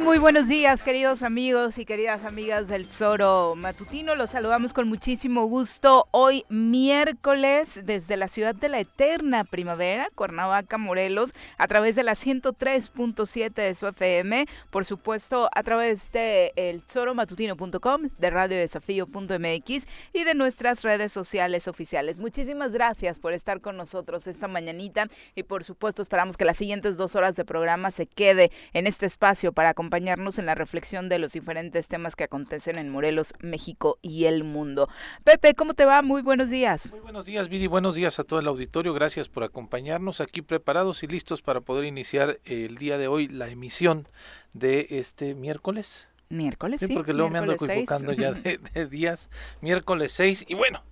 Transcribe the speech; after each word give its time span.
Muy 0.00 0.18
buenos 0.18 0.48
días, 0.48 0.82
queridos 0.82 1.22
amigos 1.22 1.78
y 1.78 1.84
queridas 1.84 2.24
amigas 2.24 2.66
del 2.66 2.86
Zoro 2.86 3.54
Matutino. 3.54 4.16
Los 4.16 4.30
saludamos 4.30 4.72
con 4.72 4.88
muchísimo 4.88 5.44
gusto 5.44 6.08
hoy 6.10 6.44
miércoles 6.48 7.80
desde 7.84 8.16
la 8.16 8.26
ciudad 8.26 8.52
de 8.52 8.68
la 8.68 8.80
eterna 8.80 9.44
primavera, 9.44 10.08
Cuernavaca, 10.16 10.76
Morelos, 10.76 11.34
a 11.56 11.68
través 11.68 11.94
de 11.94 12.02
la 12.02 12.14
103.7 12.14 13.52
de 13.52 13.74
su 13.74 13.86
FM, 13.86 14.46
por 14.70 14.84
supuesto 14.84 15.48
a 15.54 15.62
través 15.62 16.10
de 16.10 16.52
el 16.56 16.82
zoromatutino.com, 16.82 18.08
de 18.18 18.30
radiodesafío.mx 18.30 19.86
y 20.12 20.24
de 20.24 20.34
nuestras 20.34 20.82
redes 20.82 21.12
sociales 21.12 21.68
oficiales. 21.68 22.18
Muchísimas 22.18 22.72
gracias 22.72 23.20
por 23.20 23.34
estar 23.34 23.60
con 23.60 23.76
nosotros 23.76 24.26
esta 24.26 24.48
mañanita 24.48 25.06
y 25.36 25.44
por 25.44 25.62
supuesto 25.62 26.02
esperamos 26.02 26.36
que 26.36 26.44
las 26.44 26.56
siguientes 26.56 26.96
dos 26.96 27.14
horas 27.14 27.36
de 27.36 27.44
programa 27.44 27.92
se 27.92 28.06
quede 28.06 28.50
en 28.72 28.88
este 28.88 29.06
espacio 29.06 29.52
para 29.60 29.68
acompañarnos 29.68 30.38
en 30.38 30.46
la 30.46 30.54
reflexión 30.54 31.10
de 31.10 31.18
los 31.18 31.34
diferentes 31.34 31.86
temas 31.86 32.16
que 32.16 32.24
acontecen 32.24 32.78
en 32.78 32.88
Morelos, 32.88 33.34
México 33.40 33.98
y 34.00 34.24
el 34.24 34.42
mundo. 34.42 34.88
Pepe, 35.22 35.52
¿cómo 35.52 35.74
te 35.74 35.84
va? 35.84 36.00
Muy 36.00 36.22
buenos 36.22 36.48
días. 36.48 36.90
Muy 36.90 37.00
buenos 37.00 37.26
días, 37.26 37.50
Vidi. 37.50 37.66
Buenos 37.66 37.94
días 37.94 38.18
a 38.18 38.24
todo 38.24 38.40
el 38.40 38.46
auditorio. 38.46 38.94
Gracias 38.94 39.28
por 39.28 39.44
acompañarnos 39.44 40.22
aquí 40.22 40.40
preparados 40.40 41.02
y 41.02 41.08
listos 41.08 41.42
para 41.42 41.60
poder 41.60 41.84
iniciar 41.84 42.40
el 42.46 42.78
día 42.78 42.96
de 42.96 43.08
hoy 43.08 43.28
la 43.28 43.48
emisión 43.48 44.08
de 44.54 44.86
este 44.88 45.34
miércoles. 45.34 46.08
Miércoles, 46.30 46.80
sí. 46.80 46.94
porque 46.94 47.12
luego 47.12 47.28
me 47.28 47.40
ando 47.40 47.52
equivocando 47.52 48.14
ya 48.14 48.32
de, 48.32 48.56
de, 48.72 48.86
días. 48.86 49.28
Miércoles 49.60 50.10
6 50.12 50.46
y 50.48 50.54
bueno, 50.54 50.82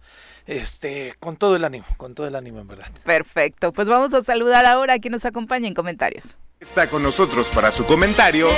este, 0.45 1.15
con 1.21 1.39
todo 1.39 1.57
el 1.57 1.65
ánimo, 1.65 1.87
con 1.97 2.15
todo 2.15 2.27
el 2.27 2.35
ánimo 2.35 2.61
en 2.61 2.69
verdad. 2.69 2.93
Perfecto, 3.03 3.73
pues 3.73 3.89
vamos 3.89 4.13
a 4.13 4.23
saludar 4.23 4.67
ahora 4.67 4.93
a 4.93 4.99
quien 4.99 5.13
nos 5.13 5.25
acompaña 5.25 5.69
en 5.69 5.73
comentarios. 5.73 6.37
Está 6.61 6.89
con 6.91 7.03
nosotros 7.03 7.51
para 7.55 7.71
su 7.71 7.85
comentario. 7.87 8.49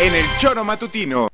En 0.00 0.14
el 0.14 0.24
Choro 0.38 0.62
Matutino. 0.64 1.28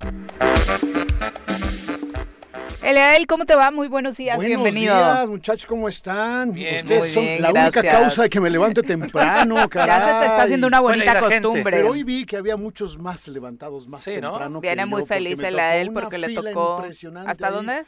Eliael, 2.82 3.26
¿cómo 3.26 3.44
te 3.46 3.54
va? 3.54 3.70
Muy 3.70 3.88
buenos 3.88 4.16
días, 4.16 4.36
buenos 4.36 4.62
bienvenido. 4.62 4.94
Buenos 4.94 5.16
días, 5.16 5.28
muchachos, 5.28 5.66
¿cómo 5.66 5.88
están? 5.88 6.52
Bien, 6.52 6.76
Ustedes 6.84 7.00
muy 7.04 7.10
son 7.10 7.22
bien, 7.24 7.42
la 7.42 7.52
gracias. 7.52 7.76
única 7.84 7.98
causa 7.98 8.22
de 8.22 8.30
que 8.30 8.40
me 8.40 8.50
levante 8.50 8.82
temprano, 8.82 9.68
caray. 9.68 9.88
Ya 10.00 10.06
se 10.06 10.18
te 10.20 10.26
está 10.26 10.42
haciendo 10.42 10.66
una 10.66 10.80
bonita 10.80 11.20
costumbre. 11.20 11.62
Pero 11.64 11.90
hoy 11.90 12.02
vi 12.02 12.26
que 12.26 12.36
había 12.36 12.56
muchos 12.56 12.98
más 12.98 13.26
levantados 13.28 13.86
más 13.88 14.02
Sí, 14.02 14.12
¿no? 14.20 14.30
temprano. 14.32 14.60
que 14.60 14.66
Viene 14.68 14.82
yo, 14.82 14.86
muy 14.88 15.00
porque 15.02 15.14
feliz 15.14 15.36
tocó 15.36 15.46
una 15.88 16.00
porque 16.00 16.18
le 16.18 16.26
fila 16.28 16.42
tocó. 16.50 16.76
impresionante 16.78 17.30
¿Hasta 17.30 17.46
ahí. 17.48 17.52
dónde? 17.54 17.84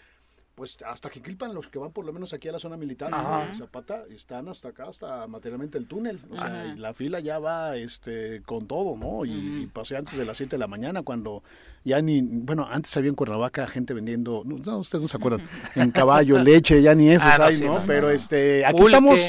Pues 0.57 0.79
hasta 0.87 1.11
que 1.11 1.21
clipan 1.21 1.53
los 1.55 1.69
que 1.69 1.79
van 1.79 1.93
por 1.93 2.07
lo 2.07 2.15
menos 2.15 2.33
aquí 2.33 2.49
a 2.49 2.53
la 2.53 2.59
zona 2.59 2.79
militar. 2.79 3.13
Zapata, 3.55 4.05
están 4.11 4.49
hasta 4.49 4.69
acá, 4.71 4.87
hasta 4.89 5.27
materialmente 5.27 5.77
el 5.77 5.87
túnel. 5.87 6.19
O 6.31 6.35
sea, 6.35 6.73
y 6.75 6.79
la 6.79 6.95
fila 6.95 7.21
ya 7.21 7.39
va 7.39 7.77
este 7.77 8.41
con 8.47 8.67
todo, 8.67 8.97
¿no? 8.97 9.27
Y, 9.27 9.65
y 9.65 9.67
pasé 9.67 9.99
antes 9.99 10.17
de 10.17 10.25
las 10.25 10.39
7 10.39 10.53
de 10.57 10.59
la 10.59 10.67
mañana 10.67 11.03
cuando 11.03 11.43
ya 11.85 12.01
ni, 12.01 12.23
bueno, 12.23 12.67
antes 12.71 12.97
había 12.97 13.11
en 13.11 13.17
Cuernavaca 13.17 13.67
gente 13.69 13.93
vendiendo, 13.93 14.45
no, 14.47 14.57
no, 14.57 14.79
ustedes 14.79 15.03
no 15.03 15.09
se 15.09 15.17
acuerdan, 15.19 15.47
en 15.75 15.91
caballo, 15.91 16.39
leche, 16.43 16.81
ya 16.81 16.95
ni 16.95 17.11
esos 17.11 17.31
Ah, 17.31 17.37
no, 17.39 17.45
hay, 17.45 17.55
sí, 17.55 17.65
¿no? 17.65 17.75
no, 17.75 17.81
no, 17.81 17.87
Pero 17.87 18.07
no. 18.09 18.13
este, 18.15 18.65
aquí 18.65 18.73
Pulque. 18.81 18.87
estamos, 18.87 19.21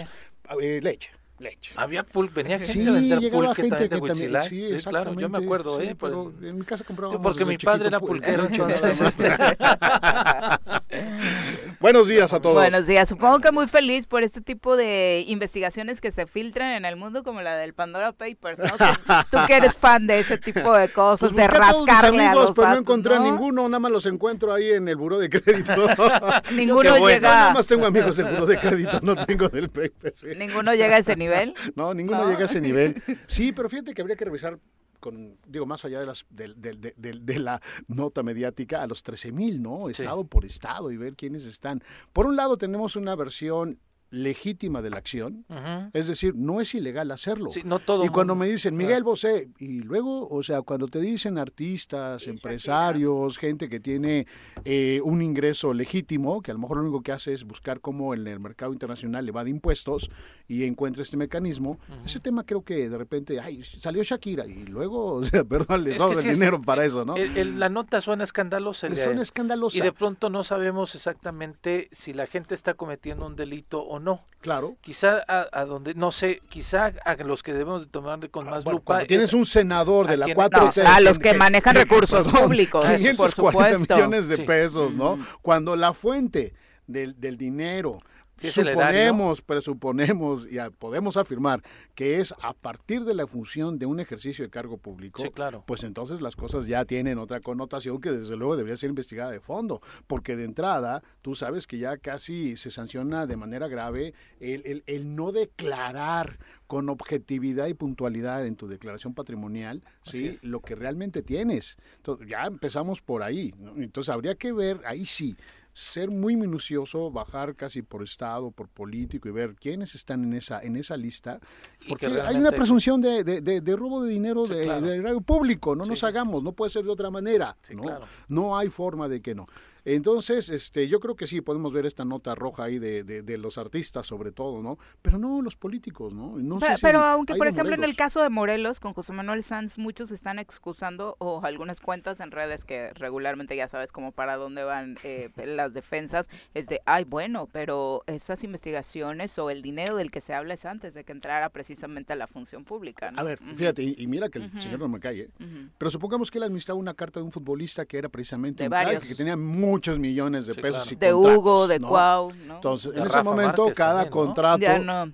eh, 0.62 0.80
leche, 0.82 1.12
leche. 1.40 1.74
Había 1.76 2.04
pulque, 2.04 2.34
venía 2.44 2.58
gente 2.60 2.74
Sí, 2.74 2.88
a 2.88 2.92
vender 2.92 3.32
pulque 3.32 3.56
gente 3.62 3.88
de 3.88 3.98
Huitzilán. 3.98 4.44
sí, 4.50 4.80
Sí, 4.80 4.90
claro, 4.90 5.14
yo 5.20 5.30
me 5.30 5.38
acuerdo, 5.38 5.80
sí, 5.80 5.88
¿eh? 5.88 5.96
Pues, 5.96 6.14
en 6.42 6.58
mi 6.60 6.66
casa 6.66 6.84
comprábamos 6.84 7.22
porque 7.22 7.46
mi 7.46 7.58
padre 7.58 7.86
chiquito 7.86 7.88
era 7.88 8.00
pul- 8.00 8.08
pulquero, 8.08 8.46
entonces, 8.46 9.02
Buenos 11.80 12.08
días 12.08 12.34
a 12.34 12.40
todos. 12.42 12.56
Buenos 12.56 12.88
días. 12.88 13.08
Supongo 13.08 13.40
que 13.40 13.52
muy 13.52 13.68
feliz 13.68 14.08
por 14.08 14.24
este 14.24 14.42
tipo 14.42 14.76
de 14.76 15.24
investigaciones 15.28 16.02
que 16.02 16.12
se 16.12 16.26
filtran 16.26 16.72
en 16.74 16.86
el 16.86 16.96
mundo, 16.96 17.24
como 17.24 17.42
la 17.42 17.56
del 17.56 17.74
Pandora 17.76 18.14
Papers, 18.14 18.58
¿no? 18.58 18.70
Tú, 18.78 18.86
tú 19.32 19.38
que 19.46 19.54
eres 19.58 19.76
fan 19.76 20.08
de 20.08 20.20
ese 20.20 20.38
tipo 20.40 20.74
de 20.74 20.90
cosas, 20.90 21.32
Pues 21.32 21.36
de 21.36 21.44
busqué 21.44 21.58
a 21.58 21.72
todos 21.72 21.82
mis 21.86 21.88
rascarle 21.94 22.24
a 22.24 22.30
amigos, 22.32 22.50
los 22.50 22.56
pero 22.56 22.70
no 22.70 22.78
encontré 22.78 23.16
a 23.16 23.20
¿no? 23.20 23.26
ninguno, 23.26 23.70
nada 23.70 23.80
más 23.80 23.92
los 23.92 24.06
encuentro 24.08 24.54
ahí 24.54 24.72
en 24.72 24.88
el 24.88 24.96
buró 24.96 25.20
de 25.20 25.30
crédito. 25.30 25.74
Ninguno 26.54 26.90
bueno. 26.98 27.08
llega. 27.10 27.30
Nada 27.30 27.54
más 27.54 27.68
tengo 27.68 27.86
amigos 27.86 28.18
del 28.18 28.28
buró 28.28 28.46
de 28.48 28.58
crédito, 28.58 29.00
no 29.04 29.16
tengo 29.16 29.48
del 29.50 29.70
PPC. 29.70 30.36
Ninguno 30.36 30.74
llega 30.74 30.96
a 30.96 31.00
ese 31.00 31.16
nivel. 31.16 31.54
No, 31.76 31.94
ninguno 31.94 32.24
No. 32.24 32.30
llega 32.30 32.42
a 32.42 32.46
ese 32.46 32.60
nivel. 32.60 33.02
Sí, 33.28 33.52
pero 33.52 33.70
fíjate 33.70 33.94
que 33.94 34.02
habría 34.02 34.16
que 34.18 34.26
revisar 34.26 34.58
con, 35.08 35.38
digo, 35.48 35.66
más 35.66 35.86
allá 35.86 36.02
de, 36.02 36.06
las, 36.06 36.26
de, 36.30 37.40
la 37.40 37.62
nota 37.88 38.24
mediática, 38.24 38.82
a 38.82 38.88
los 38.88 39.04
13 39.04 39.32
mil, 39.32 39.62
¿no? 39.62 39.90
Estado 39.90 40.26
por 40.26 40.44
estado 40.44 40.92
y 40.92 40.98
ver 40.98 41.16
quiénes 41.16 41.46
están. 41.46 41.82
Por 42.12 42.26
un 42.26 42.36
lado 42.36 42.58
tenemos 42.58 42.98
una 42.98 43.16
versión 43.16 43.80
legítima 44.10 44.82
de 44.82 44.90
la 44.90 44.98
acción, 44.98 45.46
es 45.94 46.08
decir, 46.08 46.34
no 46.36 46.62
es 46.62 46.74
ilegal 46.76 47.12
hacerlo. 47.12 47.50
Sí, 47.50 47.62
no 47.66 47.80
todo 47.80 48.06
y 48.06 48.10
cuando 48.10 48.36
me 48.36 48.48
dicen 48.48 48.76
Miguel 48.76 49.04
Bosé, 49.04 49.50
y 49.60 49.82
luego, 49.82 50.28
o 50.30 50.44
sea, 50.44 50.62
cuando 50.62 50.88
te 50.88 51.00
dicen 51.02 51.38
artistas, 51.38 52.28
empresarios, 52.28 53.38
gente 53.38 53.70
que 53.70 53.80
tiene 53.80 54.28
eh, 54.66 55.02
un 55.04 55.22
ingreso 55.22 55.74
legítimo, 55.74 56.42
que 56.42 56.52
a 56.52 56.54
lo 56.54 56.60
mejor 56.60 56.78
lo 56.78 56.84
único 56.84 57.02
que 57.02 57.12
hace 57.12 57.34
es 57.34 57.44
buscar 57.44 57.80
cómo 57.82 58.14
en 58.14 58.28
el 58.28 58.40
mercado 58.40 58.74
internacional 58.74 59.26
le 59.26 59.32
va 59.32 59.44
de 59.44 59.50
impuestos 59.50 60.10
y 60.48 60.64
encuentra 60.64 61.02
este 61.04 61.18
mecanismo, 61.18 61.78
ese 62.06 62.20
tema 62.20 62.44
creo 62.46 62.64
que 62.64 62.90
de 62.90 62.98
repente, 62.98 63.40
ay, 63.40 63.64
salió 63.64 64.04
Shakira 64.04 64.46
y 64.46 64.66
luego, 64.66 65.14
o 65.16 65.24
sea, 65.24 65.44
perdón, 65.44 65.88
Es 65.88 65.98
sobra 65.98 66.20
el 66.22 66.28
es- 66.28 66.34
dinero 66.40 66.62
para 66.62 66.86
eso, 66.86 67.06
¿no? 67.06 67.16
El- 67.18 67.38
el- 67.38 67.60
la 67.60 67.70
nota 67.70 68.02
suena 68.02 68.24
escandalosa. 68.24 68.88
Una 68.88 69.22
escandalosa. 69.22 69.78
Y 69.78 69.82
de 69.82 69.92
pronto 69.92 70.30
no 70.30 70.44
sabemos 70.44 70.96
exactamente 70.96 71.90
si 71.92 72.14
la 72.14 72.28
gente 72.28 72.56
está 72.56 72.74
cometiendo 72.76 73.26
un 73.26 73.36
delito 73.36 73.82
o 73.82 73.97
no. 74.00 74.24
Claro. 74.42 74.78
Quizá 74.82 75.24
a, 75.28 75.48
a 75.52 75.66
donde, 75.66 75.94
no 75.96 76.12
sé, 76.12 76.42
quizá 76.48 76.94
a 77.04 77.16
los 77.24 77.44
que 77.44 77.54
debemos 77.54 77.82
de 77.86 77.88
tomar 77.92 78.30
con 78.30 78.46
más 78.46 78.60
Ah, 78.60 78.62
Bueno, 78.64 78.78
lupa. 78.80 78.86
cuando 78.86 79.08
tienes 79.08 79.28
es- 79.30 79.34
un 79.34 79.46
senador 79.46 80.08
de 80.08 80.16
la 80.18 80.26
quien- 80.26 80.36
4T. 80.38 80.84
No, 80.84 80.90
a 80.90 81.00
los 81.02 81.20
que 81.20 81.34
manejan 81.34 81.76
recursos 81.76 82.26
perdón, 82.28 82.44
públicos, 82.44 82.86
por 82.86 82.96
540 82.96 83.76
supuesto. 83.76 83.96
millones 83.96 84.28
de 84.28 84.36
Sí. 84.38 84.44
pesos, 84.44 84.94
¿no? 84.94 85.18
Cuando 85.42 85.76
la 85.76 85.92
fuente 85.94 86.54
del, 86.86 87.20
del 87.20 87.36
dinero, 87.38 88.00
Sí, 88.38 88.50
suponemos, 88.52 89.42
presuponemos 89.42 90.48
y 90.50 90.58
podemos 90.78 91.18
afirmar 91.18 91.62
que 91.96 92.20
es 92.20 92.34
a 92.42 92.54
partir 92.54 93.04
de 93.04 93.14
la 93.16 93.26
función 93.28 93.80
de 93.80 93.86
un 93.86 94.00
ejercicio 94.00 94.46
de 94.46 94.50
cargo 94.52 94.78
público, 94.78 95.22
Sí, 95.24 95.30
claro. 95.32 95.64
pues 95.66 95.84
entonces 95.84 96.22
las 96.22 96.36
cosas 96.36 96.68
ya 96.68 96.86
tienen 96.86 97.18
otra 97.18 97.40
connotación 97.40 98.00
que 98.00 98.12
desde 98.12 98.36
luego 98.38 98.56
debería 98.56 98.78
ser 98.78 98.90
investigada 98.90 99.32
de 99.32 99.40
fondo, 99.40 99.82
porque 100.08 100.36
de 100.36 100.44
entrada 100.46 101.02
tú 101.22 101.36
sabes 101.36 101.68
que 101.68 101.78
ya 101.80 101.98
casi 101.98 102.56
se 102.58 102.70
sanciona 102.72 103.26
de 103.26 103.36
manera 103.38 103.68
grave 103.68 104.14
el, 104.40 104.62
el- 104.66 104.84
el 104.88 105.16
no 105.16 105.32
declarar 105.32 106.38
con 106.68 106.90
objetividad 106.90 107.68
y 107.68 107.74
puntualidad 107.74 108.46
en 108.46 108.56
tu 108.56 108.68
declaración 108.68 109.14
patrimonial 109.14 109.84
¿sí? 110.04 110.38
lo 110.42 110.60
que 110.62 110.76
realmente 110.76 111.22
tienes. 111.22 111.78
Entonces, 111.98 112.28
ya 112.28 112.44
empezamos 112.46 113.02
por 113.02 113.24
ahí. 113.24 113.54
¿no? 113.58 113.76
Entonces 113.78 114.14
habría 114.14 114.36
que 114.36 114.52
ver, 114.52 114.82
ahí 114.86 115.06
sí, 115.06 115.36
ser 115.80 116.10
muy 116.10 116.36
minucioso, 116.36 117.12
bajar 117.12 117.56
casi 117.56 117.84
por 117.84 118.02
estado, 118.02 118.50
por 118.50 118.68
político 118.68 119.30
y 119.30 119.32
ver 119.32 119.54
quiénes 119.54 119.94
están 119.94 120.24
en 120.24 120.34
esa 120.34 120.60
en 120.62 120.76
esa 120.76 120.98
lista, 120.98 121.40
porque 121.88 122.08
que 122.08 122.20
hay 122.20 122.36
una 122.36 122.52
presunción 122.52 123.00
de, 123.00 123.24
de- 123.24 123.42
de- 123.42 123.62
de 123.62 123.76
robo 123.76 124.02
de 124.04 124.10
dinero 124.12 124.48
Sí, 124.48 124.56
de, 124.56 124.64
claro. 124.64 124.88
erario 124.92 125.22
público, 125.22 125.76
no 125.76 125.84
Sí, 125.84 125.92
nos 125.92 126.04
hagamos, 126.04 126.42
no 126.44 126.54
puede 126.54 126.72
ser 126.72 126.84
de 126.84 126.90
otra 126.90 127.12
manera, 127.12 127.56
¿no? 127.76 127.82
claro. 127.84 128.06
No 128.28 128.58
hay 128.58 128.70
forma 128.70 129.08
de 129.08 129.22
que 129.22 129.36
no. 129.36 129.46
Entonces, 129.90 130.50
este, 130.50 130.90
yo 130.90 131.00
creo 131.00 131.16
que 131.16 131.28
sí 131.28 131.40
podemos 131.40 131.72
ver 131.72 131.86
esta 131.86 132.04
nota 132.04 132.36
roja 132.36 132.66
ahí 132.66 132.78
de, 132.78 133.04
de- 133.06 133.22
de 133.22 133.38
los 133.38 133.58
artistas 133.58 134.06
sobre 134.06 134.34
todo, 134.34 134.62
¿no? 134.62 134.78
Pero 135.02 135.18
no 135.18 135.42
los 135.42 135.56
políticos, 135.56 136.14
¿no? 136.14 136.36
No 136.38 136.60
sé 136.60 136.66
Pero, 136.66 136.76
si 136.78 136.82
pero 136.82 137.00
aunque, 137.00 137.36
por 137.36 137.48
ejemplo, 137.48 137.74
en 137.74 137.86
el 137.86 137.96
caso 137.96 138.22
de 138.22 138.30
Morelos, 138.30 138.82
con 138.82 138.94
José 138.94 139.14
Manuel 139.14 139.44
Sanz, 139.44 139.78
muchos 139.78 140.12
están 140.12 140.40
excusando, 140.40 141.16
o 141.20 141.42
algunas 141.46 141.80
cuentas 141.80 142.20
en 142.20 142.32
redes 142.32 142.66
que 142.66 142.92
regularmente 142.96 143.56
ya 143.56 143.70
sabes 143.70 143.94
como 143.94 144.12
para 144.12 144.36
dónde 144.36 144.64
van 144.66 144.98
eh, 145.04 145.30
las 145.46 145.74
defensas, 145.74 146.28
es 146.54 146.68
de, 146.68 146.82
ay, 146.86 147.06
bueno, 147.06 147.48
pero 147.54 148.04
esas 148.08 148.44
investigaciones 148.44 149.40
o 149.40 149.50
el 149.50 149.62
dinero 149.62 149.96
del 149.96 150.12
que 150.12 150.20
se 150.20 150.34
habla 150.34 150.54
es 150.56 150.66
antes 150.66 150.94
de 150.96 151.06
que 151.06 151.14
entrara 151.14 151.48
precisamente 151.50 152.12
a 152.12 152.18
la 152.18 152.28
función 152.28 152.66
pública. 152.66 153.10
¿no? 153.12 153.22
A 153.22 153.24
ver, 153.24 153.40
fíjate, 153.56 153.84
y, 153.84 153.96
y 153.98 154.08
mira 154.08 154.28
que 154.28 154.40
el 154.40 154.62
señor 154.62 154.80
no 154.80 154.90
me 154.90 155.00
calle, 155.00 155.30
ujú. 155.40 155.70
pero 155.78 155.90
supongamos 155.90 156.30
que 156.30 156.40
él 156.40 156.44
administraba 156.44 156.78
una 156.78 156.94
carta 156.94 157.22
de 157.22 157.26
un 157.26 157.32
futbolista 157.32 157.86
que 157.86 157.98
era 157.98 158.10
precisamente 158.10 158.64
De 158.64 158.68
un 158.68 158.72
crack, 158.72 158.86
varios. 158.86 159.06
que 159.06 159.16
tenía 159.16 159.38
muchos 159.78 160.00
millones 160.00 160.46
de 160.48 160.54
Sí, 160.54 160.62
pesos 160.62 160.84
claro. 160.84 160.92
y 160.92 160.96
De 160.96 161.14
contratos, 161.14 161.38
Hugo, 161.38 161.68
de 161.68 161.80
¿no? 161.80 161.88
Cuau, 161.88 162.32
¿no? 162.48 162.56
Entonces, 162.56 162.92
De 162.94 163.00
en 163.00 163.06
ese 163.06 163.16
Rafa 163.18 163.24
momento, 163.24 163.62
Márquez 163.64 163.78
cada 163.78 164.10
también, 164.10 164.10
¿no? 164.10 164.26
contrato... 164.26 165.14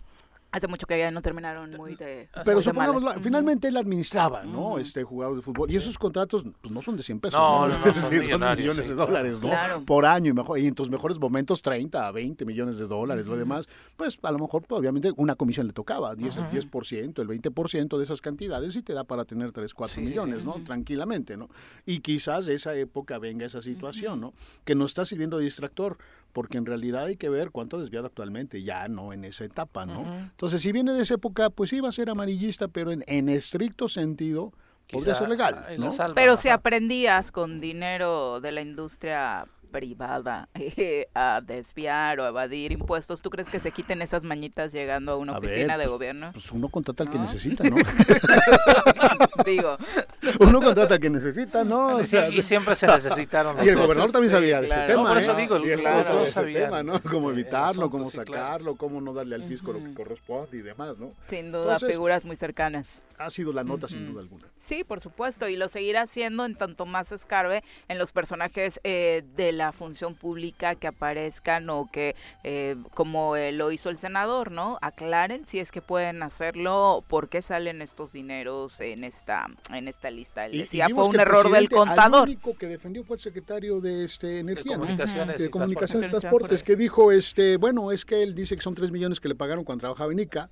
hace 0.53 0.67
mucho 0.67 0.85
que 0.85 0.97
ya 0.97 1.09
no 1.11 1.21
terminaron 1.21 1.71
muy 1.71 1.95
de... 1.95 2.29
Pero 2.31 2.45
muy 2.45 2.55
de 2.55 2.61
supongamos, 2.61 3.01
malas. 3.01 3.17
la- 3.17 3.23
finalmente 3.23 3.67
él 3.67 3.75
administraba, 3.75 4.43
¿no? 4.43 4.77
Este 4.77 5.03
jugador 5.03 5.35
de 5.35 5.41
fútbol. 5.41 5.69
Y 5.71 5.75
esos 5.77 5.97
contratos 5.97 6.43
pues, 6.61 6.71
no 6.71 6.81
son 6.81 6.95
de 6.95 7.03
100 7.03 7.19
pesos, 7.19 7.39
No, 7.39 7.67
¿no? 7.67 7.73
no, 7.73 7.79
no, 7.79 7.85
Es 7.89 7.95
son 7.97 8.11
decir, 8.11 8.29
son 8.31 8.39
millones 8.57 8.85
sí, 8.85 8.89
de 8.91 8.95
claro. 8.95 9.05
dólares, 9.07 9.41
¿no? 9.41 9.49
Claro. 9.49 9.83
Por 9.83 10.05
año 10.05 10.29
y, 10.29 10.33
mejor, 10.33 10.59
y 10.59 10.67
en 10.67 10.75
tus 10.75 10.89
mejores 10.91 11.19
momentos 11.19 11.61
30 11.63 12.07
a 12.07 12.11
20 12.11 12.45
millones 12.45 12.77
de 12.77 12.85
dólares. 12.85 13.25
Lo 13.25 13.35
demás, 13.35 13.67
pues 13.97 14.19
a 14.21 14.31
lo 14.31 14.37
mejor, 14.39 14.61
pues, 14.67 14.79
obviamente, 14.79 15.11
una 15.17 15.35
comisión 15.35 15.65
le 15.67 15.73
tocaba, 15.73 16.13
10, 16.15 16.37
el 16.37 16.43
10%, 16.45 17.19
el 17.21 17.27
20% 17.27 17.97
de 17.97 18.03
esas 18.03 18.21
cantidades 18.21 18.75
y 18.75 18.83
te 18.83 18.93
da 18.93 19.03
para 19.03 19.25
tener 19.25 19.51
3, 19.51 19.73
4 19.73 19.93
Sí, 19.95 20.01
sí, 20.01 20.07
sí. 20.07 20.11
millones, 20.13 20.45
¿no? 20.45 20.53
Tranquilamente, 20.63 21.35
¿no? 21.35 21.49
Y 21.85 21.99
quizás 22.01 22.45
de 22.45 22.53
esa 22.53 22.75
época 22.75 23.17
venga 23.17 23.45
esa 23.45 23.61
situación, 23.63 24.21
¿no? 24.21 24.33
Que 24.65 24.75
no 24.75 24.85
está 24.85 25.03
sirviendo 25.03 25.37
de 25.39 25.45
distractor, 25.45 25.97
porque 26.33 26.57
en 26.57 26.65
realidad 26.65 27.05
hay 27.05 27.15
que 27.15 27.29
ver 27.29 27.51
cuánto 27.51 27.77
ha 27.77 27.79
desviado 27.79 28.07
actualmente, 28.07 28.63
ya 28.63 28.87
no 28.89 29.13
en 29.13 29.23
esa 29.23 29.45
etapa, 29.45 29.85
¿no? 29.85 30.01
Entonces 30.01 30.31
Entonces, 30.31 30.61
si 30.61 30.71
viene 30.71 30.93
de 30.93 31.03
esa 31.03 31.13
época, 31.13 31.49
pues 31.49 31.69
sí 31.69 31.79
va 31.79 31.89
a 31.89 31.93
ser 31.93 32.09
amarillista, 32.09 32.67
pero 32.67 32.91
en, 32.91 33.03
en 33.07 33.29
estricto 33.29 33.87
sentido 33.87 34.51
podría 34.91 35.13
Quizá 35.13 35.19
ser 35.19 35.29
legal. 35.29 35.65
¿no? 35.77 35.91
salva, 35.91 36.15
Pero 36.15 36.33
ajá. 36.33 36.41
si 36.41 36.49
aprendías 36.49 37.31
con 37.31 37.61
dinero 37.61 38.41
de 38.41 38.51
la 38.51 38.61
industria 38.61 39.47
privada 39.73 40.47
eh, 40.53 41.07
a 41.13 41.41
desviar 41.45 42.19
o 42.21 42.27
evadir 42.27 42.71
impuestos, 42.71 43.21
¿tú 43.21 43.29
crees 43.29 43.49
que 43.49 43.59
se 43.59 43.71
quiten 43.71 44.01
esas 44.01 44.23
mañitas 44.23 44.71
llegando 44.71 45.11
a 45.13 45.17
una 45.17 45.35
A 45.35 45.39
ver, 45.39 45.49
oficina 45.49 45.77
de 45.77 45.85
pues, 45.85 45.91
gobierno? 45.91 46.31
Pues 46.31 46.49
uno 46.51 46.69
contrata 46.69 47.03
al 47.03 47.09
que 47.09 47.17
necesita, 47.19 47.63
¿no? 47.65 47.75
Digo, 49.45 49.77
uno 50.39 50.61
contrata 50.61 50.93
al 50.95 50.99
que 50.99 51.09
necesita, 51.09 51.63
¿no? 51.63 51.95
O 51.97 52.01
Y- 52.01 52.05
sea, 52.05 52.29
y 52.29 52.41
siempre 52.41 52.75
se 52.75 52.87
necesitaron 52.87 53.57
los 53.57 53.65
Y 53.65 53.69
el 53.69 53.75
dos. 53.75 53.83
gobernador 53.85 54.11
también 54.11 54.29
Sí, 54.31 54.35
sabía 54.35 54.61
de 54.61 54.67
ese 54.67 54.75
claro. 54.75 54.87
tema. 54.91 55.03
No, 55.03 55.09
por 55.09 55.17
eso 55.17 55.31
¿eh? 55.37 55.41
digo, 55.41 55.55
el 55.57 55.65
Y 55.65 55.71
el 55.71 55.77
gobernador 55.81 56.03
gobernador 56.03 56.21
de 56.21 56.23
ese 56.29 56.33
sabía 56.33 56.65
tema, 56.65 56.83
¿no? 56.83 56.99
Cómo 57.01 57.31
evitarlo, 57.31 57.89
cómo 57.89 58.09
claro. 58.09 58.25
sacarlo, 58.31 58.75
cómo 58.75 59.01
no 59.01 59.13
darle 59.13 59.35
al 59.35 59.43
fisco 59.43 59.73
lo 59.73 59.79
que 59.83 59.93
corresponde 59.93 60.57
y 60.57 60.61
demás, 60.61 60.97
¿no? 60.99 61.11
sin 61.27 61.51
duda, 61.51 61.63
Entonces- 61.73 61.89
figuras 61.91 62.23
muy 62.25 62.35
cercanas. 62.35 63.05
Ha 63.17 63.29
sido 63.29 63.51
la 63.53 63.63
nota 63.63 63.87
sin 63.87 64.05
duda 64.11 64.21
alguna. 64.21 64.47
Sí, 64.59 64.83
por 64.83 65.01
supuesto, 65.01 65.47
y 65.47 65.55
lo 65.55 65.67
seguirá 65.69 66.01
haciendo 66.03 66.45
en 66.45 66.55
tanto 66.55 66.85
más 66.85 67.11
escarbe 67.11 67.63
en 67.87 67.97
los 67.97 68.11
personajes 68.11 68.79
eh, 68.83 69.23
de 69.35 69.51
la 69.51 69.62
función 69.71 70.15
pública 70.15 70.75
que 70.75 70.87
aparezcan 70.87 71.69
o 71.69 71.89
que, 71.91 72.15
eh, 72.43 72.75
como 72.93 73.35
eh, 73.35 73.51
lo 73.51 73.71
hizo 73.71 73.89
el 73.89 73.97
senador, 73.97 74.51
¿no? 74.51 74.77
Aclaren 74.81 75.45
si 75.47 75.59
es 75.59 75.71
que 75.71 75.81
pueden 75.81 76.21
hacerlo, 76.23 77.03
por 77.07 77.29
qué 77.29 77.41
salen 77.41 77.81
estos 77.81 78.11
dineros 78.13 78.79
en 78.81 79.03
esta 79.03 79.47
en 79.71 79.87
esta 79.87 80.09
lista. 80.11 80.45
Él 80.45 80.53
Y- 80.55 80.57
y 80.57 80.61
decía, 80.63 80.87
fue 80.89 81.05
un 81.05 81.15
el 81.15 81.21
error 81.21 81.49
del 81.51 81.69
contador. 81.69 82.23
único 82.23 82.55
que 82.57 82.67
defendió 82.67 83.03
fue 83.03 83.15
el 83.17 83.21
secretario 83.21 83.79
de 83.81 84.03
este, 84.05 84.39
Energía, 84.39 84.73
¿no? 84.77 84.81
comunicaciones 84.81 85.37
de 85.37 85.45
y 85.45 85.49
comunicaciones 85.49 86.07
y 86.07 86.11
transportes. 86.11 86.21
transportes, 86.49 86.63
que 86.63 86.75
dijo, 86.75 87.11
este, 87.11 87.57
bueno, 87.57 87.91
es 87.91 88.05
que 88.05 88.23
él 88.23 88.35
dice 88.35 88.55
que 88.55 88.61
son 88.61 88.75
tres 88.75 88.91
millones 88.91 89.19
que 89.19 89.27
le 89.27 89.35
pagaron 89.35 89.63
cuando 89.63 89.81
trabajaba 89.81 90.11
en 90.11 90.19
ICA. 90.19 90.49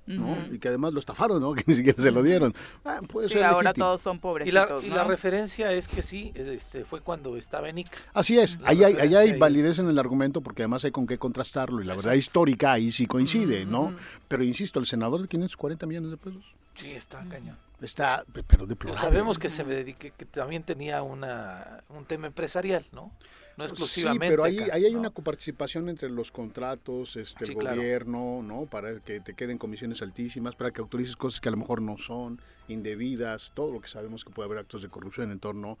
Y 0.50 0.58
que 0.58 0.68
además 0.68 0.92
lo 0.92 0.98
estafaron, 1.00 1.40
¿no? 1.40 1.52
Que 1.62 1.64
ni 1.66 1.74
siquiera 1.74 2.00
se 2.02 2.10
lo 2.10 2.22
dieron. 2.22 2.54
Ah, 2.84 3.00
puede 3.08 3.28
Sí, 3.28 3.34
ser 3.34 3.44
ahora 3.44 3.70
legítimo. 3.70 3.86
todos 3.86 4.00
son 4.00 4.20
Y 4.46 4.50
la, 4.50 4.68
y 4.82 4.88
¿no? 4.88 4.96
la 4.96 5.04
referencia 5.04 5.72
es 5.72 5.88
que 5.88 6.02
sí, 6.02 6.32
este, 6.34 6.84
fue 6.84 7.00
cuando 7.00 7.36
estaba 7.36 7.68
en 7.68 7.78
ICA. 7.78 7.96
Así 8.14 8.38
es, 8.38 8.58
La 8.60 8.68
ahí 8.70 8.84
hay, 8.84 8.96
referencia 9.10 9.34
hay 9.34 9.38
validez 9.38 9.78
en 9.78 9.88
el 9.88 9.98
argumento 9.98 10.40
porque 10.40 10.62
además 10.62 10.84
hay 10.84 10.90
con 10.90 11.06
qué 11.06 11.18
contrastarlo 11.18 11.80
y 11.82 11.84
la 11.84 11.94
verdad 11.96 12.14
histórica 12.14 12.72
ahí 12.72 12.90
sí 12.92 13.06
coincide, 13.06 13.64
¿no? 13.66 13.92
Pero 14.28 14.44
insisto, 14.44 14.78
el 14.80 14.86
senador 14.86 15.22
de 15.22 15.28
540 15.28 15.86
millones 15.86 16.10
de 16.10 16.16
pesos 16.16 16.44
Sí, 16.74 16.90
está 16.92 17.22
cañón. 17.28 17.58
está, 17.82 18.24
pe- 18.32 18.42
pero 18.42 18.46
Pero 18.46 18.66
deplorable. 18.66 19.00
sabemos 19.00 19.38
que 19.38 19.48
se 19.50 19.62
dedique, 19.64 20.12
que 20.16 20.24
también 20.24 20.62
tenía 20.62 21.02
una, 21.02 21.82
un 21.90 22.04
tema 22.06 22.26
empresarial, 22.28 22.84
¿no? 22.92 23.12
No 23.58 23.64
Sí, 23.66 23.70
exclusivamente. 23.72 24.28
pero 24.30 24.44
ahí, 24.44 24.58
ahí 24.72 24.86
hay 24.86 24.92
¿no? 24.94 25.00
una 25.00 25.10
coparticipación 25.10 25.90
entre 25.90 26.08
los 26.08 26.32
contratos, 26.32 27.16
este, 27.16 27.44
Sí, 27.44 27.52
el 27.52 27.58
claro. 27.58 27.76
gobierno, 27.76 28.40
¿no? 28.42 28.64
Para 28.64 29.00
que 29.00 29.20
te 29.20 29.34
queden 29.34 29.58
comisiones 29.58 30.00
altísimas, 30.00 30.56
para 30.56 30.70
que 30.70 30.80
autorices 30.80 31.16
cosas 31.16 31.38
que 31.42 31.50
a 31.50 31.52
lo 31.52 31.58
mejor 31.58 31.82
no 31.82 31.98
son 31.98 32.40
indebidas, 32.68 33.52
todo 33.54 33.70
lo 33.70 33.80
que 33.82 33.88
sabemos 33.88 34.24
que 34.24 34.30
puede 34.30 34.46
haber 34.46 34.58
actos 34.58 34.80
de 34.80 34.88
corrupción 34.88 35.30
en 35.30 35.38
torno 35.38 35.76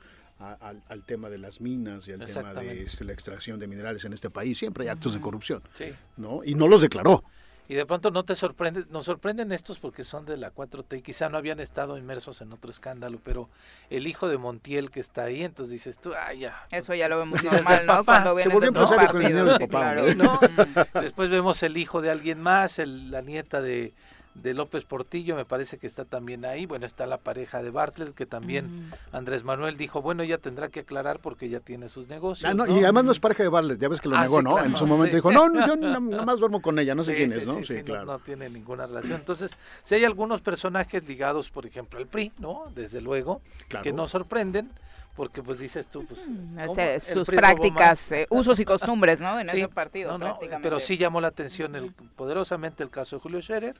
a- 0.50 0.54
al, 0.68 0.82
al 0.88 1.02
tema 1.04 1.28
de 1.30 1.38
las 1.38 1.60
minas 1.60 2.06
y 2.08 2.12
al 2.12 2.24
tema 2.24 2.52
de 2.54 2.82
este, 2.82 3.04
la 3.04 3.12
extracción 3.12 3.58
de 3.60 3.66
minerales 3.66 4.04
en 4.04 4.12
este 4.12 4.30
país. 4.30 4.58
Siempre 4.58 4.84
hay 4.84 4.90
actos 4.90 5.14
de 5.14 5.20
corrupción, 5.20 5.62
Sí. 5.74 5.86
¿no? 6.16 6.42
Y 6.44 6.54
no 6.54 6.68
los 6.68 6.82
declaró. 6.82 7.22
Y 7.68 7.74
de 7.74 7.86
pronto 7.86 8.10
no 8.10 8.22
te 8.24 8.34
sorprende, 8.34 8.84
nos 8.90 9.06
sorprenden 9.06 9.50
estos 9.52 9.78
porque 9.78 10.02
son 10.04 10.26
de 10.26 10.36
la 10.36 10.52
4T 10.52 10.98
y 10.98 11.00
quizá 11.02 11.28
no 11.30 11.38
habían 11.38 11.60
estado 11.60 11.96
inmersos 11.96 12.40
en 12.42 12.52
otro 12.52 12.70
escándalo, 12.70 13.18
pero 13.24 13.48
el 13.88 14.06
hijo 14.08 14.28
de 14.28 14.36
Montiel 14.36 14.90
que 14.90 14.98
está 15.00 15.24
ahí, 15.24 15.42
entonces 15.44 15.70
dices 15.72 15.98
tú, 15.98 16.12
ah, 16.12 16.34
ya. 16.34 16.66
Eso 16.70 16.92
ya 16.94 17.08
lo 17.08 17.18
vemos 17.18 17.42
normal, 17.42 17.86
¿no? 17.86 17.92
papá 18.04 18.22
Cuando 18.24 18.38
se 18.42 18.48
volvió 18.50 18.68
empresario 18.68 19.08
con 19.10 19.22
el 19.22 19.28
dinero 19.28 19.58
papá, 19.58 19.68
claro. 19.92 20.14
¿no? 20.16 20.34
Mm. 20.42 21.00
Después 21.02 21.30
vemos 21.30 21.62
el 21.62 21.76
hijo 21.76 22.02
de 22.02 22.10
alguien 22.10 22.40
más, 22.42 22.78
el- 22.80 23.10
la 23.12 23.22
nieta 23.22 23.62
de, 23.62 23.94
de 24.34 24.54
López 24.54 24.84
Portillo, 24.84 25.36
me 25.36 25.44
parece 25.44 25.76
que 25.78 25.86
está 25.86 26.04
también 26.04 26.44
ahí. 26.44 26.64
Bueno, 26.66 26.86
está 26.86 27.06
la 27.06 27.18
pareja 27.18 27.62
de 27.62 27.70
Bartlett, 27.70 28.14
que 28.14 28.24
también 28.26 28.90
Andrés 29.12 29.44
Manuel 29.44 29.76
dijo, 29.76 30.00
bueno, 30.00 30.22
ella 30.22 30.38
tendrá 30.38 30.68
que 30.68 30.80
aclarar 30.80 31.18
porque 31.20 31.48
ya 31.48 31.60
tiene 31.60 31.88
sus 31.88 32.08
negocios. 32.08 32.50
Ah, 32.50 32.54
no, 32.54 32.64
¿no? 32.66 32.74
Y 32.80 32.82
además 32.82 33.04
no 33.04 33.12
es 33.12 33.20
pareja 33.20 33.42
de 33.42 33.48
Barlet, 33.50 33.78
ya 33.78 33.88
ves 33.88 34.00
que 34.00 34.08
lo 34.08 34.16
Ah, 34.16 34.22
negó, 34.22 34.38
sí, 34.38 34.44
¿no? 34.44 34.50
claro, 34.52 34.66
en 34.66 34.76
su 34.76 34.86
momento 34.86 35.10
sí. 35.10 35.16
dijo, 35.16 35.30
no, 35.32 35.48
no, 35.48 35.66
yo 35.66 35.76
na- 35.76 36.00
nada 36.00 36.24
más 36.24 36.40
duermo 36.40 36.62
con 36.62 36.78
ella, 36.78 36.94
no 36.94 37.04
sé 37.04 37.12
Sí, 37.12 37.16
quién 37.18 37.32
sí, 37.32 37.38
es, 37.38 37.46
¿no? 37.46 37.54
sí, 37.54 37.60
Sí, 37.64 37.66
sí, 37.74 37.78
no- 37.80 37.84
claro. 37.84 38.04
no, 38.06 38.18
tiene 38.20 38.48
ninguna 38.48 38.86
relación. 38.86 39.18
Entonces, 39.20 39.56
si 39.82 39.94
hay 39.96 40.04
algunos 40.04 40.40
personajes 40.40 41.06
ligados, 41.06 41.50
por 41.50 41.66
ejemplo, 41.66 41.98
al 41.98 42.06
PRI, 42.06 42.32
¿no? 42.38 42.64
Desde 42.74 43.00
luego, 43.00 43.42
Claro. 43.68 43.84
que 43.84 43.92
no 43.92 44.08
sorprenden, 44.08 44.70
porque 45.14 45.42
pues 45.42 45.58
dices 45.58 45.88
tú, 45.88 46.06
pues... 46.06 46.30
El 46.56 47.00
sus 47.02 47.28
prácticas, 47.28 48.12
eh, 48.12 48.26
usos 48.30 48.58
y 48.60 48.64
costumbres, 48.64 49.20
¿no? 49.20 49.38
En 49.38 49.50
Sí, 49.50 49.58
ese 49.58 49.68
partido, 49.68 50.12
no, 50.12 50.18
no, 50.18 50.24
prácticamente. 50.24 50.62
pero 50.66 50.80
sí 50.80 50.96
llamó 50.96 51.20
la 51.20 51.28
atención 51.28 51.76
el, 51.76 51.92
poderosamente 51.92 52.82
el 52.82 52.88
caso 52.88 53.16
de 53.16 53.20
Julio 53.22 53.42
Scherer, 53.42 53.76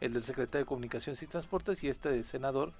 el 0.00 0.12
del 0.12 0.22
secretario 0.22 0.64
de 0.64 0.68
Comunicaciones 0.68 1.22
y 1.22 1.26
Transportes 1.26 1.82
y 1.84 1.88
este 1.88 2.22
senador, 2.22 2.72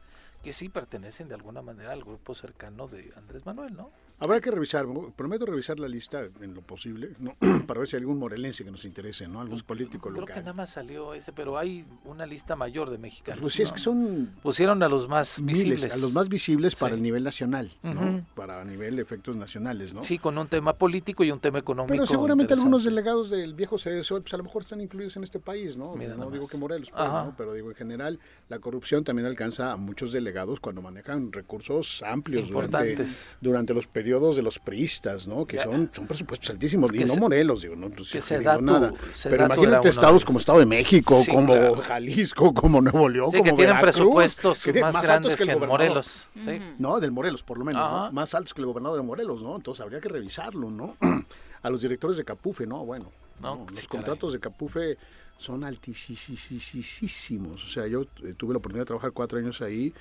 que 0.42 0.52
sí 0.52 0.68
pertenecen 0.68 1.28
de 1.28 1.34
alguna 1.34 1.62
manera 1.62 1.92
al 1.92 2.04
grupo 2.04 2.34
cercano 2.34 2.86
de 2.86 3.12
Andrés 3.16 3.44
Manuel, 3.44 3.74
¿no? 3.74 3.90
Habrá 4.20 4.40
que 4.40 4.50
revisar, 4.50 4.84
prometo 5.14 5.46
revisar 5.46 5.78
la 5.78 5.86
lista 5.86 6.26
en 6.40 6.52
lo 6.54 6.60
posible, 6.62 7.10
¿no? 7.20 7.36
para 7.68 7.78
ver 7.80 7.88
si 7.88 7.94
hay 7.94 8.00
algún 8.00 8.18
morelense 8.18 8.64
que 8.64 8.70
nos 8.72 8.84
interese, 8.84 9.28
¿no? 9.28 9.40
Algún 9.40 9.60
político 9.60 10.08
Creo 10.10 10.14
que 10.14 10.20
local. 10.32 10.36
nada 10.44 10.52
más 10.54 10.70
salió 10.70 11.14
ese, 11.14 11.32
pero 11.32 11.56
hay 11.56 11.84
una 12.04 12.26
lista 12.26 12.56
mayor 12.56 12.90
de 12.90 12.98
mexicanos. 12.98 13.40
Pues 13.40 13.54
sí, 13.54 13.62
es 13.62 13.68
¿no? 13.70 13.74
que 13.76 13.80
son 13.80 14.30
Pusieron 14.42 14.82
a 14.82 14.88
los 14.88 15.08
más 15.08 15.40
miles, 15.40 15.62
visibles. 15.64 15.94
a 15.94 15.96
los 15.98 16.12
más 16.14 16.28
visibles 16.28 16.74
para 16.74 16.94
Sí. 16.94 16.96
el 16.96 17.02
nivel 17.04 17.22
nacional, 17.22 17.70
¿no? 17.84 17.92
Ujú. 17.92 18.24
Para 18.34 18.64
nivel 18.64 18.96
de 18.96 19.02
efectos 19.02 19.36
nacionales, 19.36 19.94
¿no? 19.94 20.02
Sí, 20.02 20.18
con 20.18 20.36
un 20.36 20.48
tema 20.48 20.72
político 20.72 21.22
y 21.22 21.30
un 21.30 21.38
tema 21.38 21.60
económico. 21.60 21.92
Pero 21.92 22.06
seguramente 22.06 22.54
algunos 22.54 22.82
delegados 22.82 23.30
del 23.30 23.54
viejo 23.54 23.76
CDSO, 23.78 24.20
pues 24.20 24.34
a 24.34 24.38
lo 24.38 24.42
mejor 24.42 24.62
están 24.62 24.80
incluidos 24.80 25.16
en 25.16 25.22
este 25.22 25.38
país, 25.38 25.76
¿no? 25.76 25.94
Mira 25.94 26.16
no 26.16 26.28
digo 26.30 26.48
que 26.48 26.56
Morelos, 26.56 26.90
pues, 26.90 27.08
pero 27.36 27.52
digo 27.52 27.70
en 27.70 27.76
general, 27.76 28.18
la 28.48 28.58
corrupción 28.58 29.04
también 29.04 29.26
alcanza 29.26 29.70
a 29.70 29.76
muchos 29.76 30.10
delegados 30.10 30.58
cuando 30.58 30.82
manejan 30.82 31.30
recursos 31.30 32.02
amplios 32.02 32.50
durante, 32.50 33.06
durante 33.40 33.74
los 33.74 33.86
periodos 33.86 34.07
de 34.08 34.42
los 34.42 34.58
priistas, 34.58 35.26
¿no? 35.28 35.44
Que 35.44 35.58
son, 35.60 35.90
son 35.92 36.06
presupuestos 36.06 36.48
altísimos, 36.50 36.90
y 36.94 36.98
Que 36.98 37.04
no 37.04 37.12
se- 37.14 37.20
Morelos, 37.20 37.62
digo, 37.62 37.76
no, 37.76 37.88
no 37.90 37.94
que 37.94 38.02
Sedatu- 38.02 38.38
digo 38.38 38.60
nada. 38.62 38.92
Sedatu 39.12 39.30
Pero 39.30 39.44
imagínate 39.46 39.88
estados 39.90 40.24
como. 40.24 40.38
Estado 40.38 40.60
de 40.60 40.66
México, 40.66 41.20
Sí, 41.22 41.30
como 41.30 41.52
claro. 41.54 41.76
Jalisco, 41.76 42.54
como 42.54 42.80
Nuevo 42.80 43.08
León, 43.08 43.30
Sí, 43.30 43.38
como 43.38 43.50
que 43.50 43.56
tienen 43.56 43.74
Veracruz, 43.76 43.94
presupuestos 43.96 44.64
que 44.64 44.72
tienen 44.72 44.86
más, 44.88 44.94
más 44.94 45.08
altos 45.10 45.36
que, 45.36 45.42
el 45.42 45.50
en 45.50 45.54
gobernador. 45.56 45.80
Morelos. 45.88 46.28
¿sí? 46.42 46.58
No, 46.78 46.98
del 47.00 47.12
Morelos, 47.12 47.42
por 47.42 47.58
lo 47.58 47.64
menos, 47.64 47.90
¿no? 47.90 48.12
Más 48.12 48.34
altos 48.34 48.54
que 48.54 48.62
el 48.62 48.66
gobernador 48.66 48.98
de 48.98 49.04
Morelos, 49.06 49.42
¿no? 49.42 49.56
Entonces 49.56 49.82
habría 49.82 50.00
que 50.00 50.08
revisarlo, 50.08 50.70
¿no? 50.70 50.96
A 51.62 51.70
los 51.70 51.82
directores 51.82 52.16
de 52.16 52.24
Capufe, 52.24 52.66
¿no? 52.66 52.84
Bueno, 52.86 53.10
No, 53.40 53.56
no, 53.56 53.64
sí, 53.68 53.70
los 53.70 53.74
caray. 53.80 53.88
contratos 53.88 54.32
de 54.32 54.40
Capufe 54.40 54.96
son 55.38 55.64
altísimos. 55.64 57.64
O 57.64 57.68
sea, 57.68 57.86
yo 57.86 58.02
eh, 58.24 58.34
tuve 58.36 58.52
la 58.54 58.58
oportunidad 58.58 58.82
de 58.82 58.86
trabajar 58.86 59.12
cuatro 59.12 59.38
años 59.38 59.60
ahí 59.62 59.92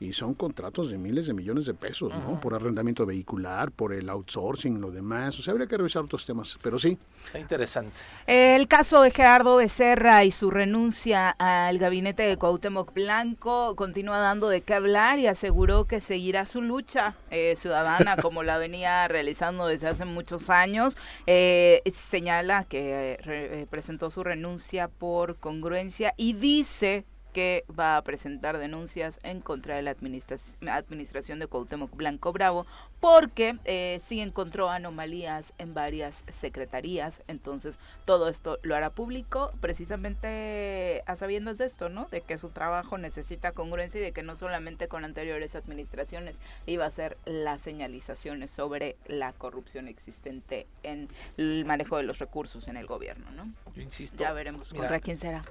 y 0.00 0.12
son 0.12 0.34
contratos 0.34 0.90
de 0.90 0.98
miles 0.98 1.26
de 1.26 1.32
millones 1.34 1.66
de 1.66 1.74
pesos, 1.74 2.12
¿no? 2.14 2.40
Por 2.40 2.54
arrendamiento 2.54 3.04
vehicular, 3.04 3.70
por 3.72 3.92
el 3.92 4.08
outsourcing, 4.08 4.80
lo 4.80 4.90
demás. 4.92 5.38
O 5.38 5.42
sea, 5.42 5.52
habría 5.52 5.66
que 5.66 5.76
revisar 5.76 6.02
otros 6.04 6.24
temas, 6.24 6.56
pero 6.62 6.78
sí. 6.78 6.96
Interesante. 7.34 7.94
El 8.26 8.68
caso 8.68 9.02
de 9.02 9.10
Gerardo 9.10 9.56
Becerra 9.56 10.24
y 10.24 10.30
su 10.30 10.50
renuncia 10.50 11.30
al 11.38 11.78
gabinete 11.78 12.22
de 12.22 12.36
Cuauhtémoc 12.36 12.94
Blanco 12.94 13.74
continúa 13.76 14.18
dando 14.18 14.48
de 14.48 14.60
qué 14.60 14.74
hablar 14.74 15.18
y 15.18 15.26
aseguró 15.26 15.84
que 15.86 16.00
seguirá 16.00 16.46
su 16.46 16.62
lucha 16.62 17.14
eh, 17.30 17.54
ciudadana 17.56 18.16
como 18.22 18.42
la 18.44 18.58
venía 18.58 19.08
realizando 19.08 19.66
desde 19.66 19.88
hace 19.88 20.04
muchos 20.04 20.48
años. 20.50 20.96
Eh, 21.26 21.82
señala 21.92 22.64
que 22.64 23.14
eh, 23.14 23.16
re- 23.22 23.62
eh, 23.62 23.66
presentó 23.68 24.10
su 24.10 24.22
renuncia 24.22 24.86
por 24.88 25.36
congruencia 25.36 26.14
y 26.16 26.34
dice 26.34 27.04
que 27.38 27.64
va 27.78 27.96
a 27.96 28.02
presentar 28.02 28.58
denuncias 28.58 29.20
en 29.22 29.40
contra 29.40 29.76
de 29.76 29.82
la 29.82 29.92
administra- 29.92 30.38
administración 30.72 31.38
de 31.38 31.46
Cuauhtémoc 31.46 31.94
Blanco 31.94 32.32
Bravo 32.32 32.66
porque 32.98 33.56
eh, 33.64 34.00
sí 34.04 34.20
encontró 34.20 34.70
anomalías 34.70 35.52
en 35.58 35.72
varias 35.72 36.24
secretarías, 36.28 37.22
entonces 37.28 37.78
todo 38.04 38.28
esto 38.28 38.58
lo 38.62 38.74
hará 38.74 38.90
público 38.90 39.52
precisamente 39.60 41.04
a 41.06 41.14
sabiendas 41.14 41.58
de 41.58 41.66
esto, 41.66 41.88
¿no? 41.88 42.08
De 42.10 42.22
que 42.22 42.38
su 42.38 42.48
trabajo 42.48 42.98
necesita 42.98 43.52
congruencia 43.52 44.00
y 44.00 44.02
de 44.02 44.10
que 44.10 44.24
no 44.24 44.34
solamente 44.34 44.88
con 44.88 45.04
anteriores 45.04 45.54
administraciones 45.54 46.40
iba 46.66 46.86
a 46.86 46.90
ser 46.90 47.16
las 47.24 47.62
señalizaciones 47.62 48.50
sobre 48.50 48.96
la 49.06 49.32
corrupción 49.32 49.86
existente 49.86 50.66
en 50.82 51.08
el 51.36 51.64
manejo 51.66 51.98
de 51.98 52.02
los 52.02 52.18
recursos 52.18 52.66
en 52.66 52.76
el 52.76 52.86
gobierno, 52.88 53.30
¿no? 53.30 53.52
Yo 53.76 53.82
insisto. 53.82 54.18
Ya 54.18 54.32
veremos 54.32 54.72
mira, 54.72 54.82
contra 54.82 54.98
quién 54.98 55.18
será. 55.18 55.44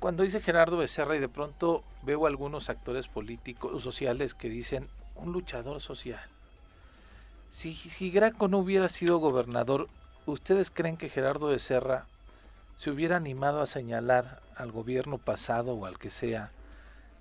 Cuando 0.00 0.22
dice 0.22 0.40
Gerardo 0.40 0.78
Becerra 0.78 1.16
y 1.16 1.20
de 1.20 1.28
pronto 1.34 1.82
veo 2.02 2.26
algunos 2.26 2.70
actores 2.70 3.08
políticos, 3.08 3.82
sociales 3.82 4.34
que 4.34 4.48
dicen 4.48 4.88
un 5.16 5.32
luchador 5.32 5.80
social. 5.80 6.24
Si, 7.50 7.74
si 7.74 8.10
Graco 8.10 8.48
no 8.48 8.58
hubiera 8.58 8.88
sido 8.88 9.18
gobernador, 9.18 9.88
¿ustedes 10.26 10.70
creen 10.70 10.96
que 10.96 11.08
Gerardo 11.08 11.48
Becerra 11.48 12.06
se 12.76 12.90
hubiera 12.90 13.16
animado 13.16 13.60
a 13.60 13.66
señalar 13.66 14.40
al 14.56 14.72
gobierno 14.72 15.18
pasado 15.18 15.74
o 15.74 15.86
al 15.86 15.98
que 15.98 16.10
sea, 16.10 16.50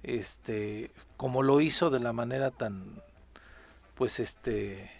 este, 0.03 0.91
como 1.17 1.43
lo 1.43 1.61
hizo 1.61 1.89
de 1.89 1.99
la 1.99 2.13
manera 2.13 2.51
tan, 2.51 2.83
pues 3.95 4.19
este, 4.19 4.91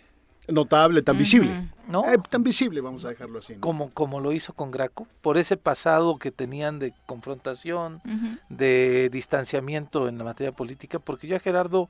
notable, 0.47 1.01
tan 1.01 1.17
visible. 1.17 1.69
¿no? 1.88 2.09
Eh, 2.12 2.17
tan 2.29 2.43
visible, 2.43 2.81
vamos 2.81 3.05
a 3.05 3.09
dejarlo 3.09 3.39
así. 3.39 3.53
¿no? 3.55 3.62
como, 3.62 3.89
como 3.91 4.19
lo 4.19 4.31
hizo 4.31 4.53
con 4.53 4.71
Graco, 4.71 5.07
por 5.21 5.38
ese 5.38 5.57
pasado 5.57 6.17
que 6.17 6.31
tenían 6.31 6.79
de 6.79 6.93
confrontación, 7.05 8.01
de 8.50 9.09
distanciamiento 9.12 10.07
en 10.07 10.17
la 10.17 10.23
materia 10.23 10.51
política, 10.51 11.00
porque 11.00 11.27
yo 11.27 11.35
a 11.35 11.39
Gerardo 11.39 11.89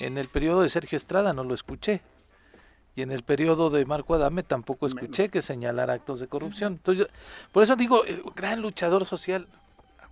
en 0.00 0.18
el 0.18 0.28
periodo 0.28 0.62
de 0.62 0.68
Sergio 0.68 0.96
Estrada 0.96 1.32
no 1.32 1.44
lo 1.44 1.54
escuché. 1.54 2.02
Y 2.94 3.00
en 3.00 3.10
el 3.10 3.22
periodo 3.22 3.70
de 3.70 3.86
Marco 3.86 4.14
Adame 4.14 4.42
tampoco 4.42 4.86
escuché 4.86 5.30
que 5.30 5.40
señalara 5.40 5.94
actos 5.94 6.20
de 6.20 6.26
corrupción. 6.28 6.74
Entonces, 6.74 7.06
yo- 7.06 7.12
por 7.50 7.62
eso 7.62 7.74
digo, 7.74 8.04
eh, 8.04 8.22
gran 8.36 8.60
luchador 8.60 9.06
social, 9.06 9.48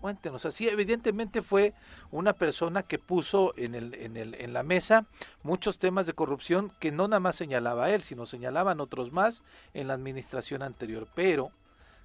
aguanten, 0.00 0.34
o 0.34 0.38
sea, 0.38 0.50
sí, 0.50 0.66
evidentemente 0.66 1.42
fue 1.42 1.74
una 2.10 2.32
persona 2.32 2.82
que 2.82 2.98
puso 2.98 3.52
en, 3.56 3.74
el, 3.74 3.94
en, 3.94 4.16
el, 4.16 4.34
en 4.34 4.54
la 4.54 4.62
mesa 4.62 5.06
muchos 5.42 5.78
temas 5.78 6.06
de 6.06 6.14
corrupción 6.14 6.72
que 6.80 6.90
no 6.90 7.06
nada 7.06 7.20
más 7.20 7.36
señalaba 7.36 7.84
a 7.84 7.90
él, 7.90 8.00
sino 8.00 8.24
señalaban 8.24 8.80
otros 8.80 9.12
más 9.12 9.42
en 9.74 9.88
la 9.88 9.94
administración 9.94 10.62
anterior. 10.62 11.06
Pero 11.14 11.50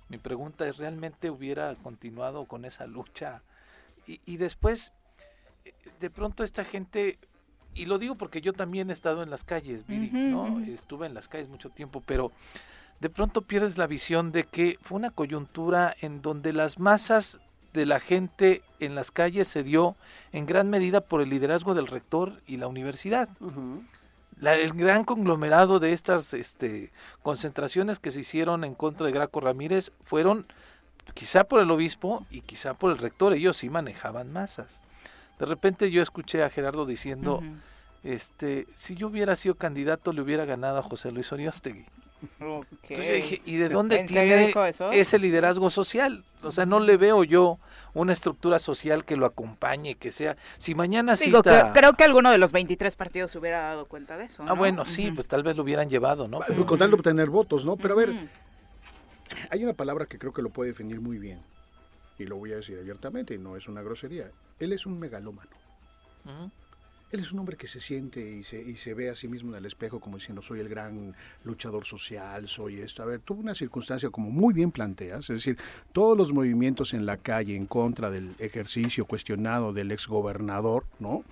mi 0.10 0.18
pregunta 0.18 0.68
es, 0.68 0.78
¿realmente 0.78 1.30
hubiera 1.30 1.74
continuado 1.76 2.46
con 2.46 2.66
esa 2.66 2.86
lucha? 2.86 3.42
Y, 4.06 4.20
y 4.26 4.38
después, 4.38 4.92
de 6.02 6.10
pronto 6.10 6.44
esta 6.44 6.66
gente, 6.66 7.18
y 7.74 7.86
lo 7.86 7.98
digo 7.98 8.16
porque 8.16 8.42
yo 8.42 8.52
también 8.52 8.90
he 8.90 8.94
estado 8.94 9.24
en 9.24 9.30
las 9.30 9.46
calles, 9.46 9.88
Viri, 9.88 10.10
¿no? 10.12 10.60
Estuve 10.60 11.08
en 11.08 11.14
las 11.14 11.30
calles 11.30 11.48
mucho 11.48 11.70
tiempo, 11.70 12.04
pero 12.06 12.34
de 13.00 13.10
pronto 13.10 13.42
pierdes 13.42 13.78
la 13.78 13.88
visión 13.88 14.32
de 14.32 14.44
que 14.44 14.78
fue 14.82 14.98
una 14.98 15.12
coyuntura 15.12 15.96
en 16.02 16.22
donde 16.22 16.54
las 16.54 16.78
masas 16.78 17.40
de 17.76 17.86
la 17.86 18.00
gente 18.00 18.64
en 18.80 18.96
las 18.96 19.12
calles 19.12 19.48
se 19.48 19.62
dio 19.64 19.96
en 20.32 20.46
gran 20.46 20.70
medida 20.70 21.02
por 21.02 21.22
el 21.22 21.30
liderazgo 21.30 21.76
del 21.76 21.88
rector 21.88 22.42
y 22.48 22.58
la 22.58 22.68
universidad. 22.68 23.30
La- 24.40 24.56
el 24.56 24.74
gran 24.74 25.04
conglomerado 25.04 25.80
de 25.80 25.94
estas 25.94 26.34
este, 26.34 26.92
concentraciones 27.22 28.00
que 28.00 28.12
se 28.12 28.22
hicieron 28.22 28.64
en 28.64 28.74
contra 28.76 29.06
de 29.06 29.12
Graco 29.12 29.40
Ramírez 29.40 29.92
fueron 30.04 30.46
quizá 31.14 31.44
por 31.44 31.62
el 31.62 31.70
obispo 31.72 32.26
y 32.32 32.42
quizá 32.42 32.74
por 32.74 32.92
el 32.92 32.98
rector. 32.98 33.34
Ellos 33.34 33.58
sí 33.58 33.70
manejaban 33.70 34.34
masas. 34.34 34.82
De 35.40 35.46
repente 35.46 35.92
yo 35.92 36.02
escuché 36.02 36.44
a 36.44 36.50
Gerardo 36.50 36.86
diciendo, 36.86 37.42
este, 38.04 38.68
si 38.78 38.96
yo 38.96 39.08
hubiera 39.08 39.36
sido 39.36 39.56
candidato 39.56 40.14
le 40.14 40.22
hubiera 40.22 40.46
ganado 40.46 40.78
a 40.80 40.84
José 40.84 41.12
Luis 41.12 41.32
Oriostegui. 41.32 41.86
Ok. 42.40 42.66
Entonces 42.72 43.06
yo 43.08 43.14
dije, 43.14 43.42
¿y 43.46 43.56
de 43.58 43.70
dónde 43.70 44.00
¿En 44.00 44.08
serio 44.08 44.52
tiene 44.54 45.00
ese 45.00 45.20
liderazgo 45.20 45.70
social? 45.70 46.24
O 46.44 46.52
sea, 46.52 46.66
no 46.66 46.80
le 46.80 46.98
veo 46.98 47.24
yo 47.24 47.60
una 47.94 48.14
estructura 48.14 48.60
social 48.60 49.06
que 49.06 49.16
lo 49.16 49.26
acompañe, 49.26 49.96
que 49.96 50.12
sea... 50.12 50.36
Si 50.58 50.76
mañana 50.76 51.16
Digo, 51.16 51.42
que, 51.42 51.50
cita... 51.50 51.74
creo 51.74 51.94
que 51.94 52.04
alguno 52.04 52.32
de 52.32 52.38
los 52.38 52.52
23 52.52 52.96
partidos 52.96 53.32
se 53.32 53.40
hubiera 53.40 53.60
dado 53.60 53.86
cuenta 53.86 54.18
de 54.18 54.26
eso. 54.26 54.44
Ah, 54.44 54.48
¿no? 54.48 54.56
bueno, 54.56 54.86
sí, 54.86 55.12
pues 55.12 55.28
tal 55.28 55.44
vez 55.44 55.56
lo 55.58 55.64
hubieran 55.64 55.90
llevado, 55.90 56.28
¿no? 56.28 56.40
Pero- 56.46 56.66
Con 56.66 56.78
tal 56.78 56.90
de 56.90 56.96
obtener 56.96 57.30
votos, 57.30 57.66
¿no? 57.66 57.78
Pero 57.78 57.94
a 57.94 57.98
ver, 57.98 58.30
hay 59.50 59.64
una 59.64 59.74
palabra 59.74 60.06
que 60.06 60.18
creo 60.20 60.34
que 60.34 60.42
lo 60.42 60.50
puede 60.50 60.72
definir 60.72 61.00
muy 61.02 61.18
bien. 61.18 61.42
Y 62.18 62.26
lo 62.26 62.38
voy 62.38 62.54
a 62.54 62.58
decir 62.58 62.78
abiertamente, 62.80 63.34
y 63.34 63.38
no 63.38 63.58
es 63.58 63.68
una 63.68 63.82
grosería. 63.82 64.30
Él 64.60 64.74
es 64.74 64.86
un 64.86 65.00
megalómano. 65.00 65.52
Ujú. 66.26 66.52
Él 67.12 67.20
es 67.22 67.32
un 67.32 67.40
hombre 67.40 67.56
que 67.56 67.68
se 67.68 67.80
siente 67.80 68.20
y 68.40 68.44
se, 68.44 68.62
y 68.62 68.76
se 68.78 68.94
ve 68.94 69.10
a 69.10 69.16
sí 69.16 69.28
mismo 69.28 69.52
en 69.52 69.58
el 69.60 69.66
espejo 69.66 70.00
como 70.00 70.18
diciendo 70.18 70.42
soy 70.42 70.60
el 70.60 70.68
gran 70.68 71.16
luchador 71.46 71.86
social, 71.86 72.48
soy 72.48 72.82
esto. 72.82 73.04
A 73.04 73.06
ver, 73.06 73.20
tuvo 73.20 73.40
una 73.42 73.54
circunstancia 73.56 74.10
como 74.10 74.32
muy 74.32 74.54
bien 74.54 74.72
planteas, 74.72 75.30
es 75.30 75.38
decir, 75.38 75.58
todos 75.94 76.18
los 76.18 76.34
movimientos 76.34 76.94
en 76.94 77.06
la 77.06 77.16
calle 77.16 77.56
en 77.56 77.68
contra 77.68 78.10
del 78.10 78.32
ejercicio 78.40 79.06
cuestionado 79.06 79.72
del 79.72 79.92
exgobernador, 79.92 80.86
¿no? 81.00 81.24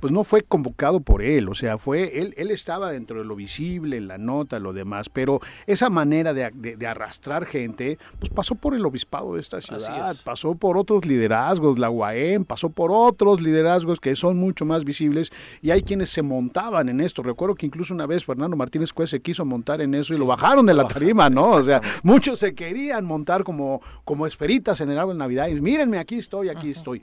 Pues 0.00 0.12
no 0.12 0.24
fue 0.24 0.42
convocado 0.42 1.00
por 1.00 1.22
él, 1.22 1.48
o 1.48 1.54
sea, 1.54 1.78
fue 1.78 2.18
él, 2.18 2.34
él 2.36 2.50
estaba 2.50 2.90
dentro 2.90 3.18
de 3.20 3.24
lo 3.24 3.36
visible, 3.36 3.96
en 3.96 4.08
la 4.08 4.18
nota, 4.18 4.58
lo 4.58 4.72
demás, 4.72 5.08
pero 5.08 5.40
esa 5.66 5.88
manera 5.90 6.34
de, 6.34 6.50
de- 6.54 6.76
de 6.76 6.86
arrastrar 6.86 7.46
gente, 7.46 7.98
pues 8.18 8.30
pasó 8.30 8.56
por 8.56 8.74
el 8.74 8.84
obispado 8.84 9.34
de 9.34 9.40
esta 9.40 9.60
ciudad, 9.60 10.10
es. 10.10 10.22
pasó 10.22 10.54
por 10.56 10.76
otros 10.76 11.06
liderazgos, 11.06 11.78
la 11.78 11.88
UAM, 11.88 12.44
pasó 12.44 12.68
por 12.68 12.90
otros 12.92 13.40
liderazgos 13.40 14.00
que 14.00 14.16
son 14.16 14.36
mucho 14.36 14.64
más 14.64 14.84
visibles 14.84 15.19
y 15.60 15.70
hay 15.70 15.82
quienes 15.82 16.10
se 16.10 16.22
montaban 16.22 16.88
en 16.88 17.00
esto. 17.00 17.22
Recuerdo 17.22 17.54
que 17.54 17.66
incluso 17.66 17.92
una 17.92 18.06
vez 18.06 18.24
Fernando 18.24 18.56
Martínez 18.56 18.92
Cuez 18.92 19.10
se 19.10 19.20
quiso 19.20 19.44
montar 19.44 19.80
en 19.80 19.94
eso 19.94 20.14
y 20.14 20.18
lo 20.18 20.26
bajaron 20.26 20.66
de 20.66 20.74
la 20.74 20.86
tarima, 20.88 21.28
¿no? 21.28 21.52
O 21.52 21.62
sea, 21.62 21.80
muchos 22.02 22.38
se 22.38 22.54
querían 22.54 23.04
montar 23.04 23.44
como, 23.44 23.80
como 24.04 24.26
esperitas 24.26 24.80
en 24.80 24.90
el 24.90 24.98
árbol 24.98 25.14
de 25.14 25.20
Navidad 25.20 25.48
y 25.48 25.60
mírenme, 25.60 25.98
aquí 25.98 26.16
estoy, 26.16 26.48
aquí 26.48 26.70
estoy. 26.70 27.02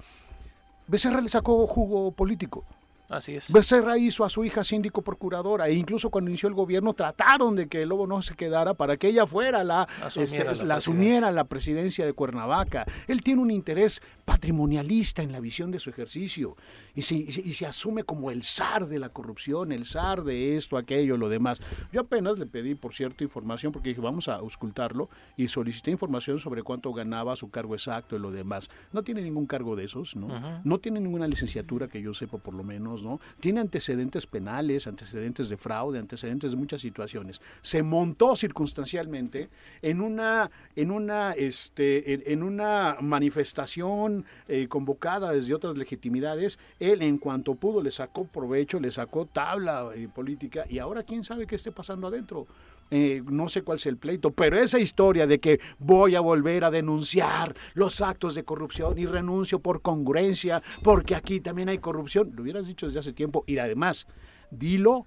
Becerra 0.87 1.21
le 1.21 1.29
sacó 1.29 1.67
jugo 1.67 2.11
político. 2.11 2.63
Así 3.09 3.35
es. 3.35 3.51
Becerra 3.51 3.97
hizo 3.97 4.25
a 4.25 4.29
su 4.29 4.43
hija 4.43 4.63
síndico 4.63 5.01
procuradora 5.01 5.67
e 5.67 5.73
incluso 5.73 6.09
cuando 6.09 6.29
inició 6.29 6.49
el 6.49 6.55
gobierno 6.55 6.93
trataron 6.93 7.55
de 7.55 7.67
que 7.67 7.83
el 7.83 7.89
lobo 7.89 8.05
no 8.07 8.21
se 8.21 8.35
quedara 8.35 8.73
para 8.73 8.97
que 8.97 9.07
ella 9.07 9.25
fuera 9.25 9.63
la, 9.63 9.83
Asumiera 10.01 10.51
este, 10.51 10.63
la 10.63 10.67
la 10.67 10.75
asumiera 10.75 11.31
la 11.31 11.43
presidencia 11.45 12.05
de 12.05 12.13
Cuernavaca. 12.13 12.85
Él 13.07 13.23
tiene 13.23 13.41
un 13.41 13.51
interés 13.51 14.01
patrimonialista 14.25 15.23
en 15.23 15.31
la 15.31 15.39
visión 15.39 15.71
de 15.71 15.79
su 15.79 15.89
ejercicio 15.89 16.55
y 16.95 17.01
se, 17.01 17.15
y 17.15 17.31
se- 17.31 17.41
y 17.41 17.53
se 17.53 17.65
asume 17.65 18.03
como 18.03 18.31
el 18.31 18.43
zar 18.43 18.87
de 18.87 18.99
la 18.99 19.09
corrupción, 19.09 19.71
el 19.71 19.85
zar 19.85 20.23
de 20.23 20.55
esto, 20.55 20.77
aquello, 20.77 21.17
lo 21.17 21.29
demás. 21.29 21.59
Yo 21.91 22.01
apenas 22.01 22.37
le 22.39 22.45
pedí, 22.45 22.75
por 22.75 22.93
cierto, 22.93 23.23
información 23.23 23.71
porque 23.71 23.89
dije, 23.89 24.01
vamos 24.01 24.27
a 24.27 24.35
auscultarlo 24.35 25.09
y 25.35 25.47
solicité 25.47 25.91
información 25.91 26.39
sobre 26.39 26.63
cuánto 26.63 26.93
ganaba 26.93 27.35
su 27.35 27.49
cargo 27.49 27.73
exacto 27.75 28.15
y 28.15 28.19
lo 28.19 28.31
demás. 28.31 28.69
No 28.91 29.03
tiene 29.03 29.21
ningún 29.21 29.45
cargo 29.45 29.75
de 29.75 29.85
esos, 29.85 30.15
¿no? 30.15 30.27
No 30.63 30.77
tiene 30.79 30.99
ninguna 30.99 31.27
licenciatura 31.27 31.87
que 31.87 32.01
yo 32.01 32.13
sepa 32.13 32.37
por 32.37 32.53
lo 32.53 32.63
menos, 32.63 32.96
¿no? 33.03 33.19
Tiene 33.39 33.59
antecedentes 33.59 34.27
penales, 34.27 34.87
antecedentes 34.87 35.49
de 35.49 35.57
fraude, 35.57 35.99
antecedentes 35.99 36.51
de 36.51 36.57
muchas 36.57 36.81
situaciones. 36.81 37.41
Se 37.61 37.83
montó 37.83 38.35
circunstancialmente 38.35 39.49
en 39.81 40.01
una, 40.01 40.49
en 40.75 40.91
una, 40.91 41.33
este, 41.33 42.31
en, 42.31 42.43
una 42.43 42.97
manifestación 43.01 44.25
eh, 44.47 44.67
convocada 44.67 45.31
desde 45.31 45.53
otras 45.53 45.77
legitimidades. 45.77 46.59
Él, 46.79 47.01
en 47.01 47.17
cuanto 47.17 47.55
pudo, 47.55 47.81
le 47.81 47.91
sacó 47.91 48.25
provecho, 48.25 48.79
le 48.79 48.91
sacó 48.91 49.25
tabla 49.25 49.89
eh, 49.95 50.07
política 50.13 50.65
y 50.69 50.79
ahora 50.79 51.03
quién 51.03 51.23
sabe 51.23 51.47
qué 51.47 51.55
esté 51.55 51.71
pasando 51.71 52.07
adentro. 52.07 52.47
Eh, 52.89 53.21
no 53.29 53.49
sé 53.49 53.63
cuál 53.63 53.77
es 53.77 53.85
el 53.85 53.97
pleito, 53.97 54.31
pero 54.31 54.57
esa 54.57 54.79
historia 54.79 55.27
de 55.27 55.39
que 55.39 55.59
voy 55.77 56.15
a 56.15 56.21
volver 56.21 56.63
a 56.63 56.71
denunciar 56.71 57.53
los 57.73 58.01
actos 58.01 58.33
de 58.33 58.43
corrupción 58.43 58.97
y 58.97 59.05
renuncio 59.05 59.59
por 59.59 59.81
congruencia, 59.81 60.63
porque 60.83 61.15
aquí 61.15 61.41
también 61.41 61.67
hay 61.69 61.79
corrupción, 61.79 62.31
lo 62.33 62.43
hubieras 62.43 62.67
dicho 62.67 62.85
desde 62.85 62.99
hace 62.99 63.13
tiempo 63.13 63.43
y 63.45 63.57
además, 63.57 64.07
dilo 64.51 65.05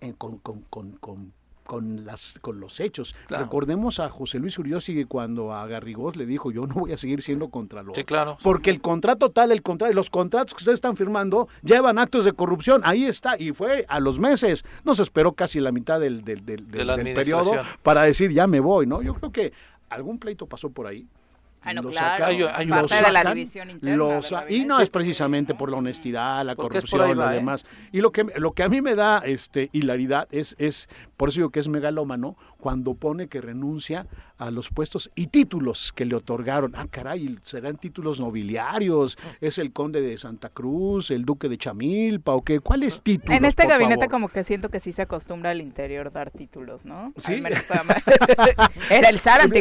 eh, 0.00 0.14
con, 0.16 0.38
con, 0.38 0.62
con, 0.62 0.92
con, 0.92 1.34
con 1.70 2.04
las, 2.04 2.36
con 2.40 2.58
los 2.58 2.80
hechos. 2.80 3.14
Claro. 3.28 3.44
Recordemos 3.44 4.00
a 4.00 4.08
José 4.08 4.40
Luis 4.40 4.58
Uriosi 4.58 5.04
cuando 5.04 5.52
a 5.52 5.64
Garrigós 5.68 6.16
le 6.16 6.26
dijo, 6.26 6.50
yo 6.50 6.66
no 6.66 6.74
voy 6.74 6.92
a 6.92 6.96
seguir 6.96 7.22
siendo 7.22 7.48
contralor. 7.48 7.94
Sí, 7.94 8.02
claro. 8.02 8.38
Porque 8.42 8.70
el 8.70 8.80
contrato 8.80 9.30
tal, 9.30 9.52
el 9.52 9.62
contrato, 9.62 9.94
los 9.94 10.10
contratos 10.10 10.52
que 10.52 10.58
ustedes 10.62 10.78
están 10.78 10.96
firmando 10.96 11.46
llevan 11.62 12.00
actos 12.00 12.24
de 12.24 12.32
corrupción. 12.32 12.80
Ahí 12.84 13.04
está. 13.04 13.38
Y 13.40 13.52
fue 13.52 13.86
a 13.88 14.00
los 14.00 14.18
meses. 14.18 14.64
No 14.82 14.96
se 14.96 15.02
esperó 15.04 15.34
casi 15.34 15.60
la 15.60 15.70
mitad 15.70 16.00
del, 16.00 16.24
del, 16.24 16.44
del, 16.44 16.66
De 16.66 16.84
del- 16.84 17.14
periodo 17.14 17.52
para 17.84 18.02
decir 18.02 18.32
ya 18.32 18.48
me 18.48 18.58
voy, 18.58 18.88
¿no? 18.88 19.00
Yo 19.00 19.14
creo 19.14 19.30
que 19.30 19.52
algún 19.90 20.18
pleito 20.18 20.46
pasó 20.46 20.70
por 20.70 20.88
ahí. 20.88 21.06
Ah, 21.62 21.74
no, 21.74 21.82
Lo 21.82 21.90
claro. 21.90 22.24
Hay- 22.24 22.42
hay 22.42 22.66
lo 22.66 22.74
parte 22.74 22.94
de 22.94 23.02
la 23.12 23.18
sacan, 23.20 23.34
división 23.34 23.70
interna. 23.70 23.96
lo 23.96 24.20
y 24.48 24.64
no 24.64 24.80
es 24.80 24.88
precisamente 24.88 25.54
por 25.54 25.70
la 25.70 25.76
honestidad, 25.76 26.42
la 26.44 26.54
Porque 26.54 26.78
corrupción, 26.78 27.16
lo 27.18 27.30
¿eh? 27.30 27.34
demás. 27.34 27.66
Y 27.92 28.00
lo 28.00 28.12
que, 28.12 28.24
lo 28.36 28.52
que 28.52 28.62
a 28.62 28.68
mí 28.70 28.80
me 28.80 28.94
da 28.94 29.18
este, 29.18 29.68
hilaridad 29.72 30.26
es, 30.30 30.56
es, 30.58 30.88
por 31.18 31.28
eso 31.28 31.40
digo 31.40 31.50
que 31.50 31.60
es 31.60 31.68
megalómano, 31.68 32.36
cuando 32.60 32.94
pone 32.94 33.28
que 33.28 33.40
renuncia 33.40 34.06
a 34.38 34.50
los 34.50 34.70
puestos 34.70 35.10
y 35.14 35.26
títulos 35.26 35.92
que 35.92 36.04
le 36.06 36.14
otorgaron. 36.14 36.72
Ah, 36.76 36.86
caray, 36.90 37.38
serán 37.42 37.76
títulos 37.76 38.20
nobiliarios, 38.20 39.18
es 39.40 39.58
el 39.58 39.72
conde 39.72 40.00
de 40.00 40.16
Santa 40.18 40.48
Cruz, 40.48 41.10
el 41.10 41.24
duque 41.24 41.48
de 41.48 41.58
Chamilpa, 41.58 42.32
o 42.32 42.42
qué, 42.42 42.60
¿cuáles 42.60 43.00
títulos? 43.02 43.36
En 43.36 43.44
este 43.44 43.64
por 43.64 43.72
gabinete 43.72 43.96
favor? 44.06 44.10
como 44.10 44.28
que 44.28 44.44
siento 44.44 44.68
que 44.68 44.80
sí 44.80 44.92
se 44.92 45.02
acostumbra 45.02 45.50
al 45.50 45.60
interior 45.60 46.10
dar 46.12 46.30
títulos, 46.30 46.84
¿no? 46.84 47.12
Sí. 47.16 47.34
Al 47.34 47.42
menos 47.42 47.62
para- 47.64 48.02
Era 48.90 49.08
el 49.08 49.18
zar 49.20 49.40
Títulos 49.50 49.50
de- 49.50 49.58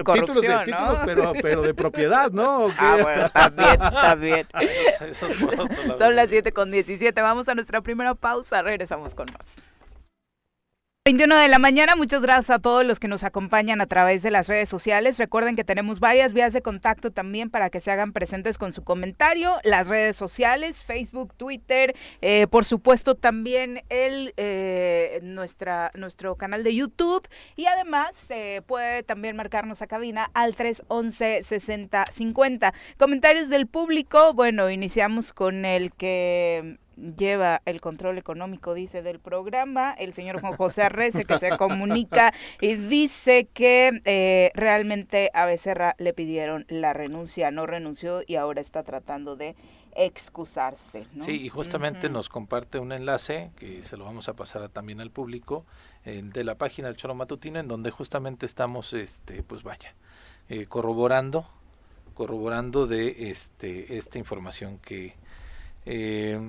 anticorrupción, 0.54 0.64
títulos, 0.66 1.00
¿no? 1.00 1.06
pero, 1.06 1.34
pero 1.42 1.62
de 1.62 1.74
propiedad, 1.74 2.32
¿no? 2.32 2.68
Ah, 2.78 2.98
bueno, 3.02 3.30
también, 3.30 3.78
también. 3.80 4.48
Eso- 4.88 5.06
eso 5.06 5.28
es. 5.28 5.98
Son 5.98 6.16
las 6.16 6.30
7 6.30 6.52
con 6.52 6.72
17. 6.72 7.22
Vamos 7.22 7.48
a 7.50 7.56
nuestra 7.56 7.82
primera 7.82 8.16
pausa. 8.16 8.62
Regresamos 8.62 9.16
con 9.16 9.28
más. 9.38 9.56
21 11.10 11.38
de 11.38 11.48
la 11.48 11.58
mañana, 11.58 11.96
muchas 11.96 12.22
gracias 12.22 12.52
a 12.52 12.60
todos 12.60 12.86
los 12.86 13.00
que 13.00 13.08
nos 13.08 13.24
acompañan 13.24 13.82
a 13.82 13.88
través 13.88 14.22
de 14.22 14.30
las 14.30 14.48
redes 14.48 14.70
sociales. 14.70 15.18
Recuerden 15.18 15.56
que 15.56 15.64
tenemos 15.64 16.00
varias 16.00 16.36
vías 16.36 16.54
de 16.54 16.62
contacto 16.62 17.10
también 17.10 17.50
para 17.50 17.72
que 17.72 17.82
se 17.82 17.90
hagan 17.90 18.14
presentes 18.14 18.60
con 18.60 18.74
su 18.74 18.84
comentario. 18.84 19.52
Las 19.64 19.88
redes 19.88 20.16
sociales, 20.16 20.84
Facebook, 20.84 21.34
Twitter, 21.36 21.96
eh, 22.22 22.46
por 22.46 22.64
supuesto 22.64 23.16
también 23.16 23.82
el 23.90 24.36
eh, 24.38 25.20
nuestro 25.24 26.36
canal 26.36 26.64
de 26.64 26.76
YouTube 26.76 27.28
y 27.56 27.66
además 27.66 28.16
se 28.16 28.62
puede 28.68 29.02
también 29.02 29.36
marcarnos 29.36 29.82
a 29.82 29.88
cabina 29.88 30.30
al 30.36 30.54
311 30.54 31.42
60 31.42 32.06
50. 32.12 32.74
Comentarios 33.00 33.50
del 33.50 33.66
público, 33.66 34.36
bueno, 34.36 34.70
iniciamos 34.70 35.34
con 35.34 35.66
el 35.66 35.92
que 35.92 36.78
lleva 37.18 37.62
el 37.66 37.82
control 37.82 38.18
económico, 38.18 38.74
dice, 38.74 39.02
del 39.02 39.20
programa, 39.20 39.94
el 39.94 40.14
señor 40.14 40.40
Juan 40.42 40.54
José 40.54 40.84
Arrece, 40.84 41.26
que 41.26 41.38
se 41.38 41.50
comunica 41.58 42.34
y 42.62 42.76
dice 42.76 43.48
que 43.54 44.02
eh, 44.06 44.52
realmente 44.56 45.32
a 45.34 45.46
Becerra 45.46 45.96
le 45.98 46.14
pidieron 46.14 46.66
la 46.70 46.94
renuncia, 46.94 47.52
no 47.52 47.66
renunció 47.66 48.22
y 48.26 48.36
ahora 48.36 48.62
está 48.62 48.84
tratando 48.84 49.36
de 49.36 49.56
excusarse. 49.96 51.08
Sí, 51.20 51.42
y 51.42 51.50
justamente 51.50 52.10
nos 52.10 52.30
comparte 52.30 52.80
un 52.80 52.92
enlace 52.92 53.52
que 53.58 53.82
se 53.82 53.98
lo 53.98 54.06
vamos 54.06 54.30
a 54.30 54.36
pasar 54.36 54.70
también 54.70 55.02
al 55.02 55.10
público 55.10 55.66
de 56.06 56.44
la 56.44 56.56
página 56.56 56.88
del 56.88 56.98
Choro 56.98 57.16
Matutino 57.16 57.60
en 57.60 57.68
donde 57.68 57.92
justamente 57.92 58.46
estamos, 58.46 58.94
este, 58.94 59.44
pues 59.44 59.64
vaya, 59.64 59.96
eh, 60.48 60.66
corroborando, 60.66 61.48
corroborando 62.14 62.88
de 62.88 63.30
este, 63.30 63.98
esta 63.98 64.18
información 64.18 64.80
que 64.80 65.16
eh, 65.86 66.40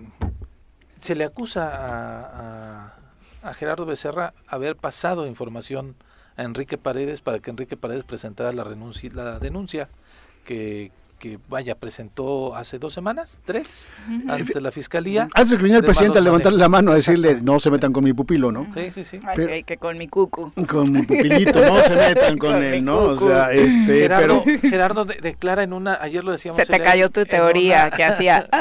se 1.00 1.14
le 1.14 1.24
acusa 1.24 1.70
a, 1.72 2.94
a, 3.42 3.54
Gerardo 3.54 3.86
Becerra 3.86 4.34
haber 4.46 4.76
pasado 4.76 5.26
información 5.26 5.94
a 6.36 6.42
Enrique 6.42 6.78
Paredes 6.78 7.20
para 7.20 7.40
que 7.40 7.50
Enrique 7.50 7.76
Paredes 7.76 8.04
presentara 8.04 8.52
la, 8.52 8.64
renuncia, 8.64 9.10
la 9.12 9.38
denuncia 9.38 9.88
que, 10.44 10.92
que 11.20 11.38
vaya, 11.48 11.74
presentó 11.74 12.56
hace 12.56 12.78
dos 12.78 12.94
semanas, 12.94 13.38
tres, 13.44 13.90
ante 14.26 14.60
la 14.60 14.72
fiscalía. 14.72 15.28
Antes 15.34 15.50
de 15.50 15.56
que 15.58 15.62
viniera 15.62 15.80
el 15.80 15.84
presidente 15.84 16.18
a 16.18 16.22
levantarle 16.22 16.58
la 16.58 16.68
mano 16.68 16.92
a 16.92 16.94
decirle, 16.94 17.40
no 17.42 17.60
se 17.60 17.70
metan 17.70 17.92
con 17.92 18.02
mi 18.02 18.14
pupilo, 18.14 18.50
¿no? 18.50 18.66
Sí, 18.74 18.90
sí, 18.90 19.04
sí. 19.04 19.20
que 19.66 19.76
con 19.76 19.98
mi 19.98 20.08
cucu. 20.08 20.50
Con 20.66 20.90
mi 20.90 21.02
pupilito, 21.02 21.60
no 21.60 21.82
se 21.82 21.94
metan 21.94 22.38
con, 22.38 22.54
él, 22.64 22.84
¿no? 22.84 22.98
O 23.00 23.16
sea, 23.16 23.52
este, 23.52 24.00
Gerardo, 24.00 24.42
Gerardo 24.62 25.04
declara 25.04 25.62
en 25.62 25.74
una, 25.74 25.98
ayer 26.00 26.24
lo 26.24 26.32
decíamos. 26.32 26.56
Se 26.56 26.66
te 26.66 26.80
cayó 26.80 27.10
tu 27.10 27.24
teoría 27.26 27.90
que 27.90 28.02
hacía. 28.02 28.48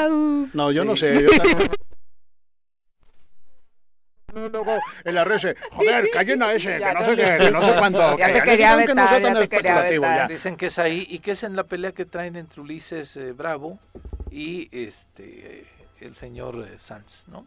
No, 0.52 0.72
yo 0.72 0.84
no 0.84 0.96
sé. 0.96 1.22
Yo 1.22 1.28
Luego 4.34 4.78
el 5.04 5.18
arrece, 5.18 5.54
joder, 5.70 6.08
callen 6.10 6.42
a 6.42 6.52
ese, 6.52 6.78
que 6.78 6.94
no 6.94 7.04
sé 7.04 7.16
qué, 7.16 7.36
que 7.40 7.50
no 7.50 7.62
sé 7.62 7.74
cuánto. 7.78 8.18
Ya 8.18 8.32
te 8.32 8.42
quería 8.42 8.76
vetar, 8.76 9.22
ya 9.22 9.34
te 9.34 9.48
quería 9.48 9.82
vetar. 9.82 10.28
Dicen 10.28 10.56
que 10.56 10.66
es 10.66 10.78
ahí 10.78 11.06
y 11.08 11.18
que 11.18 11.32
es 11.32 11.42
en 11.42 11.56
la 11.56 11.64
pelea 11.64 11.92
que 11.92 12.04
traen 12.04 12.36
entre 12.36 12.60
Ulises 12.60 13.16
eh, 13.16 13.32
Bravo 13.32 13.78
y 14.30 14.68
este 14.72 15.66
el 16.00 16.14
señor 16.14 16.66
eh, 16.66 16.76
Sanz, 16.78 17.26
¿no? 17.28 17.46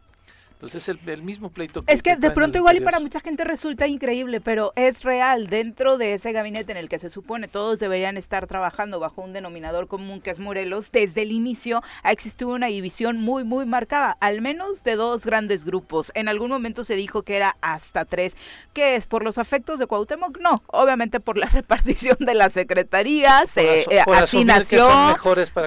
Entonces 0.63 0.87
es 0.87 0.97
el, 1.07 1.23
mismo 1.23 1.49
pleito 1.49 1.81
que 1.81 1.93
Es 1.93 2.01
que, 2.01 2.15
de 2.15 2.31
pronto 2.31 2.57
igual 2.57 2.77
y 2.77 2.79
para 2.79 3.01
mucha 3.01 3.19
gente 3.19 3.43
resulta 3.43 3.85
increíble, 3.85 4.39
pero 4.39 4.71
es 4.77 5.03
real. 5.03 5.47
Dentro 5.47 5.97
de 5.97 6.13
ese 6.13 6.31
gabinete 6.31 6.71
en 6.71 6.77
el 6.77 6.87
que 6.87 6.99
se 6.99 7.09
supone 7.09 7.49
todos 7.49 7.81
deberían 7.81 8.15
estar 8.15 8.47
trabajando 8.47 9.01
bajo 9.01 9.21
un 9.21 9.33
denominador 9.33 9.89
común 9.89 10.21
que 10.21 10.29
es 10.31 10.39
Morelos, 10.39 10.89
desde 10.93 11.23
el 11.23 11.33
inicio 11.33 11.83
ha 12.01 12.13
existido 12.13 12.51
una 12.51 12.67
división 12.67 13.17
muy, 13.17 13.43
muy 13.43 13.65
marcada, 13.65 14.15
al 14.21 14.39
menos 14.39 14.85
de 14.85 14.95
dos 14.95 15.25
grandes 15.25 15.65
grupos. 15.65 16.13
En 16.15 16.29
algún 16.29 16.49
momento 16.49 16.85
se 16.85 16.95
dijo 16.95 17.23
que 17.23 17.35
era 17.35 17.57
hasta 17.59 18.05
tres. 18.05 18.37
¿Qué 18.71 18.95
es? 18.95 19.05
¿Por 19.05 19.25
los 19.25 19.37
afectos 19.39 19.79
de 19.79 19.87
Cuauhtémoc? 19.87 20.39
No, 20.39 20.63
obviamente 20.67 21.19
por 21.19 21.37
la 21.37 21.47
repartición 21.49 22.15
de 22.21 22.35
las 22.35 22.53
secretarías, 22.53 23.57
eh, 23.57 23.85
así 24.13 24.45
nació. 24.45 24.87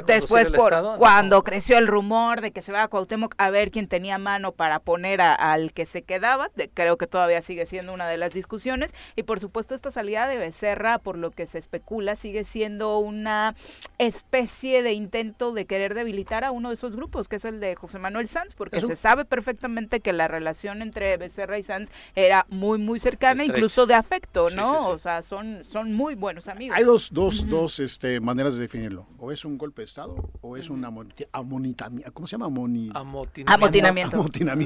después 0.07 0.51
por 0.53 0.97
cuando 0.97 1.45
creció 1.45 1.77
el 1.77 1.87
rumor 1.87 2.41
de 2.41 2.51
que 2.51 2.63
se 2.63 2.73
va 2.73 2.85
a 2.85 2.89
Cuauhtémoc 2.89 3.35
a 3.37 3.51
ver 3.51 3.71
quién 3.71 3.89
tenía 3.89 4.17
mano 4.17 4.53
para 4.53 4.86
poner 4.87 5.21
al 5.21 5.73
que 5.73 5.85
se 5.85 6.03
quedaba, 6.03 6.49
creo 6.73 6.97
que 6.97 7.09
todavía 7.09 7.43
sigue 7.43 7.67
siendo 7.67 7.93
una 7.93 8.07
de 8.07 8.17
las 8.17 8.33
discusiones, 8.33 8.95
y 9.17 9.25
por 9.25 9.41
supuesto 9.41 9.75
esta 9.75 9.91
salida 9.91 10.29
de 10.29 10.37
Becerra, 10.37 11.01
por 11.01 11.19
lo 11.19 11.33
que 11.33 11.47
se 11.47 11.59
especula, 11.59 12.15
sigue 12.15 12.45
siendo 12.45 12.97
una 13.01 13.57
especie 13.99 14.85
de 14.85 14.93
intento 14.93 15.53
de 15.53 15.65
querer 15.67 15.95
debilitar 15.95 16.45
a 16.45 16.53
uno 16.53 16.69
de 16.69 16.75
esos 16.75 16.95
grupos, 16.95 17.27
que 17.27 17.35
es 17.35 17.45
el 17.45 17.59
de 17.59 17.75
José 17.75 17.99
Manuel 17.99 18.29
Sanz, 18.29 18.55
porque 18.55 18.81
se 18.81 18.95
sabe 18.95 19.25
perfectamente 19.25 19.99
que 19.99 20.13
la 20.13 20.29
relación 20.29 20.81
entre 20.83 21.17
Becerra 21.17 21.59
y 21.59 21.65
Sanz 21.65 21.91
era 22.15 22.47
muy, 22.49 22.79
muy 22.79 23.01
cercana, 23.01 23.45
incluso 23.45 23.87
de 23.87 23.95
afecto, 23.95 24.51
¿no? 24.51 24.89
O 24.91 25.01
sea, 25.01 25.21
son, 25.21 25.65
son 25.65 25.95
muy 25.95 26.15
buenos 26.15 26.47
amigos. 26.47 26.79
Hay 26.79 26.85
dos, 26.85 27.09
dos, 27.13 27.49
dos 27.49 27.81
este, 27.81 28.21
maneras 28.21 28.55
de 28.55 28.61
definirlo, 28.61 29.09
o 29.19 29.33
es 29.33 29.45
un 29.45 29.59
golpe 29.59 29.83
de 29.83 29.87
Estado, 29.87 30.31
o 30.43 30.57
es 30.57 30.71
un 30.71 30.85
amonitamiento, 30.85 32.15
¿cómo 32.15 32.29
se 32.29 32.39
llama? 32.39 32.47
Amotinamiento. 32.47 34.17
Amotinamiento. 34.17 34.17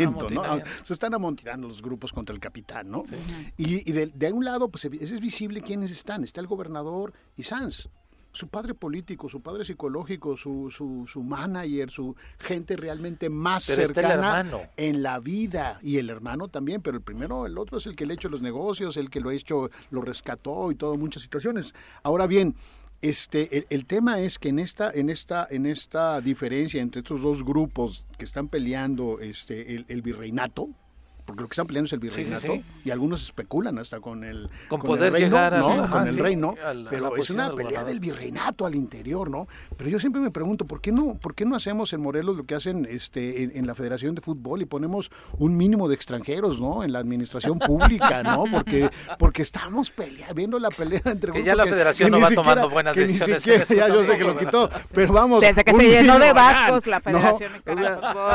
Ah, 0.07 0.61
se 0.83 0.93
están 0.93 1.15
amontinando 1.15 1.69
los 1.69 1.83
grupos 1.83 2.13
contra 2.13 2.35
el 2.35 2.41
capitán, 2.41 2.91
¿no? 2.91 3.03
Y, 3.57 3.91
de, 3.93 4.07
de, 4.07 4.33
un 4.33 4.45
lado, 4.45 4.69
pues 4.69 4.85
es 4.85 5.21
visible 5.21 5.63
quiénes 5.63 5.91
están. 5.91 6.25
Está 6.25 6.41
el 6.41 6.47
gobernador 6.47 7.13
y 7.37 7.43
Sanz 7.43 7.89
su 8.33 8.49
padre 8.49 8.75
político, 8.75 9.29
su 9.29 9.41
padre 9.41 9.65
psicológico, 9.65 10.37
su, 10.37 10.71
su, 10.71 11.05
su 11.07 11.23
manager, 11.23 11.91
su 11.91 12.15
gente 12.39 12.77
realmente 12.77 13.29
más 13.29 13.65
cercana 13.65 14.71
en 14.77 15.03
la 15.03 15.19
vida. 15.19 15.81
Y 15.83 15.99
el 15.99 16.11
hermano 16.11 16.49
también, 16.49 16.81
pero 16.81 16.97
el 16.97 17.03
primero, 17.03 17.47
el 17.47 17.59
otro 17.59 17.79
es 17.79 17.87
el 17.87 17.97
que 17.97 18.07
le 18.07 18.13
ha 18.13 18.15
hecho 18.15 18.29
los 18.29 18.43
negocios, 18.43 18.97
el 18.97 19.11
que 19.11 19.21
lo 19.21 19.31
ha 19.31 19.35
hecho, 19.35 19.71
lo 19.91 20.01
rescató 20.01 20.71
y 20.71 20.77
todo, 20.77 20.97
muchas 20.97 21.23
situaciones. 21.23 21.75
Ahora 22.03 22.27
bien, 22.27 22.55
este, 23.03 23.67
el, 23.71 23.87
tema 23.87 24.21
es 24.21 24.39
que 24.39 24.51
en 24.51 24.59
esta, 24.59 24.91
en 24.91 25.09
esta, 25.09 25.47
en 25.51 25.67
esta 25.67 26.21
diferencia 26.21 26.83
entre 26.83 27.01
estos 27.01 27.23
dos 27.23 27.45
grupos 27.45 28.05
que 28.19 28.25
están 28.25 28.49
peleando 28.49 29.21
este, 29.21 29.75
el, 29.75 29.87
el 29.89 30.03
virreinato, 30.03 30.69
porque 31.31 31.43
lo 31.43 31.49
que 31.49 31.53
están 31.53 31.69
peleando 31.69 31.87
es 31.87 31.93
el 31.93 32.01
virreinato 32.01 32.59
y 32.85 32.91
algunos 32.91 33.23
especulan 33.23 33.79
hasta 33.79 34.01
con 34.01 34.25
el 34.25 34.51
con, 34.67 34.81
poder 34.81 35.13
reino, 35.13 35.29
llegar 35.29 35.59
¿no? 35.59 35.89
con 35.89 36.09
el 36.09 36.19
reino 36.19 36.55
pero 36.91 37.15
es 37.17 37.31
una 37.31 37.55
pelea 37.55 37.85
del 37.85 38.01
virreinato 38.01 38.67
al 38.67 38.75
interior 38.75 39.31
no 39.31 39.47
pero 39.77 39.89
yo 39.89 40.01
siempre 40.01 40.21
me 40.21 40.33
pregunto 40.33 40.65
por 40.65 40.81
qué 40.81 40.91
no 40.91 41.15
por 41.15 41.37
qué 41.37 41.45
no 41.45 41.55
hacemos 41.55 41.93
en 41.93 42.01
Morelos 42.01 42.37
lo 42.37 42.45
que 42.45 42.57
hacen 42.57 42.85
este 42.91 43.57
en, 43.57 43.65
la 43.65 43.77
Federación 43.77 44.17
de 44.17 44.23
Fútbol 44.23 44.63
y 44.63 44.65
ponemos 44.65 45.13
un 45.39 45.57
mínimo 45.57 45.89
de 45.89 45.95
extranjeros 45.95 46.61
no 46.61 46.83
en 46.83 46.93
la 46.93 46.99
administración 46.99 47.59
pública 47.61 48.25
no 48.25 48.47
porque 48.51 48.91
porque 49.17 49.43
estamos 49.43 49.93
peleando 49.93 50.35
viendo 50.35 50.59
la 50.59 50.71
pelea 50.71 51.03
entre 51.05 51.31
que 51.31 51.45
ya 51.45 51.55
la 51.55 51.65
Federación 51.65 52.11
no 52.11 52.21
va 52.21 52.31
tomando 52.31 52.69
buenas 52.69 52.97
decisiones 52.97 53.69
ya 53.69 53.87
yo 53.87 54.03
sé 54.03 54.17
que 54.17 54.25
lo 54.25 54.37
quitó 54.37 54.69
pero 54.93 55.13
vamos 55.13 55.41
desde 55.41 55.63
que 55.63 55.75
se 55.75 55.89
llenó 55.89 56.19
de 56.19 56.33
vascos 56.33 56.89
la 56.89 57.01
Federación 57.01 57.53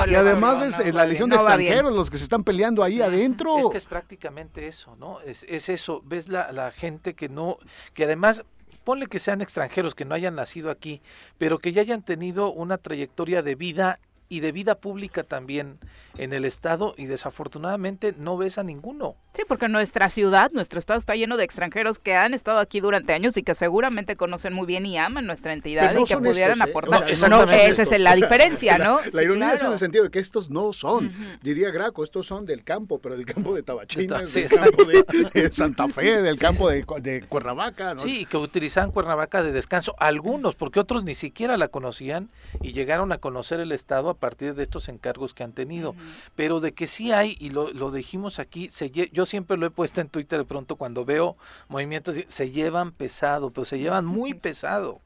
y 0.09 0.15
además 0.15 0.79
es 0.79 0.93
la 0.93 1.05
legión 1.05 1.29
de 1.29 1.35
extranjeros 1.35 1.93
los 1.93 2.09
que 2.09 2.17
se 2.17 2.23
están 2.23 2.45
peleando 2.45 2.84
ahí 2.85 3.01
adentro. 3.01 3.57
Es 3.57 3.69
que 3.69 3.77
es 3.77 3.85
prácticamente 3.85 4.67
eso, 4.67 4.95
¿no? 4.95 5.19
Es, 5.21 5.43
es 5.43 5.69
eso, 5.69 6.01
ves 6.05 6.29
la, 6.29 6.51
la 6.51 6.71
gente 6.71 7.13
que 7.13 7.27
no, 7.27 7.57
que 7.93 8.05
además 8.05 8.45
ponle 8.85 9.07
que 9.07 9.19
sean 9.19 9.41
extranjeros, 9.41 9.95
que 9.95 10.05
no 10.05 10.15
hayan 10.15 10.35
nacido 10.35 10.69
aquí, 10.71 11.01
pero 11.37 11.59
que 11.59 11.73
ya 11.73 11.81
hayan 11.81 12.03
tenido 12.03 12.53
una 12.53 12.77
trayectoria 12.77 13.41
de 13.41 13.55
vida 13.55 13.99
y 14.29 14.39
de 14.39 14.51
vida 14.51 14.75
pública 14.79 15.23
también 15.23 15.79
en 16.17 16.33
el 16.33 16.45
estado 16.45 16.95
y 16.97 17.05
desafortunadamente 17.05 18.13
no 18.17 18.37
ves 18.37 18.57
a 18.57 18.63
ninguno. 18.63 19.15
Sí, 19.35 19.43
porque 19.47 19.67
nuestra 19.67 20.09
ciudad, 20.09 20.51
nuestro 20.53 20.79
estado 20.79 20.99
está 20.99 21.15
lleno 21.15 21.37
de 21.37 21.43
extranjeros 21.43 21.99
que 21.99 22.15
han 22.15 22.33
estado 22.33 22.59
aquí 22.59 22.79
durante 22.79 23.13
años 23.13 23.35
y 23.37 23.43
que 23.43 23.53
seguramente 23.53 24.15
conocen 24.15 24.53
muy 24.53 24.65
bien 24.65 24.85
y 24.85 24.97
aman 24.97 25.25
nuestra 25.25 25.53
entidad 25.53 25.91
pues 25.93 26.09
y 26.09 26.13
que 26.13 26.21
pudieran 26.21 26.59
¿eh? 26.59 26.63
aportar. 26.63 27.09
esa 27.09 27.81
es 27.81 27.99
la 27.99 28.15
diferencia, 28.15 28.77
¿no? 28.79 28.99
La, 29.11 29.23
ironía 29.23 29.53
es 29.53 29.63
en 29.63 29.71
el 29.73 29.77
sentido 29.77 30.05
de 30.05 30.11
que 30.11 30.19
estos 30.19 30.49
no 30.49 30.71
son, 30.73 31.13
diría 31.41 31.69
Graco, 31.71 32.03
estos 32.03 32.27
son 32.27 32.45
del 32.45 32.63
campo, 32.63 32.99
pero 32.99 33.17
del 33.17 33.25
campo 33.25 33.53
de 33.53 33.63
Tabachina, 33.63 34.21
del 34.21 34.49
campo 34.49 34.83
de, 34.85 35.51
Santa 35.51 35.87
Fe, 35.87 36.21
del 36.21 36.39
campo 36.39 36.69
de, 36.69 36.85
de 37.01 37.21
Cuernavaca. 37.23 37.93
¿no? 37.93 38.01
Sí, 38.01 38.25
que 38.25 38.37
utilizaban 38.37 38.91
Cuernavaca 38.91 39.43
de 39.43 39.51
descanso, 39.51 39.95
algunos, 39.99 40.55
porque 40.55 40.79
otros 40.79 41.03
ni 41.03 41.15
siquiera 41.15 41.57
la 41.57 41.67
conocían 41.67 42.29
y 42.61 42.73
llegaron 42.73 43.11
a 43.11 43.17
conocer 43.17 43.59
el 43.59 43.71
estado 43.71 44.09
a 44.09 44.13
partir 44.13 44.55
de 44.55 44.63
estos 44.63 44.87
encargos 44.89 45.33
que 45.33 45.43
han 45.43 45.51
tenido 45.51 45.95
pero 46.35 46.59
de 46.59 46.73
que 46.73 46.87
sí 46.87 47.11
hay, 47.11 47.35
y 47.39 47.49
lo, 47.49 47.71
lo 47.71 47.91
dijimos 47.91 48.39
aquí, 48.39 48.69
se, 48.69 48.89
yo 48.89 49.24
siempre 49.25 49.57
lo 49.57 49.65
he 49.65 49.71
puesto 49.71 50.01
en 50.01 50.09
Twitter 50.09 50.39
de 50.39 50.45
pronto 50.45 50.75
cuando 50.75 51.05
veo 51.05 51.37
movimientos, 51.67 52.15
se 52.27 52.51
llevan 52.51 52.91
pesado, 52.91 53.51
pero 53.51 53.65
se 53.65 53.79
llevan 53.79 54.05
muy 54.05 54.33
pesado. 54.33 55.01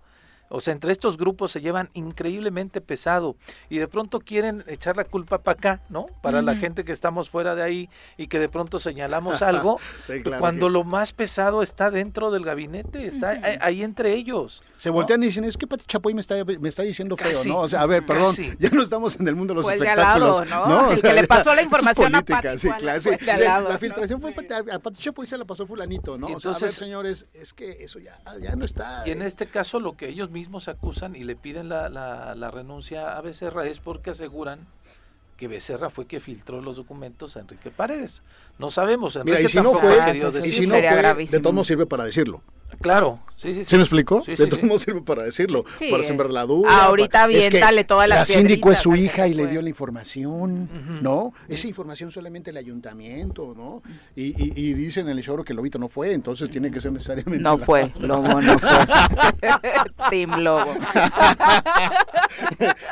O 0.49 0.59
sea, 0.59 0.73
entre 0.73 0.91
estos 0.91 1.17
grupos 1.17 1.51
se 1.51 1.61
llevan 1.61 1.89
increíblemente 1.93 2.81
pesado 2.81 3.35
y 3.69 3.77
de 3.77 3.87
pronto 3.87 4.19
quieren 4.19 4.63
echar 4.67 4.97
la 4.97 5.05
culpa 5.05 5.39
para 5.39 5.57
acá, 5.57 5.81
¿no? 5.89 6.07
Para 6.21 6.41
la 6.41 6.55
gente 6.55 6.83
que 6.83 6.91
estamos 6.91 7.29
fuera 7.29 7.53
de 7.53 7.61
ahí 7.61 7.89
y 8.17 8.27
que 8.27 8.39
de 8.39 8.49
pronto 8.49 8.79
señalamos 8.79 9.41
algo, 9.43 9.79
cuando 10.39 10.69
lo 10.69 10.83
más 10.83 11.13
pesado 11.13 11.61
está 11.61 11.91
dentro 11.91 12.31
del 12.31 12.43
gabinete, 12.43 13.05
está 13.05 13.39
ahí 13.61 13.83
entre 13.83 14.13
ellos. 14.13 14.63
Se 14.75 14.89
voltean 14.89 15.21
y 15.23 15.27
dicen, 15.27 15.43
es 15.43 15.57
que 15.57 15.67
Pati 15.67 15.85
Chapoy 15.85 16.13
me 16.13 16.21
está, 16.21 16.35
me 16.43 16.69
está 16.69 16.83
diciendo 16.83 17.15
feo, 17.15 17.43
¿no? 17.45 17.59
O 17.59 17.67
sea, 17.67 17.81
a 17.81 17.85
ver, 17.85 18.05
perdón, 18.05 18.35
ya 18.57 18.69
no 18.69 18.81
estamos 18.81 19.19
en 19.19 19.27
el 19.27 19.35
mundo 19.35 19.53
de 19.53 19.57
los 19.57 19.65
pues 19.65 19.79
espectáculos. 19.79 20.49
¿no? 20.49 20.67
¿no? 20.67 20.89
O 20.89 20.95
sea, 20.95 21.13
le 21.13 21.27
pasó 21.27 21.53
la 21.53 21.61
información 21.69 22.15
a 22.15 22.23
Pati. 22.23 22.57
Sí, 22.57 22.69
claro, 22.71 22.99
sí, 22.99 23.11
la 23.19 23.77
filtración 23.77 24.19
fue 24.19 24.33
a 24.71 24.79
Pati 24.79 24.97
Chapoy 24.97 25.27
se 25.27 25.37
la 25.37 25.45
pasó 25.45 25.67
fulanito, 25.67 26.17
¿no? 26.17 26.27
Entonces, 26.27 26.51
o 26.51 26.53
sea, 26.55 26.67
a 26.67 26.69
ver, 26.69 26.71
señores, 26.71 27.25
es 27.33 27.53
que 27.53 27.83
eso 27.83 27.99
ya, 27.99 28.19
ya 28.41 28.55
no 28.55 28.65
está. 28.65 29.03
Y 29.05 29.11
en 29.11 29.21
este 29.21 29.47
caso 29.47 29.79
lo 29.79 29.95
que 29.95 30.09
ellos 30.09 30.31
mismos 30.31 30.38
acusan 30.67 31.15
y 31.15 31.23
le 31.23 31.35
piden 31.35 31.69
la, 31.69 31.89
la, 31.89 32.51
renuncia 32.51 33.17
a 33.17 33.21
Becerra 33.21 33.65
es 33.65 33.79
porque 33.79 34.11
aseguran 34.11 34.67
que 35.37 35.47
Becerra 35.47 35.89
fue 35.89 36.05
que 36.05 36.19
filtró 36.19 36.61
los 36.61 36.77
documentos 36.77 37.37
a 37.37 37.41
Enrique 37.41 37.71
Paredes. 37.71 38.21
No 38.57 38.69
sabemos, 38.69 39.15
Enrique 39.15 39.37
Mira, 39.37 39.49
y 39.49 39.51
si 39.51 39.57
no 39.57 39.73
fue, 39.73 39.97
y 40.43 40.49
si 40.49 40.67
no 40.67 40.75
fue 40.75 41.27
de 41.27 41.39
todo 41.39 41.63
sirve 41.63 41.85
para 41.85 42.03
decirlo. 42.03 42.41
Claro, 42.81 43.19
sí, 43.35 43.53
sí, 43.53 43.63
sí. 43.63 43.71
¿Sí 43.71 43.75
me 43.75 43.81
explicó? 43.81 44.21
Sí, 44.21 44.35
de 44.35 44.49
sí. 44.49 44.65
modos 44.65 44.83
sirve 44.83 45.01
para 45.01 45.23
decirlo, 45.23 45.65
Sí, 45.77 45.89
para 45.91 46.03
sembrar 46.03 46.29
la 46.29 46.45
duda. 46.45 46.83
ahorita 46.85 47.25
es 47.25 47.31
que 47.31 47.47
aviéntale 47.47 47.83
todas 47.83 48.07
las 48.07 48.19
La 48.19 48.25
síndico 48.25 48.71
es 48.71 48.79
su 48.79 48.95
hija 48.95 49.27
y 49.27 49.33
le 49.33 49.47
dio 49.47 49.61
la 49.61 49.69
información, 49.69 50.69
¿no? 51.01 51.33
Esa 51.47 51.67
información 51.67 52.11
solamente 52.11 52.51
el 52.51 52.57
ayuntamiento, 52.57 53.53
¿no? 53.57 53.81
Y, 54.15 54.27
y, 54.41 54.53
y 54.55 54.73
dicen 54.73 55.09
en 55.09 55.17
el 55.17 55.23
choro 55.23 55.43
que 55.43 55.53
Lobito 55.53 55.77
no 55.79 55.87
fue, 55.89 56.13
entonces 56.13 56.49
tiene 56.49 56.71
que 56.71 56.79
ser 56.79 56.91
necesariamente... 56.93 57.43
No 57.43 57.57
la- 57.57 57.65
fue, 57.65 57.91
Lobo 57.99 58.39
no 58.41 58.59
fue. 58.59 58.69
Team 60.09 60.39
Lobo. 60.39 60.69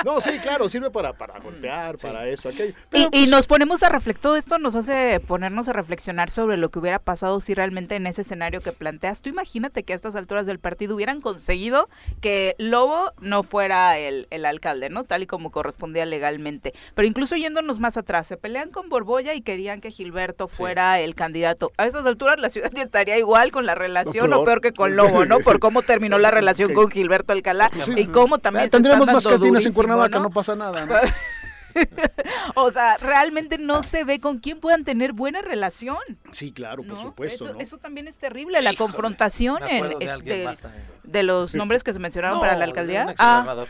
no, 0.06 0.22
sí, 0.22 0.32
claro, 0.42 0.68
sirve 0.70 0.90
para, 0.92 1.14
para 1.14 1.40
golpear, 1.40 1.98
para 1.98 2.26
esto, 2.28 2.50
aquello. 2.50 2.70
Y, 2.72 2.76
Pero, 2.90 3.08
y 3.08 3.10
pues, 3.10 3.30
nos 3.30 3.48
ponemos 3.48 3.84
a 3.84 3.90
reflexionar, 3.90 4.22
todo 4.22 4.36
esto 4.38 4.58
nos 4.58 4.76
hace 4.76 5.20
ponernos 5.20 5.68
a 5.68 5.74
reflexionar 5.74 6.30
sobre 6.32 6.58
lo 6.58 6.70
que 6.70 6.80
hubiera 6.80 7.00
pasado 7.00 7.40
si 7.42 7.54
realmente 7.54 7.96
en 7.96 8.08
ese 8.08 8.22
escenario 8.22 8.62
que 8.62 8.72
planteas, 8.72 9.22
tú 9.22 9.30
imagínate 9.68 9.84
que 9.84 9.94
a 9.94 9.96
estas 9.96 10.16
alturas 10.16 10.46
del 10.46 10.60
partido 10.60 10.96
hubieran 10.96 11.22
conseguido 11.22 11.90
que 12.22 12.56
Lobo 12.58 13.12
no 13.20 13.44
fuera 13.44 13.98
el, 13.98 14.28
el 14.30 14.46
alcalde, 14.46 14.90
¿no? 14.90 15.04
Tal 15.04 15.24
y 15.24 15.28
como 15.28 15.52
correspondía 15.52 16.06
legalmente. 16.06 16.74
Pero 16.96 17.08
incluso 17.08 17.36
yéndonos 17.36 17.80
más 17.80 17.98
atrás, 17.98 18.28
se 18.28 18.38
pelean 18.38 18.70
con 18.70 18.90
Borbolla 18.90 19.34
y 19.34 19.42
querían 19.42 19.82
que 19.82 19.92
Gilberto 19.92 20.48
fuera 20.48 21.00
el 21.00 21.16
candidato. 21.16 21.72
A 21.78 21.86
esas 21.86 22.06
alturas 22.06 22.40
la 22.40 22.50
ciudad 22.50 22.72
ya 22.74 22.84
estaría 22.84 23.18
igual 23.18 23.52
con 23.52 23.66
la 23.66 23.76
relación 23.76 24.32
o 24.34 24.44
peor. 24.44 24.62
que 24.62 24.72
con 24.72 24.96
Lobo, 24.96 25.26
¿no? 25.26 25.40
Por 25.40 25.60
cómo 25.60 25.82
terminó 25.82 26.18
la 26.18 26.32
relación 26.38 26.74
con 26.74 26.90
Gilberto 26.90 27.34
Alcalá 27.34 27.70
sí. 27.84 27.94
y 27.96 28.06
cómo 28.08 28.38
también 28.38 28.62
eh, 28.62 28.64
se 28.64 28.68
están 28.68 28.84
tendríamos 28.84 29.08
más 29.08 29.24
dando 29.24 29.38
cantinas 29.38 29.66
en 29.66 29.74
Cuernavaca, 29.74 30.18
¿no? 30.18 30.24
no 30.24 30.30
pasa 30.30 30.56
nada, 30.56 30.86
¿no? 30.86 30.96
O 32.56 32.72
sea, 32.72 32.96
realmente 32.98 33.58
no 33.58 33.84
se 33.84 34.04
ve 34.04 34.20
con 34.20 34.40
quién 34.40 34.60
puedan 34.60 34.84
tener 34.84 35.14
buena 35.14 35.42
relación. 35.42 35.98
Sí, 36.32 36.52
claro, 36.52 36.84
por 36.84 36.94
¿no? 36.96 37.02
supuesto, 37.02 37.46
eso, 37.46 37.54
¿no? 37.54 37.60
eso 37.60 37.78
también 37.78 38.08
es 38.08 38.18
terrible, 38.18 38.62
la 38.62 38.74
Híjole, 38.74 38.78
confrontación 38.78 39.62
en- 39.68 40.00
de 40.00 40.10
alguien 40.10 40.56
de, 41.04 41.24
los 41.24 41.54
nombres 41.56 41.84
que 41.84 41.94
se 41.94 42.00
mencionaron 42.00 42.38
No, 42.38 42.42
para 42.42 42.54
la 42.54 42.60
de 42.60 42.64
alcaldía. 42.66 43.04
un 43.06 43.16
Ah, 43.20 43.46
ah. 43.48 43.66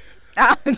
Es 0.65 0.77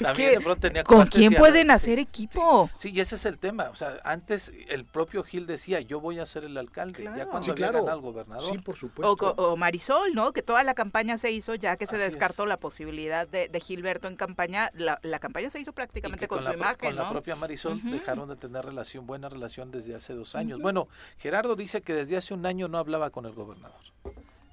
También 0.00 0.14
que, 0.14 0.30
de 0.30 0.40
pronto 0.40 0.60
tenía 0.60 0.84
¿con 0.84 1.06
quién 1.06 1.34
pueden 1.34 1.70
hacer 1.70 1.98
equipo? 1.98 2.70
Sí, 2.76 2.90
y 2.92 3.00
ese 3.00 3.16
es 3.16 3.24
el 3.26 3.38
tema. 3.38 3.68
O 3.70 3.76
sea, 3.76 3.96
antes 4.04 4.52
el 4.68 4.84
propio 4.84 5.22
Gil 5.22 5.46
decía, 5.46 5.80
yo 5.80 6.00
voy 6.00 6.18
a 6.18 6.26
ser 6.26 6.44
el 6.44 6.56
alcalde. 6.56 7.04
Ya 7.04 7.26
cuando 7.26 7.44
Sí, 7.44 7.50
había 7.50 7.68
claro. 7.68 7.78
ganado 7.84 7.98
el 7.98 8.02
gobernador. 8.02 8.50
Sí, 8.50 8.58
por 8.58 8.74
O, 8.74 8.78
supuesto. 8.78 9.16
co- 9.16 9.34
o 9.36 9.56
Marisol, 9.56 10.14
¿no? 10.14 10.32
Que 10.32 10.42
toda 10.42 10.62
la 10.62 10.74
campaña 10.74 11.18
se 11.18 11.30
hizo 11.30 11.54
ya 11.54 11.76
que 11.76 11.86
se 11.86 11.96
Así 11.96 12.04
descartó 12.06 12.44
es. 12.44 12.48
la 12.48 12.56
posibilidad 12.58 13.28
de, 13.28 13.48
de 13.48 13.60
Gilberto 13.60 14.08
en 14.08 14.16
campaña. 14.16 14.70
La, 14.74 14.98
la 15.02 15.18
campaña 15.18 15.50
se 15.50 15.60
hizo 15.60 15.72
prácticamente 15.72 16.26
con, 16.28 16.38
con, 16.38 16.44
su 16.46 16.50
la, 16.52 16.56
imagen, 16.56 16.76
con 16.90 16.96
la 16.96 17.10
propia 17.10 17.36
Marisol 17.36 17.80
dejaron 17.82 18.28
de 18.28 18.36
tener 18.36 18.64
relación, 18.64 19.06
buena 19.06 19.28
relación 19.28 19.70
desde 19.70 19.94
hace 19.94 20.14
dos 20.14 20.34
años. 20.34 20.60
Bueno, 20.60 20.88
Gerardo 21.18 21.56
dice 21.56 21.82
que 21.82 21.92
desde 21.94 22.16
hace 22.16 22.34
un 22.34 22.46
año 22.46 22.68
no 22.68 22.78
hablaba 22.78 23.10
con 23.10 23.26
el 23.26 23.32
gobernador 23.32 23.80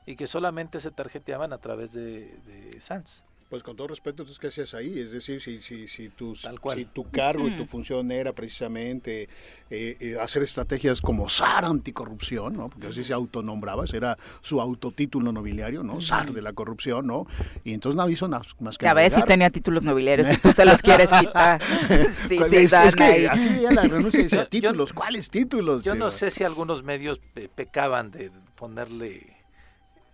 y 0.06 0.16
que 0.16 0.28
solamente 0.28 0.80
se 0.80 0.92
tarjeteaban 0.92 1.54
a 1.54 1.58
través 1.58 1.94
de, 1.94 2.36
de 2.46 2.80
Sanz. 2.82 3.24
Pues 3.50 3.64
con 3.64 3.76
todo 3.76 3.88
respeto, 3.90 4.22
entonces, 4.24 4.40
¿qué 4.40 4.48
hacías 4.48 4.74
ahí? 4.74 4.98
Es 4.98 5.12
decir, 5.12 5.42
si, 5.42 5.60
si, 5.62 5.86
si, 5.86 6.08
tus- 6.08 6.44
Tal 6.44 6.62
cual. 6.62 6.78
si 6.78 6.86
tu 6.86 7.04
cargo 7.12 7.50
y 7.50 7.58
tu 7.58 7.66
función 7.66 8.10
era 8.10 8.32
precisamente 8.32 9.28
eh, 9.70 9.98
eh, 10.00 10.16
hacer 10.22 10.42
estrategias 10.42 11.02
como 11.02 11.28
SAR 11.28 11.66
anticorrupción, 11.66 12.54
¿no? 12.54 12.70
Porque 12.70 12.88
así 12.88 13.04
se 13.04 13.12
autonombraba, 13.12 13.84
ese 13.84 13.98
era 13.98 14.18
su 14.40 14.62
autotítulo 14.62 15.34
nobiliario, 15.34 15.84
¿no? 15.84 16.00
SAR 16.00 16.32
de 16.32 16.42
la 16.42 16.54
corrupción, 16.54 17.06
¿no? 17.08 17.28
Y 17.66 17.74
entonces 17.74 17.98
no 17.98 18.04
aviso 18.04 18.26
na- 18.30 18.42
más 18.62 18.78
que 18.78 18.86
Ya 18.86 18.94
ves 18.94 19.16
si 19.16 19.22
tenía 19.24 19.50
títulos 19.50 19.84
nobiliarios 19.84 20.30
y 20.32 20.38
tú 20.38 20.54
se 20.54 20.64
los 20.64 20.82
quieres 20.82 21.10
quitar. 21.20 21.62
Sí, 22.10 22.38
Pues, 22.38 22.52
sí, 22.52 22.56
es, 22.56 22.72
es 22.72 22.96
que 22.96 23.04
ahí. 23.04 23.26
así 23.26 23.50
veía 23.50 23.72
la 23.74 23.82
renuncia 23.84 24.24
decía, 24.24 24.38
Yo- 24.38 24.44
yo- 24.46 24.50
títulos, 24.50 24.94
¿cuáles 24.94 25.30
títulos? 25.30 25.84
Yo 25.84 25.94
no 25.96 26.06
chico? 26.06 26.12
sé 26.12 26.32
si 26.32 26.46
algunos 26.46 26.84
medios 26.84 27.20
pe- 27.34 27.50
pecaban 27.50 28.12
de 28.12 28.32
ponerle 28.56 29.36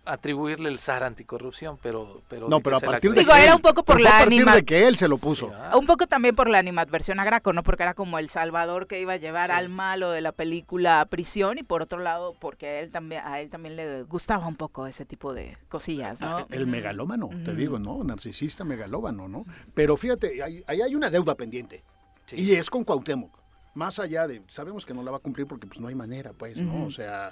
atribuirle 0.08 0.68
el 0.68 0.78
SAR 0.78 1.04
anticorrupción, 1.04 1.78
pero 1.82 2.22
pero 2.28 2.48
No, 2.48 2.60
pero 2.60 2.76
a 2.76 2.80
partir 2.80 3.12
de 3.12 3.20
Digo, 3.20 3.32
que 3.32 3.38
era 3.42 3.50
él- 3.52 3.56
un 3.56 3.62
poco 3.62 3.82
por 3.84 4.00
la 4.00 4.10
a 4.10 4.18
partir 4.20 4.40
anima- 4.42 4.54
de 4.54 4.64
que 4.64 4.86
él 4.86 4.96
se 4.96 5.08
lo 5.08 5.18
puso. 5.18 5.48
Sí, 5.48 5.52
ah. 5.56 5.76
Un 5.76 5.86
poco 5.86 6.06
también 6.06 6.34
por 6.34 6.48
la 6.48 6.58
animadversión 6.58 7.20
a 7.20 7.24
Graco, 7.24 7.52
¿no? 7.52 7.62
Porque 7.62 7.82
era 7.82 7.94
como 7.94 8.18
el 8.18 8.28
salvador 8.30 8.86
que 8.86 9.00
iba 9.00 9.12
a 9.14 9.16
llevar 9.16 9.46
Sí. 9.46 9.52
al 9.52 9.68
malo 9.68 10.10
de 10.10 10.20
la 10.20 10.32
película 10.32 11.00
a 11.00 11.06
prisión 11.06 11.58
y 11.58 11.62
por 11.62 11.82
otro 11.82 11.98
lado 11.98 12.34
porque 12.38 12.66
a 12.66 12.80
él 12.80 12.90
también 12.90 13.22
a 13.24 13.40
él 13.40 13.50
también 13.50 13.76
le 13.76 14.02
gustaba 14.04 14.46
un 14.46 14.56
poco 14.56 14.86
ese 14.86 15.04
tipo 15.04 15.32
de 15.34 15.56
cosillas, 15.68 16.20
¿no? 16.20 16.38
Ah, 16.38 16.46
El 16.50 16.66
megalómano, 16.66 17.30
te 17.44 17.54
digo, 17.54 17.78
¿no? 17.78 18.02
Narcisista 18.04 18.64
megalómano, 18.64 19.28
¿no? 19.28 19.44
Pero 19.74 19.96
fíjate, 19.96 20.42
ahí 20.42 20.62
ahí 20.66 20.82
hay 20.82 20.94
una 20.94 21.10
deuda 21.10 21.34
pendiente. 21.34 21.82
Sí. 22.26 22.36
Y 22.36 22.54
es 22.56 22.68
con 22.68 22.84
Cuauhtémoc. 22.84 23.37
Más 23.78 24.00
allá 24.00 24.26
de, 24.26 24.42
sabemos 24.48 24.84
que 24.84 24.92
no 24.92 25.04
la 25.04 25.12
va 25.12 25.18
a 25.18 25.20
cumplir 25.20 25.46
porque 25.46 25.68
pues 25.68 25.78
no 25.78 25.86
hay 25.86 25.94
manera, 25.94 26.32
pues, 26.32 26.60
¿no? 26.60 26.86
O 26.86 26.90
sea, 26.90 27.30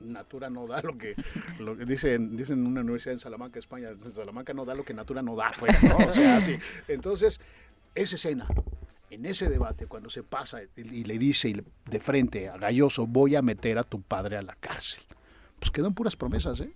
Natura 0.00 0.48
no 0.48 0.64
da 0.68 0.80
lo 0.80 0.96
que, 0.96 1.16
lo 1.58 1.76
que 1.76 1.84
dicen, 1.84 2.36
dicen 2.36 2.60
en 2.60 2.66
una 2.68 2.82
universidad 2.82 3.14
en 3.14 3.18
Salamanca, 3.18 3.58
España, 3.58 3.88
en 3.88 4.12
Salamanca 4.14 4.54
no 4.54 4.64
da 4.64 4.76
lo 4.76 4.84
que 4.84 4.94
Natura 4.94 5.22
no 5.22 5.34
da, 5.34 5.50
pues, 5.58 5.82
¿no? 5.82 5.96
O 5.96 6.12
sea, 6.12 6.40
sí. 6.40 6.56
Entonces, 6.86 7.40
esa 7.96 8.14
escena, 8.14 8.46
en 9.10 9.26
ese 9.26 9.48
debate, 9.48 9.86
cuando 9.86 10.08
se 10.08 10.22
pasa 10.22 10.60
y, 10.76 11.02
le 11.02 11.18
dice 11.18 11.64
de 11.90 11.98
frente 11.98 12.48
a 12.48 12.58
Galloso, 12.58 13.08
voy 13.08 13.34
a 13.34 13.42
meter 13.42 13.76
a 13.76 13.82
tu 13.82 14.00
padre 14.00 14.36
a 14.36 14.42
la 14.42 14.54
cárcel, 14.54 15.02
pues 15.58 15.72
quedan 15.72 15.94
puras 15.94 16.14
promesas, 16.14 16.60
¿eh? 16.60 16.70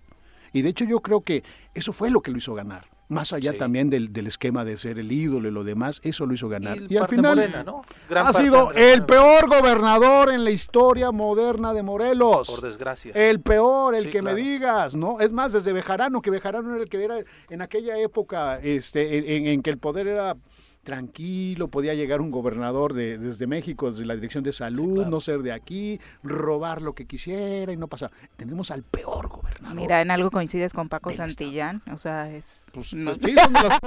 Y 0.51 0.63
de 0.63 0.67
hecho 0.67 0.83
yo 0.83 0.99
creo 0.99 1.21
que 1.21 1.45
eso 1.73 1.93
fue 1.93 2.11
lo 2.11 2.21
que 2.21 2.31
lo 2.31 2.39
hizo 2.39 2.53
ganar. 2.55 2.92
Más 3.09 3.33
allá 3.33 3.51
Sí. 3.51 3.57
también 3.57 3.89
del, 3.89 4.11
del 4.13 4.27
esquema 4.27 4.63
de 4.65 4.77
ser 4.77 4.97
el 4.97 5.11
ídolo 5.11 5.47
y 5.49 5.51
lo 5.51 5.63
demás, 5.63 5.99
eso 6.03 6.25
lo 6.25 6.33
hizo 6.33 6.47
ganar. 6.49 6.77
Y, 6.77 6.93
Y, 6.93 6.97
al 6.97 7.07
final 7.07 7.35
Morena, 7.35 7.63
¿no? 7.63 7.83
Gran 8.09 8.27
ha 8.27 8.33
sido 8.33 8.69
Andrés 8.69 8.93
el 8.93 9.05
peor 9.05 9.47
gobernador 9.49 10.31
en 10.31 10.43
la 10.43 10.51
historia 10.51 11.11
moderna 11.11 11.73
de 11.73 11.83
Morelos. 11.83 12.49
Por 12.49 12.61
desgracia. 12.61 13.11
El 13.13 13.41
peor, 13.41 13.93
el 13.95 14.05
Sí, 14.05 14.09
que 14.09 14.21
me 14.21 14.33
digas, 14.33 14.95
¿no? 14.95 15.19
Es 15.19 15.31
más, 15.33 15.51
desde 15.53 15.73
Bejarano, 15.73 16.21
que 16.21 16.29
Bejarano 16.31 16.73
era 16.73 16.81
el 16.81 16.89
que 16.89 17.03
era 17.03 17.17
en 17.49 17.61
aquella 17.61 17.97
época 17.99 18.57
este, 18.59 19.17
en, 19.17 19.25
en- 19.29 19.47
en 19.47 19.61
que 19.61 19.69
el 19.69 19.77
poder 19.77 20.07
era 20.07 20.35
tranquilo, 20.83 21.69
podía 21.69 21.93
llegar 21.93 22.21
un 22.21 22.29
gobernador 22.31 22.93
de, 22.93 23.17
desde 23.17 23.47
México, 23.47 23.89
desde 23.89 24.05
la 24.05 24.15
Dirección 24.15 24.43
de 24.43 24.51
Salud, 24.51 24.95
claro. 24.95 25.09
no 25.09 25.21
ser 25.21 25.41
de 25.41 25.51
aquí, 25.51 25.99
robar 26.23 26.81
lo 26.81 26.93
que 26.93 27.05
quisiera 27.05 27.71
y 27.71 27.77
no 27.77 27.87
pasa. 27.87 28.11
Tenemos 28.35 28.69
al 28.71 28.83
peor 28.83 29.27
gobernador. 29.29 29.75
Mira, 29.75 30.01
en 30.01 30.11
algo 30.11 30.29
coincides 30.29 30.73
con 30.73 30.89
Paco 30.89 31.09
Estado. 31.09 31.29
Santillán, 31.29 31.81
o 31.91 31.97
sea, 31.97 32.29
es 32.31 32.65
Pues, 32.73 32.93
no- 32.93 33.11
pues, 33.17 33.23
sí, 33.23 33.35
son 33.41 33.53
de 33.53 33.61
las- 33.63 33.79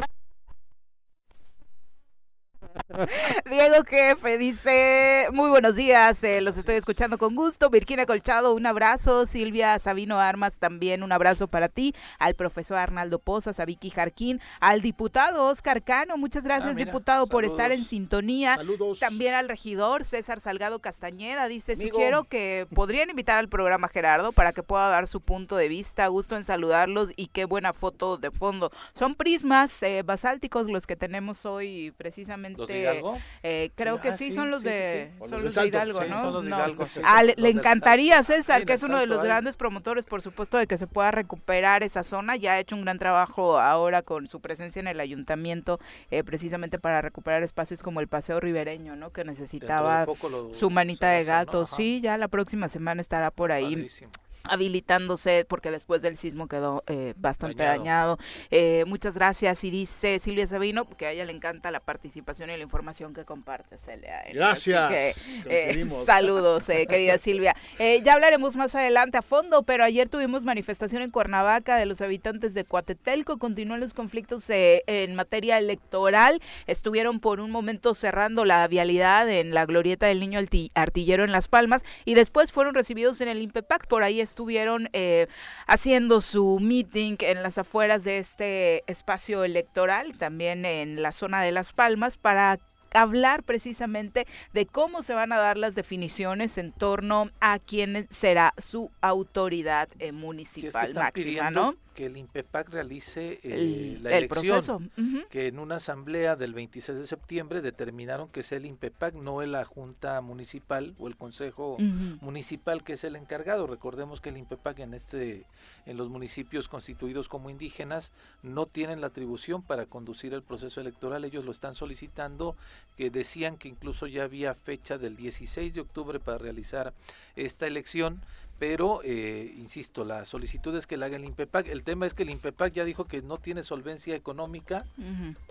Diego 3.51 3.85
Jefe 3.87 4.39
dice, 4.39 5.29
muy 5.33 5.51
buenos 5.51 5.75
días, 5.77 6.23
eh, 6.25 6.41
los 6.41 6.57
estoy 6.57 6.77
escuchando 6.77 7.19
con 7.19 7.35
gusto. 7.35 7.71
Virginia 7.71 8.07
Colchado, 8.07 8.55
un 8.55 8.67
abrazo. 8.67 9.27
Silvia 9.27 9.79
Sabino 9.79 10.19
Armas, 10.19 10.59
también 10.59 11.03
un 11.03 11.13
abrazo 11.13 11.49
para 11.49 11.69
ti. 11.69 11.95
Al 12.19 12.35
profesor 12.35 12.79
Arnaldo 12.79 13.19
Pozas, 13.19 13.61
a 13.61 13.65
Vicky 13.65 13.91
Jarquín, 13.91 14.41
al 14.61 14.83
diputado 14.83 15.47
Oscar 15.47 15.83
Cano, 15.83 16.17
muchas 16.17 16.45
gracias 16.45 16.71
Ah, 16.71 16.75
mira, 16.75 16.87
diputado 16.87 17.27
por 17.27 17.45
estar 17.45 17.73
en 17.73 17.83
sintonía. 17.83 18.57
Saludos. 18.57 18.99
También 18.99 19.35
al 19.35 19.49
regidor 19.49 20.05
César 20.05 20.41
Salgado 20.41 20.81
Castañeda 20.81 21.49
dice, 21.49 21.73
Amigo. 21.73 21.91
sugiero 21.91 22.25
que 22.25 22.67
podrían 22.75 23.11
invitar 23.11 23.39
al 23.39 23.49
programa 23.49 23.89
Gerardo 23.89 24.33
para 24.33 24.53
que 24.53 24.63
pueda 24.63 24.89
dar 24.89 25.07
su 25.07 25.21
punto 25.21 25.57
de 25.57 25.69
vista. 25.69 26.07
Gusto 26.09 26.37
en 26.37 26.45
saludarlos 26.45 27.13
y 27.17 27.27
qué 27.29 27.45
buena 27.45 27.73
foto 27.73 28.17
de 28.17 28.31
fondo. 28.31 28.71
Son 28.95 29.15
prismas 29.15 29.83
eh, 29.83 30.03
basálticos 30.05 30.69
los 30.71 30.87
que 30.87 30.97
tenemos 30.97 31.47
hoy 31.47 31.93
precisamente. 31.97 32.56
¿Los 32.57 32.69
de 32.69 32.81
Hidalgo? 32.81 33.19
Eh, 33.43 33.71
creo 33.75 33.97
Sí, 33.97 34.03
que 34.03 34.09
ah, 34.09 34.17
sí, 34.17 34.25
sí, 34.31 34.33
son 34.33 34.51
los 34.51 34.63
sí, 34.63 34.69
de, 34.69 35.13
sí. 35.21 35.29
Son 35.29 35.43
los. 35.45 35.57
Hidalgo, 35.57 36.03
Sí, 36.03 36.09
¿no? 36.11 36.21
son 36.21 36.33
los 36.33 36.45
de 36.45 36.51
No. 36.51 36.57
Hidalgo, 36.57 36.89
sí, 36.89 37.01
Ah, 37.05 37.23
sí, 37.25 37.33
le, 37.37 37.49
encantaría. 37.51 38.23
César, 38.23 38.65
que 38.65 38.73
es 38.75 38.83
uno 38.83 38.99
de 38.99 39.07
los 39.07 39.23
grandes 39.23 39.57
promotores, 39.57 40.05
por 40.07 40.23
supuesto, 40.23 40.59
de 40.59 40.67
que 40.67 40.77
se 40.77 40.87
pueda 40.87 41.11
recuperar 41.11 41.83
esa 41.83 42.03
zona. 42.03 42.37
Ya 42.37 42.53
ha 42.53 42.59
hecho 42.61 42.77
un 42.77 42.83
gran 42.83 42.99
trabajo 42.99 43.59
ahora 43.59 44.03
con 44.03 44.29
su 44.29 44.41
presencia 44.41 44.81
en 44.81 44.89
el 44.89 45.01
ayuntamiento, 45.01 45.79
eh, 46.11 46.25
precisamente 46.25 46.79
para 46.79 47.01
recuperar 47.03 47.43
espacios 47.43 47.83
como 47.83 48.01
el 48.01 48.09
Paseo 48.09 48.41
Ribereño, 48.41 48.97
¿no? 48.97 49.11
Que 49.13 49.23
de 49.25 49.31
necesitaba 49.31 50.05
poco 50.07 50.29
lo- 50.29 50.55
su 50.55 50.71
manita 50.71 51.11
de 51.11 51.19
hacer, 51.19 51.29
¿no? 51.29 51.39
gato. 51.47 51.67
Sí, 51.67 52.01
ya 52.01 52.17
la 52.19 52.29
próxima 52.29 52.69
semana 52.69 53.01
estará 53.01 53.31
por 53.31 53.53
ahí 53.53 53.75
Padrísimo. 53.77 54.11
Habilitándose 54.51 55.45
porque 55.49 55.71
después 55.71 56.03
del 56.03 56.17
sismo 56.17 56.49
quedó 56.49 56.85
eh, 56.87 57.15
bastante 57.17 57.63
Dañado. 57.63 57.79
dañado. 58.17 58.19
Eh, 58.51 58.85
muchas 58.87 59.15
gracias 59.15 59.63
y 59.65 59.71
dice 59.71 60.19
Silvia 60.19 60.47
Sabino 60.47 60.89
que 60.89 61.07
a 61.07 61.13
ella 61.13 61.25
le 61.25 61.33
encanta 61.33 61.71
la 61.71 61.81
participación 61.81 62.51
y 62.51 62.57
la 62.57 62.63
información 62.63 63.15
que 63.15 63.25
comparte 63.25 63.79
Celia. 63.79 64.23
Gracias. 64.33 65.27
que, 65.45 65.81
eh, 65.81 65.85
saludos, 66.07 66.69
eh, 66.69 66.87
querida 66.87 67.19
Silvia. 67.19 67.57
Eh, 67.79 68.03
ya 68.05 68.15
hablaremos 68.15 68.57
más 68.57 68.75
adelante 68.75 69.19
a 69.19 69.23
fondo, 69.23 69.63
pero 69.63 69.85
ayer 69.85 70.09
tuvimos 70.09 70.45
manifestación 70.45 71.03
en 71.03 71.11
Cuernavaca 71.11 71.77
de 71.77 71.87
los 71.87 72.01
habitantes 72.01 72.55
de 72.55 72.65
Coatetelco. 72.65 73.39
Continúan 73.39 73.81
los 73.81 73.95
conflictos 73.95 74.49
eh, 74.51 74.83
en 74.87 75.15
materia 75.15 75.59
electoral. 75.59 76.41
Estuvieron 76.67 77.21
por 77.21 77.41
un 77.41 77.51
momento 77.51 77.95
cerrando 77.95 78.45
la 78.45 78.67
vialidad 78.69 79.29
en 79.31 79.55
la 79.55 79.65
glorieta 79.67 80.07
del 80.07 80.21
niño 80.21 80.41
Arti- 80.41 80.71
artillero 80.75 81.25
en 81.25 81.33
Las 81.33 81.49
Palmas 81.49 81.83
y 82.05 82.15
después 82.15 82.53
fueron 82.53 82.75
recibidos 82.75 83.21
en 83.21 83.29
el 83.29 83.43
INPEPAC. 83.43 83.87
Por 83.87 84.03
ahí 84.03 84.21
estuvieron 84.37 84.91
eh, 84.93 85.29
haciendo 85.67 86.21
su 86.21 86.59
meeting 86.61 87.17
en 87.21 87.43
las 87.43 87.57
afueras 87.57 88.05
de 88.05 88.19
este 88.19 88.85
espacio 88.87 89.45
electoral, 89.45 90.19
también 90.19 90.67
en 90.67 91.01
la 91.01 91.13
zona 91.13 91.41
de 91.41 91.53
Las 91.53 91.73
Palmas, 91.73 92.19
para 92.19 92.59
hablar 92.93 93.45
precisamente 93.45 94.27
de 94.53 94.67
cómo 94.67 95.03
se 95.03 95.15
van 95.15 95.33
a 95.33 95.39
dar 95.39 95.57
las 95.57 95.75
definiciones 95.75 96.59
en 96.59 96.73
torno 96.73 97.31
a 97.41 97.59
quién 97.59 98.07
será 98.11 98.53
su 98.59 98.91
autoridad 99.01 99.89
eh, 100.01 100.13
municipal 100.13 100.93
máxima, 100.93 101.51
¿no? 101.51 101.75
Que 101.97 102.05
el 102.05 102.19
INPEPAC 102.19 102.69
realice 102.69 103.41
eh, 103.43 103.99
la 104.03 104.19
elección, 104.19 104.93
que 105.31 105.47
en 105.47 105.59
una 105.59 105.77
asamblea 105.77 106.37
del 106.37 106.53
26 106.53 106.99
de 106.99 107.07
septiembre 107.07 107.63
determinaron 107.63 108.29
que 108.29 108.43
sea 108.43 108.59
el 108.59 108.67
INPEPAC, 108.67 109.15
no 109.15 109.41
la 109.47 109.65
Junta 109.65 110.21
Municipal 110.21 110.95
o 110.99 111.09
el 111.09 111.17
Consejo 111.17 111.79
Municipal 112.21 112.85
que 112.85 112.93
es 112.93 113.05
el 113.05 113.17
encargado. 113.17 113.67
Recordemos 113.67 114.21
que 114.21 114.29
el 114.29 114.37
INPEPAC 114.37 114.81
en 114.81 114.93
este 114.93 115.47
en 115.87 115.97
los 115.97 116.11
municipios 116.11 116.69
constituidos 116.69 117.29
como 117.29 117.49
indígenas 117.49 118.13
no 118.43 118.67
tienen 118.67 119.01
la 119.01 119.07
atribución 119.07 119.63
para 119.63 119.87
conducir 119.87 120.35
el 120.35 120.43
proceso 120.43 120.81
electoral, 120.81 121.25
ellos 121.25 121.45
lo 121.45 121.53
están 121.53 121.77
solicitando, 121.77 122.57
que 122.97 123.09
decían 123.09 123.57
que 123.57 123.69
incluso 123.69 124.07
ya 124.07 124.25
había 124.25 124.55
fecha 124.55 124.99
del 124.99 125.17
16 125.17 125.73
de 125.73 125.81
octubre 125.81 126.21
para 126.21 126.39
realizar 126.39 126.93
esta 127.37 127.67
elección 127.67 128.21
pero 128.59 129.01
eh, 129.05 129.53
insisto, 129.57 130.05
la 130.05 130.25
solicitud 130.25 130.75
es 130.77 130.87
que 130.87 130.97
la 130.97 131.07
haga 131.07 131.17
el 131.17 131.25
INPEPAC. 131.25 131.69
El 131.69 131.83
tema 131.85 132.07
es 132.07 132.15
que 132.15 132.23
el 132.23 132.31
INPEPAC 132.31 132.73
ya 132.73 132.85
dijo 132.85 133.05
que 133.05 133.21
no 133.23 133.37
tiene 133.37 133.63
solvencia 133.63 134.15
económica 134.15 134.85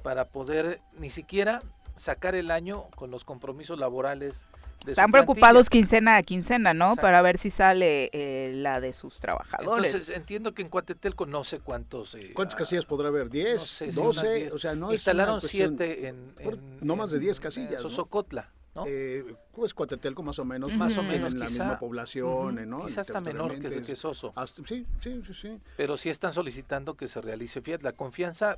para 0.04 0.26
poder 0.26 0.82
ni 0.98 1.10
siquiera 1.10 1.62
sacar 1.96 2.36
el 2.36 2.52
año 2.52 2.88
con 2.96 3.12
los 3.12 3.24
compromisos 3.24 3.80
laborales. 3.80 4.48
De 4.86 4.92
Están 4.92 5.12
preocupados 5.12 5.70
quincena 5.70 6.18
a 6.18 6.24
quincena, 6.24 6.74
¿no? 6.74 6.96
Para 6.96 7.22
ver 7.24 7.40
si 7.40 7.50
sale 7.50 8.10
eh, 8.14 8.52
la 8.54 8.80
de 8.82 8.94
sus 8.94 9.20
trabajadores. 9.20 9.94
Entonces 9.94 10.16
entiendo 10.16 10.54
que 10.54 10.62
en 10.62 10.70
Cuatetelco 10.70 11.26
no 11.26 11.44
sé 11.44 11.60
cuántos... 11.60 12.14
Eh, 12.14 12.34
¿Cuántas 12.36 12.56
casillas 12.56 12.86
podrá 12.86 13.08
haber? 13.08 13.30
¿10? 13.30 13.54
No 13.54 13.60
sé, 13.60 13.92
12? 13.92 14.52
O 14.52 14.60
sea, 14.60 14.76
no 14.76 14.92
Instalaron 14.92 15.42
7 15.42 16.08
en, 16.08 16.34
No 16.82 16.96
más 16.96 17.10
de 17.10 17.20
10 17.20 17.40
casillas. 17.40 17.82
Sosocotla. 17.82 18.52
¿no? 18.52 18.65
Eh, 18.86 19.36
pues 19.54 19.74
Cuatetelco 19.74 20.22
más 20.22 20.38
o 20.40 20.44
menos, 20.44 20.74
más 20.76 20.98
o 20.98 21.04
menos 21.04 21.34
en 21.34 21.40
la 21.40 21.46
misma 21.46 21.80
población, 21.80 22.70
¿no? 22.70 22.86
Quizás 22.86 23.08
está 23.08 23.22
menor 23.22 23.58
que, 23.60 23.82
que 23.82 23.96
Soso. 23.96 24.34
sí, 24.66 24.86
sí, 25.00 25.22
sí, 25.26 25.34
sí. 25.34 25.60
Pero 25.78 25.96
sí 25.96 26.10
están 26.10 26.34
solicitando 26.34 26.96
que 26.96 27.08
se 27.08 27.22
realice, 27.22 27.62
fíjate, 27.62 27.84
la 27.84 27.94
confianza 27.94 28.58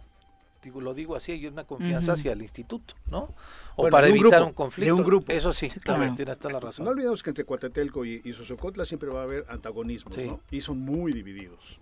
digo, 0.63 0.81
lo 0.81 0.93
digo 0.93 1.15
así, 1.15 1.31
hay 1.31 1.45
una 1.47 1.63
confianza 1.65 2.13
hacia 2.13 2.33
el 2.33 2.41
instituto, 2.41 2.95
¿no? 3.09 3.33
O 3.75 3.89
para 3.89 4.07
evitar 4.07 4.43
un 4.43 4.53
conflicto. 4.53 4.93
De 4.93 4.99
un 4.99 5.05
grupo. 5.05 5.31
Eso 5.31 5.53
sí, 5.53 5.69
claro. 5.69 6.13
tiene 6.15 6.31
hasta 6.31 6.49
la 6.49 6.59
razón. 6.59 6.85
No 6.85 6.91
olvidemos 6.91 7.23
que 7.23 7.29
entre 7.29 7.45
Cuatetelco 7.45 8.05
y, 8.05 8.21
y 8.23 8.33
Sosocotla 8.33 8.85
siempre 8.85 9.09
va 9.09 9.21
a 9.21 9.23
haber 9.23 9.45
antagonismos, 9.49 10.17
¿no? 10.17 10.41
Y 10.51 10.61
son 10.61 10.79
muy 10.79 11.11
divididos. 11.11 11.79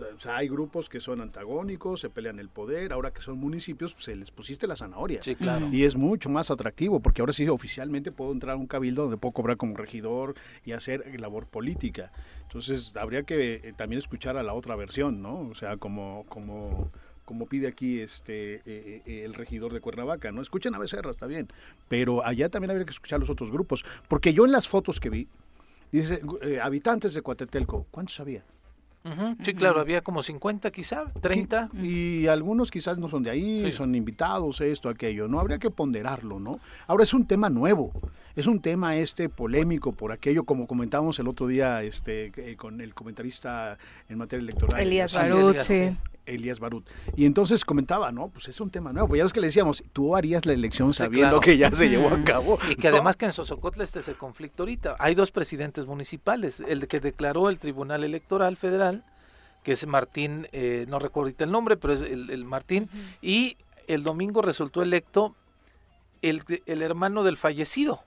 O 0.00 0.20
sea, 0.20 0.38
hay 0.38 0.48
grupos 0.48 0.88
que 0.88 1.00
son 1.00 1.20
antagónicos, 1.20 2.00
se 2.00 2.08
pelean 2.08 2.38
el 2.38 2.48
poder, 2.48 2.92
ahora 2.92 3.12
que 3.12 3.20
son 3.20 3.38
municipios, 3.38 3.92
pues, 3.92 4.06
se 4.06 4.16
les 4.16 4.30
pusiste 4.30 4.66
la 4.66 4.74
zanahoria. 4.74 5.22
Sí, 5.22 5.34
claro. 5.34 5.68
Y 5.70 5.84
es 5.84 5.96
mucho 5.96 6.30
más 6.30 6.50
atractivo, 6.50 7.00
porque 7.00 7.20
ahora 7.20 7.32
sí 7.32 7.48
oficialmente 7.48 8.10
puedo 8.10 8.32
entrar 8.32 8.54
a 8.54 8.56
un 8.56 8.66
cabildo 8.66 9.02
donde 9.02 9.18
puedo 9.18 9.32
cobrar 9.32 9.56
como 9.56 9.76
regidor 9.76 10.34
y 10.64 10.72
hacer 10.72 11.20
labor 11.20 11.46
política. 11.46 12.10
Entonces, 12.42 12.94
habría 12.96 13.22
que 13.22 13.54
eh, 13.62 13.72
también 13.76 13.98
escuchar 13.98 14.36
a 14.36 14.42
la 14.42 14.54
otra 14.54 14.76
versión, 14.76 15.22
¿no? 15.22 15.40
O 15.40 15.54
sea, 15.54 15.76
como, 15.76 16.24
como, 16.28 16.90
como 17.24 17.46
pide 17.46 17.68
aquí 17.68 18.00
este 18.00 18.56
eh, 18.66 19.02
eh, 19.06 19.22
el 19.24 19.34
regidor 19.34 19.72
de 19.72 19.80
Cuernavaca, 19.80 20.32
¿no? 20.32 20.42
Escuchen 20.42 20.74
a 20.74 20.78
Becerra, 20.78 21.10
está 21.10 21.26
bien, 21.26 21.48
pero 21.88 22.24
allá 22.24 22.48
también 22.48 22.70
habría 22.70 22.86
que 22.86 22.92
escuchar 22.92 23.16
a 23.16 23.20
los 23.20 23.30
otros 23.30 23.50
grupos, 23.50 23.84
porque 24.08 24.32
yo 24.32 24.44
en 24.44 24.52
las 24.52 24.68
fotos 24.68 25.00
que 25.00 25.10
vi, 25.10 25.28
dice, 25.90 26.20
habitantes 26.62 27.14
de 27.14 27.22
Coatetelco, 27.22 27.86
¿cuántos 27.90 28.20
había? 28.20 28.44
Sí, 29.42 29.54
claro, 29.54 29.80
había 29.80 30.02
como 30.02 30.22
50 30.22 30.70
quizá, 30.70 31.06
30. 31.20 31.70
Y 31.74 32.26
algunos 32.28 32.70
quizás 32.70 32.98
no 32.98 33.08
son 33.08 33.22
de 33.22 33.30
ahí, 33.30 33.72
son 33.72 33.94
invitados, 33.94 34.60
esto, 34.60 34.88
aquello, 34.88 35.28
¿no? 35.28 35.40
Habría 35.40 35.58
que 35.58 35.70
ponderarlo, 35.70 36.38
¿no? 36.38 36.60
Ahora 36.86 37.02
es 37.02 37.12
un 37.12 37.26
tema 37.26 37.50
nuevo, 37.50 37.92
es 38.36 38.46
un 38.46 38.60
tema 38.60 38.96
este 38.96 39.28
polémico 39.28 39.92
por 39.92 40.12
aquello, 40.12 40.44
como 40.44 40.66
comentábamos 40.66 41.18
el 41.18 41.28
otro 41.28 41.46
día 41.46 41.82
este 41.82 42.32
eh, 42.36 42.56
con 42.56 42.80
el 42.80 42.94
comentarista 42.94 43.78
en 44.08 44.18
materia 44.18 44.42
electoral. 44.42 44.80
Elías 44.80 45.14
Barut, 45.14 45.56
Elías 46.24 46.60
Barut. 46.60 46.88
Y 47.16 47.26
entonces 47.26 47.64
comentaba, 47.64 48.12
¿no? 48.12 48.28
Pues 48.28 48.48
es 48.48 48.60
un 48.60 48.70
tema 48.70 48.92
nuevo. 48.92 49.14
Ya 49.16 49.24
es 49.24 49.32
que 49.32 49.40
le 49.40 49.48
decíamos, 49.48 49.82
tú 49.92 50.16
harías 50.16 50.46
la 50.46 50.52
elección 50.52 50.94
sabiendo 50.94 51.40
que 51.40 51.56
ya 51.56 51.70
se 51.70 51.88
llevó 51.88 52.08
a 52.08 52.22
cabo. 52.24 52.58
Y 52.70 52.76
que 52.76 52.88
además 52.88 53.16
que 53.16 53.26
en 53.26 53.32
Sosocotla 53.32 53.84
este 53.84 54.00
es 54.00 54.08
el 54.08 54.16
conflicto 54.16 54.62
ahorita. 54.62 54.96
Hay 54.98 55.14
dos 55.14 55.30
presidentes 55.30 55.86
municipales. 55.86 56.62
El 56.66 56.86
que 56.86 57.00
declaró 57.00 57.48
el 57.48 57.58
Tribunal 57.58 58.04
Electoral 58.04 58.56
Federal, 58.56 59.04
que 59.62 59.72
es 59.72 59.86
Martín, 59.86 60.48
eh, 60.52 60.86
no 60.88 60.98
recuerdo 60.98 61.26
ahorita 61.26 61.44
el 61.44 61.50
nombre, 61.50 61.76
pero 61.76 61.94
es 61.94 62.00
el, 62.00 62.44
Martín. 62.44 62.88
Y 63.20 63.56
el 63.88 64.02
domingo 64.02 64.42
resultó 64.42 64.82
electo 64.82 65.34
el, 66.22 66.42
el 66.66 66.82
hermano 66.82 67.24
del 67.24 67.36
fallecido. 67.36 68.04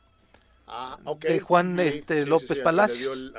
Ah, 0.68 0.98
de 1.20 1.40
Juan 1.40 1.80
este, 1.80 2.26
López 2.26 2.60
Palacios. 2.60 3.32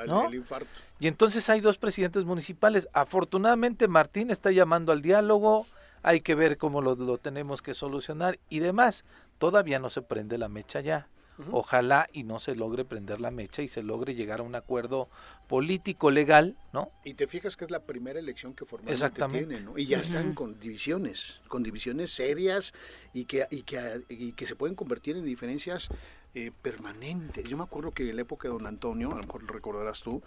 Y 0.99 1.07
entonces 1.07 1.49
hay 1.49 1.59
dos 1.59 1.77
presidentes 1.77 2.23
municipales. 2.23 2.87
Afortunadamente 2.93 3.87
Martín 3.87 4.31
está 4.31 4.51
llamando 4.51 4.91
al 4.91 5.01
diálogo, 5.01 5.67
hay 6.03 6.21
que 6.21 6.35
ver 6.35 6.57
cómo 6.57 6.81
lo, 6.81 7.17
tenemos 7.17 7.61
que 7.61 7.73
solucionar 7.73 8.39
y 8.49 8.59
demás. 8.59 9.03
Todavía 9.37 9.79
no 9.79 9.89
se 9.89 10.01
prende 10.01 10.37
la 10.37 10.47
mecha 10.47 10.79
ya. 10.81 11.07
Ojalá 11.51 12.09
y 12.13 12.23
no 12.23 12.39
se 12.39 12.55
logre 12.55 12.83
prender 12.83 13.21
la 13.21 13.29
mecha 13.29 13.61
y 13.61 13.67
se 13.67 13.83
logre 13.83 14.15
llegar 14.15 14.39
a 14.39 14.43
un 14.43 14.55
acuerdo 14.55 15.07
político 15.47 16.09
legal, 16.09 16.57
¿no? 16.73 16.91
Y 17.03 17.13
te 17.13 17.27
fijas 17.27 17.55
que 17.55 17.65
es 17.65 17.69
la 17.69 17.83
primera 17.83 18.17
elección 18.17 18.55
que 18.55 18.65
formalmente 18.65 19.27
tiene, 19.29 19.61
¿no? 19.61 19.77
Y 19.77 19.85
ya 19.85 19.99
están 19.99 20.33
con 20.33 20.59
divisiones, 20.59 21.41
con 21.47 21.61
divisiones 21.61 22.09
serias 22.09 22.73
y 23.13 23.25
que, 23.25 23.45
y 23.51 23.61
que, 23.61 24.01
y 24.09 24.31
que 24.31 24.47
se 24.47 24.55
pueden 24.55 24.75
convertir 24.75 25.15
en 25.15 25.25
diferencias 25.25 25.89
eh, 26.37 26.51
permanentes. 26.61 27.43
Yo 27.49 27.57
me 27.57 27.63
acuerdo 27.63 27.95
que 27.95 28.07
en 28.07 28.15
la 28.15 28.21
época 28.21 28.47
de 28.47 28.53
don 28.53 28.67
Antonio, 28.67 29.11
a 29.11 29.15
lo 29.15 29.23
mejor 29.23 29.41
lo 29.41 29.51
recordarás 29.51 30.01
tú, 30.01 30.21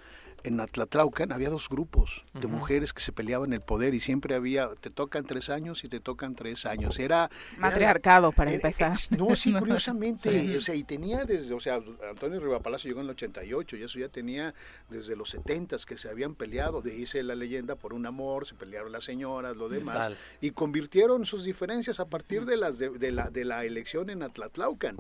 en 0.44 0.60
Atlatlaucan 0.60 1.32
había 1.32 1.50
dos 1.50 1.68
grupos 1.68 2.24
de 2.34 2.46
mujeres 2.46 2.92
que 2.92 3.00
se 3.00 3.12
peleaban 3.12 3.52
el 3.52 3.60
poder 3.60 3.94
y 3.94 4.00
siempre 4.00 4.34
había, 4.34 4.68
te 4.80 4.90
tocan 4.90 5.24
tres 5.24 5.50
años 5.50 5.84
y 5.84 5.88
te 5.88 6.00
tocan 6.00 6.34
tres 6.34 6.66
años. 6.66 6.98
Era... 6.98 7.30
Matriarcado, 7.58 8.32
para 8.32 8.52
empezar. 8.52 8.92
no, 9.10 9.36
sí, 9.36 9.52
curiosamente. 9.58 10.56
O 10.56 10.60
sea, 10.60 10.74
y 10.74 10.84
tenía 10.84 11.24
desde, 11.24 11.54
o 11.54 11.60
sea, 11.60 11.80
Antonio 12.08 12.40
Rivapalacio 12.40 12.88
llegó 12.88 13.00
en 13.00 13.06
el 13.06 13.10
88 13.12 13.76
y 13.76 13.82
eso 13.82 13.98
ya 13.98 14.08
tenía 14.08 14.54
desde 14.88 15.16
los 15.16 15.30
70 15.30 15.70
que 15.86 15.96
se 15.96 16.08
habían 16.08 16.34
peleado, 16.34 16.80
dice 16.80 17.22
la 17.22 17.34
leyenda, 17.34 17.76
por 17.76 17.92
un 17.92 18.06
amor, 18.06 18.46
se 18.46 18.54
pelearon 18.54 18.92
las 18.92 19.04
señoras, 19.04 19.56
lo 19.56 19.68
demás, 19.68 20.10
y 20.40 20.50
convirtieron 20.50 21.24
sus 21.24 21.44
diferencias 21.44 22.00
a 22.00 22.06
partir 22.06 22.44
de, 22.44 22.56
las 22.56 22.78
de, 22.78 23.12
la, 23.12 23.30
de 23.30 23.44
la 23.44 23.64
elección 23.64 24.10
en 24.10 24.22
Atlatlaucan. 24.22 24.96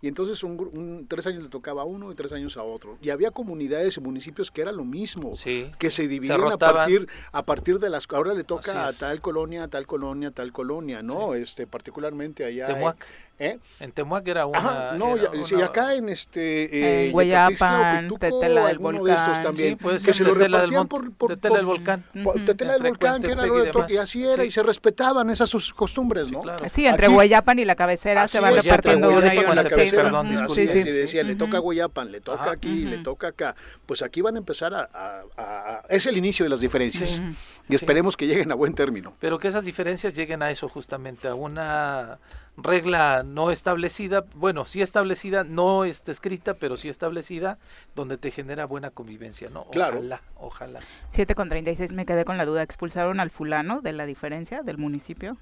Y 0.00 0.08
entonces 0.08 0.42
un, 0.44 1.06
tres 1.08 1.26
años 1.26 1.42
le 1.42 1.48
tocaba 1.48 1.82
a 1.82 1.84
uno 1.84 2.12
y 2.12 2.14
tres 2.14 2.32
años 2.32 2.56
a 2.56 2.62
otro. 2.62 2.98
Y 3.00 3.10
había 3.10 3.30
comunidades 3.30 3.96
y 3.96 4.00
municipios 4.00 4.50
que 4.50 4.60
eran 4.60 4.76
mismo, 4.84 5.34
que 5.78 5.90
se 5.90 6.08
dividían 6.08 6.40
a 6.52 6.58
partir 6.58 7.08
a 7.32 7.44
partir 7.44 7.78
de 7.78 7.90
las 7.90 8.06
ahora 8.10 8.34
le 8.34 8.44
toca 8.44 8.86
a 8.86 8.92
tal 8.92 9.20
colonia, 9.20 9.64
a 9.64 9.68
tal 9.68 9.86
colonia, 9.86 10.28
a 10.28 10.32
tal 10.32 10.52
colonia, 10.52 11.02
¿no? 11.02 11.34
Este 11.34 11.66
particularmente 11.66 12.44
allá 12.44 12.94
¿Eh? 13.42 13.58
En 13.80 13.90
Temuac 13.90 14.26
era 14.28 14.46
una. 14.46 14.92
no, 14.92 15.16
sí, 15.44 15.60
acá 15.60 15.94
en 15.94 16.08
este. 16.08 16.64
Eh, 16.64 17.06
en 17.06 17.12
Guayapan, 17.12 18.08
Tetela 18.20 18.68
del 18.68 18.78
Volcán. 18.78 19.04
de 19.04 19.12
estos 19.12 19.42
también. 19.42 19.78
Sí, 19.98 20.06
que 20.06 20.12
se 20.12 20.22
lo 20.22 20.34
repartían 20.34 20.86
por, 20.86 21.12
por, 21.12 21.30
Tetela 21.30 21.56
del 21.56 21.66
Volcán. 21.66 22.04
Tetela 22.46 22.74
del 22.74 22.82
Volcán, 22.82 23.20
que 23.20 23.32
era 23.32 23.44
y, 23.48 23.94
y 23.94 23.96
así 23.96 24.24
era, 24.24 24.44
y 24.44 24.52
se 24.52 24.62
respetaban 24.62 25.28
esas 25.28 25.50
sus 25.50 25.74
costumbres, 25.74 26.30
¿no? 26.30 26.42
Sí, 26.72 26.86
entre 26.86 27.08
Guayapan 27.08 27.58
y 27.58 27.64
la 27.64 27.74
cabecera 27.74 28.28
se 28.28 28.38
van 28.38 28.54
repartiendo 28.54 29.10
una 29.10 29.34
y 29.34 29.38
una. 29.38 29.64
Perdón, 29.64 30.28
disculpe. 30.28 30.68
Sí, 30.68 30.90
decía, 30.90 31.24
le 31.24 31.34
toca 31.34 31.56
a 31.56 31.60
Guayapan, 31.60 32.12
le 32.12 32.20
toca 32.20 32.48
aquí, 32.48 32.84
le 32.84 32.98
toca 32.98 33.28
acá. 33.28 33.56
Pues 33.86 34.02
aquí 34.02 34.20
van 34.20 34.36
a 34.36 34.38
empezar 34.38 34.72
a. 34.72 35.82
Es 35.88 36.06
el 36.06 36.16
inicio 36.16 36.44
de 36.44 36.50
las 36.50 36.60
diferencias. 36.60 37.20
Y 37.68 37.74
esperemos 37.74 38.16
que 38.16 38.28
lleguen 38.28 38.52
a 38.52 38.54
buen 38.54 38.74
término. 38.74 39.14
Pero 39.18 39.38
que 39.40 39.48
esas 39.48 39.64
diferencias 39.64 40.14
lleguen 40.14 40.42
a 40.42 40.50
eso 40.50 40.68
justamente, 40.68 41.26
a 41.26 41.34
una 41.34 42.18
regla 42.56 43.22
no 43.24 43.50
establecida, 43.50 44.24
bueno, 44.34 44.66
sí 44.66 44.82
establecida, 44.82 45.44
no 45.44 45.84
está 45.84 46.12
escrita, 46.12 46.54
pero 46.54 46.76
sí 46.76 46.88
establecida, 46.88 47.58
donde 47.94 48.18
te 48.18 48.30
genera 48.30 48.66
buena 48.66 48.90
convivencia, 48.90 49.48
¿no? 49.50 49.64
Claro. 49.66 49.98
Ojalá, 49.98 50.22
ojalá. 50.36 50.80
7 51.10 51.34
con 51.34 51.48
36 51.48 51.92
me 51.92 52.06
quedé 52.06 52.24
con 52.24 52.36
la 52.36 52.44
duda, 52.44 52.62
¿expulsaron 52.62 53.20
al 53.20 53.30
fulano 53.30 53.80
de 53.80 53.92
la 53.92 54.06
diferencia 54.06 54.62
del 54.62 54.78
municipio? 54.78 55.36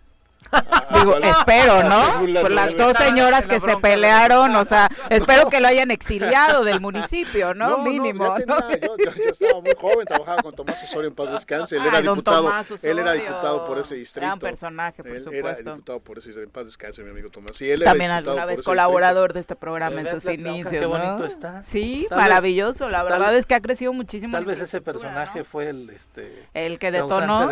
Digo, 0.92 1.16
espero, 1.18 1.82
¿no? 1.88 2.40
Por 2.40 2.50
las 2.50 2.76
dos 2.76 2.96
señoras 2.96 3.46
que 3.46 3.60
se 3.60 3.76
pelearon, 3.76 4.54
o 4.56 4.64
sea, 4.64 4.90
espero 5.10 5.48
que 5.48 5.60
lo 5.60 5.68
hayan 5.68 5.90
exiliado 5.90 6.64
del 6.64 6.80
municipio, 6.80 7.54
¿no? 7.54 7.78
Mínimo. 7.78 8.36
yo, 8.38 9.30
estaba 9.30 9.60
muy 9.60 9.72
joven, 9.78 10.06
trabajaba 10.06 10.42
con 10.42 10.54
Tomás 10.54 10.82
Osorio 10.82 11.08
en 11.08 11.14
paz 11.14 11.30
descanse, 11.30 11.76
él 11.76 11.86
era 11.86 12.00
diputado, 12.00 12.52
él 12.82 12.98
era 12.98 13.12
diputado 13.12 13.64
por 13.66 13.78
ese 13.78 13.94
distrito. 13.94 14.26
Gran 14.26 14.38
personaje, 14.38 15.02
por 15.02 15.12
él 15.12 15.22
supuesto. 15.22 15.48
Era 15.48 15.72
diputado 15.72 16.00
por 16.00 16.18
ese 16.18 16.30
en 16.42 16.50
paz 16.50 16.66
descanse, 16.66 17.02
mi 17.02 17.10
amigo 17.10 17.30
Tomás. 17.30 17.58
También 17.84 18.10
alguna 18.10 18.46
vez 18.46 18.62
colaborador 18.62 19.32
de 19.32 19.40
este 19.40 19.56
programa 19.56 20.00
en 20.00 20.10
sus 20.10 20.24
inicios, 20.26 20.70
Qué 20.70 20.86
bonito 20.86 21.24
está. 21.24 21.62
Sí, 21.62 22.06
maravilloso, 22.10 22.88
la 22.88 23.02
verdad 23.02 23.34
es 23.36 23.46
que 23.46 23.54
ha 23.54 23.60
crecido 23.60 23.92
muchísimo. 23.92 24.32
Tal 24.32 24.44
vez 24.44 24.60
ese 24.60 24.80
personaje 24.80 25.44
fue 25.44 25.68
el 25.68 25.90
este 25.90 26.48
el 26.54 26.78
que 26.78 26.90
detonó. 26.90 27.50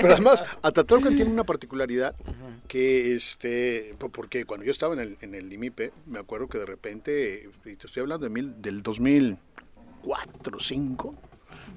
Pero 0.00 0.12
además, 0.12 0.44
Ataturk 0.62 1.07
tiene 1.14 1.30
una 1.30 1.44
particularidad 1.44 2.14
que 2.66 3.14
este, 3.14 3.94
porque 4.12 4.44
cuando 4.44 4.64
yo 4.64 4.70
estaba 4.70 4.94
en 4.94 5.00
el, 5.00 5.18
en 5.20 5.34
el 5.34 5.52
IMIPE, 5.52 5.92
me 6.06 6.18
acuerdo 6.18 6.48
que 6.48 6.58
de 6.58 6.66
repente, 6.66 7.50
y 7.64 7.76
te 7.76 7.86
estoy 7.86 8.02
hablando 8.02 8.24
de 8.24 8.30
mil, 8.30 8.60
del 8.60 8.82
2004, 8.82 10.52
2005, 10.52 11.14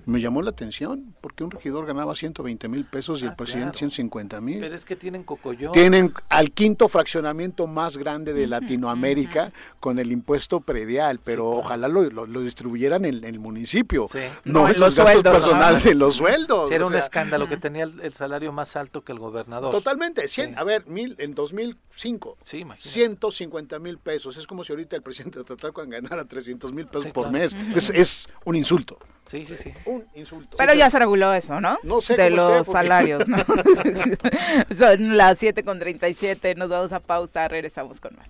me 0.06 0.20
llamó 0.20 0.42
la 0.42 0.50
atención 0.52 1.14
porque 1.22 1.44
un 1.44 1.52
regidor 1.52 1.86
ganaba 1.86 2.16
120 2.16 2.68
mil 2.68 2.86
pesos 2.86 3.22
y 3.22 3.26
el 3.26 3.32
Ah, 3.32 3.36
presidente 3.36 3.72
claro. 3.78 3.78
150 3.92 4.42
mil. 4.42 4.60
Pero 4.60 4.76
es 4.76 4.86
que 4.86 4.96
tienen 4.96 5.24
cocoyón. 5.24 5.72
Tienen 5.72 6.14
al 6.30 6.52
quinto 6.52 6.88
fraccionamiento 6.88 7.68
más 7.68 7.98
grande 7.98 8.34
de 8.34 8.48
Latinoamérica 8.48 9.52
con 9.80 10.00
el 10.00 10.12
impuesto 10.12 10.60
predial, 10.62 11.20
pero 11.24 11.52
Sí. 11.52 11.58
ojalá 11.60 11.88
lo, 11.88 12.04
lo- 12.10 12.26
lo 12.26 12.42
distribuyeran 12.42 13.06
en, 13.06 13.16
en 13.18 13.24
el 13.26 13.40
municipio, 13.40 14.08
Sí. 14.12 14.20
no, 14.46 14.62
No, 14.62 14.66
en 14.68 14.72
esos 14.74 14.80
los 14.88 14.96
gastos 14.96 15.14
sueldos, 15.22 15.34
¿no? 15.34 15.40
personales 15.48 15.86
en 15.86 16.00
los 16.00 16.16
sueldos. 16.16 16.70
Sí, 16.70 16.76
era 16.76 16.84
o 16.84 16.88
un 16.88 16.94
sea, 16.94 17.00
escándalo 17.00 17.48
que 17.48 17.58
tenía 17.58 17.84
el, 17.84 18.00
el 18.02 18.14
salario 18.14 18.52
más 18.52 18.76
alto 18.76 19.04
que 19.04 19.12
el 19.12 19.20
gobernador. 19.20 19.72
Totalmente, 19.72 20.24
cien- 20.24 20.50
Sí. 20.50 20.54
a 20.58 20.64
ver, 20.64 20.86
mil, 20.88 21.16
en 21.20 21.34
2005, 21.36 22.38
Sí, 22.44 22.60
imagínate. 22.60 22.90
150 22.90 23.80
mil 23.80 23.98
pesos, 23.98 24.38
es 24.38 24.48
como 24.48 24.64
si 24.64 24.74
ahorita 24.74 24.96
el 24.96 25.02
presidente 25.02 25.40
de 25.40 25.46
Tatalcan 25.46 25.90
ganara 25.90 26.26
300 26.26 26.74
mil 26.74 26.86
pesos 26.88 27.04
Sí, 27.04 27.12
por 27.12 27.30
claro. 27.30 27.38
mes, 27.38 27.56
es, 27.76 27.90
es 27.92 28.30
un 28.46 28.56
insulto, 28.56 28.98
Sí, 29.26 29.46
sí, 29.46 29.56
sí. 29.56 29.72
Un 29.86 30.06
insulto. 30.16 30.58
Pero 30.58 30.74
ya 30.74 30.90
se 30.90 31.00
reguló 31.00 31.34
eso, 31.34 31.60
¿no? 31.60 31.78
No 31.84 32.02
sé 32.02 32.16
De 32.18 32.30
los 32.30 32.68
porque- 32.68 32.72
salarios, 32.72 33.28
¿no? 33.28 33.38
Son 34.78 35.18
las 35.18 35.38
7 35.40 35.64
con 35.64 35.80
37, 35.80 36.56
nos 36.56 36.70
vamos 36.70 36.92
a 36.94 37.00
pausa, 37.00 37.48
regresamos 37.48 38.00
con 38.00 38.16
más. 38.16 38.28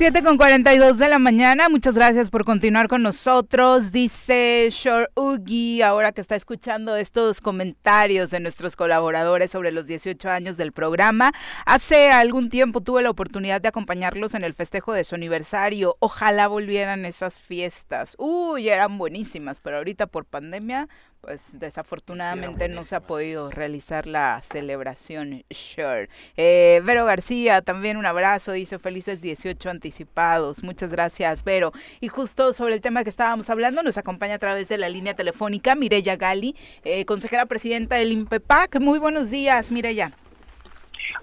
7 0.00 0.22
con 0.22 0.38
42 0.38 0.96
de 0.96 1.10
la 1.10 1.18
mañana, 1.18 1.68
muchas 1.68 1.94
gracias 1.94 2.30
por 2.30 2.46
continuar 2.46 2.88
con 2.88 3.02
nosotros, 3.02 3.92
dice 3.92 4.66
Shor 4.70 5.10
Ugi, 5.14 5.82
ahora 5.82 6.12
que 6.12 6.22
está 6.22 6.36
escuchando 6.36 6.96
estos 6.96 7.42
comentarios 7.42 8.30
de 8.30 8.40
nuestros 8.40 8.76
colaboradores 8.76 9.50
sobre 9.50 9.72
los 9.72 9.86
18 9.86 10.30
años 10.30 10.56
del 10.56 10.72
programa. 10.72 11.32
Hace 11.66 12.10
algún 12.12 12.48
tiempo 12.48 12.80
tuve 12.80 13.02
la 13.02 13.10
oportunidad 13.10 13.60
de 13.60 13.68
acompañarlos 13.68 14.32
en 14.32 14.42
el 14.42 14.54
festejo 14.54 14.94
de 14.94 15.04
su 15.04 15.16
aniversario, 15.16 15.98
ojalá 15.98 16.48
volvieran 16.48 17.04
esas 17.04 17.38
fiestas. 17.38 18.16
Uy, 18.18 18.70
eran 18.70 18.96
buenísimas, 18.96 19.60
pero 19.60 19.76
ahorita 19.76 20.06
por 20.06 20.24
pandemia, 20.24 20.88
pues 21.20 21.48
desafortunadamente 21.52 22.68
no 22.68 22.82
se 22.82 22.96
ha 22.96 23.00
podido 23.00 23.50
realizar 23.50 24.06
la 24.06 24.40
celebración 24.42 25.44
Sure. 25.50 26.08
Eh, 26.36 26.80
Vero 26.84 27.04
García, 27.04 27.62
también 27.62 27.96
un 27.96 28.06
abrazo, 28.06 28.52
dice 28.52 28.78
felices 28.78 29.20
18 29.20 29.70
anticipados. 29.70 30.62
Muchas 30.62 30.90
gracias, 30.90 31.44
Vero. 31.44 31.72
Y 32.00 32.08
justo 32.08 32.52
sobre 32.52 32.74
el 32.74 32.80
tema 32.80 33.04
que 33.04 33.10
estábamos 33.10 33.50
hablando, 33.50 33.82
nos 33.82 33.98
acompaña 33.98 34.34
a 34.34 34.38
través 34.38 34.68
de 34.68 34.78
la 34.78 34.88
línea 34.88 35.14
telefónica 35.14 35.74
Mireya 35.74 36.16
Gali, 36.16 36.56
eh, 36.84 37.04
consejera 37.04 37.46
presidenta 37.46 37.96
del 37.96 38.12
INPEPAC. 38.12 38.80
Muy 38.80 38.98
buenos 38.98 39.30
días, 39.30 39.70
Mireya. 39.70 40.12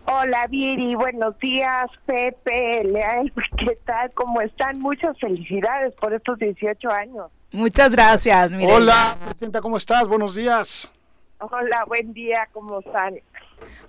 Hola 0.05 0.47
Viri, 0.47 0.95
buenos 0.95 1.37
días 1.39 1.85
Pepe, 2.05 2.83
Leal, 2.83 3.31
¿qué 3.57 3.77
tal? 3.85 4.11
¿Cómo 4.13 4.41
están? 4.41 4.79
Muchas 4.79 5.17
felicidades 5.19 5.93
por 5.95 6.13
estos 6.13 6.39
18 6.39 6.89
años. 6.91 7.27
Muchas 7.51 7.91
gracias, 7.91 8.51
Mireya. 8.51 8.75
Hola, 8.75 9.17
presidenta, 9.23 9.61
¿cómo 9.61 9.77
estás? 9.77 10.07
Buenos 10.07 10.35
días. 10.35 10.91
Hola, 11.39 11.85
buen 11.87 12.13
día, 12.13 12.47
¿cómo 12.51 12.79
están? 12.79 13.15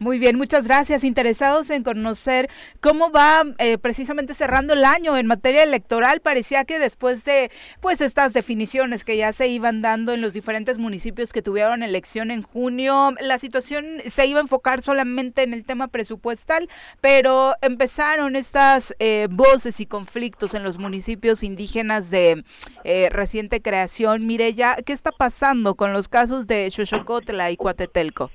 Muy 0.00 0.20
bien, 0.20 0.37
muchas 0.37 0.64
gracias. 0.64 1.02
Interesados 1.02 1.70
en 1.70 1.83
conocer 1.83 2.48
cómo 2.81 3.11
va 3.11 3.42
eh, 3.59 3.78
precisamente 3.78 4.33
cerrando 4.33 4.74
el 4.74 4.85
año 4.85 5.16
en 5.16 5.26
materia 5.26 5.64
electoral. 5.64 6.20
Parecía 6.20 6.64
que 6.64 6.78
después 6.78 7.24
de 7.24 7.50
pues 7.81 8.00
estas 8.00 8.33
definiciones 8.33 9.04
que 9.04 9.16
ya 9.16 9.33
se 9.33 9.48
iban 9.48 9.83
dando 9.83 10.14
en 10.14 10.20
los 10.20 10.33
diferentes 10.33 10.78
municipios 10.78 11.33
que 11.33 11.42
tuvieron 11.42 11.83
elección 11.83 12.31
en 12.31 12.42
junio, 12.42 13.14
la 13.20 13.40
situación 13.40 13.85
se 14.09 14.26
iba 14.26 14.38
a 14.38 14.42
enfocar 14.42 14.83
solamente 14.83 15.42
en 15.42 15.52
el 15.52 15.64
tema 15.64 15.88
presupuestal, 15.88 16.68
pero 17.00 17.54
empezaron 17.61 18.37
estas 18.37 18.94
eh, 19.00 19.26
voces 19.31 19.81
y 19.81 19.87
conflictos 19.87 20.54
en 20.54 20.62
los 20.62 20.78
municipios 20.78 21.42
indígenas 21.42 22.11
de 22.11 22.44
eh, 22.85 23.09
reciente 23.11 23.61
creación. 23.62 24.26
Mireya, 24.26 24.76
¿qué 24.87 24.92
está 24.92 25.11
pasando 25.11 25.74
con 25.74 25.92
los 25.92 26.07
casos 26.09 26.46
de 26.46 26.70
Xochocotla 26.70 27.50
y 27.50 27.57
Cuatetelco? 27.57 28.31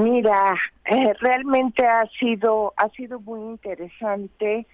Mira, 0.00 0.54
eh, 0.86 1.12
realmente 1.20 1.86
ha 1.86 2.06
sido 2.18 2.72
ha 2.78 2.88
sido 2.88 3.20
muy 3.20 3.40
interesante 3.40 4.66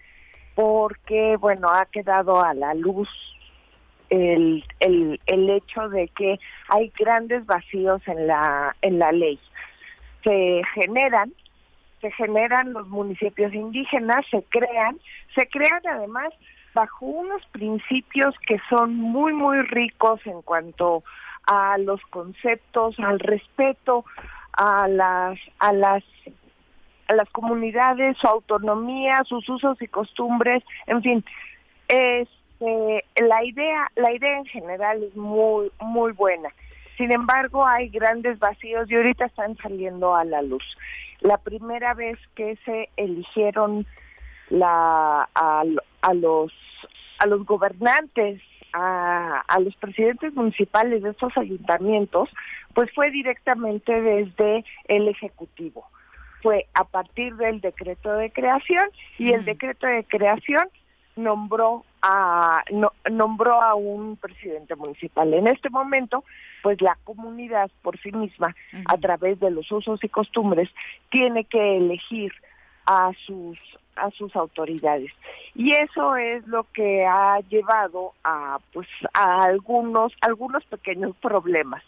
porque 0.55 1.37
bueno 1.41 1.69
ha 1.69 1.85
quedado 1.87 2.41
a 2.41 2.55
la 2.55 2.75
luz 2.75 3.09
el, 4.09 4.62
el, 4.79 5.19
el 5.27 5.51
hecho 5.51 5.89
de 5.89 6.07
que 6.17 6.39
hay 6.69 6.93
grandes 6.97 7.45
vacíos 7.45 8.01
en 8.07 8.29
la 8.29 8.77
en 8.83 9.01
la 9.01 9.11
ley. 9.11 9.41
Se 10.23 10.62
generan 10.75 11.33
se 12.01 12.12
generan 12.12 12.73
los 12.73 12.87
municipios 12.87 13.53
indígenas 13.53 14.25
se 14.31 14.45
crean 14.45 14.97
se 15.35 15.49
crean 15.49 15.83
además 15.91 16.29
bajo 16.73 17.05
unos 17.05 17.45
principios 17.47 18.33
que 18.47 18.61
son 18.71 18.95
muy 18.95 19.33
muy 19.33 19.61
ricos 19.62 20.21
en 20.25 20.41
cuanto 20.43 21.03
a 21.49 21.79
los 21.79 22.01
conceptos 22.11 22.95
al 23.01 23.19
respeto 23.19 24.05
a 24.57 24.88
las 24.88 25.38
a 25.59 25.73
las 25.73 26.03
a 27.09 27.14
las 27.14 27.31
comunidades, 27.31 28.16
su 28.19 28.27
autonomía, 28.27 29.23
sus 29.25 29.49
usos 29.49 29.81
y 29.81 29.87
costumbres, 29.87 30.64
en 30.87 31.03
fin, 31.03 31.25
este, 31.87 33.05
la 33.23 33.45
idea 33.45 33.90
la 33.95 34.12
idea 34.12 34.38
en 34.38 34.47
general 34.47 35.03
es 35.03 35.14
muy 35.14 35.71
muy 35.81 36.12
buena. 36.12 36.49
Sin 36.97 37.12
embargo, 37.12 37.66
hay 37.66 37.90
grandes 37.90 38.38
vacíos 38.38 38.90
y 38.90 38.97
ahorita 38.97 39.27
están 39.27 39.57
saliendo 39.59 40.14
a 40.14 40.25
la 40.25 40.40
luz. 40.40 40.64
La 41.21 41.37
primera 41.37 41.92
vez 41.92 42.19
que 42.35 42.57
se 42.64 42.88
eligieron 42.97 43.87
la 44.49 45.29
a, 45.35 45.64
a 46.03 46.14
los 46.14 46.53
a 47.19 47.27
los 47.27 47.45
gobernantes 47.45 48.40
a, 48.77 49.41
a 49.49 49.61
los 49.61 49.75
presidentes 49.77 50.35
municipales 50.35 51.03
de 51.03 51.11
estos 51.11 51.37
ayuntamientos, 51.39 52.29
pues 52.75 52.91
fue 52.95 53.11
directamente 53.11 54.01
desde 54.01 54.65
el 54.89 55.09
Ejecutivo. 55.09 55.87
Fue 56.43 56.67
a 56.75 56.85
partir 56.85 57.35
del 57.37 57.61
decreto 57.61 58.12
de 58.12 58.31
creación 58.31 58.85
y 59.19 59.33
el 59.33 59.45
decreto 59.45 59.87
de 59.87 60.05
creación 60.05 60.69
nombró 61.17 61.85
a 62.03 62.62
no- 62.71 62.93
nombró 63.11 63.62
a 63.62 63.75
un 63.75 64.17
presidente 64.17 64.77
municipal. 64.77 65.33
En 65.33 65.47
este 65.47 65.71
momento, 65.71 66.23
pues 66.62 66.81
la 66.83 66.99
comunidad 67.05 67.71
por 67.83 67.99
sí 68.01 68.12
misma, 68.12 68.55
a 68.85 68.97
través 68.99 69.41
de 69.41 69.51
los 69.51 69.73
usos 69.73 70.05
y 70.05 70.09
costumbres, 70.11 70.69
tiene 71.11 71.45
que 71.45 71.79
elegir 71.79 72.33
a 72.85 73.11
sus 73.27 73.59
a 73.97 74.11
sus 74.11 74.35
autoridades. 74.37 75.11
Y 75.55 75.73
eso 75.73 76.17
es 76.17 76.47
lo 76.47 76.67
que 76.73 77.05
ha 77.05 77.41
llevado 77.49 78.13
a 78.25 78.59
pues 78.73 78.89
a 79.15 79.45
algunos 79.45 80.13
algunos 80.21 80.65
pequeños 80.65 81.17
problemas. 81.17 81.83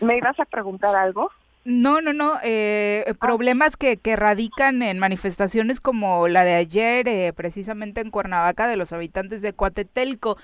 Me 0.00 0.16
ibas 0.16 0.38
a 0.40 0.44
preguntar 0.44 0.94
algo 0.94 1.30
No, 1.64 2.02
no, 2.02 2.12
no. 2.12 2.34
eh, 2.42 3.14
problemas 3.18 3.78
que, 3.78 3.96
que 3.96 4.16
radican 4.16 4.82
en 4.82 4.98
manifestaciones 4.98 5.80
como 5.80 6.28
la 6.28 6.44
de 6.44 6.54
ayer, 6.54 7.08
eh, 7.08 7.32
precisamente 7.32 8.02
en 8.02 8.10
Cuernavaca, 8.10 8.68
de 8.68 8.76
los 8.76 8.92
habitantes 8.92 9.40
de 9.40 9.54
Coatetelco. 9.54 10.36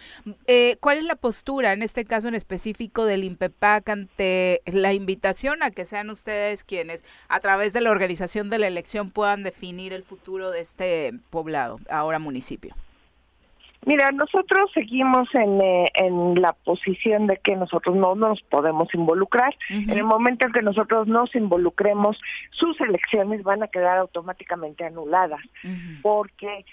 Eh, 0.46 0.78
¿Cuál 0.80 0.96
es 0.98 1.04
la 1.04 1.16
postura, 1.16 1.74
en 1.74 1.82
este 1.82 2.06
caso 2.06 2.28
en 2.28 2.34
específico, 2.34 3.04
del 3.04 3.24
INPEPAC 3.24 3.88
ante 3.90 4.62
la 4.64 4.94
invitación 4.94 5.62
a 5.62 5.70
que 5.70 5.84
sean 5.84 6.08
ustedes 6.08 6.64
quienes, 6.64 7.04
a 7.28 7.40
través 7.40 7.74
de 7.74 7.82
la 7.82 7.90
organización 7.90 8.48
de 8.48 8.58
la 8.58 8.66
elección, 8.68 9.10
puedan 9.10 9.42
definir 9.42 9.92
el 9.92 10.04
futuro 10.04 10.50
de 10.50 10.60
este 10.60 11.12
poblado, 11.28 11.80
ahora 11.90 12.18
municipio? 12.18 12.74
Mira, 13.86 14.10
nosotros 14.12 14.70
seguimos 14.74 15.34
en, 15.34 15.60
eh, 15.60 15.86
en 15.94 16.40
la 16.40 16.52
posición 16.52 17.26
de 17.26 17.38
que 17.38 17.56
nosotros 17.56 17.96
no 17.96 18.14
nos 18.14 18.42
podemos 18.42 18.92
involucrar. 18.94 19.56
En 19.70 19.90
el 19.90 20.04
momento 20.04 20.46
en 20.46 20.52
que 20.52 20.60
nosotros 20.60 21.08
nos 21.08 21.34
involucremos, 21.34 22.20
sus 22.50 22.78
elecciones 22.80 23.42
van 23.42 23.62
a 23.62 23.68
quedar 23.68 23.96
automáticamente 23.96 24.84
anuladas, 24.84 25.40
porque 26.02 26.66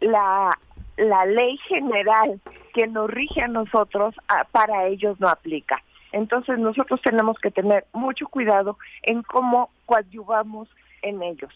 la, 0.00 0.50
la 0.96 1.26
ley 1.26 1.56
general 1.68 2.40
que 2.72 2.86
nos 2.86 3.10
rige 3.10 3.42
a 3.42 3.48
nosotros, 3.48 4.14
ah, 4.28 4.46
para 4.50 4.86
ellos 4.86 5.20
no 5.20 5.28
aplica. 5.28 5.82
Entonces 6.12 6.58
nosotros 6.58 7.00
tenemos 7.02 7.38
que 7.38 7.50
tener 7.50 7.84
mucho 7.92 8.26
cuidado 8.28 8.78
en 9.02 9.22
cómo 9.22 9.70
coadyuvamos 9.84 10.68
en 11.02 11.22
ellos. 11.22 11.52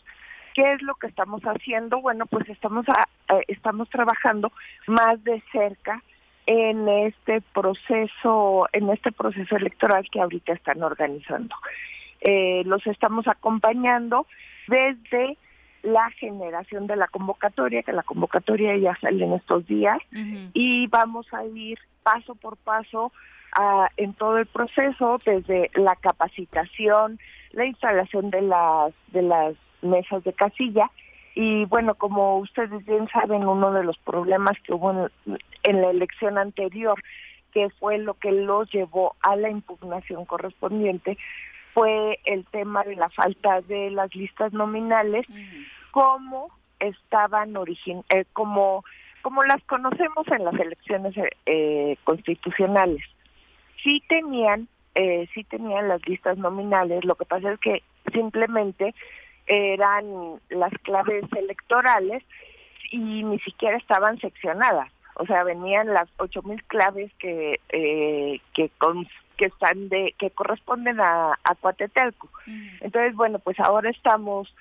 ¿Qué 0.59 0.73
es 0.73 0.83
lo 0.83 0.97
que 0.97 1.07
estamos 1.07 1.41
haciendo? 1.43 2.01
Bueno, 2.01 2.27
pues 2.27 2.49
estamos 2.49 2.85
a- 2.89 3.07
eh, 3.33 3.45
estamos 3.47 3.89
trabajando 3.91 4.51
más 4.89 5.23
de 5.23 5.41
cerca 5.53 6.03
en 6.47 6.89
este 6.89 7.41
proceso 7.55 8.67
en 8.73 8.91
este 8.91 9.13
proceso 9.13 9.55
electoral 9.55 10.05
que 10.11 10.21
ahorita 10.21 10.55
están 10.55 10.83
organizando. 10.83 11.55
Eh, 12.23 12.65
los 12.67 12.85
estamos 12.89 13.29
acompañando 13.29 14.27
desde 14.67 15.39
la 15.85 16.11
generación 16.11 16.89
de 16.89 16.97
la 16.97 17.07
convocatoria, 17.07 17.85
que 17.85 17.93
la 17.93 18.03
convocatoria 18.03 18.77
ya 18.79 18.97
sale 19.01 19.25
en 19.27 19.35
estos 19.35 19.65
días, 19.65 19.99
y 20.55 20.89
vamos 20.89 21.33
a 21.35 21.45
ir 21.45 21.79
paso 22.03 22.35
por 22.35 22.57
paso 22.57 23.13
en 23.97 24.13
todo 24.15 24.39
el 24.39 24.47
proceso, 24.47 25.21
desde 25.25 25.71
la 25.75 25.95
capacitación, 25.95 27.21
la 27.53 27.65
instalación 27.65 28.31
de 28.31 28.43
las, 28.43 28.93
de 29.13 29.23
las 29.23 29.55
mesas 29.83 30.25
de 30.25 30.33
casilla, 30.33 30.91
y 31.35 31.67
bueno, 31.67 31.95
como 31.95 32.39
ustedes 32.39 32.85
bien 32.85 33.09
saben, 33.09 33.47
uno 33.47 33.73
de 33.73 33.85
los 33.85 33.97
problemas 33.99 34.55
que 34.65 34.73
hubo 34.73 34.91
en, 34.91 35.39
en, 35.63 35.83
la 35.83 35.91
elección 35.91 36.37
anterior, 36.37 37.01
que 37.53 37.71
fue 37.79 37.99
lo 37.99 38.15
que 38.15 38.33
los 38.33 38.71
llevó 38.73 39.15
a 39.21 39.37
la 39.37 39.49
impugnación 39.49 40.25
correspondiente, 40.25 41.17
fue 41.75 42.19
el 42.25 42.45
tema 42.47 42.83
de 42.83 42.97
la 42.97 43.09
falta 43.11 43.61
de 43.61 43.91
las 43.91 44.13
listas 44.15 44.53
nominales, 44.53 45.27
como 45.93 46.51
estaban 46.81 47.57
origin 47.57 48.03
eh, 48.09 48.25
como 48.33 48.85
como 49.23 49.43
las 49.45 49.63
conocemos 49.65 50.27
en 50.29 50.45
las 50.45 50.55
elecciones 50.55 51.15
eh, 51.47 51.97
constitucionales. 52.05 53.03
Sí 53.83 54.03
tenían 54.09 54.69
eh, 54.95 55.29
sí 55.35 55.45
tenían 55.45 55.89
las 55.89 56.07
listas 56.09 56.39
nominales, 56.39 57.05
lo 57.05 57.15
que 57.15 57.25
pasa 57.25 57.53
es 57.53 57.61
que 57.61 57.83
simplemente 58.13 58.95
eran 59.49 60.41
las 60.51 60.73
claves 60.83 61.25
electorales 61.37 62.23
y 62.91 63.25
ni 63.25 63.39
siquiera 63.41 63.77
estaban 63.77 64.19
seccionadas. 64.19 64.91
O 65.17 65.27
sea, 65.27 65.43
venían 65.43 65.93
las 65.93 66.09
ocho 66.19 66.43
mil 66.43 66.63
claves 66.65 67.11
que 67.19 67.61
eh, 67.71 68.41
que 68.55 68.71
que 69.37 69.47
están 69.47 69.89
de 69.89 70.15
que 70.19 70.31
corresponden 70.31 71.01
a, 71.01 71.33
a 71.33 71.55
Cuatetelco. 71.61 72.29
Entonces, 72.81 73.15
bueno, 73.15 73.39
pues 73.39 73.59
ahora 73.59 73.91
estamos 73.91 74.55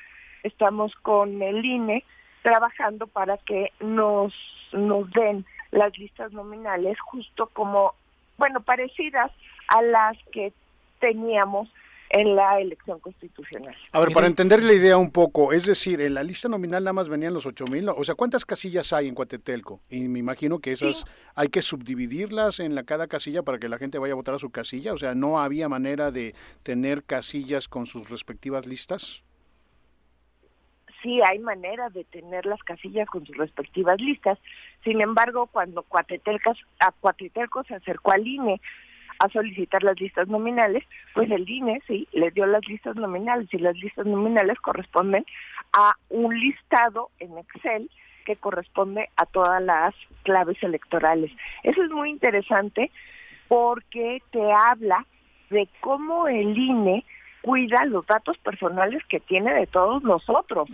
estamos 0.44 0.96
con 0.96 1.42
el 1.42 1.64
INE 1.64 2.04
trabajando 2.42 3.08
para 3.08 3.38
que 3.38 3.72
nos 3.80 4.34
nos 4.72 5.12
den 5.12 5.46
las 5.72 5.98
listas 5.98 6.32
nominales 6.32 6.98
justo 7.02 7.48
como 7.54 7.94
bueno 8.38 8.62
parecidas 8.62 9.32
a 9.68 9.82
las 9.82 10.18
que 10.32 10.54
teníamos 11.00 11.70
en 12.10 12.36
la 12.36 12.60
elección 12.60 13.00
constitucional. 13.00 13.76
A 13.92 14.00
ver, 14.00 14.12
para 14.14 14.28
entender 14.28 14.64
la 14.64 14.74
idea 14.74 14.98
un 14.98 15.12
poco, 15.12 15.52
es 15.52 15.66
decir, 15.66 16.02
en 16.02 16.14
la 16.14 16.24
lista 16.24 16.48
nominal 16.48 16.84
nada 16.84 16.94
más 16.94 17.10
venían 17.10 17.34
los 17.34 17.46
ocho 17.46 17.66
mil, 17.66 17.90
o 17.90 18.04
sea, 18.04 18.16
¿cuántas 18.16 18.46
casillas 18.46 18.94
hay 18.94 19.08
en 19.08 19.16
Cuatetelco? 19.16 19.82
Y 19.90 20.08
me 20.08 20.20
imagino 20.20 20.60
que 20.60 20.72
esas 20.72 21.06
hay 21.36 21.50
que 21.50 21.62
subdividirlas 21.62 22.60
en 22.60 22.76
la 22.76 22.84
cada 22.84 23.08
casilla 23.08 23.44
para 23.44 23.60
que 23.60 23.70
la 23.70 23.78
gente 23.78 24.00
vaya 24.00 24.14
a 24.14 24.16
votar 24.16 24.36
a 24.36 24.40
su 24.40 24.52
casilla, 24.52 24.94
o 24.94 24.98
sea, 24.98 25.16
¿no 25.16 25.40
había 25.40 25.70
manera 25.70 26.12
de 26.12 26.34
tener 26.64 27.04
casillas 27.04 27.68
con 27.68 27.88
sus 27.88 28.10
respectivas 28.10 28.68
listas? 28.68 29.24
Sí, 31.04 31.20
hay 31.22 31.40
manera 31.40 31.90
de 31.90 32.04
tener 32.06 32.46
las 32.46 32.62
casillas 32.64 33.08
con 33.08 33.26
sus 33.26 33.38
respectivas 33.38 34.02
listas. 34.02 34.40
Sin 34.84 35.00
embargo, 35.00 35.48
cuando 35.48 35.84
Cuatetelco, 35.84 36.54
a 36.80 36.92
Cuatetelco 36.92 37.64
se 37.66 37.76
acercó 37.76 38.12
al 38.12 38.28
INE 38.28 38.60
a 39.20 39.30
solicitar 39.30 39.84
las 39.84 40.00
listas 40.00 40.28
nominales, 40.28 40.84
pues 41.14 41.30
el 41.32 41.50
INE 41.50 41.82
sí 41.88 42.08
le 42.12 42.32
dio 42.32 42.46
las 42.46 42.68
listas 42.68 42.96
nominales 42.96 43.48
y 43.54 43.58
las 43.58 43.76
listas 43.78 44.06
nominales 44.06 44.60
corresponden 44.60 45.26
a 45.74 45.94
un 46.10 46.40
listado 46.40 47.10
en 47.20 47.38
Excel 47.38 47.90
que 48.26 48.36
corresponde 48.36 49.10
a 49.16 49.26
todas 49.26 49.62
las 49.64 49.96
claves 50.24 50.62
electorales. 50.62 51.32
Eso 51.64 51.84
es 51.84 51.90
muy 51.92 52.10
interesante 52.10 52.92
porque 53.48 54.22
te 54.32 54.52
habla 54.52 55.06
de 55.50 55.68
cómo 55.80 56.28
el 56.28 56.58
INE 56.58 57.06
cuida 57.42 57.86
los 57.86 58.06
datos 58.06 58.38
personales 58.40 59.02
que 59.06 59.22
tiene 59.22 59.54
de 59.54 59.68
todos 59.68 60.04
nosotros 60.04 60.70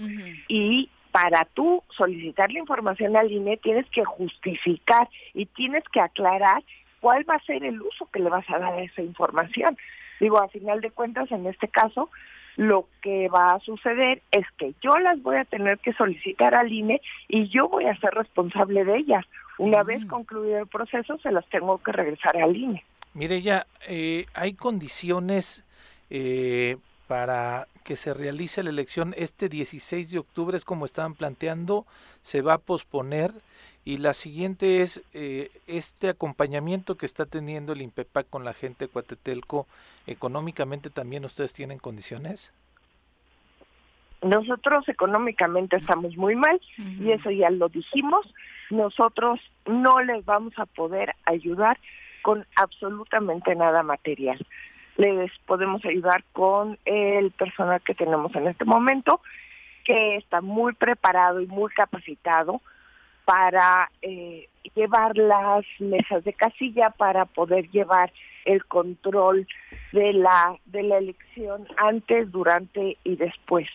y 0.48 0.90
para 1.12 1.46
tú 1.54 1.84
solicitar 1.96 2.52
la 2.52 2.58
información 2.58 3.16
al 3.16 3.32
INE 3.32 3.58
tienes 3.58 3.88
que 3.92 4.04
justificar 4.04 5.08
y 5.36 5.46
tienes 5.46 5.84
que 5.94 6.00
aclarar 6.00 6.64
cuál 7.04 7.30
va 7.30 7.36
a 7.36 7.44
ser 7.44 7.66
el 7.66 7.82
uso 7.82 8.08
que 8.14 8.22
le 8.22 8.30
vas 8.30 8.50
a 8.50 8.58
dar 8.60 8.76
a 8.76 8.82
esa 8.82 9.02
información. 9.02 9.78
Digo, 10.22 10.42
a 10.42 10.48
final 10.48 10.80
de 10.80 10.90
cuentas, 10.90 11.30
en 11.34 11.46
este 11.48 11.68
caso, 11.68 12.10
lo 12.56 12.88
que 13.02 13.28
va 13.28 13.56
a 13.56 13.60
suceder 13.60 14.22
es 14.32 14.46
que 14.58 14.74
yo 14.82 14.98
las 15.00 15.22
voy 15.22 15.36
a 15.36 15.44
tener 15.44 15.80
que 15.80 15.92
solicitar 15.92 16.56
al 16.56 16.72
INE 16.72 17.02
y 17.28 17.50
yo 17.50 17.68
voy 17.68 17.88
a 17.88 18.00
ser 18.00 18.12
responsable 18.12 18.86
de 18.86 19.00
ellas. 19.00 19.26
Una 19.58 19.84
vez 19.84 20.06
mm. 20.06 20.08
concluido 20.08 20.60
el 20.60 20.68
proceso, 20.68 21.18
se 21.18 21.30
las 21.30 21.46
tengo 21.50 21.78
que 21.80 21.92
regresar 21.92 22.38
al 22.38 22.56
INE. 22.56 22.86
Mire, 23.14 23.42
ya 23.42 23.68
eh, 23.86 24.26
hay 24.34 24.54
condiciones 24.54 25.66
eh, 26.10 26.78
para 27.08 27.68
que 27.84 27.96
se 27.96 28.14
realice 28.14 28.64
la 28.64 28.70
elección 28.70 29.14
este 29.18 29.50
16 29.50 30.12
de 30.12 30.20
octubre, 30.20 30.56
es 30.56 30.66
como 30.66 30.86
estaban 30.86 31.16
planteando, 31.16 31.86
se 32.22 32.42
va 32.42 32.54
a 32.54 32.58
posponer 32.58 33.34
y 33.86 33.98
la 33.98 34.14
siguiente 34.14 34.82
es 34.82 35.04
eh, 35.14 35.50
este 35.68 36.08
acompañamiento 36.10 36.96
que 36.96 37.06
está 37.06 37.26
teniendo 37.26 37.74
el 37.74 37.82
INPEPAC 37.82 38.30
con 38.30 38.46
la 38.46 38.54
gente 38.54 38.86
de 38.86 38.92
Cuatetelco. 38.92 39.68
¿Económicamente 40.08 40.90
también 40.90 41.26
ustedes 41.26 41.54
tienen 41.54 41.80
condiciones? 41.80 42.54
Nosotros 44.22 44.88
económicamente 44.88 45.76
estamos 45.76 46.16
muy 46.16 46.36
mal 46.36 46.62
y 46.78 47.12
eso 47.12 47.30
ya 47.30 47.50
lo 47.50 47.68
dijimos. 47.68 48.26
Nosotros 48.70 49.42
no 49.66 50.02
les 50.02 50.24
vamos 50.24 50.54
a 50.58 50.66
poder 50.66 51.14
ayudar 51.26 51.78
con 52.22 52.46
absolutamente 52.56 53.54
nada 53.54 53.84
material. 53.84 54.40
Les 54.98 55.32
podemos 55.46 55.84
ayudar 55.86 56.24
con 56.34 56.78
el 56.86 57.32
personal 57.32 57.82
que 57.82 57.96
tenemos 57.96 58.36
en 58.36 58.48
este 58.48 58.66
momento, 58.66 59.22
que 59.84 60.18
está 60.18 60.42
muy 60.42 60.74
preparado 60.74 61.42
y 61.42 61.48
muy 61.48 61.72
capacitado 61.72 62.62
para 63.26 63.90
eh, 64.02 64.48
llevar 64.76 65.18
las 65.18 65.66
mesas 65.80 66.24
de 66.24 66.34
casilla, 66.34 66.90
para 66.92 67.26
poder 67.26 67.70
llevar 67.72 68.12
el 68.46 68.66
control 68.66 69.48
de 69.94 70.14
la 70.14 70.58
de 70.66 70.84
la 70.84 70.98
elección 70.98 71.68
antes, 71.78 72.32
durante 72.32 72.98
y 73.04 73.16
después. 73.16 73.68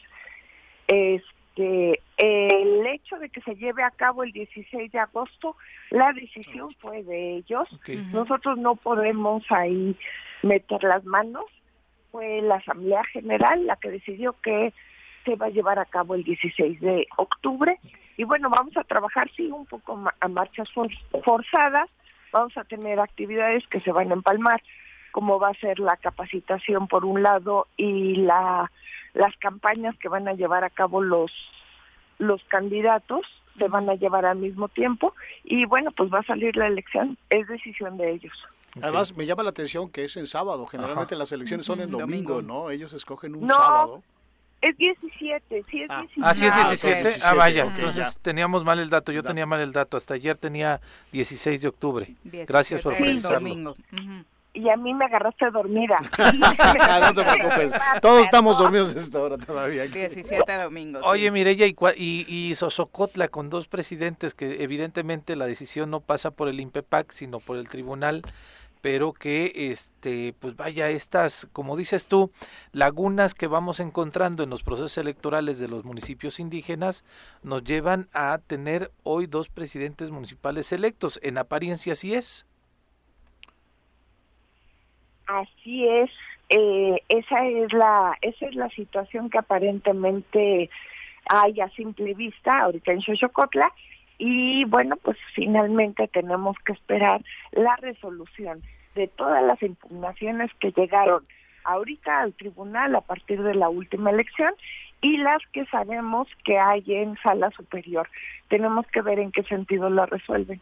Este 0.87 2.01
el 2.19 2.87
hecho 2.87 3.19
de 3.19 3.29
que 3.31 3.41
se 3.41 3.57
lleve 3.57 3.83
a 3.83 3.91
cabo 3.91 4.23
el 4.23 4.33
16 4.33 4.93
de 4.93 4.99
agosto, 4.99 5.57
la 5.91 6.13
decisión 6.13 6.71
fue 6.79 7.03
de 7.03 7.37
ellos. 7.37 7.69
Nosotros 8.13 8.59
no 8.59 8.77
podemos 8.77 9.43
ahí 9.51 9.97
meter 10.43 10.83
las 10.85 11.05
manos. 11.05 11.45
Fue 12.11 12.41
la 12.43 12.57
Asamblea 12.57 13.05
General 13.13 13.67
la 13.67 13.77
que 13.77 13.91
decidió 13.91 14.35
que 14.43 14.73
se 15.25 15.37
va 15.37 15.47
a 15.47 15.51
llevar 15.51 15.79
a 15.79 15.85
cabo 15.85 16.15
el 16.15 16.25
16 16.25 16.81
de 16.81 17.07
octubre 17.17 17.79
y 18.17 18.25
bueno, 18.25 18.51
vamos 18.51 18.77
a 18.77 18.83
trabajar, 18.83 19.31
sí, 19.37 19.47
un 19.47 19.65
poco 19.67 20.03
a 20.21 20.29
marchas 20.29 20.69
forzadas, 21.25 21.89
vamos 22.33 22.57
a 22.57 22.65
tener 22.65 22.99
actividades 22.99 23.65
que 23.69 23.81
se 23.81 23.93
van 23.93 24.11
a 24.11 24.15
empalmar, 24.15 24.61
como 25.13 25.39
va 25.39 25.51
a 25.51 25.61
ser 25.61 25.79
la 25.79 25.97
capacitación 25.97 26.89
por 26.89 27.05
un 27.05 27.23
lado 27.23 27.69
y 27.77 28.17
la 28.17 28.71
las 29.15 29.37
campañas 29.39 29.97
que 29.99 30.09
van 30.09 30.29
a 30.29 30.35
llevar 30.35 30.65
a 30.65 30.71
cabo 30.71 31.01
los 31.01 31.33
los 32.19 32.43
candidatos 32.45 33.23
se 33.57 33.69
van 33.69 33.89
a 33.89 33.95
llevar 33.95 34.27
al 34.27 34.39
mismo 34.39 34.69
tiempo 34.69 35.15
y 35.45 35.65
bueno, 35.65 35.93
pues 35.93 36.13
va 36.13 36.19
a 36.21 36.25
salir 36.25 36.57
la 36.57 36.67
elección, 36.67 37.17
es 37.31 37.47
decisión 37.47 37.97
de 37.99 38.13
ellos. 38.13 38.49
Además, 38.81 39.17
me 39.17 39.27
llama 39.27 39.43
la 39.43 39.51
atención 39.51 39.91
que 39.91 40.05
es 40.05 40.17
en 40.17 40.27
sábado. 40.27 40.67
Generalmente 40.67 41.17
las 41.17 41.33
elecciones 41.33 41.67
son 41.67 41.81
en 41.81 41.91
domingo, 41.91 42.43
¿no? 42.43 42.71
Ellos 42.71 42.93
escogen 42.93 43.35
un 43.35 43.49
sábado. 43.49 44.03
Es 44.61 44.77
17, 44.77 45.65
sí 45.71 45.83
es 45.83 45.89
17. 45.89 45.89
Ah, 46.21 46.35
sí 46.35 46.45
es 46.45 46.55
17. 46.55 47.21
Ah, 47.25 47.35
vaya, 47.35 47.67
entonces 47.67 48.19
teníamos 48.21 48.65
mal 48.65 48.81
el 48.81 48.91
dato. 48.91 49.13
Yo 49.13 49.23
tenía 49.23 49.47
mal 49.47 49.61
el 49.61 49.73
dato. 49.73 49.97
Hasta 49.97 50.15
ayer 50.15 50.37
tenía 50.37 50.81
16 51.13 51.63
de 51.63 51.69
octubre. 51.69 52.15
Gracias 52.25 52.83
por 52.83 52.97
precisarlo. 52.97 53.77
Y 54.59 54.69
a 54.71 54.77
mí 54.77 54.93
me 54.93 55.05
agarraste 55.05 55.51
dormida. 55.53 55.97
no 57.01 57.15
te 57.15 57.23
preocupes. 57.23 57.73
Todos 58.03 58.23
estamos 58.23 58.59
dormidos 58.59 58.93
a 58.95 58.99
esta 58.99 59.21
hora 59.21 59.39
todavía. 59.39 59.87
17 59.87 60.53
domingos. 60.57 61.03
Oye, 61.07 61.31
Mireya, 61.31 61.67
y, 61.67 61.77
y, 61.97 62.27
y 62.29 62.55
Sosocotla 62.57 63.29
con 63.29 63.51
dos 63.51 63.69
presidentes 63.69 64.35
que 64.35 64.65
evidentemente 64.65 65.37
la 65.37 65.47
decisión 65.47 65.91
no 65.91 66.01
pasa 66.01 66.33
por 66.33 66.49
el 66.49 66.59
INPEPAC, 66.59 67.13
sino 67.13 67.39
por 67.39 67.57
el 67.57 67.69
tribunal 67.69 68.23
pero 68.81 69.13
que 69.13 69.53
este 69.71 70.35
pues 70.39 70.57
vaya 70.57 70.89
estas 70.91 71.49
como 71.53 71.77
dices 71.77 72.07
tú 72.07 72.31
lagunas 72.73 73.35
que 73.35 73.47
vamos 73.47 73.81
encontrando 73.81 74.43
en 74.43 74.51
los 74.51 74.63
procesos 74.63 74.99
electorales 74.99 75.59
de 75.59 75.69
los 75.69 75.85
municipios 75.85 76.39
indígenas 76.39 77.05
nos 77.43 77.65
llevan 77.65 78.09
a 78.13 78.39
tener 78.47 78.93
hoy 79.03 79.27
dos 79.27 79.49
presidentes 79.49 80.11
municipales 80.11 80.73
electos 80.73 81.19
en 81.23 81.39
apariencia 81.39 81.95
así 81.95 82.15
es 82.15 82.47
así 85.29 85.87
es 85.87 86.11
eh, 86.49 87.03
esa 87.09 87.47
es 87.47 87.73
la 87.73 88.17
esa 88.23 88.47
es 88.47 88.55
la 88.55 88.69
situación 88.71 89.31
que 89.31 89.39
aparentemente 89.39 90.71
hay 91.29 91.61
a 91.61 91.69
simple 91.71 92.15
vista 92.15 92.61
ahorita 92.61 92.93
en 92.93 93.03
Xochocotla 93.03 93.73
y 94.19 94.65
bueno, 94.65 94.97
pues 94.97 95.17
finalmente 95.35 96.09
tenemos 96.09 96.57
que 96.65 96.73
esperar 96.73 97.23
la 97.53 97.77
resolución 97.77 98.63
de 98.97 99.07
todas 99.07 99.45
las 99.45 99.63
impugnaciones 99.63 100.51
que 100.59 100.73
llegaron 100.73 101.23
ahorita 101.65 102.21
al 102.21 102.35
tribunal 102.35 102.97
a 102.97 103.01
partir 103.01 103.43
de 103.43 103.55
la 103.55 103.69
última 103.69 104.11
elección 104.11 104.53
y 105.01 105.19
las 105.19 105.41
que 105.53 105.65
sabemos 105.67 106.27
que 106.45 106.59
hay 106.59 106.83
en 106.89 107.17
sala 107.23 107.51
superior. 107.53 108.09
Tenemos 108.49 108.87
que 108.89 109.03
ver 109.03 109.21
en 109.21 109.31
qué 109.31 109.45
sentido 109.45 109.89
la 109.89 110.07
resuelven. 110.07 110.61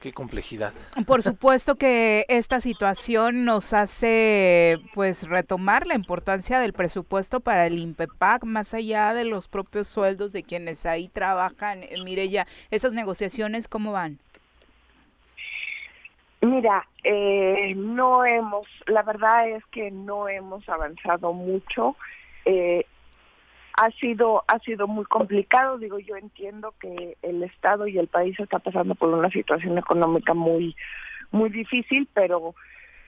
Qué 0.00 0.14
complejidad. 0.14 0.72
Por 1.06 1.22
supuesto 1.22 1.76
que 1.76 2.24
esta 2.30 2.60
situación 2.60 3.44
nos 3.44 3.74
hace 3.74 4.78
pues 4.94 5.28
retomar 5.28 5.86
la 5.86 5.94
importancia 5.94 6.58
del 6.58 6.72
presupuesto 6.72 7.40
para 7.40 7.66
el 7.66 7.78
INPEPAC 7.78 8.44
más 8.44 8.72
allá 8.72 9.12
de 9.12 9.26
los 9.26 9.46
propios 9.46 9.88
sueldos 9.88 10.32
de 10.32 10.42
quienes 10.42 10.86
ahí 10.86 11.08
trabajan. 11.08 11.82
Eh, 11.82 11.96
mire 12.02 12.30
ya, 12.30 12.46
esas 12.70 12.94
negociaciones 12.94 13.68
cómo 13.68 13.92
van? 13.92 14.18
Mira, 16.40 16.88
eh, 17.04 17.74
no 17.76 18.24
hemos, 18.24 18.66
la 18.86 19.02
verdad 19.02 19.50
es 19.50 19.62
que 19.66 19.90
no 19.90 20.30
hemos 20.30 20.66
avanzado 20.66 21.34
mucho. 21.34 21.94
Eh, 22.46 22.86
ha 23.76 23.90
sido 23.92 24.44
ha 24.48 24.58
sido 24.60 24.86
muy 24.86 25.04
complicado. 25.04 25.78
Digo 25.78 25.98
yo 25.98 26.16
entiendo 26.16 26.74
que 26.80 27.16
el 27.22 27.42
estado 27.42 27.86
y 27.86 27.98
el 27.98 28.08
país 28.08 28.38
está 28.38 28.58
pasando 28.58 28.94
por 28.94 29.08
una 29.10 29.30
situación 29.30 29.78
económica 29.78 30.34
muy 30.34 30.76
muy 31.30 31.50
difícil 31.50 32.08
pero 32.12 32.54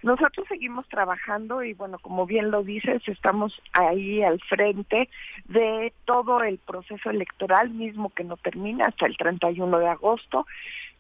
nosotros 0.03 0.47
seguimos 0.49 0.89
trabajando 0.89 1.63
y 1.63 1.75
bueno 1.75 1.99
como 1.99 2.27
bien 2.27 2.51
lo 2.51 2.63
dices 2.63 3.03
estamos 3.07 3.61
ahí 3.73 4.23
al 4.23 4.41
frente 4.41 5.09
de 5.47 5.93
todo 6.05 6.43
el 6.43 6.59
proceso 6.59 7.11
electoral 7.11 7.71
mismo 7.71 8.11
que 8.11 8.25
no 8.25 8.37
termina 8.37 8.87
hasta 8.87 9.07
el 9.07 9.17
31 9.17 9.79
de 9.79 9.89
agosto. 9.89 10.47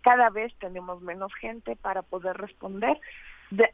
Cada 0.02 0.30
vez 0.30 0.52
tenemos 0.58 1.00
menos 1.00 1.32
gente 1.34 1.76
para 1.76 2.02
poder 2.02 2.36
responder 2.36 2.98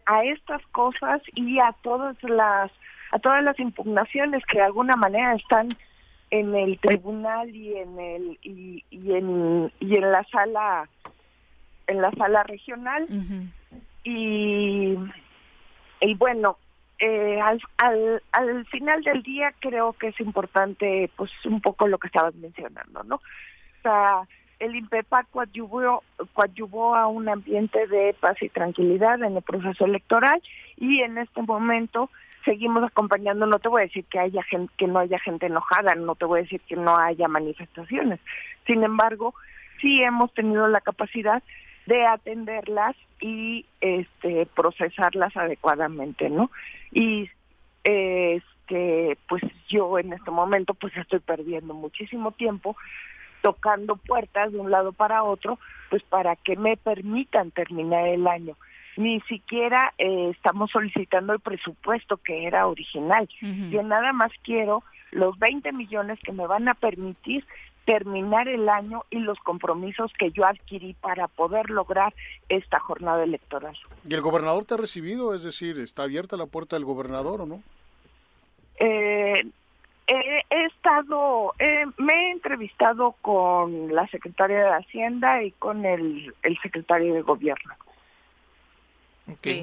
a 0.06 0.24
estas 0.24 0.66
cosas 0.68 1.22
y 1.34 1.58
a 1.60 1.72
todas 1.82 2.16
las 2.22 2.70
a 3.10 3.18
todas 3.18 3.42
las 3.42 3.58
impugnaciones 3.58 4.44
que 4.46 4.58
de 4.58 4.64
alguna 4.64 4.96
manera 4.96 5.34
están 5.34 5.68
en 6.30 6.54
el 6.54 6.78
tribunal 6.78 7.48
y 7.54 7.74
en 7.74 7.98
el 7.98 8.38
y, 8.42 8.84
y 8.90 9.12
en 9.12 9.72
y 9.80 9.96
en 9.96 10.12
la 10.12 10.24
sala 10.24 10.88
en 11.86 12.02
la 12.02 12.10
sala 12.12 12.42
regional. 12.44 13.06
Y 14.04 14.96
y 16.00 16.14
bueno 16.14 16.58
eh, 17.00 17.40
al, 17.40 17.60
al, 17.78 18.22
al 18.32 18.66
final 18.66 19.02
del 19.02 19.22
día 19.22 19.54
creo 19.60 19.92
que 19.92 20.08
es 20.08 20.20
importante 20.20 21.10
pues 21.16 21.30
un 21.44 21.60
poco 21.60 21.86
lo 21.86 21.98
que 21.98 22.08
estabas 22.08 22.34
mencionando 22.34 23.04
no 23.04 23.16
o 23.16 23.82
sea 23.82 24.22
el 24.58 24.74
INPEPA 24.74 25.24
coadyuvó, 25.30 26.02
coadyuvó 26.32 26.96
a 26.96 27.06
un 27.06 27.28
ambiente 27.28 27.86
de 27.86 28.14
paz 28.18 28.42
y 28.42 28.48
tranquilidad 28.48 29.22
en 29.22 29.36
el 29.36 29.42
proceso 29.42 29.84
electoral 29.84 30.42
y 30.76 31.00
en 31.02 31.18
este 31.18 31.42
momento 31.42 32.10
seguimos 32.48 32.82
acompañando, 32.82 33.44
no 33.44 33.58
te 33.58 33.68
voy 33.68 33.82
a 33.82 33.84
decir 33.84 34.06
que 34.06 34.18
haya 34.18 34.42
gente, 34.44 34.72
que 34.78 34.86
no 34.86 35.00
haya 35.00 35.18
gente 35.18 35.46
enojada, 35.46 35.94
no 35.96 36.14
te 36.14 36.24
voy 36.24 36.40
a 36.40 36.42
decir 36.44 36.62
que 36.62 36.76
no 36.76 36.96
haya 36.96 37.28
manifestaciones. 37.28 38.20
Sin 38.66 38.82
embargo, 38.82 39.34
sí 39.82 40.02
hemos 40.02 40.32
tenido 40.32 40.66
la 40.66 40.80
capacidad 40.80 41.42
de 41.84 42.06
atenderlas 42.06 42.96
y 43.20 43.66
este 43.82 44.46
procesarlas 44.46 45.36
adecuadamente, 45.36 46.30
¿no? 46.30 46.50
Y 46.90 47.28
este 47.84 49.18
pues 49.28 49.42
yo 49.68 49.98
en 49.98 50.14
este 50.14 50.30
momento 50.30 50.72
pues 50.72 50.96
estoy 50.96 51.20
perdiendo 51.20 51.74
muchísimo 51.74 52.32
tiempo 52.32 52.76
tocando 53.42 53.96
puertas 53.96 54.52
de 54.52 54.58
un 54.58 54.70
lado 54.70 54.92
para 54.92 55.22
otro, 55.22 55.58
pues 55.90 56.02
para 56.02 56.34
que 56.36 56.56
me 56.56 56.78
permitan 56.78 57.50
terminar 57.50 58.08
el 58.08 58.26
año. 58.26 58.56
Ni 58.98 59.20
siquiera 59.20 59.94
eh, 59.96 60.30
estamos 60.34 60.72
solicitando 60.72 61.32
el 61.32 61.38
presupuesto 61.38 62.16
que 62.16 62.48
era 62.48 62.66
original. 62.66 63.28
Yo 63.70 63.84
nada 63.84 64.12
más 64.12 64.32
quiero 64.42 64.82
los 65.12 65.38
20 65.38 65.70
millones 65.70 66.18
que 66.18 66.32
me 66.32 66.48
van 66.48 66.66
a 66.68 66.74
permitir 66.74 67.46
terminar 67.84 68.48
el 68.48 68.68
año 68.68 69.04
y 69.08 69.20
los 69.20 69.38
compromisos 69.38 70.12
que 70.18 70.32
yo 70.32 70.44
adquirí 70.44 70.94
para 70.94 71.28
poder 71.28 71.70
lograr 71.70 72.12
esta 72.48 72.80
jornada 72.80 73.22
electoral. 73.22 73.78
¿Y 74.08 74.14
el 74.14 74.20
gobernador 74.20 74.64
te 74.64 74.74
ha 74.74 74.78
recibido? 74.78 75.32
Es 75.32 75.44
decir, 75.44 75.78
¿está 75.78 76.02
abierta 76.02 76.36
la 76.36 76.46
puerta 76.46 76.74
del 76.74 76.84
gobernador 76.84 77.42
o 77.42 77.46
no? 77.46 77.62
Eh, 78.80 79.46
he 80.08 80.64
estado, 80.66 81.54
me 81.98 82.14
he 82.14 82.30
entrevistado 82.32 83.14
con 83.22 83.94
la 83.94 84.08
secretaria 84.08 84.58
de 84.58 84.70
Hacienda 84.70 85.40
y 85.44 85.52
con 85.52 85.84
el, 85.84 86.34
el 86.42 86.58
secretario 86.58 87.14
de 87.14 87.22
Gobierno. 87.22 87.76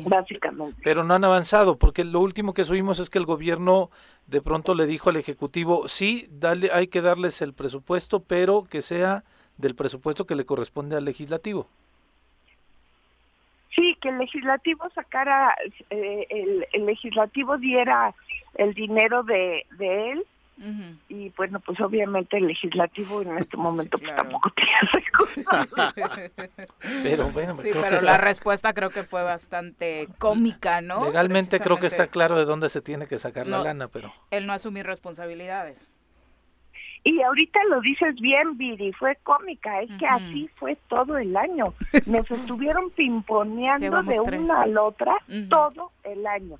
Básicamente. 0.05 0.81
Pero 0.83 1.03
no 1.03 1.13
han 1.13 1.23
avanzado, 1.23 1.77
porque 1.77 2.03
lo 2.03 2.19
último 2.19 2.53
que 2.53 2.63
subimos 2.63 2.99
es 2.99 3.09
que 3.09 3.17
el 3.17 3.25
gobierno 3.25 3.89
de 4.27 4.41
pronto 4.41 4.75
le 4.75 4.85
dijo 4.85 5.09
al 5.09 5.17
Ejecutivo, 5.17 5.87
sí, 5.87 6.27
dale, 6.31 6.69
hay 6.71 6.87
que 6.87 7.01
darles 7.01 7.41
el 7.41 7.53
presupuesto, 7.53 8.21
pero 8.21 8.63
que 8.63 8.81
sea 8.81 9.23
del 9.57 9.75
presupuesto 9.75 10.25
que 10.25 10.35
le 10.35 10.45
corresponde 10.45 10.95
al 10.95 11.05
legislativo. 11.05 11.67
Sí, 13.75 13.97
que 14.01 14.09
el 14.09 14.17
legislativo 14.19 14.89
sacara, 14.93 15.53
eh, 15.89 16.25
el, 16.29 16.65
el, 16.71 16.85
legislativo 16.85 17.57
diera 17.57 18.13
el 18.55 18.73
dinero 18.73 19.23
de, 19.23 19.65
de 19.77 20.11
él 20.11 20.25
y 21.09 21.29
bueno, 21.35 21.59
pues 21.59 21.79
obviamente 21.81 22.37
el 22.37 22.47
legislativo 22.47 23.21
en 23.21 23.37
este 23.37 23.57
momento 23.57 23.97
pues, 23.97 24.15
tampoco 24.15 24.49
tiene 24.51 24.71
Pero 27.03 27.29
bueno, 27.31 27.57
sí, 27.57 27.69
pero 27.73 28.01
la 28.01 28.17
respuesta 28.17 28.73
creo 28.73 28.89
que 28.89 29.03
fue 29.03 29.23
bastante 29.23 30.07
cómica, 30.17 30.81
¿no? 30.81 31.05
Legalmente 31.05 31.59
creo 31.59 31.77
que 31.77 31.87
está 31.87 32.07
claro 32.07 32.37
de 32.37 32.45
dónde 32.45 32.69
se 32.69 32.81
tiene 32.81 33.07
que 33.07 33.17
sacar 33.17 33.47
la 33.47 33.59
lana, 33.59 33.89
pero... 33.89 34.13
Él 34.31 34.47
no 34.47 34.53
asumir 34.53 34.85
responsabilidades. 34.85 35.89
Y 37.03 37.21
ahorita 37.21 37.59
lo 37.69 37.81
dices 37.81 38.15
bien, 38.15 38.57
Viri, 38.57 38.91
fue 38.93 39.15
cómica, 39.21 39.81
es 39.81 39.91
que 39.99 40.07
así 40.07 40.49
fue 40.55 40.75
todo 40.87 41.19
el 41.19 41.37
año. 41.37 41.75
Nos 42.07 42.29
estuvieron 42.31 42.89
pimponeando 42.89 44.01
de 44.01 44.19
una 44.19 44.61
a 44.63 44.65
la 44.65 44.81
otra 44.81 45.13
todo 45.47 45.91
el 46.03 46.25
año. 46.25 46.57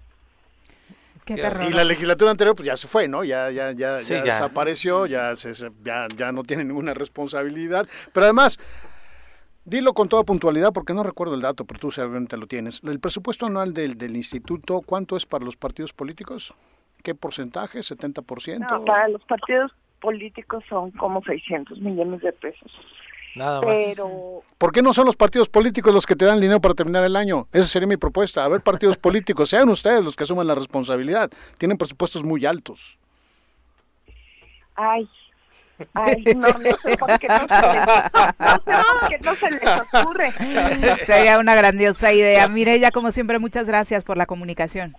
Y 1.28 1.74
la 1.74 1.84
legislatura 1.84 2.32
anterior 2.32 2.56
pues 2.56 2.68
ya 2.68 2.78
se 2.78 2.88
fue, 2.88 3.08
¿no? 3.08 3.24
Ya 3.24 3.50
ya 3.52 3.72
ya, 3.72 3.94
desapareció, 3.94 5.06
ya, 5.06 5.36
se, 5.36 5.54
ya 5.84 6.08
ya 6.16 6.32
no 6.32 6.44
tiene 6.44 6.64
ninguna 6.64 6.94
responsabilidad, 6.94 7.88
pero 8.14 8.26
además 8.26 8.60
Dilo 9.68 9.94
con 9.94 10.08
toda 10.08 10.22
puntualidad 10.22 10.72
porque 10.72 10.94
no 10.94 11.02
recuerdo 11.02 11.34
el 11.34 11.42
dato, 11.42 11.66
pero 11.66 11.80
tú 11.80 11.90
seguramente 11.90 12.38
lo 12.38 12.46
tienes. 12.46 12.84
El 12.84 13.00
presupuesto 13.00 13.48
anual 13.48 13.74
del, 13.74 13.98
del 13.98 14.16
instituto, 14.16 14.82
¿cuánto 14.86 15.18
es 15.18 15.26
para 15.26 15.44
los 15.44 15.58
partidos 15.58 15.92
políticos? 15.92 16.54
¿Qué 17.02 17.16
porcentaje? 17.16 17.80
¿70%? 17.80 18.60
No, 18.60 18.86
para 18.86 19.08
los 19.08 19.24
partidos 19.24 19.72
políticos 20.00 20.64
son 20.70 20.92
como 20.92 21.24
600 21.24 21.80
millones 21.80 22.22
de 22.22 22.32
pesos. 22.32 22.72
Nada 23.36 23.62
más. 23.62 23.76
Pero... 23.86 24.42
¿Por 24.58 24.72
qué 24.72 24.82
no 24.82 24.94
son 24.94 25.06
los 25.06 25.16
partidos 25.16 25.50
políticos 25.50 25.94
los 25.94 26.06
que 26.06 26.16
te 26.16 26.26
dan 26.26 26.40
dinero 26.40 26.62
para 26.62 26.74
terminar 26.74 27.04
el 27.04 27.16
año? 27.16 27.48
Esa 27.52 27.68
sería 27.68 27.88
mi 27.88 27.98
propuesta. 27.98 28.44
A 28.44 28.48
ver, 28.48 28.62
partidos 28.62 28.98
políticos, 29.00 29.50
sean 29.50 29.70
ustedes 29.70 30.04
los 30.04 30.16
que 30.16 30.24
asuman 30.24 30.48
la 30.48 30.56
responsabilidad. 30.56 31.30
Tienen 31.58 31.78
presupuestos 31.78 32.24
muy 32.24 32.46
altos. 32.46 32.98
Ay, 34.76 35.08
Ay, 35.94 36.24
no, 36.36 36.48
no 36.48 36.78
sé 36.82 36.98
por 36.98 37.20
qué 37.20 37.28
no 37.28 37.40
se 37.40 37.52
les, 39.12 39.22
no 39.22 39.36
se 39.36 39.52
les 39.52 39.82
ocurre. 39.94 40.32
Sería 41.06 41.40
una 41.40 41.56
grandiosa 41.56 42.14
idea. 42.14 42.48
Mireya, 42.48 42.92
como 42.92 43.12
siempre, 43.12 43.40
muchas 43.40 43.66
gracias 43.66 44.04
por 44.04 44.18
la 44.18 44.26
comunicación. 44.26 44.96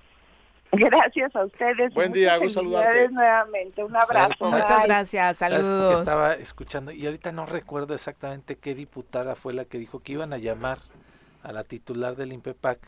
Gracias 0.72 1.34
a 1.36 1.44
ustedes. 1.44 1.94
Buen 1.94 2.12
día, 2.12 2.34
hago 2.34 2.48
saludarte. 2.48 3.08
nuevamente. 3.08 3.84
Un 3.84 3.96
abrazo. 3.96 4.34
Muchas 4.40 4.84
gracias, 4.84 5.38
saludos. 5.38 5.94
Que 5.94 5.98
estaba 5.98 6.34
escuchando 6.34 6.92
y 6.92 7.06
ahorita 7.06 7.32
no 7.32 7.46
recuerdo 7.46 7.94
exactamente 7.94 8.56
qué 8.56 8.74
diputada 8.74 9.34
fue 9.36 9.54
la 9.54 9.64
que 9.64 9.78
dijo 9.78 10.00
que 10.00 10.12
iban 10.12 10.32
a 10.32 10.38
llamar 10.38 10.78
a 11.42 11.52
la 11.52 11.64
titular 11.64 12.16
del 12.16 12.32
INPEPAC 12.32 12.78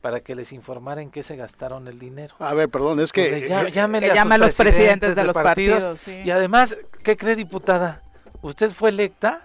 para 0.00 0.20
que 0.20 0.34
les 0.34 0.52
informara 0.52 1.02
en 1.02 1.10
qué 1.10 1.22
se 1.22 1.36
gastaron 1.36 1.88
el 1.88 1.98
dinero. 1.98 2.34
A 2.38 2.54
ver, 2.54 2.68
perdón, 2.68 3.00
es 3.00 3.12
que... 3.12 3.48
ya, 3.48 3.60
a, 3.60 4.38
los 4.38 4.56
presidentes, 4.56 5.16
de 5.16 5.24
los 5.24 5.34
partidos. 5.34 5.98
Y 6.06 6.30
además, 6.30 6.76
¿qué 7.02 7.16
cree 7.16 7.36
diputada? 7.36 8.02
Usted 8.42 8.70
fue 8.70 8.90
electa 8.90 9.42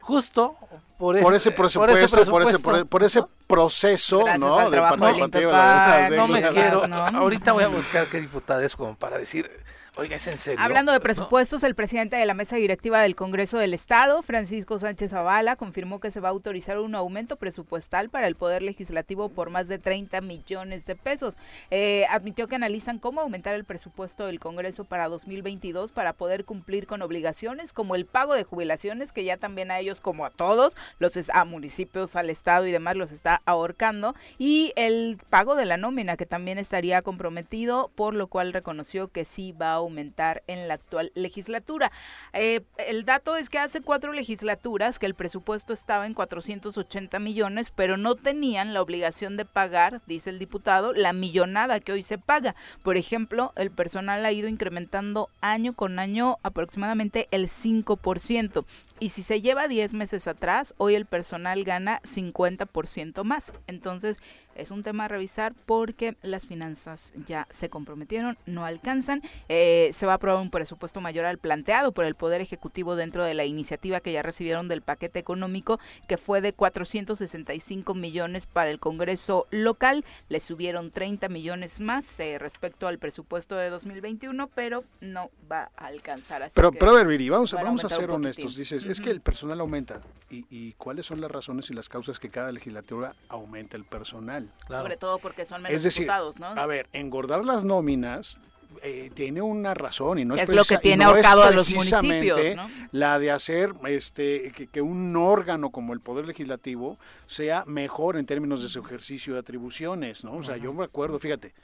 justo 0.00 0.56
por, 0.98 1.16
ese, 1.34 1.50
presupuesto, 1.50 2.30
por 2.30 2.42
ese, 2.42 2.84
por 2.86 3.02
ese, 3.02 3.24
proceso, 3.46 4.24
¿no? 4.38 4.70
De 4.70 4.78
participativa. 4.78 6.08
No 6.10 6.26
me 6.26 6.42
quiero. 6.48 6.84
Ahorita 6.84 7.52
voy 7.52 7.64
a 7.64 7.68
buscar 7.68 8.06
qué 8.06 8.20
diputada 8.20 8.64
es 8.64 8.74
como 8.74 8.96
para 8.96 9.18
decir 9.18 9.50
Oiga, 9.98 10.16
¿es 10.16 10.26
en 10.26 10.36
serio? 10.36 10.62
Hablando 10.62 10.92
de 10.92 11.00
presupuestos, 11.00 11.62
el 11.62 11.74
presidente 11.74 12.16
de 12.16 12.26
la 12.26 12.34
mesa 12.34 12.56
directiva 12.56 13.00
del 13.00 13.16
Congreso 13.16 13.56
del 13.56 13.72
Estado, 13.72 14.22
Francisco 14.22 14.78
Sánchez 14.78 15.12
Zavala, 15.12 15.56
confirmó 15.56 16.00
que 16.00 16.10
se 16.10 16.20
va 16.20 16.28
a 16.28 16.32
autorizar 16.32 16.78
un 16.80 16.94
aumento 16.94 17.36
presupuestal 17.36 18.10
para 18.10 18.26
el 18.26 18.34
Poder 18.34 18.60
Legislativo 18.60 19.30
por 19.30 19.48
más 19.48 19.68
de 19.68 19.78
30 19.78 20.20
millones 20.20 20.84
de 20.84 20.96
pesos. 20.96 21.36
Eh, 21.70 22.04
admitió 22.10 22.46
que 22.46 22.56
analizan 22.56 22.98
cómo 22.98 23.22
aumentar 23.22 23.54
el 23.54 23.64
presupuesto 23.64 24.26
del 24.26 24.38
Congreso 24.38 24.84
para 24.84 25.08
2022 25.08 25.92
para 25.92 26.12
poder 26.12 26.44
cumplir 26.44 26.86
con 26.86 27.00
obligaciones 27.00 27.72
como 27.72 27.94
el 27.94 28.04
pago 28.04 28.34
de 28.34 28.44
jubilaciones, 28.44 29.12
que 29.12 29.24
ya 29.24 29.38
también 29.38 29.70
a 29.70 29.78
ellos, 29.78 30.02
como 30.02 30.26
a 30.26 30.30
todos, 30.30 30.76
los 30.98 31.16
a 31.32 31.44
municipios, 31.46 32.16
al 32.16 32.28
Estado 32.28 32.66
y 32.66 32.70
demás, 32.70 32.96
los 32.96 33.12
está 33.12 33.40
ahorcando, 33.46 34.14
y 34.36 34.74
el 34.76 35.18
pago 35.30 35.54
de 35.54 35.64
la 35.64 35.78
nómina, 35.78 36.18
que 36.18 36.26
también 36.26 36.58
estaría 36.58 37.00
comprometido, 37.00 37.90
por 37.94 38.12
lo 38.12 38.26
cual 38.26 38.52
reconoció 38.52 39.08
que 39.08 39.24
sí 39.24 39.52
va 39.52 39.72
a 39.72 39.85
aumentar 39.86 40.42
en 40.46 40.68
la 40.68 40.74
actual 40.74 41.12
legislatura. 41.14 41.90
Eh, 42.32 42.62
el 42.86 43.04
dato 43.04 43.36
es 43.36 43.48
que 43.48 43.58
hace 43.58 43.80
cuatro 43.80 44.12
legislaturas 44.12 44.98
que 44.98 45.06
el 45.06 45.14
presupuesto 45.14 45.72
estaba 45.72 46.06
en 46.06 46.14
480 46.14 47.18
millones, 47.18 47.72
pero 47.74 47.96
no 47.96 48.14
tenían 48.14 48.74
la 48.74 48.82
obligación 48.82 49.36
de 49.36 49.44
pagar, 49.44 50.02
dice 50.06 50.30
el 50.30 50.38
diputado, 50.38 50.92
la 50.92 51.12
millonada 51.12 51.80
que 51.80 51.92
hoy 51.92 52.02
se 52.02 52.18
paga. 52.18 52.54
Por 52.82 52.96
ejemplo, 52.96 53.52
el 53.56 53.70
personal 53.70 54.24
ha 54.24 54.32
ido 54.32 54.48
incrementando 54.48 55.30
año 55.40 55.74
con 55.74 55.98
año 55.98 56.38
aproximadamente 56.42 57.28
el 57.30 57.48
5%. 57.48 58.64
Y 58.98 59.10
si 59.10 59.22
se 59.22 59.42
lleva 59.42 59.68
10 59.68 59.92
meses 59.92 60.26
atrás, 60.26 60.74
hoy 60.78 60.94
el 60.94 61.04
personal 61.04 61.64
gana 61.64 62.00
50% 62.02 63.24
más. 63.24 63.52
Entonces, 63.66 64.18
es 64.56 64.70
un 64.70 64.82
tema 64.82 65.04
a 65.04 65.08
revisar 65.08 65.54
porque 65.66 66.16
las 66.22 66.46
finanzas 66.46 67.12
ya 67.26 67.46
se 67.50 67.68
comprometieron, 67.68 68.36
no 68.46 68.64
alcanzan. 68.64 69.22
Eh, 69.48 69.92
se 69.96 70.06
va 70.06 70.12
a 70.12 70.16
aprobar 70.16 70.42
un 70.42 70.50
presupuesto 70.50 71.00
mayor 71.00 71.24
al 71.24 71.38
planteado 71.38 71.92
por 71.92 72.04
el 72.04 72.14
Poder 72.14 72.40
Ejecutivo 72.40 72.96
dentro 72.96 73.24
de 73.24 73.34
la 73.34 73.44
iniciativa 73.44 74.00
que 74.00 74.12
ya 74.12 74.22
recibieron 74.22 74.68
del 74.68 74.82
paquete 74.82 75.18
económico, 75.18 75.78
que 76.08 76.16
fue 76.16 76.40
de 76.40 76.52
465 76.52 77.94
millones 77.94 78.46
para 78.46 78.70
el 78.70 78.78
Congreso 78.78 79.46
local. 79.50 80.04
Le 80.28 80.40
subieron 80.40 80.90
30 80.90 81.28
millones 81.28 81.80
más 81.80 82.18
eh, 82.20 82.38
respecto 82.38 82.86
al 82.88 82.98
presupuesto 82.98 83.56
de 83.56 83.70
2021, 83.70 84.48
pero 84.48 84.84
no 85.00 85.30
va 85.50 85.70
a 85.76 85.86
alcanzar. 85.86 86.42
Así 86.42 86.52
pero, 86.54 86.72
que 86.72 86.78
pero 86.78 86.92
a 86.92 86.94
ver, 86.94 87.06
Viri, 87.06 87.28
vamos, 87.28 87.52
vamos 87.52 87.84
a 87.84 87.88
ser 87.88 88.10
honestos. 88.10 88.56
Dices, 88.56 88.84
es 88.84 89.00
que 89.00 89.10
el 89.10 89.20
personal 89.20 89.60
aumenta. 89.60 90.00
¿Y, 90.30 90.44
¿Y 90.50 90.72
cuáles 90.72 91.06
son 91.06 91.20
las 91.20 91.30
razones 91.30 91.70
y 91.70 91.74
las 91.74 91.88
causas 91.88 92.18
que 92.18 92.30
cada 92.30 92.50
legislatura 92.50 93.14
aumenta 93.28 93.76
el 93.76 93.84
personal? 93.84 94.45
Claro. 94.66 94.82
Sobre 94.82 94.96
todo 94.96 95.18
porque 95.18 95.46
son 95.46 95.62
menos 95.62 95.76
Es 95.76 95.82
decir, 95.82 96.04
diputados, 96.04 96.38
¿no? 96.38 96.46
a 96.46 96.66
ver, 96.66 96.88
engordar 96.92 97.44
las 97.44 97.64
nóminas 97.64 98.38
eh, 98.82 99.10
tiene 99.14 99.42
una 99.42 99.74
razón 99.74 100.18
y 100.18 100.24
no 100.24 100.34
es, 100.34 100.42
Es 100.42 100.50
lo 100.50 100.64
que 100.64 100.78
tiene 100.78 101.04
no 101.04 101.10
ahorcado 101.10 101.44
a 101.44 101.50
los 101.50 101.70
precisamente 101.70 102.32
municipios, 102.32 102.56
¿no? 102.56 102.88
la 102.92 103.18
de 103.18 103.30
hacer 103.30 103.72
este 103.86 104.52
que, 104.52 104.66
que 104.66 104.82
un 104.82 105.16
órgano 105.16 105.70
como 105.70 105.92
el 105.92 106.00
Poder 106.00 106.26
Legislativo 106.26 106.98
sea 107.26 107.64
mejor 107.66 108.16
en 108.16 108.26
términos 108.26 108.62
de 108.62 108.68
su 108.68 108.80
ejercicio 108.80 109.34
de 109.34 109.40
atribuciones, 109.40 110.24
¿no? 110.24 110.34
O 110.34 110.42
sea, 110.42 110.56
yo 110.56 110.72
me 110.72 110.84
acuerdo, 110.84 111.18
fíjate, 111.18 111.54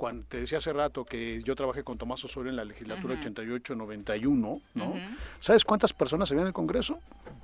cuando 0.00 0.24
te 0.26 0.40
decía 0.40 0.56
hace 0.56 0.72
rato 0.72 1.04
que 1.04 1.42
yo 1.42 1.54
trabajé 1.54 1.84
con 1.84 1.98
Tomás 1.98 2.24
Osorio 2.24 2.48
en 2.48 2.56
la 2.56 2.64
legislatura 2.64 3.20
88-91, 3.20 4.62
¿no? 4.72 4.94
¿Sabes 5.40 5.62
cuántas 5.62 5.92
personas 5.92 6.30
había 6.30 6.40
en 6.40 6.46
el 6.46 6.54
Congreso? 6.54 7.00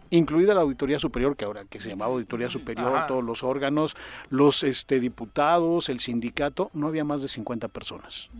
Incluida 0.09 0.55
la 0.55 0.63
Auditoría 0.63 0.99
Superior, 0.99 1.37
que 1.37 1.45
ahora 1.45 1.67
que 1.67 1.81
se 1.81 1.91
llamaba 1.91 2.15
Auditoría 2.15 2.49
Superior, 2.49 3.07
todos 3.09 3.23
los 3.23 3.45
órganos, 3.45 3.95
los 4.31 4.65
este, 4.65 5.01
diputados, 5.01 5.91
el 5.91 6.01
sindicato, 6.01 6.71
no 6.73 6.87
había 6.87 7.05
más 7.05 7.21
de 7.21 7.29
50 7.29 7.69
personas. 7.69 8.31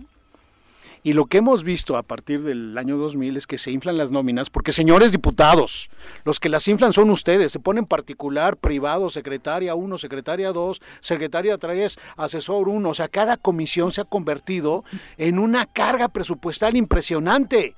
Y 1.03 1.13
lo 1.13 1.27
que 1.27 1.39
hemos 1.39 1.63
visto 1.63 1.97
a 1.97 2.03
partir 2.03 2.43
del 2.43 2.77
año 2.77 2.97
2000 2.97 3.37
es 3.37 3.47
que 3.47 3.59
se 3.59 3.71
inflan 3.71 3.97
las 3.97 4.11
nóminas, 4.11 4.51
porque 4.51 4.73
señores 4.73 5.13
diputados, 5.13 5.91
los 6.25 6.41
que 6.41 6.49
las 6.49 6.67
inflan 6.69 6.93
son 6.93 7.11
ustedes, 7.11 7.53
se 7.53 7.61
ponen 7.61 7.87
particular, 7.87 8.57
privado, 8.57 9.11
secretaria 9.11 9.75
1, 9.75 9.99
secretaria 9.99 10.53
2, 10.53 10.81
secretaria 11.01 11.59
3, 11.59 11.99
asesor 12.17 12.69
1, 12.69 12.89
o 12.89 12.95
sea, 12.95 13.09
cada 13.09 13.37
comisión 13.37 13.93
se 13.93 14.01
ha 14.01 14.05
convertido 14.05 14.85
en 15.17 15.39
una 15.39 15.67
carga 15.67 16.09
presupuestal 16.09 16.77
impresionante. 16.77 17.75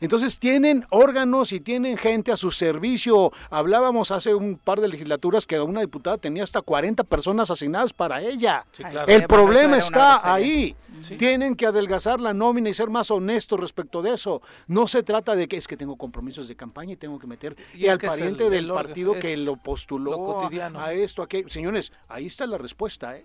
Entonces 0.00 0.38
tienen 0.38 0.86
órganos 0.90 1.52
y 1.52 1.60
tienen 1.60 1.96
gente 1.96 2.32
a 2.32 2.36
su 2.36 2.50
servicio. 2.50 3.32
Hablábamos 3.50 4.10
hace 4.10 4.34
un 4.34 4.56
par 4.56 4.80
de 4.80 4.88
legislaturas 4.88 5.46
que 5.46 5.58
una 5.60 5.80
diputada 5.80 6.18
tenía 6.18 6.42
hasta 6.44 6.62
40 6.62 7.04
personas 7.04 7.50
asignadas 7.50 7.92
para 7.92 8.20
ella. 8.20 8.66
Sí, 8.72 8.82
claro. 8.84 9.06
Sí, 9.06 9.12
El 9.12 9.26
problema 9.26 9.78
está 9.78 10.32
ahí. 10.32 10.76
Sí. 11.00 11.16
Tienen 11.16 11.56
que 11.56 11.66
adelgazar 11.66 12.20
la 12.20 12.32
nómina 12.32 12.70
y 12.70 12.74
ser 12.74 12.88
más 12.88 13.10
honestos 13.10 13.60
respecto 13.60 14.00
de 14.00 14.14
eso. 14.14 14.40
No 14.66 14.86
se 14.86 15.02
trata 15.02 15.34
de 15.36 15.46
que 15.46 15.56
es 15.58 15.68
que 15.68 15.76
tengo 15.76 15.96
compromisos 15.96 16.48
de 16.48 16.56
campaña 16.56 16.92
y 16.94 16.96
tengo 16.96 17.18
que 17.18 17.26
meter 17.26 17.54
Y 17.74 17.86
al 17.88 17.98
que 17.98 18.06
pariente 18.06 18.44
el- 18.46 18.50
del 18.50 18.64
el 18.66 18.72
partido 18.72 19.12
que 19.14 19.36
lo 19.36 19.56
postuló 19.56 20.12
lo 20.12 20.30
a- 20.38 20.40
cotidiano. 20.40 20.80
a 20.80 20.92
esto, 20.94 21.20
a 21.20 21.26
aquello. 21.26 21.50
Señores, 21.50 21.92
ahí 22.08 22.26
está 22.26 22.46
la 22.46 22.56
respuesta, 22.56 23.16
¿eh? 23.16 23.24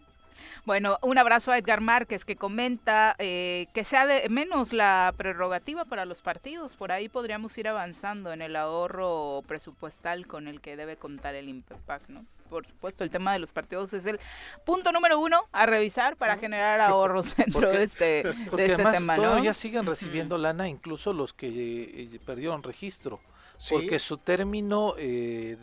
Bueno, 0.65 0.97
un 1.01 1.17
abrazo 1.17 1.51
a 1.51 1.57
Edgar 1.57 1.81
Márquez 1.81 2.25
que 2.25 2.35
comenta 2.35 3.15
eh, 3.19 3.67
que 3.73 3.83
sea 3.83 4.05
de 4.05 4.29
menos 4.29 4.73
la 4.73 5.13
prerrogativa 5.17 5.85
para 5.85 6.05
los 6.05 6.21
partidos. 6.21 6.75
Por 6.75 6.91
ahí 6.91 7.09
podríamos 7.09 7.57
ir 7.57 7.67
avanzando 7.67 8.31
en 8.33 8.41
el 8.41 8.55
ahorro 8.55 9.43
presupuestal 9.47 10.27
con 10.27 10.47
el 10.47 10.61
que 10.61 10.75
debe 10.75 10.97
contar 10.97 11.35
el 11.35 11.49
INPEPAC, 11.49 12.09
¿no? 12.09 12.25
Por 12.49 12.67
supuesto, 12.67 13.05
el 13.05 13.09
tema 13.09 13.31
de 13.31 13.39
los 13.39 13.53
partidos 13.53 13.93
es 13.93 14.05
el 14.05 14.19
punto 14.65 14.91
número 14.91 15.17
uno 15.19 15.45
a 15.53 15.65
revisar 15.65 16.17
para 16.17 16.35
generar 16.37 16.81
ahorros 16.81 17.35
dentro 17.37 17.61
Porque- 17.61 17.77
de 17.77 17.83
este, 17.83 18.03
de 18.23 18.29
este 18.65 18.73
además 18.73 18.97
tema, 18.97 19.15
¿no? 19.17 19.23
todavía 19.23 19.53
siguen 19.53 19.85
recibiendo 19.85 20.37
lana, 20.37 20.67
incluso 20.67 21.13
los 21.13 21.33
que 21.33 21.47
eh, 21.47 22.19
perdieron 22.25 22.61
registro, 22.61 23.21
Sí. 23.57 23.75
porque 23.75 23.99
su 23.99 24.17
término 24.17 24.95
eh, 24.97 25.55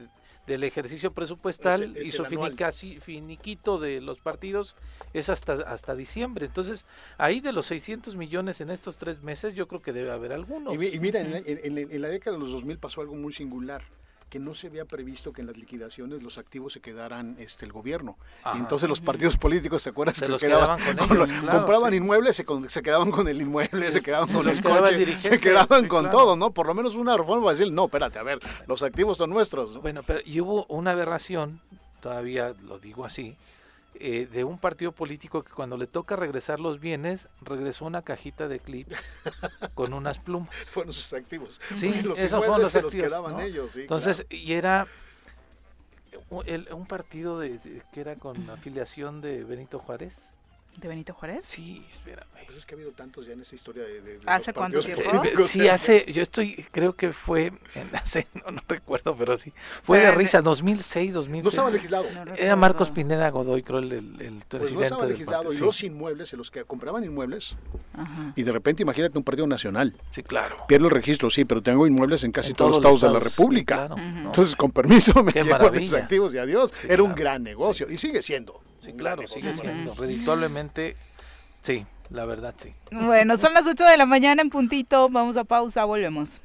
del 0.48 0.64
ejercicio 0.64 1.12
presupuestal 1.12 1.82
Es 1.82 1.88
el- 1.90 1.96
es 1.98 2.08
y 2.08 2.10
su 2.10 2.24
finiquito 3.00 3.78
de 3.78 4.00
los 4.00 4.18
partidos 4.18 4.74
es 5.12 5.28
hasta, 5.28 5.52
hasta 5.52 5.94
diciembre. 5.94 6.46
Entonces, 6.46 6.84
ahí 7.18 7.40
de 7.40 7.52
los 7.52 7.66
600 7.66 8.16
millones 8.16 8.60
en 8.60 8.70
estos 8.70 8.96
tres 8.96 9.22
meses, 9.22 9.54
yo 9.54 9.68
creo 9.68 9.80
que 9.82 9.92
debe 9.92 10.10
haber 10.10 10.32
algunos. 10.32 10.74
Y, 10.74 10.78
mi- 10.78 10.86
y 10.88 10.98
mira, 10.98 11.20
en 11.20 11.30
la, 11.30 11.38
en- 11.38 11.78
en- 11.78 11.92
en 11.92 12.02
la 12.02 12.08
década 12.08 12.36
de 12.36 12.40
los 12.40 12.50
2000 12.50 12.78
pasó 12.78 13.00
algo 13.02 13.14
muy 13.14 13.32
singular 13.32 13.82
que 14.28 14.38
no 14.38 14.54
se 14.54 14.66
había 14.66 14.84
previsto 14.84 15.32
que 15.32 15.40
en 15.40 15.46
las 15.46 15.56
liquidaciones 15.56 16.22
los 16.22 16.38
activos 16.38 16.72
se 16.74 16.80
quedaran 16.80 17.36
este 17.38 17.64
el 17.64 17.72
gobierno. 17.72 18.16
Ajá. 18.44 18.56
Y 18.56 18.60
entonces 18.60 18.88
los 18.88 19.00
partidos 19.00 19.36
políticos, 19.36 19.82
¿se 19.82 19.90
acuerdan? 19.90 20.14
Se 20.14 20.26
que 20.26 20.32
los 20.32 20.40
quedaban 20.40 20.76
quedaban 20.78 20.96
con 20.96 21.08
con 21.08 21.16
ellos, 21.16 21.28
los- 21.30 21.40
claro, 21.40 21.58
compraban 21.58 21.90
sí. 21.90 21.96
inmuebles, 21.96 22.36
se, 22.36 22.44
con- 22.44 22.68
se 22.68 22.82
quedaban 22.82 23.10
con 23.10 23.26
el 23.28 23.40
inmueble, 23.40 23.90
se 23.92 24.02
quedaban 24.02 24.30
con 24.32 24.44
los 24.46 24.60
coches, 24.60 25.16
se 25.24 25.40
quedaban 25.40 25.82
sí, 25.82 25.88
con 25.88 26.04
claro. 26.04 26.18
todo, 26.18 26.36
¿no? 26.36 26.50
Por 26.50 26.66
lo 26.66 26.74
menos 26.74 26.94
una 26.96 27.16
reforma 27.16 27.44
para 27.44 27.56
decir, 27.56 27.72
no, 27.72 27.84
espérate, 27.86 28.18
a 28.18 28.22
ver, 28.22 28.38
los 28.66 28.82
activos 28.82 29.18
son 29.18 29.30
nuestros. 29.30 29.74
¿no? 29.74 29.80
Bueno, 29.80 30.02
pero 30.06 30.20
y 30.24 30.40
hubo 30.40 30.66
una 30.68 30.90
aberración, 30.92 31.60
todavía 32.00 32.54
lo 32.62 32.78
digo 32.78 33.04
así, 33.04 33.36
eh, 33.94 34.26
de 34.30 34.44
un 34.44 34.58
partido 34.58 34.92
político 34.92 35.42
que 35.42 35.52
cuando 35.52 35.76
le 35.76 35.86
toca 35.86 36.14
regresar 36.16 36.60
los 36.60 36.78
bienes, 36.80 37.28
regresó 37.40 37.84
una 37.84 38.02
cajita 38.02 38.46
de 38.48 38.60
clips 38.60 39.18
con 39.74 39.92
unas 39.92 40.18
plumas. 40.18 40.54
Fueron 40.70 40.92
sus 40.92 41.12
activos. 41.12 41.60
Sí, 41.74 42.02
los 42.02 42.18
esos 42.18 42.38
fueron 42.38 42.62
los 42.62 42.74
activos, 42.76 43.08
quedaban 43.08 43.32
¿no? 43.32 43.40
ellos. 43.40 43.72
sí, 43.72 43.80
Entonces, 43.82 44.24
claro. 44.28 44.44
y 44.44 44.52
era 44.52 44.86
u- 46.30 46.42
el- 46.46 46.68
un 46.72 46.86
partido 46.86 47.38
de, 47.40 47.58
de- 47.58 47.82
que 47.92 48.00
era 48.00 48.16
con 48.16 48.48
afiliación 48.50 49.20
de 49.20 49.44
Benito 49.44 49.78
Juárez. 49.78 50.30
¿De 50.80 50.86
Benito 50.88 51.12
Juárez? 51.12 51.44
Sí, 51.44 51.84
espérame. 51.90 52.26
Pues 52.46 52.58
es 52.58 52.64
que 52.64 52.74
ha 52.74 52.76
habido 52.76 52.92
tantos 52.92 53.26
ya 53.26 53.34
en 53.34 53.40
esta 53.42 53.54
historia 53.54 53.82
de, 53.82 54.00
de- 54.00 54.18
de 54.18 54.20
¿Hace 54.24 54.54
cuánto 54.54 54.78
tiempo? 54.78 55.02
Sí, 55.42 55.68
hace, 55.68 56.10
yo 56.10 56.22
estoy, 56.22 56.54
creo 56.72 56.94
que 56.96 57.12
fue, 57.12 57.52
en 57.74 57.94
hace, 57.94 58.26
no, 58.46 58.52
no 58.52 58.62
recuerdo, 58.66 59.14
pero 59.14 59.36
sí, 59.36 59.52
fue 59.82 59.98
de 59.98 60.12
risa, 60.12 60.40
2006, 60.40 61.12
2006. 61.12 61.44
No 61.44 61.48
estaba 61.50 61.70
legislado. 61.70 62.04
No 62.24 62.34
Era. 62.34 62.56
Marcos 62.56 62.90
Pineda 62.90 63.28
Godoy, 63.30 63.62
creo, 63.62 63.80
el, 63.80 63.92
el, 63.92 63.96
el 63.98 64.04
Pues 64.30 64.44
presidente 64.46 64.74
no 64.76 64.82
estaba 64.82 65.06
legislado 65.06 65.52
y 65.52 65.56
Sí. 65.56 65.60
los 65.62 65.82
inmuebles, 65.82 66.28
se 66.30 66.36
los 66.38 66.50
que 66.50 66.64
compraban 66.64 67.04
inmuebles 67.04 67.56
Ajá. 67.92 68.32
y 68.34 68.42
de 68.44 68.52
repente 68.52 68.82
imagínate 68.82 69.18
un 69.18 69.24
partido 69.24 69.46
nacional. 69.46 69.94
Sí, 70.10 70.22
claro. 70.22 70.56
Pierdo 70.68 70.86
el 70.86 70.92
registro, 70.92 71.28
sí, 71.28 71.44
pero 71.44 71.60
tengo 71.62 71.86
inmuebles 71.86 72.24
en 72.24 72.32
casi 72.32 72.50
En 72.50 72.56
todos 72.56 72.70
los 72.70 72.78
estados 72.78 73.00
de 73.02 73.08
la 73.10 73.18
sí, 73.28 73.36
República. 73.36 73.88
claro. 73.88 73.96
Entonces, 73.98 74.56
con 74.56 74.70
permiso, 74.70 75.22
me 75.22 75.32
Qué 75.34 75.42
llevo 75.44 75.70
mis 75.70 75.92
activos 75.92 76.32
y 76.34 76.38
adiós. 76.38 76.72
Sí, 76.80 76.86
Era 76.88 77.02
un 77.02 77.14
gran 77.14 77.42
negocio 77.42 77.90
y 77.90 77.98
sigue 77.98 78.22
siendo. 78.22 78.60
sí, 78.80 78.92
claro, 78.94 79.26
sigue 79.26 79.52
siendo. 79.52 79.92
Ujú. 79.92 80.04
Sí, 81.62 81.86
la 82.10 82.24
verdad, 82.24 82.54
sí. 82.56 82.74
Bueno, 82.90 83.36
son 83.38 83.54
las 83.54 83.66
8 83.66 83.84
de 83.84 83.96
la 83.96 84.06
mañana 84.06 84.42
en 84.42 84.50
puntito. 84.50 85.08
Vamos 85.08 85.36
a 85.36 85.44
pausa, 85.44 85.84
volvemos. 85.84 86.40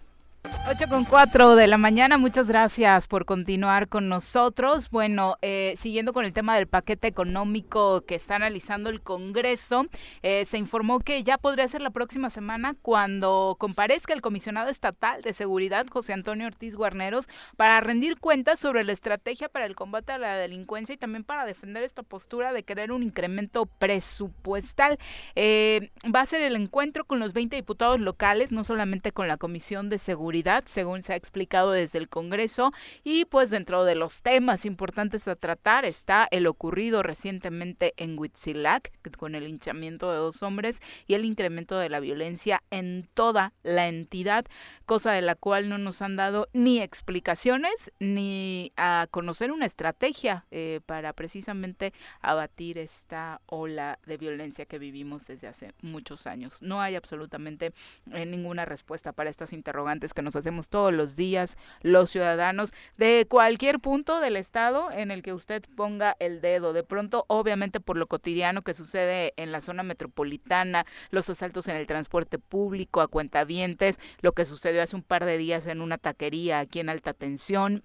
8 0.65 0.87
con 0.89 1.05
4 1.05 1.55
de 1.55 1.67
la 1.67 1.77
mañana, 1.77 2.17
muchas 2.17 2.47
gracias 2.47 3.07
por 3.07 3.25
continuar 3.25 3.87
con 3.87 4.09
nosotros. 4.09 4.89
Bueno, 4.89 5.37
eh, 5.41 5.73
siguiendo 5.77 6.13
con 6.13 6.25
el 6.25 6.33
tema 6.33 6.55
del 6.55 6.67
paquete 6.67 7.07
económico 7.07 8.01
que 8.01 8.15
está 8.15 8.35
analizando 8.35 8.89
el 8.89 9.01
Congreso, 9.01 9.85
eh, 10.21 10.45
se 10.45 10.57
informó 10.57 10.99
que 10.99 11.23
ya 11.23 11.37
podría 11.37 11.67
ser 11.67 11.81
la 11.81 11.91
próxima 11.91 12.29
semana 12.29 12.75
cuando 12.81 13.55
comparezca 13.59 14.13
el 14.13 14.21
comisionado 14.21 14.69
estatal 14.69 15.21
de 15.21 15.33
seguridad, 15.33 15.85
José 15.89 16.11
Antonio 16.13 16.47
Ortiz 16.47 16.75
Guarneros, 16.75 17.27
para 17.55 17.79
rendir 17.79 18.19
cuentas 18.19 18.59
sobre 18.59 18.83
la 18.83 18.91
estrategia 18.91 19.49
para 19.49 19.65
el 19.65 19.75
combate 19.75 20.11
a 20.13 20.17
la 20.17 20.35
delincuencia 20.35 20.95
y 20.95 20.97
también 20.97 21.23
para 21.23 21.45
defender 21.45 21.83
esta 21.83 22.03
postura 22.03 22.51
de 22.51 22.63
querer 22.63 22.91
un 22.91 23.03
incremento 23.03 23.65
presupuestal. 23.65 24.97
Eh, 25.35 25.91
va 26.13 26.21
a 26.21 26.25
ser 26.25 26.41
el 26.41 26.55
encuentro 26.55 27.05
con 27.05 27.19
los 27.19 27.33
20 27.33 27.55
diputados 27.55 27.99
locales, 27.99 28.51
no 28.51 28.63
solamente 28.63 29.11
con 29.11 29.27
la 29.27 29.37
Comisión 29.37 29.89
de 29.89 29.99
Seguridad, 29.99 30.32
según 30.65 31.03
se 31.03 31.13
ha 31.13 31.15
explicado 31.15 31.71
desde 31.71 31.99
el 31.99 32.09
Congreso, 32.09 32.71
y 33.03 33.25
pues 33.25 33.49
dentro 33.49 33.83
de 33.85 33.95
los 33.95 34.21
temas 34.21 34.65
importantes 34.65 35.27
a 35.27 35.35
tratar 35.35 35.85
está 35.85 36.27
el 36.31 36.47
ocurrido 36.47 37.03
recientemente 37.03 37.93
en 37.97 38.17
Huitzilac, 38.17 38.91
con 39.17 39.35
el 39.35 39.47
hinchamiento 39.47 40.11
de 40.11 40.17
dos 40.17 40.41
hombres 40.41 40.79
y 41.07 41.13
el 41.13 41.25
incremento 41.25 41.77
de 41.77 41.89
la 41.89 41.99
violencia 41.99 42.63
en 42.71 43.07
toda 43.13 43.53
la 43.61 43.87
entidad, 43.87 44.45
cosa 44.85 45.11
de 45.11 45.21
la 45.21 45.35
cual 45.35 45.69
no 45.69 45.77
nos 45.77 46.01
han 46.01 46.15
dado 46.15 46.47
ni 46.53 46.79
explicaciones 46.79 47.91
ni 47.99 48.71
a 48.75 49.07
conocer 49.11 49.51
una 49.51 49.65
estrategia 49.65 50.45
eh, 50.51 50.79
para 50.85 51.13
precisamente 51.13 51.93
abatir 52.21 52.77
esta 52.77 53.41
ola 53.45 53.99
de 54.05 54.17
violencia 54.17 54.65
que 54.65 54.79
vivimos 54.79 55.27
desde 55.27 55.47
hace 55.47 55.73
muchos 55.81 56.25
años. 56.25 56.61
No 56.61 56.81
hay 56.81 56.95
absolutamente 56.95 57.73
eh, 58.11 58.25
ninguna 58.25 58.65
respuesta 58.65 59.11
para 59.11 59.29
estas 59.29 59.53
interrogantes 59.53 60.13
que 60.13 60.22
nos 60.23 60.35
hacemos 60.35 60.69
todos 60.69 60.93
los 60.93 61.15
días 61.15 61.57
los 61.81 62.09
ciudadanos 62.09 62.73
de 62.97 63.25
cualquier 63.29 63.79
punto 63.79 64.19
del 64.19 64.37
estado 64.37 64.91
en 64.91 65.11
el 65.11 65.21
que 65.21 65.33
usted 65.33 65.63
ponga 65.75 66.15
el 66.19 66.41
dedo. 66.41 66.73
De 66.73 66.83
pronto, 66.83 67.25
obviamente 67.27 67.79
por 67.79 67.97
lo 67.97 68.07
cotidiano 68.07 68.61
que 68.61 68.73
sucede 68.73 69.33
en 69.37 69.51
la 69.51 69.61
zona 69.61 69.83
metropolitana, 69.83 70.85
los 71.11 71.29
asaltos 71.29 71.67
en 71.67 71.75
el 71.75 71.87
transporte 71.87 72.39
público 72.39 73.01
a 73.01 73.07
cuentavientes, 73.07 73.99
lo 74.21 74.31
que 74.31 74.45
sucedió 74.45 74.81
hace 74.81 74.95
un 74.95 75.03
par 75.03 75.25
de 75.25 75.37
días 75.37 75.67
en 75.67 75.81
una 75.81 75.97
taquería 75.97 76.59
aquí 76.59 76.79
en 76.79 76.89
alta 76.89 77.13
tensión, 77.13 77.83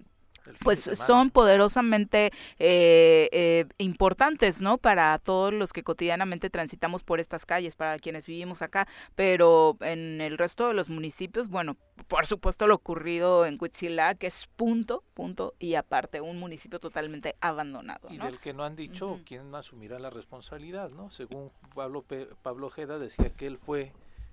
pues 0.63 0.89
son 0.93 1.29
poderosamente 1.29 2.31
eh, 2.57 3.29
eh, 3.31 3.65
importantes, 3.77 4.61
¿no? 4.61 4.77
Para 4.77 5.17
todos 5.19 5.53
los 5.53 5.73
que 5.73 5.83
cotidianamente 5.83 6.49
transitamos 6.49 7.03
por 7.03 7.19
estas 7.19 7.45
calles, 7.45 7.75
para 7.75 7.97
quienes 7.99 8.25
vivimos 8.25 8.61
acá, 8.61 8.87
pero 9.15 9.77
en 9.81 10.21
el 10.21 10.37
resto 10.37 10.67
de 10.67 10.73
los 10.73 10.89
municipios, 10.89 11.49
bueno, 11.49 11.77
por 12.07 12.25
supuesto 12.27 12.67
lo 12.67 12.75
ocurrido 12.75 13.45
en 13.45 13.57
Cuitzilá, 13.57 14.15
que 14.15 14.27
es 14.27 14.47
punto, 14.55 15.03
punto 15.13 15.55
y 15.59 15.75
aparte, 15.75 16.21
un 16.21 16.39
municipio 16.39 16.79
totalmente 16.79 17.35
abandonado. 17.41 18.07
Y 18.09 18.17
del 18.17 18.39
que 18.39 18.53
no 18.53 18.63
han 18.63 18.75
dicho 18.75 19.19
quién 19.25 19.53
asumirá 19.53 19.99
la 19.99 20.09
responsabilidad, 20.09 20.89
¿no? 20.89 21.09
Según 21.09 21.51
Pablo, 21.75 22.05
Pablo 22.41 22.67
Ojeda 22.67 22.99
decía 22.99 23.29
que 23.31 23.47
él 23.47 23.57
fue 23.57 23.91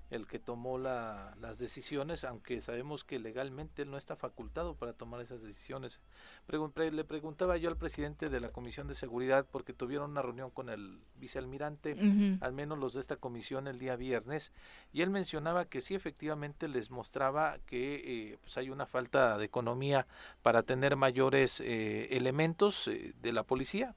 el 0.09 0.25
que 0.25 0.39
tomó 0.39 0.77
la, 0.77 1.35
las 1.41 1.59
decisiones, 1.59 2.23
aunque 2.23 2.61
sabemos 2.61 3.03
que 3.03 3.19
legalmente 3.19 3.81
él 3.81 3.91
no 3.91 3.97
está 3.97 4.15
facultado 4.15 4.75
para 4.75 4.93
tomar 4.93 5.21
esas 5.21 5.41
decisiones. 5.41 6.01
le 6.47 7.03
preguntaba 7.03 7.57
yo 7.57 7.69
al 7.69 7.77
presidente 7.77 8.29
de 8.29 8.39
la 8.39 8.49
Comisión 8.49 8.87
de 8.87 8.93
Seguridad, 8.93 9.45
porque 9.51 9.73
tuvieron 9.73 10.11
una 10.11 10.21
reunión 10.21 10.49
con 10.49 10.69
el 10.69 10.99
vicealmirante, 11.17 11.97
al 12.41 12.53
menos 12.53 12.77
los 12.77 12.93
de 12.93 13.01
esta 13.01 13.17
comisión 13.17 13.67
el 13.67 13.79
día 13.79 13.95
viernes, 13.95 14.53
y 14.93 15.01
él 15.01 15.09
mencionaba 15.09 15.65
que 15.65 15.81
sí, 15.81 15.93
efectivamente 15.93 16.67
les 16.67 16.89
mostraba 16.89 17.57
que 17.65 18.31
eh, 18.31 18.37
pues 18.41 18.57
hay 18.57 18.69
una 18.69 18.85
falta 18.85 19.37
de 19.37 19.45
economía 19.45 20.07
para 20.41 20.63
tener 20.63 20.95
mayores 20.95 21.59
eh, 21.59 22.07
elementos 22.11 22.87
eh, 22.87 23.13
de 23.21 23.33
la 23.33 23.43
policía, 23.43 23.93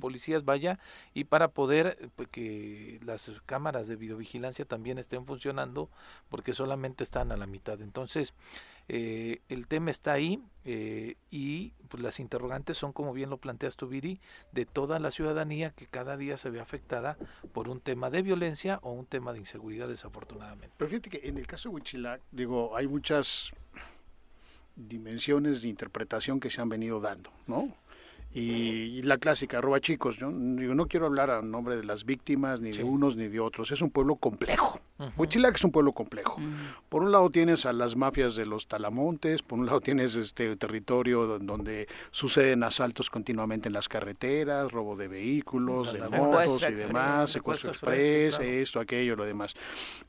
policías 0.00 0.44
vaya, 0.44 0.80
y 1.14 1.24
para 1.24 1.48
poder 1.48 2.10
pues, 2.16 2.28
que 2.28 2.98
las 3.04 3.30
cámaras 3.46 3.86
de 3.86 3.96
videovigilancia 3.96 4.64
también 4.64 4.98
estén 4.98 5.24
funcionando 5.24 5.35
funcionando 5.36 5.90
porque 6.30 6.54
solamente 6.54 7.04
están 7.04 7.30
a 7.30 7.36
la 7.36 7.46
mitad. 7.46 7.80
Entonces, 7.82 8.32
eh, 8.88 9.40
el 9.50 9.66
tema 9.66 9.90
está 9.90 10.14
ahí 10.14 10.42
eh, 10.64 11.16
y 11.30 11.72
pues, 11.88 12.02
las 12.02 12.20
interrogantes 12.20 12.78
son, 12.78 12.92
como 12.92 13.12
bien 13.12 13.28
lo 13.28 13.36
planteas 13.36 13.76
tú, 13.76 13.86
Viri, 13.86 14.18
de 14.52 14.64
toda 14.64 14.98
la 14.98 15.10
ciudadanía 15.10 15.72
que 15.72 15.86
cada 15.86 16.16
día 16.16 16.38
se 16.38 16.48
ve 16.48 16.60
afectada 16.60 17.18
por 17.52 17.68
un 17.68 17.80
tema 17.80 18.08
de 18.08 18.22
violencia 18.22 18.78
o 18.82 18.92
un 18.92 19.04
tema 19.04 19.34
de 19.34 19.40
inseguridad, 19.40 19.88
desafortunadamente. 19.88 20.74
Pero 20.78 20.88
fíjate 20.88 21.10
que 21.10 21.28
en 21.28 21.36
el 21.36 21.46
caso 21.46 21.68
de 21.68 21.74
Huichilac, 21.74 22.22
digo, 22.32 22.74
hay 22.74 22.86
muchas 22.86 23.52
dimensiones 24.74 25.60
de 25.60 25.68
interpretación 25.68 26.40
que 26.40 26.48
se 26.48 26.62
han 26.62 26.70
venido 26.70 26.98
dando, 26.98 27.30
¿no? 27.46 27.74
Y, 28.32 29.00
la 29.02 29.16
clásica, 29.16 29.62
roba 29.62 29.80
chicos. 29.80 30.18
Yo, 30.18 30.30
no 30.30 30.86
quiero 30.88 31.06
hablar 31.06 31.30
a 31.30 31.40
nombre 31.40 31.76
de 31.76 31.84
las 31.84 32.04
víctimas, 32.04 32.60
ni 32.60 32.70
de 32.70 32.84
unos 32.84 33.16
ni 33.16 33.28
de 33.28 33.40
otros. 33.40 33.70
Es 33.70 33.80
un 33.80 33.90
pueblo 33.90 34.16
complejo. 34.16 34.78
Huichilac 35.16 35.56
es 35.56 35.64
un 35.64 35.72
pueblo 35.72 35.92
complejo. 35.92 36.40
Por 36.88 37.02
un 37.02 37.12
lado 37.12 37.28
tienes 37.28 37.66
a 37.66 37.72
las 37.72 37.96
mafias 37.96 38.34
de 38.34 38.46
los 38.46 38.66
talamontes, 38.66 39.42
por 39.42 39.58
un 39.58 39.66
lado 39.66 39.80
tienes 39.80 40.16
este 40.16 40.56
territorio 40.56 41.38
donde 41.38 41.86
suceden 42.10 42.62
asaltos 42.62 43.10
continuamente 43.10 43.68
en 43.68 43.74
las 43.74 43.88
carreteras, 43.88 44.72
robo 44.72 44.96
de 44.96 45.08
vehículos, 45.08 45.92
de 45.92 46.00
motos 46.08 46.66
y 46.68 46.72
demás, 46.72 47.30
secuestro 47.30 47.70
express, 47.70 48.40
esto, 48.40 48.80
aquello, 48.80 49.16
lo 49.16 49.26
demás. 49.26 49.54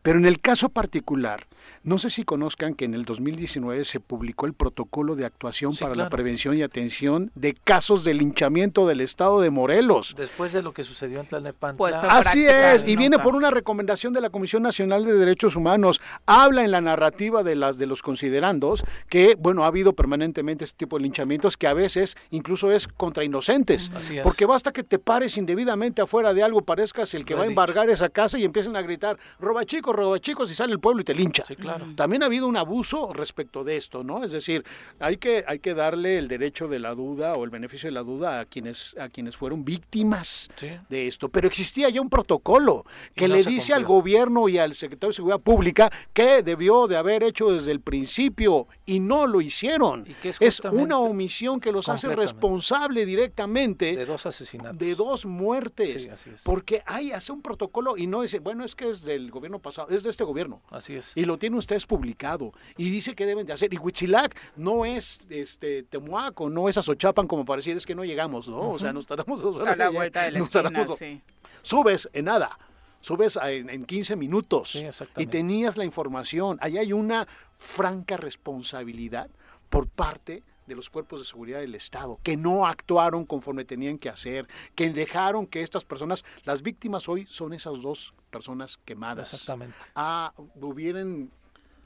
Pero 0.01 0.19
en 0.19 0.25
el 0.25 0.39
caso 0.39 0.69
particular, 0.69 1.47
no 1.83 1.99
sé 1.99 2.09
si 2.09 2.23
conozcan 2.23 2.73
que 2.73 2.85
en 2.85 2.93
el 2.93 3.03
2019 3.03 3.83
se 3.83 3.99
publicó 3.99 4.45
el 4.45 4.53
protocolo 4.53 5.15
de 5.15 5.25
actuación 5.25 5.75
para 5.75 5.95
la 5.95 6.09
prevención 6.09 6.55
y 6.55 6.61
atención 6.61 7.29
de 7.35 7.53
casos 7.53 8.05
de 8.05 8.13
linchamiento 8.13 8.87
del 8.87 9.01
estado 9.01 9.41
de 9.41 9.49
Morelos. 9.49 10.15
Después 10.17 10.53
de 10.53 10.61
lo 10.61 10.73
que 10.73 10.83
sucedió 10.83 11.19
en 11.19 11.27
Tlalnepantla. 11.27 11.99
Así 12.09 12.47
es, 12.47 12.85
y 12.87 12.95
viene 12.95 13.19
por 13.19 13.35
una 13.35 13.51
recomendación 13.51 14.13
de 14.13 14.21
la 14.21 14.29
Comisión 14.29 14.63
Nacional 14.63 14.76
de 14.77 15.13
Derechos 15.13 15.55
Humanos. 15.55 15.99
Habla 16.27 16.63
en 16.63 16.71
la 16.71 16.81
narrativa 16.81 17.41
de 17.41 17.55
las 17.55 17.77
de 17.77 17.87
los 17.87 18.03
considerandos 18.03 18.83
que, 19.09 19.35
bueno, 19.35 19.63
ha 19.63 19.67
habido 19.67 19.93
permanentemente 19.93 20.65
este 20.65 20.77
tipo 20.77 20.97
de 20.97 21.03
linchamientos 21.03 21.57
que 21.57 21.65
a 21.67 21.73
veces 21.73 22.15
incluso 22.29 22.71
es 22.71 22.87
contra 22.87 23.23
inocentes. 23.23 23.91
Porque 24.23 24.45
basta 24.45 24.71
que 24.71 24.83
te 24.83 24.99
pares 24.99 25.37
indebidamente 25.37 26.01
afuera 26.01 26.33
de 26.33 26.43
algo, 26.43 26.61
parezcas 26.61 27.13
el 27.15 27.25
que 27.25 27.33
va 27.33 27.43
a 27.43 27.47
embargar 27.47 27.89
esa 27.89 28.09
casa 28.09 28.37
y 28.37 28.43
empiecen 28.43 28.75
a 28.75 28.81
gritar, 28.81 29.17
roba 29.39 29.65
chicos, 29.65 29.95
roba 29.95 30.19
chicos, 30.19 30.51
y 30.51 30.55
sale 30.55 30.73
el 30.73 30.79
pueblo 30.79 31.01
y 31.01 31.05
te 31.05 31.15
lincha. 31.15 31.43
claro. 31.59 31.87
También 31.95 32.21
ha 32.21 32.27
habido 32.27 32.47
un 32.47 32.57
abuso 32.57 33.13
respecto 33.13 33.63
de 33.63 33.77
esto, 33.77 34.03
¿no? 34.03 34.23
Es 34.23 34.31
decir, 34.31 34.63
hay 34.99 35.17
que, 35.17 35.43
hay 35.47 35.59
que 35.59 35.73
darle 35.73 36.19
el 36.19 36.27
derecho 36.27 36.67
de 36.67 36.79
la 36.79 36.93
duda 36.93 37.33
o 37.33 37.43
el 37.43 37.49
beneficio 37.49 37.87
de 37.87 37.93
la 37.93 38.03
duda 38.03 38.39
a 38.41 38.45
quienes, 38.45 38.95
a 38.99 39.09
quienes 39.09 39.35
fueron 39.35 39.65
víctimas 39.65 40.49
de 40.89 41.07
esto. 41.07 41.29
Pero 41.29 41.47
existía 41.47 41.89
ya 41.89 42.01
un 42.01 42.09
protocolo 42.09 42.85
que 43.15 43.27
le 43.27 43.43
dice 43.43 43.73
al 43.73 43.85
gobierno 43.85 44.49
y 44.49 44.57
al 44.67 44.75
secretario 44.75 45.09
de 45.09 45.15
Seguridad 45.15 45.39
Pública 45.39 45.91
que 46.13 46.43
debió 46.43 46.87
de 46.87 46.97
haber 46.97 47.23
hecho 47.23 47.51
desde 47.51 47.71
el 47.71 47.81
principio 47.81 48.67
y 48.85 48.99
no 48.99 49.25
lo 49.25 49.41
hicieron. 49.41 50.05
es, 50.23 50.59
una 50.71 50.99
omisión 50.99 51.59
que 51.59 51.71
los 51.71 51.89
hace 51.89 52.13
responsable 52.15 53.05
directamente 53.05 53.95
de 53.95 54.05
dos 54.05 54.25
asesinatos. 54.25 54.77
De 54.77 54.95
dos 54.95 55.25
muertes. 55.25 56.07
Porque 56.43 56.83
hay, 56.85 57.11
hace 57.11 57.31
un 57.31 57.41
protocolo 57.41 57.97
y 57.97 58.07
no 58.07 58.21
dice, 58.21 58.39
bueno, 58.39 58.63
es 58.63 58.75
que 58.75 58.89
es 58.89 59.03
del 59.03 59.31
gobierno 59.31 59.59
pasado, 59.59 59.89
es 59.89 60.03
de 60.03 60.09
este 60.09 60.23
gobierno. 60.23 60.61
Así 60.69 60.95
es. 60.95 61.13
Y 61.15 61.25
lo 61.25 61.37
tiene 61.37 61.57
usted 61.57 61.77
publicado. 61.85 62.53
Y 62.77 62.89
dice 62.89 63.15
que 63.15 63.25
deben 63.25 63.45
de 63.45 63.53
hacer. 63.53 63.73
Y 63.73 63.77
Huitzilac 63.77 64.35
no 64.55 64.85
es 64.85 65.19
este 65.29 65.83
Temuaco, 65.83 66.49
no 66.49 66.69
es 66.69 66.77
Azochapan 66.77 67.27
como 67.27 67.45
para 67.45 67.57
decir, 67.57 67.75
es 67.75 67.85
que 67.85 67.95
no 67.95 68.03
llegamos, 68.03 68.47
¿no? 68.47 68.71
O 68.71 68.79
sea, 68.79 68.93
nos 68.93 69.05
tardamos 69.05 69.41
dos 69.41 69.57
horas. 69.57 69.75
A 69.75 69.77
la 69.77 69.89
vuelta 69.89 70.23
de 70.23 70.31
la 70.31 70.85
sí. 70.97 71.21
Subes 71.61 72.09
en 72.13 72.25
nada 72.25 72.57
subes 73.01 73.37
en, 73.41 73.69
en 73.69 73.85
15 73.85 74.15
minutos 74.15 74.83
y 75.17 75.27
tenías 75.27 75.77
la 75.77 75.85
información. 75.85 76.57
Ahí 76.61 76.77
hay 76.77 76.93
una 76.93 77.27
franca 77.53 78.17
responsabilidad 78.17 79.29
por 79.69 79.87
parte 79.87 80.43
de 80.67 80.75
los 80.75 80.89
cuerpos 80.89 81.19
de 81.19 81.25
seguridad 81.25 81.59
del 81.59 81.75
Estado, 81.75 82.19
que 82.23 82.35
no 82.37 82.67
actuaron 82.67 83.25
conforme 83.25 83.63
tenían 83.63 83.97
que 83.97 84.09
hacer, 84.09 84.47
que 84.75 84.89
dejaron 84.89 85.47
que 85.47 85.61
estas 85.61 85.85
personas, 85.85 86.25
las 86.43 86.61
víctimas 86.61 87.07
hoy 87.07 87.25
son 87.25 87.53
esas 87.53 87.81
dos 87.81 88.13
personas 88.29 88.77
quemadas. 88.83 89.33
Exactamente. 89.33 89.77
Ah, 89.95 90.33
hubieran 90.61 91.31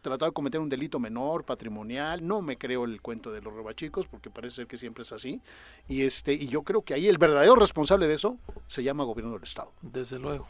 tratado 0.01 0.31
de 0.31 0.33
cometer 0.33 0.59
un 0.59 0.69
delito 0.69 0.99
menor, 0.99 1.45
patrimonial. 1.45 2.25
No 2.25 2.41
me 2.41 2.57
creo 2.57 2.85
el 2.85 3.01
cuento 3.01 3.31
de 3.31 3.41
los 3.41 3.53
robachicos, 3.53 4.07
porque 4.07 4.29
parece 4.29 4.57
ser 4.57 4.67
que 4.67 4.77
siempre 4.77 5.03
es 5.03 5.11
así. 5.11 5.41
Y 5.87 6.01
este 6.03 6.33
y 6.33 6.47
yo 6.47 6.63
creo 6.63 6.81
que 6.81 6.93
ahí 6.93 7.07
el 7.07 7.17
verdadero 7.17 7.55
responsable 7.55 8.07
de 8.07 8.15
eso 8.15 8.37
se 8.67 8.83
llama 8.83 9.03
gobierno 9.03 9.33
del 9.33 9.43
Estado. 9.43 9.71
Desde 9.81 10.19
luego. 10.19 10.47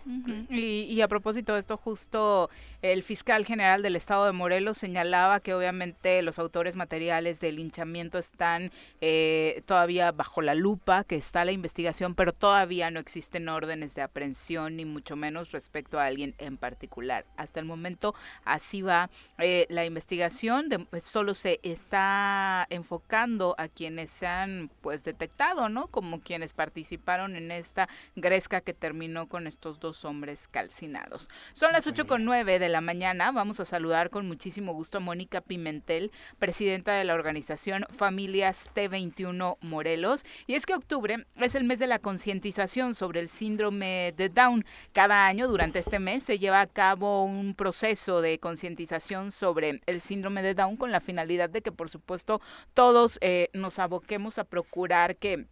y, 0.49 1.01
a 1.01 1.07
propósito 1.07 1.53
de 1.53 1.59
esto, 1.59 1.77
justo 1.77 2.49
el 2.81 3.03
fiscal 3.03 3.45
general 3.45 3.81
del 3.81 3.95
Estado 3.95 4.25
de 4.25 4.31
Morelos 4.31 4.77
señalaba 4.77 5.39
que 5.39 5.53
obviamente 5.53 6.21
los 6.21 6.39
autores 6.39 6.75
materiales 6.75 7.39
del 7.39 7.57
linchamiento 7.57 8.17
están 8.17 8.71
eh, 9.01 9.63
todavía 9.65 10.11
bajo 10.11 10.41
la 10.41 10.55
lupa, 10.55 11.03
que 11.03 11.15
está 11.15 11.43
la 11.45 11.51
investigación, 11.51 12.15
pero 12.15 12.33
todavía 12.33 12.91
no 12.91 12.99
existen 12.99 13.49
órdenes 13.49 13.95
de 13.95 14.01
aprehensión, 14.01 14.77
ni 14.77 14.85
mucho 14.85 15.15
menos 15.15 15.51
respecto 15.51 15.99
a 15.99 16.05
alguien 16.05 16.35
en 16.37 16.57
particular. 16.57 17.25
Hasta 17.37 17.59
el 17.59 17.65
momento 17.65 18.15
así 18.45 18.81
va 18.81 19.09
eh, 19.41 19.65
la 19.69 19.85
investigación 19.85 20.69
de, 20.69 20.79
pues, 20.79 21.03
solo 21.03 21.33
se 21.33 21.59
está 21.63 22.67
enfocando 22.69 23.55
a 23.57 23.67
quienes 23.67 24.11
se 24.11 24.27
han 24.27 24.69
pues 24.81 25.03
detectado, 25.03 25.67
¿no? 25.67 25.87
Como 25.87 26.21
quienes 26.21 26.53
participaron 26.53 27.35
en 27.35 27.51
esta 27.51 27.89
gresca 28.15 28.61
que 28.61 28.73
terminó 28.73 29.27
con 29.27 29.47
estos 29.47 29.79
dos 29.79 30.05
hombres 30.05 30.47
calcinados. 30.49 31.27
Son 31.53 31.71
las 31.71 31.87
ocho 31.87 32.05
con 32.05 32.23
nueve 32.23 32.59
de 32.59 32.69
la 32.69 32.81
mañana. 32.81 33.31
Vamos 33.31 33.59
a 33.59 33.65
saludar 33.65 34.09
con 34.11 34.27
muchísimo 34.27 34.73
gusto 34.73 34.97
a 34.99 35.01
Mónica 35.01 35.41
Pimentel, 35.41 36.11
presidenta 36.37 36.93
de 36.93 37.03
la 37.03 37.15
organización 37.15 37.85
Familias 37.89 38.71
T21 38.75 39.57
Morelos. 39.61 40.23
Y 40.45 40.53
es 40.53 40.65
que 40.65 40.75
octubre 40.75 41.25
es 41.37 41.55
el 41.55 41.63
mes 41.63 41.79
de 41.79 41.87
la 41.87 41.99
concientización 41.99 42.93
sobre 42.93 43.19
el 43.19 43.29
síndrome 43.29 44.13
de 44.15 44.29
Down. 44.29 44.65
Cada 44.93 45.25
año 45.25 45.47
durante 45.47 45.79
este 45.79 45.99
mes 45.99 46.23
se 46.23 46.37
lleva 46.37 46.61
a 46.61 46.67
cabo 46.67 47.23
un 47.23 47.55
proceso 47.55 48.21
de 48.21 48.39
concientización 48.39 49.30
sobre 49.31 49.81
el 49.85 50.01
síndrome 50.01 50.41
de 50.41 50.53
Down 50.53 50.77
con 50.77 50.91
la 50.91 50.99
finalidad 50.99 51.49
de 51.49 51.61
que, 51.61 51.71
por 51.71 51.89
supuesto, 51.89 52.41
todos 52.73 53.17
eh, 53.21 53.49
nos 53.53 53.79
aboquemos 53.79 54.37
a 54.37 54.43
procurar 54.43 55.15
que 55.15 55.45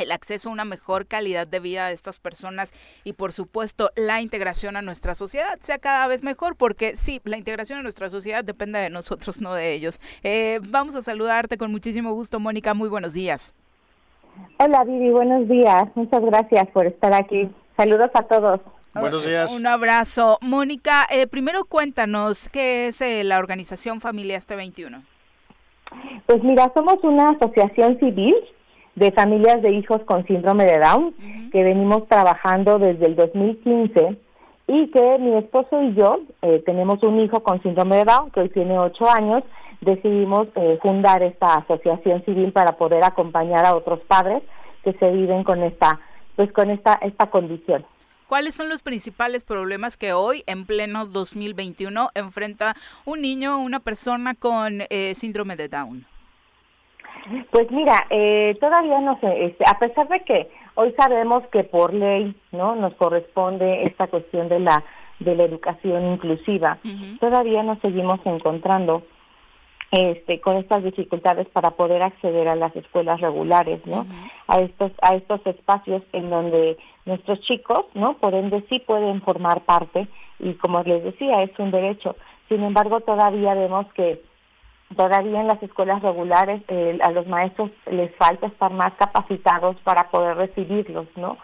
el 0.00 0.12
acceso 0.12 0.48
a 0.48 0.52
una 0.52 0.64
mejor 0.64 1.06
calidad 1.06 1.46
de 1.46 1.60
vida 1.60 1.88
de 1.88 1.94
estas 1.94 2.18
personas 2.18 2.72
y 3.04 3.12
por 3.12 3.32
supuesto 3.32 3.90
la 3.94 4.20
integración 4.20 4.76
a 4.76 4.82
nuestra 4.82 5.14
sociedad 5.14 5.58
sea 5.60 5.78
cada 5.78 6.06
vez 6.06 6.22
mejor 6.22 6.56
porque 6.56 6.96
sí, 6.96 7.20
la 7.24 7.36
integración 7.36 7.78
a 7.78 7.82
nuestra 7.82 8.08
sociedad 8.08 8.44
depende 8.44 8.78
de 8.78 8.90
nosotros, 8.90 9.40
no 9.40 9.54
de 9.54 9.72
ellos. 9.72 10.00
Eh, 10.22 10.60
vamos 10.68 10.94
a 10.94 11.02
saludarte 11.02 11.58
con 11.58 11.70
muchísimo 11.70 12.12
gusto, 12.14 12.40
Mónica, 12.40 12.74
muy 12.74 12.88
buenos 12.88 13.12
días. 13.12 13.54
Hola 14.58 14.84
Vivi, 14.84 15.10
buenos 15.10 15.46
días, 15.46 15.88
muchas 15.94 16.22
gracias 16.24 16.68
por 16.70 16.86
estar 16.86 17.12
aquí. 17.12 17.50
Saludos 17.76 18.10
a 18.14 18.22
todos. 18.22 18.60
Buenos 18.94 19.26
días. 19.26 19.54
Un 19.56 19.66
abrazo. 19.66 20.38
Mónica, 20.42 21.06
eh, 21.10 21.26
primero 21.26 21.64
cuéntanos 21.64 22.48
qué 22.50 22.88
es 22.88 23.00
eh, 23.00 23.24
la 23.24 23.38
organización 23.38 24.00
Familia 24.00 24.36
Este 24.36 24.54
21. 24.54 25.02
Pues 26.26 26.42
mira, 26.42 26.70
somos 26.74 26.96
una 27.02 27.30
asociación 27.30 27.98
civil 27.98 28.34
de 28.94 29.10
familias 29.12 29.62
de 29.62 29.72
hijos 29.72 30.02
con 30.04 30.26
síndrome 30.26 30.64
de 30.64 30.78
Down, 30.78 31.14
que 31.50 31.62
venimos 31.62 32.06
trabajando 32.08 32.78
desde 32.78 33.06
el 33.06 33.16
2015 33.16 34.18
y 34.68 34.90
que 34.90 35.18
mi 35.18 35.36
esposo 35.36 35.82
y 35.82 35.94
yo 35.94 36.20
eh, 36.42 36.62
tenemos 36.64 37.02
un 37.02 37.20
hijo 37.20 37.42
con 37.42 37.62
síndrome 37.62 37.96
de 37.96 38.04
Down, 38.04 38.30
que 38.30 38.40
hoy 38.40 38.48
tiene 38.50 38.78
ocho 38.78 39.08
años, 39.10 39.42
decidimos 39.80 40.48
eh, 40.54 40.78
fundar 40.82 41.22
esta 41.22 41.56
asociación 41.56 42.24
civil 42.24 42.52
para 42.52 42.76
poder 42.76 43.02
acompañar 43.04 43.64
a 43.64 43.74
otros 43.74 44.00
padres 44.00 44.42
que 44.84 44.92
se 44.94 45.10
viven 45.10 45.44
con 45.44 45.62
esta, 45.62 46.00
pues 46.36 46.52
con 46.52 46.70
esta, 46.70 46.94
esta 47.02 47.30
condición. 47.30 47.84
¿Cuáles 48.32 48.54
son 48.54 48.70
los 48.70 48.82
principales 48.82 49.44
problemas 49.44 49.98
que 49.98 50.14
hoy, 50.14 50.42
en 50.46 50.64
pleno 50.64 51.04
2021, 51.04 52.08
enfrenta 52.14 52.72
un 53.04 53.20
niño 53.20 53.56
o 53.56 53.60
una 53.60 53.80
persona 53.80 54.34
con 54.34 54.80
eh, 54.88 55.14
síndrome 55.14 55.54
de 55.54 55.68
Down? 55.68 56.06
Pues 57.50 57.70
mira, 57.70 58.06
eh, 58.08 58.56
todavía 58.58 59.00
no 59.00 59.20
sé, 59.20 59.44
este, 59.44 59.64
a 59.66 59.78
pesar 59.78 60.08
de 60.08 60.20
que 60.20 60.50
hoy 60.76 60.94
sabemos 60.98 61.46
que 61.48 61.64
por 61.64 61.92
ley 61.92 62.34
no 62.52 62.74
nos 62.74 62.94
corresponde 62.94 63.84
esta 63.84 64.06
cuestión 64.06 64.48
de 64.48 64.60
la 64.60 64.82
de 65.20 65.36
la 65.36 65.44
educación 65.44 66.14
inclusiva, 66.14 66.78
todavía 67.20 67.62
nos 67.62 67.80
seguimos 67.80 68.18
encontrando 68.24 69.02
este, 69.92 70.40
con 70.40 70.56
estas 70.56 70.82
dificultades 70.82 71.46
para 71.48 71.72
poder 71.72 72.02
acceder 72.02 72.48
a 72.48 72.56
las 72.56 72.74
escuelas 72.74 73.20
regulares, 73.20 73.86
¿no? 73.86 74.06
A 74.48 74.62
estos 74.62 74.90
a 75.02 75.14
estos 75.14 75.46
espacios 75.46 76.02
en 76.14 76.30
donde 76.30 76.78
nuestros 77.04 77.40
chicos, 77.42 77.84
¿no? 77.92 78.14
Por 78.14 78.34
ende 78.34 78.64
sí 78.70 78.78
pueden 78.80 79.20
formar 79.20 79.60
parte 79.66 80.08
y 80.38 80.54
como 80.54 80.82
les 80.82 81.04
decía 81.04 81.42
es 81.42 81.50
un 81.58 81.70
derecho. 81.70 82.16
Sin 82.48 82.62
embargo, 82.62 83.00
todavía 83.00 83.52
vemos 83.52 83.86
que 83.92 84.22
todavía 84.96 85.42
en 85.42 85.46
las 85.46 85.62
escuelas 85.62 86.00
regulares 86.02 86.62
eh, 86.68 86.98
a 87.02 87.10
los 87.10 87.26
maestros 87.26 87.70
les 87.90 88.14
falta 88.16 88.46
estar 88.46 88.72
más 88.72 88.94
capacitados 88.94 89.76
para 89.84 90.08
poder 90.10 90.38
recibirlos, 90.38 91.06
¿no? 91.16 91.36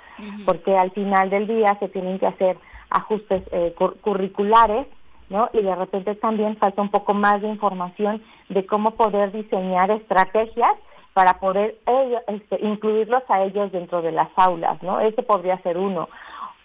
Porque 0.47 0.75
al 0.75 0.91
final 0.93 1.29
del 1.29 1.47
día 1.47 1.77
se 1.81 1.89
tienen 1.89 2.19
que 2.19 2.27
hacer 2.27 2.57
ajustes 2.89 3.43
eh, 3.53 3.75
curriculares, 4.01 4.87
¿no? 5.31 5.51
Y 5.53 5.63
de 5.63 5.75
repente 5.75 6.15
también 6.15 6.57
falta 6.57 6.83
un 6.83 6.91
poco 6.91 7.15
más 7.15 7.41
de 7.43 7.49
información 7.49 8.23
de 8.49 8.65
cómo 8.67 8.93
poder 8.93 9.33
diseñar 9.33 9.91
estrategias 9.91 10.73
para 11.13 11.35
poder 11.41 11.77
ellos, 11.87 12.23
este, 12.29 12.65
incluirlos 12.65 13.23
a 13.29 13.43
ellos 13.43 13.73
dentro 13.73 14.03
de 14.03 14.13
las 14.13 14.29
aulas, 14.37 14.83
¿no? 14.83 15.01
Ese 15.01 15.23
podría 15.23 15.59
ser 15.59 15.77
uno. 15.77 16.09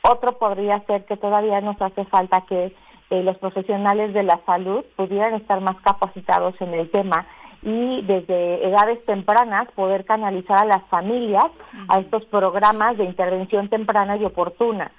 Otro 0.02 0.38
podría 0.38 0.80
ser 0.86 1.06
que 1.06 1.18
todavía 1.18 1.62
nos 1.62 1.82
hace 1.82 2.06
falta 2.06 2.42
que 2.42 2.76
eh, 3.10 3.24
los 3.24 3.38
profesionales 3.38 4.14
de 4.14 4.24
la 4.24 4.40
salud 4.46 4.84
pudieran 4.96 5.34
estar 5.36 5.62
más 5.62 5.78
capacitados 5.82 6.56
en 6.62 6.74
el 6.74 6.90
tema 6.92 7.26
y 7.62 8.02
desde 8.02 8.68
edades 8.68 9.04
tempranas 9.06 9.72
poder 9.72 10.04
canalizar 10.04 10.64
a 10.64 10.66
las 10.66 10.84
familias 10.84 11.46
a 11.88 12.00
estos 12.00 12.26
programas 12.26 12.98
de 12.98 13.06
intervención 13.06 13.70
temprana 13.70 14.18
y 14.18 14.26
oportuna 14.26 14.92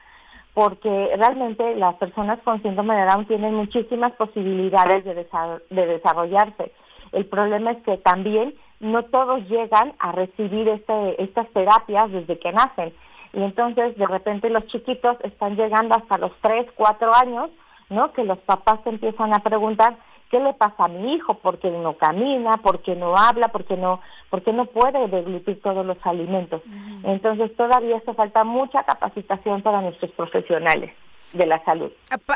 porque 0.55 1.11
realmente 1.17 1.75
las 1.75 1.97
personas 1.97 2.41
con 2.43 2.63
síndrome 2.63 2.95
de 2.97 3.05
Down 3.07 3.27
tienen 3.27 3.55
muchísimas 3.55 4.13
posibilidades 4.13 5.05
de, 5.05 5.27
de 5.71 5.87
desarrollarse. 5.87 6.73
El 7.13 7.27
problema 7.27 7.73
es 7.73 7.83
que 7.83 7.99
también 7.99 8.55
no 8.81 9.05
todos 9.05 9.49
llegan 9.49 9.95
a 9.99 10.13
recibir 10.13 10.69
este, 10.69 11.23
estas 11.23 11.49
terapias 11.51 12.11
desde 12.11 12.39
que 12.39 12.53
nacen. 12.53 12.93
Y 13.33 13.43
entonces 13.43 13.97
de 13.99 14.07
repente 14.07 14.49
los 14.49 14.67
chiquitos 14.67 15.17
están 15.25 15.57
llegando 15.57 15.97
hasta 15.97 16.19
los 16.19 16.33
3, 16.41 16.67
4 16.77 17.15
años 17.15 17.51
¿no? 17.91 18.13
Que 18.13 18.25
los 18.25 18.39
papás 18.39 18.81
empiezan 18.87 19.35
a 19.35 19.41
preguntar 19.41 19.97
qué 20.31 20.41
le 20.41 20.55
pasa 20.55 20.85
a 20.85 20.89
mi 20.89 21.15
hijo, 21.15 21.35
por 21.35 21.59
qué 21.59 21.71
no 21.71 21.95
camina, 21.95 22.53
por 22.63 22.81
qué 22.83 22.95
no 22.95 23.17
habla, 23.17 23.49
por 23.49 23.65
qué 23.65 23.77
no, 23.77 24.01
por 24.31 24.43
qué 24.43 24.53
no 24.53 24.67
puede 24.67 25.09
deglutir 25.09 25.61
todos 25.63 25.85
los 25.85 25.99
alimentos. 26.05 26.63
Entonces 27.05 27.55
todavía 27.57 27.99
hace 27.99 28.15
falta 28.15 28.45
mucha 28.45 28.83
capacitación 28.85 29.63
para 29.63 29.81
nuestros 29.81 30.11
profesionales 30.13 30.93
de 31.33 31.47
la 31.47 31.63
salud. 31.65 31.91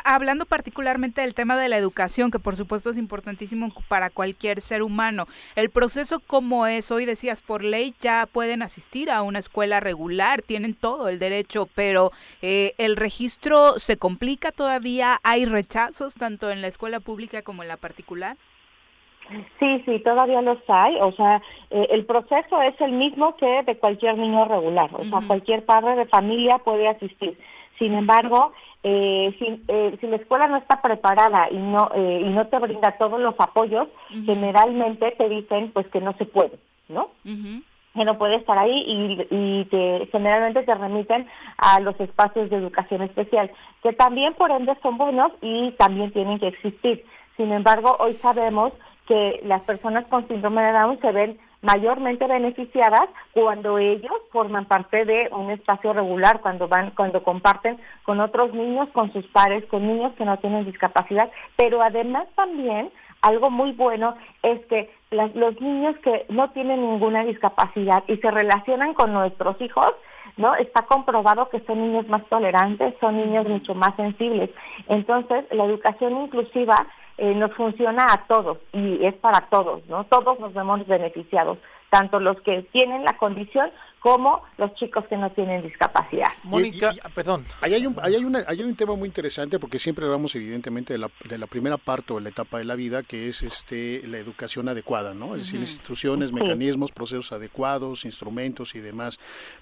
Hablando 0.05 0.45
particularmente 0.45 1.20
del 1.20 1.34
tema 1.34 1.57
de 1.57 1.68
la 1.68 1.76
educación, 1.76 2.30
que 2.30 2.39
por 2.39 2.57
supuesto 2.57 2.91
es 2.91 2.97
importantísimo 2.97 3.72
para 3.89 4.11
cualquier 4.11 4.61
ser 4.61 4.82
humano, 4.82 5.26
el 5.57 5.70
proceso 5.70 6.20
como 6.20 6.66
es, 6.66 6.91
hoy 6.91 7.05
decías, 7.05 7.43
por 7.43 7.62
ley 7.62 7.95
ya 8.01 8.26
pueden 8.30 8.62
asistir 8.62 9.11
a 9.11 9.22
una 9.22 9.39
escuela 9.39 9.80
regular, 9.80 10.43
tienen 10.43 10.74
todo 10.74 11.09
el 11.09 11.18
derecho, 11.18 11.68
pero 11.74 12.11
eh, 12.43 12.74
el 12.78 12.97
registro 12.97 13.78
se 13.78 13.97
complica 13.97 14.53
todavía, 14.53 15.18
hay 15.22 15.45
rechazos 15.45 16.14
tanto 16.14 16.51
en 16.51 16.62
la 16.62 16.68
escuela 16.68 17.01
pública 17.01 17.43
como 17.43 17.62
en 17.62 17.68
la 17.68 17.76
particular. 17.76 18.36
Sí, 19.59 19.82
sí, 19.84 19.99
todavía 20.01 20.41
los 20.41 20.59
hay. 20.68 20.97
O 21.01 21.12
sea, 21.12 21.43
eh, 21.70 21.86
el 21.91 22.07
proceso 22.07 22.62
es 22.62 22.80
el 22.80 22.93
mismo 22.93 23.36
que 23.36 23.62
de 23.64 23.76
cualquier 23.76 24.16
niño 24.16 24.47
regular. 24.47 24.91
O 24.95 25.05
sea, 25.05 25.20
cualquier 25.26 25.64
padre 25.64 25.97
de 25.97 26.07
familia 26.07 26.59
puede 26.59 26.89
asistir. 26.89 27.39
Sin 27.79 27.95
embargo, 27.95 28.53
eh, 28.83 29.35
si, 29.39 29.62
eh, 29.68 29.97
si, 30.01 30.07
la 30.07 30.16
escuela 30.16 30.49
no 30.49 30.57
está 30.57 30.81
preparada 30.83 31.49
y 31.51 31.57
no 31.57 31.91
eh, 31.95 32.22
y 32.24 32.29
no 32.31 32.47
te 32.47 32.59
brinda 32.59 32.97
todos 32.99 33.20
los 33.20 33.35
apoyos, 33.39 33.89
generalmente 34.24 35.12
te 35.12 35.29
dicen 35.29 35.70
pues 35.72 35.87
que 35.89 36.01
no 36.01 36.12
se 36.14 36.24
puede, 36.24 36.59
¿no? 36.89 37.11
Que 37.24 38.05
no 38.05 38.18
puede 38.18 38.37
estar 38.37 38.59
ahí 38.59 38.85
y, 38.87 39.26
y 39.31 39.64
te, 39.66 40.09
generalmente 40.12 40.62
te 40.62 40.74
remiten 40.74 41.26
a 41.57 41.81
los 41.81 41.99
espacios 42.01 42.51
de 42.51 42.57
educación 42.57 43.03
especial, 43.03 43.51
que 43.83 43.93
también 43.93 44.35
por 44.35 44.51
ende 44.51 44.76
son 44.83 44.99
buenos 44.99 45.33
y 45.41 45.72
también 45.72 46.12
tienen 46.12 46.39
que 46.39 46.49
existir. 46.49 47.05
Sin 47.37 47.53
embargo, 47.53 47.97
hoy 48.01 48.14
sabemos 48.14 48.72
que 49.07 49.41
las 49.45 49.62
personas 49.62 50.07
con 50.07 50.29
síndrome 50.29 50.62
de 50.62 50.72
Down 50.72 51.01
se 51.01 51.12
ven 51.12 51.39
mayormente 51.63 52.27
beneficiadas 52.27 53.09
cuando 53.33 53.79
ellos 53.79 54.13
forman 54.31 54.67
parte 54.67 55.05
de 55.05 55.29
un 55.33 55.51
espacio 55.51 55.93
regular, 55.93 56.41
cuando 56.41 56.69
van, 56.69 56.93
cuando 56.93 57.23
comparten 57.23 57.79
con 58.05 58.21
otros 58.21 58.55
niños, 58.55 58.89
con 58.91 59.13
sus 59.13 59.27
pares, 59.27 59.65
con 59.67 59.87
niños 59.87 60.13
que 60.17 60.25
no 60.25 60.39
tienen 60.39 60.65
discapacidad, 60.65 61.31
pero 61.57 61.83
además 61.83 62.27
también 62.37 62.91
algo 63.23 63.51
muy 63.51 63.73
bueno 63.73 64.17
es 64.43 64.65
que 64.67 64.91
los 65.11 65.61
niños 65.61 65.97
que 66.05 66.27
no 66.29 66.51
tienen 66.51 66.81
ninguna 66.81 67.25
discapacidad 67.25 68.05
y 68.07 68.17
se 68.19 68.31
relacionan 68.31 68.95
con 68.95 69.13
nuestros 69.13 69.61
hijos, 69.61 69.93
¿no? 70.37 70.55
Está 70.55 70.83
comprobado 70.83 71.49
que 71.49 71.61
son 71.61 71.81
niños 71.81 72.09
más 72.09 72.25
tolerantes, 72.27 72.95
son 73.01 73.17
niños 73.17 73.49
mucho 73.49 73.75
más 73.75 73.97
sensibles. 73.97 74.51
Entonces, 74.89 75.47
la 75.51 75.65
educación 75.65 76.21
inclusiva 76.23 76.87
eh, 77.19 77.35
nos 77.35 77.53
funciona 77.55 78.07
a 78.09 78.27
todos 78.27 78.59
y 78.73 79.05
es 79.05 79.14
para 79.14 79.49
todos, 79.51 79.85
¿no? 79.87 80.05
Todos 80.05 80.39
nos 80.39 80.55
vemos 80.55 80.87
beneficiados, 80.87 81.59
tanto 81.91 82.20
los 82.20 82.41
que 82.43 82.62
tienen 82.72 83.05
la 83.05 83.16
condición 83.16 83.70
como 84.01 84.43
los 84.59 84.72
chicos 84.74 85.05
que 85.09 85.16
no 85.16 85.30
tienen 85.30 85.62
discapacidad. 85.62 86.28
Mónica, 86.45 86.95
perdón. 87.14 87.45
Ahí 87.61 87.74
hay, 87.74 87.86
un, 87.86 87.97
hay, 88.01 88.14
una, 88.16 88.45
hay 88.47 88.62
un 88.62 88.74
tema 88.76 88.95
muy 88.95 89.09
interesante 89.09 89.59
porque 89.59 89.78
siempre 89.78 90.05
hablamos 90.05 90.34
evidentemente 90.36 90.93
de 90.93 91.01
la, 91.01 91.11
de 91.28 91.36
la 91.36 91.47
primera 91.47 91.78
parte 91.78 92.12
o 92.12 92.20
la 92.20 92.28
etapa 92.28 92.59
de 92.59 92.64
la 92.64 92.76
vida 92.76 93.03
que 93.03 93.28
es 93.28 93.43
este 93.43 94.03
la 94.07 94.18
educación 94.18 94.68
adecuada, 94.68 95.14
¿no? 95.14 95.34
Es 95.34 95.43
decir, 95.43 95.61
instituciones, 95.61 96.32
mecanismos, 96.32 96.93
procesos 96.93 97.32
adecuados, 97.32 98.05
instrumentos 98.05 98.74
y 98.76 98.80
demás. 98.80 99.18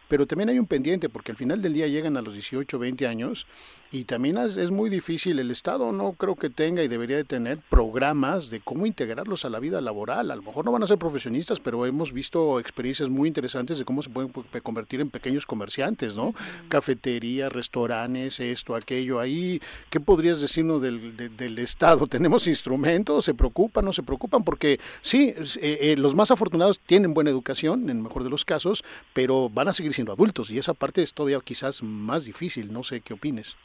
Pero 0.09 0.27
también 0.27 0.51
hay 0.51 0.59
un 0.59 0.67
pendiente 0.67 1.09
porque 1.09 1.33
al 1.33 1.37
final 1.37 1.63
del 1.63 1.73
día 1.73 1.87
llegan 1.87 2.17
a 2.17 2.23
los 2.23 2.35
18, 2.35 2.79
20 2.79 3.07
años 3.07 3.47
y 3.91 4.05
también 4.05 4.37
es, 4.37 4.57
es 4.57 4.71
muy 4.71 4.91
difícil. 4.91 5.39
El 5.39 5.51
Estado 5.51 5.93
no 5.93 6.13
creo 6.13 6.37
que 6.37 6.51
tenga 6.51 6.83
y 6.83 6.89
debería 6.89 7.17
de 7.17 7.25
tener 7.25 7.59
programas 7.71 8.51
de 8.51 8.61
cómo 8.61 8.85
integrarlos 8.85 9.45
a 9.45 9.51
la 9.51 9.61
vida 9.61 9.81
laboral. 9.81 10.31
A 10.31 10.37
lo 10.37 10.43
mejor 10.43 10.65
no 10.65 10.73
van 10.73 10.83
a 10.83 10.87
ser 10.87 10.99
profesionistas, 10.99 11.59
pero 11.61 11.87
hemos 11.87 12.13
visto 12.17 12.59
experiencias 12.59 13.09
muy 13.09 13.29
interesantes 13.29 13.79
de 13.79 13.85
cómo 13.85 14.03
se 14.03 14.11
pueden 14.11 14.33
convertir 14.63 15.01
en 15.01 15.11
pequeños 15.11 15.47
comerciantes, 15.47 16.17
¿no? 16.17 16.33
Cafeterías, 16.69 17.53
restaurantes, 17.53 18.41
esto, 18.41 18.75
aquello. 18.75 19.21
Ahí, 19.21 19.61
¿qué 19.91 20.01
podrías 20.01 20.41
decirnos 20.41 20.83
del, 20.83 21.37
del 21.37 21.59
Estado? 21.59 22.07
¿Tenemos 22.17 22.47
instrumentos? 22.49 23.27
¿Se 23.27 23.35
preocupan? 23.35 23.85
¿No 23.85 23.93
se 23.93 24.03
preocupan? 24.03 24.43
Porque 24.43 24.81
sí, 25.03 25.35
eh, 25.61 25.79
eh, 25.83 25.95
los 25.99 26.15
más 26.15 26.31
afortunados 26.31 26.81
tienen 26.81 27.15
buena 27.15 27.31
educación, 27.31 27.85
en 27.85 27.99
el 27.99 28.03
mejor 28.03 28.25
de 28.25 28.31
los 28.31 28.45
casos, 28.45 28.83
pero 29.13 29.51
van 29.51 29.69
a 29.69 29.73
seguir 29.73 29.93
siendo 29.93 30.13
adultos 30.13 30.51
y 30.51 30.59
esa 30.59 30.75
parte 30.75 31.03
es 31.03 31.13
todavía 31.13 31.39
quizás 31.45 31.83
más 31.83 32.25
difícil. 32.25 32.73
No 32.73 32.83
sé 32.83 33.03
qué 33.03 33.13
opines. 33.13 33.57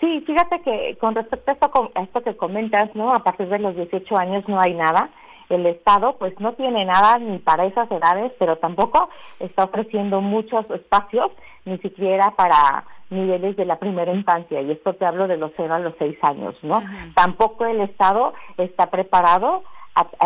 Sí, 0.00 0.22
fíjate 0.26 0.60
que 0.62 0.98
con 1.00 1.14
respecto 1.14 1.50
a 1.50 1.54
esto, 1.54 1.90
a 1.94 2.02
esto 2.02 2.22
que 2.22 2.36
comentas, 2.36 2.94
¿no? 2.94 3.10
A 3.10 3.22
partir 3.22 3.48
de 3.48 3.60
los 3.60 3.76
18 3.76 4.18
años 4.18 4.44
no 4.48 4.58
hay 4.60 4.74
nada 4.74 5.08
el 5.54 5.66
Estado 5.66 6.16
pues 6.18 6.38
no 6.40 6.52
tiene 6.54 6.84
nada 6.84 7.18
ni 7.18 7.38
para 7.38 7.66
esas 7.66 7.90
edades, 7.90 8.32
pero 8.38 8.56
tampoco 8.56 9.08
está 9.40 9.64
ofreciendo 9.64 10.20
muchos 10.20 10.68
espacios, 10.70 11.30
ni 11.64 11.78
siquiera 11.78 12.32
para 12.36 12.84
niveles 13.10 13.56
de 13.56 13.64
la 13.64 13.78
primera 13.78 14.12
infancia, 14.12 14.60
y 14.60 14.72
esto 14.72 14.94
te 14.94 15.06
hablo 15.06 15.28
de 15.28 15.36
los 15.36 15.52
0 15.56 15.74
a 15.74 15.78
los 15.78 15.94
6 15.98 16.18
años, 16.22 16.56
¿no? 16.62 16.82
Tampoco 17.14 17.64
el 17.66 17.80
Estado 17.80 18.34
está 18.56 18.90
preparado 18.90 19.62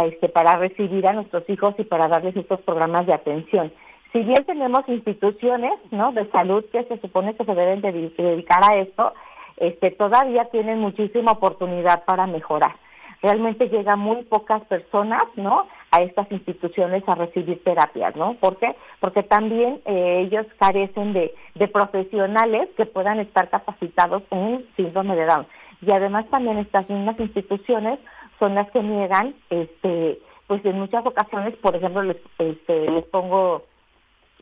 este, 0.05 0.29
para 0.29 0.57
recibir 0.57 1.07
a 1.07 1.13
nuestros 1.13 1.49
hijos 1.49 1.75
y 1.79 1.85
para 1.85 2.09
darles 2.09 2.37
estos 2.37 2.61
programas 2.63 3.07
de 3.07 3.15
atención. 3.15 3.73
Si 4.13 4.21
bien 4.21 4.43
tenemos 4.47 4.89
instituciones 4.89 5.73
¿no? 5.91 6.13
de 6.13 6.31
salud 6.31 6.65
que 6.73 6.85
se 6.85 6.99
supone 7.01 7.37
que 7.37 7.45
se 7.45 7.55
deben 7.55 7.83
dedicar 7.83 8.63
a 8.65 8.77
esto, 8.77 9.13
este, 9.59 9.91
todavía 9.91 10.47
tienen 10.47 10.79
muchísima 10.79 11.33
oportunidad 11.33 12.05
para 12.05 12.27
mejorar. 12.27 12.75
Realmente 13.23 13.69
llegan 13.69 13.99
muy 13.99 14.23
pocas 14.25 14.63
personas, 14.67 15.23
¿no? 15.37 15.67
A 15.91 16.03
estas 16.03 16.31
instituciones 16.31 17.03
a 17.07 17.15
recibir 17.15 17.63
terapias, 17.65 18.15
¿no? 18.15 18.35
¿Por 18.35 18.59
qué? 18.59 18.77
Porque 19.01 19.23
también 19.23 19.81
eh, 19.87 20.25
ellos 20.27 20.47
carecen 20.59 21.13
de, 21.13 21.35
de 21.55 21.69
profesionales 21.69 22.69
que 22.77 22.87
puedan 22.87 23.19
estar 23.19 23.49
capacitados 23.49 24.23
en 24.31 24.65
síndrome 24.77 25.17
de 25.17 25.27
Down. 25.27 25.47
Y 25.83 25.91
además 25.91 26.27
también 26.31 26.59
estas 26.59 26.89
mismas 26.89 27.19
instituciones 27.19 27.99
son 28.39 28.55
las 28.55 28.71
que 28.71 28.83
niegan, 28.83 29.35
este, 29.51 30.19
pues 30.47 30.65
en 30.65 30.79
muchas 30.79 31.05
ocasiones, 31.05 31.57
por 31.57 31.75
ejemplo, 31.75 32.03
les, 32.03 32.17
este, 32.39 32.91
les 32.91 33.05
pongo 33.07 33.65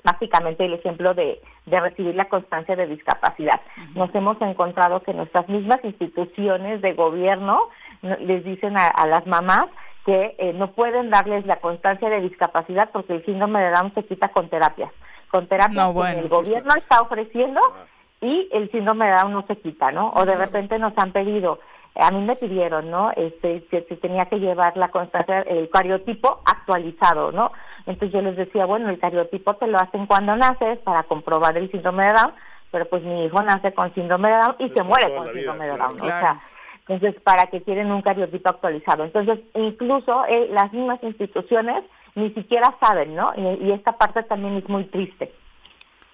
básicamente 0.04 0.64
el 0.64 0.74
ejemplo 0.74 1.14
de, 1.14 1.40
de 1.66 1.80
recibir 1.80 2.14
la 2.14 2.28
constancia 2.28 2.76
de 2.76 2.86
discapacidad. 2.86 3.60
Nos 3.94 4.14
hemos 4.14 4.40
encontrado 4.40 5.02
que 5.02 5.12
nuestras 5.12 5.48
mismas 5.48 5.80
instituciones 5.82 6.80
de 6.80 6.92
gobierno 6.92 7.58
les 8.02 8.44
dicen 8.44 8.76
a, 8.78 9.06
las 9.06 9.26
mamás 9.26 9.66
que 10.04 10.34
eh, 10.38 10.52
no 10.52 10.72
pueden 10.72 11.10
darles 11.10 11.46
la 11.46 11.56
constancia 11.56 12.08
de 12.08 12.20
discapacidad 12.20 12.90
porque 12.92 13.14
el 13.14 13.24
síndrome 13.24 13.60
de 13.60 13.70
Down 13.70 13.92
se 13.94 14.04
quita 14.04 14.28
con 14.28 14.48
terapias, 14.48 14.92
con 15.30 15.46
terapias 15.48 15.92
que 15.92 16.18
el 16.20 16.28
gobierno 16.28 16.74
está 16.76 17.00
ofreciendo 17.00 17.60
y 18.20 18.48
el 18.52 18.70
síndrome 18.70 19.06
de 19.06 19.14
Down 19.14 19.32
no 19.32 19.46
se 19.46 19.56
quita, 19.56 19.90
¿no? 19.90 20.12
O 20.14 20.24
de 20.24 20.34
repente 20.34 20.78
nos 20.78 20.96
han 20.96 21.12
pedido 21.12 21.58
a 21.98 22.10
mí 22.10 22.22
me 22.22 22.36
pidieron, 22.36 22.90
¿no? 22.90 23.10
Este, 23.16 23.64
que 23.70 23.82
se 23.88 23.96
tenía 23.96 24.26
que 24.26 24.38
llevar 24.38 24.76
la 24.76 24.90
constancia, 24.90 25.40
el 25.42 25.70
cariotipo 25.70 26.40
actualizado, 26.44 27.32
¿no? 27.32 27.52
Entonces 27.86 28.12
yo 28.12 28.20
les 28.20 28.36
decía, 28.36 28.66
bueno, 28.66 28.90
el 28.90 28.98
cariotipo 28.98 29.54
te 29.54 29.66
lo 29.66 29.78
hacen 29.78 30.06
cuando 30.06 30.36
naces 30.36 30.78
para 30.80 31.04
comprobar 31.04 31.56
el 31.56 31.70
síndrome 31.70 32.06
de 32.06 32.12
Down, 32.12 32.32
pero 32.70 32.84
pues 32.86 33.02
mi 33.02 33.24
hijo 33.24 33.42
nace 33.42 33.72
con 33.72 33.94
síndrome 33.94 34.28
de 34.28 34.36
Down 34.36 34.56
y 34.58 34.68
se 34.68 34.82
muere 34.82 35.14
con 35.14 35.32
síndrome 35.32 35.64
de 35.64 35.76
Down, 35.76 36.00
o 36.00 36.04
sea, 36.04 36.40
entonces 36.88 37.20
para 37.22 37.48
que 37.50 37.62
quieren 37.62 37.90
un 37.90 38.02
cariotipo 38.02 38.50
actualizado. 38.50 39.04
Entonces 39.04 39.40
incluso 39.54 40.24
eh, 40.26 40.48
las 40.50 40.72
mismas 40.72 41.02
instituciones 41.02 41.84
ni 42.14 42.30
siquiera 42.30 42.76
saben, 42.80 43.14
¿no? 43.14 43.28
Y, 43.36 43.66
y 43.66 43.72
esta 43.72 43.92
parte 43.92 44.22
también 44.22 44.56
es 44.56 44.68
muy 44.68 44.84
triste. 44.84 45.32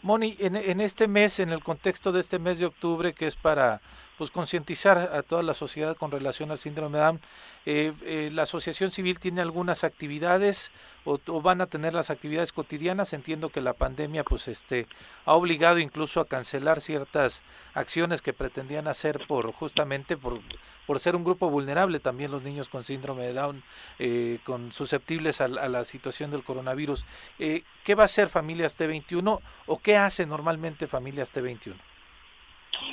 Moni, 0.03 0.35
en, 0.41 0.57
en, 0.57 0.81
este 0.81 1.07
mes, 1.07 1.39
en 1.39 1.51
el 1.51 1.63
contexto 1.63 2.11
de 2.11 2.21
este 2.21 2.41
mes 2.41 2.59
de 2.59 2.67
octubre, 2.67 3.13
que 3.13 3.29
es 3.29 3.37
para 3.37 3.81
pues 4.19 4.31
concientizar 4.31 4.99
a 4.99 5.23
toda 5.23 5.43
la 5.43 5.55
sociedad 5.55 5.97
con 5.97 6.11
relación 6.11 6.51
al 6.51 6.59
síndrome 6.59 6.99
de 6.99 7.05
Down. 7.05 7.21
Eh, 7.65 7.93
eh, 8.03 8.31
la 8.33 8.43
asociación 8.43 8.91
civil 8.91 9.19
tiene 9.19 9.41
algunas 9.41 9.85
actividades 9.85 10.71
o, 11.05 11.19
van 11.41 11.61
a 11.61 11.67
tener 11.67 11.95
las 11.95 12.11
actividades 12.11 12.53
cotidianas. 12.53 13.13
Entiendo 13.13 13.49
que 13.49 13.61
la 13.61 13.73
pandemia 13.73 14.23
pues 14.23 14.49
este 14.49 14.87
ha 15.25 15.35
obligado 15.35 15.79
incluso 15.79 16.21
a 16.21 16.27
cancelar 16.27 16.81
ciertas 16.81 17.43
acciones 17.75 18.23
que 18.23 18.33
pretendían 18.33 18.87
hacer 18.87 19.27
por 19.27 19.53
justamente 19.53 20.17
por, 20.17 20.41
por 20.87 21.01
ser 21.01 21.17
un 21.17 21.25
grupo 21.25 21.51
vulnerable 21.51 21.99
también 21.99 22.31
los 22.31 22.43
niños 22.43 22.69
con 22.69 22.85
síndrome 22.85 23.25
de 23.25 23.33
Down, 23.33 23.65
eh, 23.99 24.39
con 24.45 24.73
susceptibles 24.73 25.41
a, 25.41 25.47
a, 25.47 25.69
la 25.69 25.85
situación 25.85 26.31
del 26.31 26.45
coronavirus. 26.45 27.05
¿Qué 27.39 27.95
va 27.97 28.05
a 28.05 28.07
hacer 28.07 28.29
Familias 28.29 28.79
T21 28.79 29.41
o 29.67 29.79
qué 29.79 29.97
hace 29.97 30.27
normalmente 30.27 30.87
Familias 30.87 31.33
T21? 31.33 31.75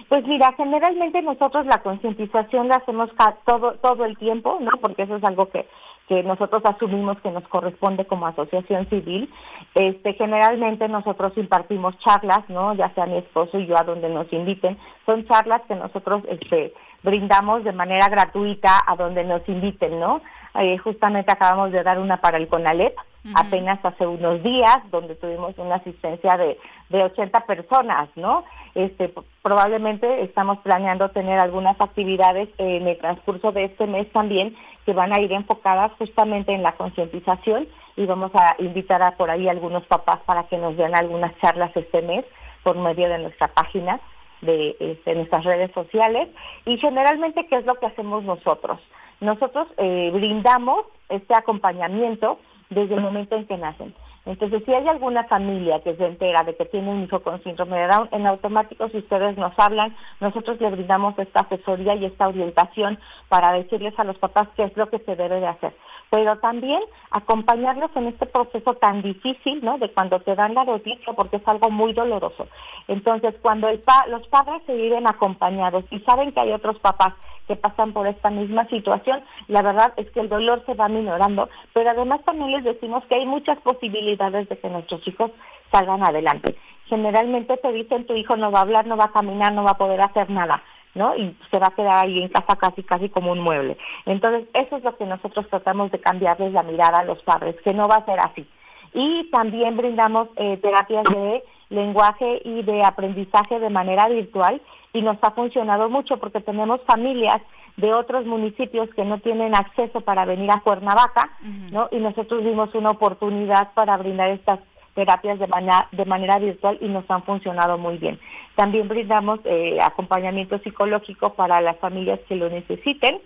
Pues 0.10 0.26
mira, 0.26 0.54
generalmente 0.58 1.22
nosotros 1.22 1.66
la 1.68 1.82
concientización 1.84 2.68
la 2.68 2.78
hacemos 2.78 3.10
todo 3.46 3.74
todo 3.76 4.06
el 4.06 4.18
tiempo, 4.18 4.58
¿no? 4.60 4.72
Porque 4.82 5.04
eso 5.04 5.16
es 5.16 5.24
algo 5.24 5.50
que 5.50 5.66
que 6.10 6.24
nosotros 6.24 6.64
asumimos 6.66 7.22
que 7.22 7.30
nos 7.30 7.48
corresponde 7.48 8.04
como 8.06 8.26
asociación 8.26 8.90
civil. 8.90 9.32
Este, 9.76 10.14
generalmente 10.14 10.90
nosotros 10.90 11.34
impartimos 11.38 11.96
charlas, 12.00 12.50
¿no? 12.50 12.74
Ya 12.74 12.90
sea 12.96 13.06
mi 13.06 13.18
esposo 13.18 13.60
y 13.60 13.68
yo 13.68 13.78
a 13.78 13.84
donde 13.84 14.10
nos 14.10 14.34
inviten. 14.34 14.76
Son 15.06 15.24
charlas 15.28 15.62
que 15.68 15.76
nosotros 15.76 16.24
este, 16.28 16.74
brindamos 17.04 17.64
de 17.64 17.74
manera 17.74 18.10
gratuita 18.10 18.82
a 18.88 18.96
donde 18.96 19.24
nos 19.24 19.48
inviten, 19.48 20.00
¿no? 20.00 20.22
Eh, 20.56 20.80
justamente 20.80 21.32
acabamos 21.32 21.72
de 21.72 21.84
dar 21.84 22.00
una 22.00 22.18
para 22.18 22.38
el 22.38 22.48
CONALEP, 22.48 22.96
apenas 23.36 23.78
hace 23.86 24.08
unos 24.08 24.42
días, 24.42 24.78
donde 24.90 25.14
tuvimos 25.14 25.56
una 25.60 25.76
asistencia 25.76 26.38
de, 26.38 26.58
de 26.90 27.04
80 27.04 27.46
personas, 27.46 28.10
¿no? 28.16 28.46
Este, 28.76 29.14
probablemente 29.42 30.24
estamos 30.24 30.60
planeando 30.60 31.10
tener 31.10 31.40
algunas 31.40 31.80
actividades 31.82 32.50
en 32.58 32.88
el 32.88 32.98
transcurso 32.98 33.52
de 33.52 33.66
este 33.66 33.88
mes 33.88 34.12
también 34.12 34.56
que 34.86 34.94
van 34.94 35.14
a 35.14 35.20
ir 35.20 35.32
enfocadas 35.34 35.92
justamente 35.98 36.54
en 36.54 36.64
la 36.64 36.74
concientización 36.74 37.68
y 37.96 38.06
vamos 38.06 38.32
a 38.34 38.56
invitar 38.60 39.02
a 39.04 39.18
por 39.18 39.30
ahí 39.30 39.50
algunos 39.50 39.86
papás 39.86 40.20
para 40.26 40.44
que 40.44 40.58
nos 40.58 40.78
den 40.78 40.96
algunas 40.96 41.38
charlas 41.40 41.76
este 41.76 42.02
mes 42.02 42.26
por 42.64 42.78
medio 42.78 43.10
de 43.10 43.20
nuestra 43.20 43.48
página 43.50 44.00
de, 44.42 44.76
este, 44.80 45.16
nuestras 45.16 45.44
redes 45.44 45.72
sociales 45.74 46.30
y 46.66 46.78
generalmente 46.78 47.46
qué 47.48 47.58
es 47.58 47.66
lo 47.66 47.76
que 47.76 47.88
hacemos 47.88 48.24
nosotros. 48.24 48.80
Nosotros 49.20 49.68
eh, 49.78 50.12
brindamos 50.14 50.86
este 51.10 51.34
acompañamiento 51.36 52.40
desde 52.70 52.96
el 52.96 53.02
momento 53.02 53.36
en 53.36 53.46
que 53.48 53.58
nacen. 53.58 53.94
Entonces, 54.26 54.64
si 54.66 54.74
hay 54.74 54.88
alguna 54.88 55.24
familia 55.26 55.80
que 55.82 55.94
se 55.94 56.06
entera 56.06 56.44
de 56.44 56.56
que 56.56 56.66
tiene 56.66 56.90
un 56.90 57.04
hijo 57.04 57.20
con 57.22 57.42
síndrome 57.44 57.80
de 57.80 57.88
Down, 57.88 58.10
en 58.12 58.28
automático, 58.28 58.90
si 58.90 58.98
ustedes 58.98 59.38
nos 59.38 59.58
hablan, 59.58 59.96
nosotros 60.20 60.60
le 60.60 60.70
brindamos 60.70 61.18
esta 61.18 61.42
asesoría 61.42 61.96
y 61.96 62.06
esta 62.06 62.28
orientación 62.28 63.00
para 63.28 63.54
decirles 63.54 63.98
a 63.98 64.04
los 64.04 64.18
papás 64.18 64.48
qué 64.56 64.64
es 64.64 64.78
lo 64.78 64.90
que 64.90 65.00
se 65.00 65.16
debe 65.16 65.40
de 65.40 65.48
hacer 65.48 65.74
pero 66.10 66.38
también 66.38 66.82
acompañarlos 67.12 67.92
en 67.96 68.08
este 68.08 68.26
proceso 68.26 68.74
tan 68.76 69.02
difícil, 69.02 69.64
¿no? 69.64 69.78
De 69.78 69.92
cuando 69.92 70.20
te 70.20 70.36
dan 70.36 70.54
la 70.54 70.64
noticia, 70.64 71.14
porque 71.14 71.38
es 71.38 71.48
algo 71.48 71.70
muy 71.70 71.94
doloroso. 71.94 72.48
Entonces, 72.88 73.36
cuando 73.42 73.68
el 73.68 73.82
los 74.08 74.28
padres 74.28 74.62
se 74.66 74.76
viven 74.76 75.08
acompañados 75.08 75.86
y 75.92 76.00
saben 76.00 76.32
que 76.32 76.40
hay 76.40 76.52
otros 76.52 76.80
papás 76.80 77.14
que 77.48 77.56
pasan 77.56 77.94
por 77.94 78.08
esta 78.08 78.30
misma 78.30 78.68
situación, 78.68 79.24
la 79.48 79.62
verdad 79.62 79.94
es 79.98 80.10
que 80.12 80.20
el 80.20 80.28
dolor 80.28 80.64
se 80.66 80.74
va 80.74 80.88
minorando, 80.88 81.50
pero 81.74 81.90
además 81.90 82.22
también 82.26 82.52
les 82.52 82.64
decimos 82.64 83.04
que 83.06 83.16
hay 83.16 83.26
muchas 83.26 83.60
posibilidades 83.60 84.50
de 84.50 84.58
que 84.58 84.70
nuestros 84.70 85.08
hijos 85.08 85.32
salgan 85.72 86.04
adelante. 86.04 86.56
Generalmente 86.86 87.58
te 87.58 87.72
dicen 87.72 88.06
tu 88.06 88.14
hijo 88.14 88.36
no 88.36 88.52
va 88.52 88.60
a 88.60 88.64
hablar, 88.64 88.88
no 88.88 88.98
va 88.98 89.06
a 89.06 89.12
caminar, 89.12 89.54
no 89.54 89.64
va 89.64 89.72
a 89.72 89.78
poder 89.78 90.02
hacer 90.02 90.30
nada 90.30 90.64
¿no? 90.96 91.16
Y 91.16 91.36
se 91.52 91.60
va 91.60 91.68
a 91.68 91.76
quedar 91.76 92.06
ahí 92.06 92.22
en 92.22 92.30
casa 92.30 92.56
casi, 92.56 92.84
casi 92.84 93.10
como 93.10 93.32
un 93.32 93.40
mueble. 93.40 93.78
Entonces, 94.06 94.48
eso 94.54 94.78
es 94.78 94.84
lo 94.84 94.98
que 94.98 95.06
nosotros 95.06 95.48
tratamos 95.50 95.92
de 95.92 96.00
cambiarles 96.00 96.54
la 96.54 96.64
mirada 96.64 97.00
a 97.00 97.04
los 97.04 97.22
padres, 97.24 97.56
que 97.64 97.74
no 97.74 97.88
va 97.88 97.96
a 97.96 98.06
ser 98.06 98.20
así. 98.20 98.46
Y 98.94 99.30
también 99.32 99.78
brindamos 99.78 100.30
eh, 100.36 100.58
terapias 100.58 101.04
de 101.06 101.44
lenguaje 101.70 102.42
y 102.44 102.64
de 102.64 102.84
aprendizaje 102.84 103.60
de 103.60 103.70
manera 103.70 104.08
virtual 104.08 104.62
y 104.94 105.02
nos 105.02 105.18
ha 105.22 105.32
funcionado 105.32 105.90
mucho 105.90 106.18
porque 106.18 106.42
tenemos 106.42 106.82
familias 106.88 107.42
de 107.78 107.94
otros 107.94 108.26
municipios 108.26 108.90
que 108.96 109.06
no 109.06 109.20
tienen 109.20 109.56
acceso 109.56 110.02
para 110.02 110.26
venir 110.26 110.50
a 110.52 110.62
Cuernavaca, 110.62 111.32
¿no? 111.72 111.88
Y 111.92 111.98
nosotros 111.98 112.44
dimos 112.44 112.74
una 112.76 112.92
oportunidad 112.92 113.74
para 113.74 113.96
brindar 113.98 114.32
estas 114.32 114.60
terapias 114.96 115.40
de, 115.40 115.48
manera, 115.48 115.88
de 115.92 116.06
manera 116.06 116.40
virtual 116.40 116.78
y 116.82 116.88
nos 116.88 117.10
han 117.10 117.24
funcionado 117.24 117.78
muy 117.78 117.98
bien. 117.98 118.20
También 118.56 118.88
brindamos 118.88 119.40
eh, 119.46 119.78
acompañamiento 119.82 120.60
psicológico 120.60 121.34
para 121.34 121.62
las 121.62 121.78
familias 121.78 122.20
que 122.28 122.36
lo 122.36 122.50
necesiten. 122.50 123.20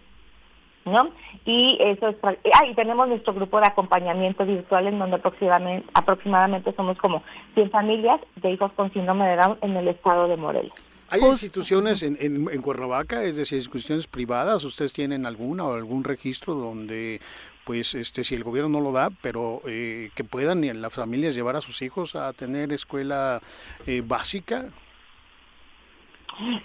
¿No? 0.86 1.12
Y 1.46 1.78
eso 1.80 2.10
es, 2.10 2.18
ah, 2.22 2.66
y 2.70 2.74
tenemos 2.76 3.08
nuestro 3.08 3.34
grupo 3.34 3.58
de 3.58 3.68
acompañamiento 3.68 4.46
virtual 4.46 4.88
en 4.88 5.00
donde 5.00 5.16
aproximadamente, 5.16 5.88
aproximadamente 5.94 6.74
somos 6.74 6.98
como 6.98 7.24
100 7.54 7.72
familias 7.72 8.20
de 8.36 8.52
hijos 8.52 8.70
con 8.74 8.92
síndrome 8.92 9.30
de 9.30 9.38
Down 9.38 9.58
en 9.62 9.78
el 9.78 9.88
estado 9.88 10.28
de 10.28 10.36
Morelos. 10.36 10.74
¿Hay 11.14 11.22
instituciones 11.22 12.02
en, 12.02 12.18
en, 12.20 12.50
en, 12.52 12.62
Cuernavaca, 12.62 13.24
es 13.24 13.36
decir, 13.36 13.60
instituciones 13.60 14.08
privadas? 14.08 14.64
¿Ustedes 14.64 14.94
tienen 14.94 15.28
alguna 15.28 15.64
o 15.64 15.76
algún 15.76 16.04
registro 16.04 16.56
donde 16.56 17.22
pues 17.64 17.96
este 17.96 18.24
si 18.24 18.36
el 18.36 18.44
gobierno 18.44 18.70
no 18.70 18.82
lo 18.82 18.92
da, 18.92 19.10
pero 19.22 19.62
eh, 19.66 20.10
que 20.16 20.24
puedan 20.24 20.82
las 20.82 20.94
familias 20.94 21.36
llevar 21.36 21.56
a 21.56 21.62
sus 21.62 21.82
hijos 21.82 22.16
a 22.16 22.34
tener 22.34 22.72
escuela 22.72 23.42
eh, 23.86 24.02
básica. 24.06 24.70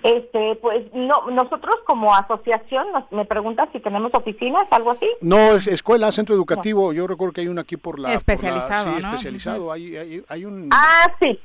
Este, 0.03 0.57
pues 0.57 0.87
no, 0.95 1.31
nosotros 1.31 1.75
como 1.87 2.15
asociación, 2.15 2.87
me 3.11 3.27
preguntas 3.27 3.69
si 3.73 3.81
tenemos 3.81 4.13
oficinas, 4.15 4.67
algo 4.71 4.93
así. 4.93 5.07
No, 5.21 5.57
es 5.57 5.67
escuela, 5.67 6.11
centro 6.11 6.35
educativo. 6.35 6.93
Yo 6.93 7.07
recuerdo 7.07 7.35
que 7.35 7.43
hay 7.43 7.49
uno 7.49 7.61
aquí 7.61 7.77
por 7.77 7.99
la 7.99 8.15
especializado, 8.15 8.93
sí, 8.93 9.05
especializado. 9.05 9.71
hay, 9.71 9.97
hay, 9.97 10.25
hay, 10.27 10.45
un. 10.47 10.71
Ah, 10.73 11.13
sí. 11.21 11.39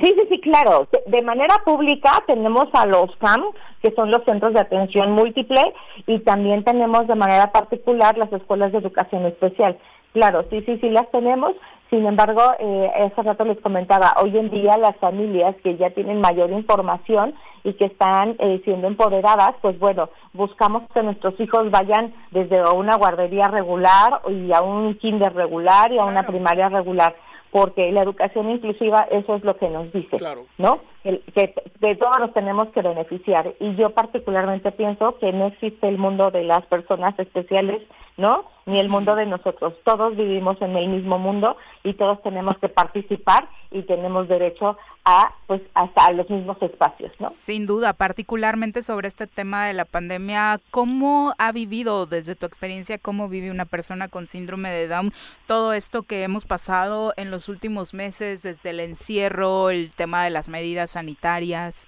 Sí, 0.00 0.14
sí, 0.14 0.26
sí, 0.28 0.40
claro. 0.40 0.86
De 1.06 1.22
manera 1.22 1.56
pública 1.64 2.12
tenemos 2.26 2.66
a 2.72 2.86
los 2.86 3.14
CAM, 3.16 3.42
que 3.82 3.92
son 3.92 4.10
los 4.10 4.22
centros 4.24 4.52
de 4.54 4.60
atención 4.60 5.12
múltiple, 5.12 5.60
y 6.06 6.20
también 6.20 6.62
tenemos 6.64 7.06
de 7.08 7.16
manera 7.16 7.50
particular 7.50 8.16
las 8.16 8.32
escuelas 8.32 8.72
de 8.72 8.78
educación 8.78 9.26
especial. 9.26 9.76
Claro, 10.12 10.44
sí, 10.50 10.62
sí, 10.66 10.78
sí 10.80 10.90
las 10.90 11.10
tenemos. 11.10 11.54
Sin 11.90 12.06
embargo, 12.06 12.42
eh, 12.58 12.90
hace 13.10 13.22
rato 13.22 13.44
les 13.44 13.58
comentaba, 13.60 14.14
hoy 14.22 14.36
en 14.36 14.50
día 14.50 14.76
las 14.76 14.96
familias 14.98 15.56
que 15.62 15.76
ya 15.76 15.90
tienen 15.90 16.20
mayor 16.20 16.50
información 16.50 17.34
y 17.64 17.72
que 17.74 17.86
están 17.86 18.36
eh, 18.38 18.60
siendo 18.64 18.86
empoderadas, 18.86 19.54
pues 19.62 19.78
bueno, 19.78 20.10
buscamos 20.32 20.82
que 20.94 21.02
nuestros 21.02 21.38
hijos 21.40 21.70
vayan 21.70 22.14
desde 22.30 22.62
una 22.70 22.96
guardería 22.96 23.48
regular 23.48 24.20
y 24.28 24.52
a 24.52 24.60
un 24.60 24.94
kinder 24.96 25.34
regular 25.34 25.90
y 25.92 25.98
a 25.98 26.04
una 26.04 26.24
primaria 26.24 26.68
regular 26.68 27.16
porque 27.50 27.90
la 27.92 28.02
educación 28.02 28.50
inclusiva 28.50 29.06
eso 29.10 29.36
es 29.36 29.44
lo 29.44 29.56
que 29.56 29.68
nos 29.68 29.92
dice, 29.92 30.16
¿no? 30.58 30.80
Que 31.02 31.54
de 31.80 31.96
todos 31.96 32.18
nos 32.18 32.32
tenemos 32.34 32.68
que 32.68 32.82
beneficiar 32.82 33.54
y 33.60 33.74
yo 33.76 33.90
particularmente 33.90 34.72
pienso 34.72 35.16
que 35.18 35.32
no 35.32 35.46
existe 35.46 35.88
el 35.88 35.96
mundo 35.96 36.30
de 36.30 36.44
las 36.44 36.64
personas 36.66 37.18
especiales, 37.18 37.82
¿no? 38.16 38.44
Ni 38.66 38.78
el 38.78 38.88
mundo 38.88 39.14
de 39.14 39.24
nosotros. 39.24 39.74
Todos 39.84 40.16
vivimos 40.16 40.60
en 40.60 40.76
el 40.76 40.88
mismo 40.88 41.18
mundo 41.18 41.56
y 41.84 41.94
todos 41.94 42.20
tenemos 42.22 42.58
que 42.58 42.68
participar 42.68 43.48
y 43.70 43.82
tenemos 43.82 44.28
derecho 44.28 44.76
a 45.04 45.32
pues 45.46 45.62
hasta 45.74 46.12
los 46.12 46.28
mismos 46.28 46.60
espacios, 46.60 47.12
¿no? 47.18 47.30
Sin 47.30 47.66
duda, 47.66 47.94
particularmente 47.94 48.82
sobre 48.82 49.08
este 49.08 49.26
tema 49.26 49.66
de 49.66 49.72
la 49.72 49.84
pandemia, 49.84 50.60
¿cómo 50.70 51.32
ha 51.38 51.52
vivido 51.52 52.06
desde 52.06 52.34
tu 52.34 52.44
experiencia 52.44 52.98
cómo 52.98 53.28
vive 53.28 53.50
una 53.50 53.64
persona 53.64 54.08
con 54.08 54.26
síndrome 54.26 54.70
de 54.70 54.88
Down 54.88 55.12
todo 55.46 55.72
esto 55.72 56.02
que 56.02 56.24
hemos 56.24 56.44
pasado 56.44 57.14
en 57.16 57.30
los 57.30 57.48
últimos 57.48 57.94
meses 57.94 58.42
desde 58.42 58.70
el 58.70 58.80
encierro, 58.80 59.70
el 59.70 59.92
tema 59.92 60.24
de 60.24 60.30
las 60.30 60.48
medidas 60.48 60.87
sanitarias? 60.90 61.86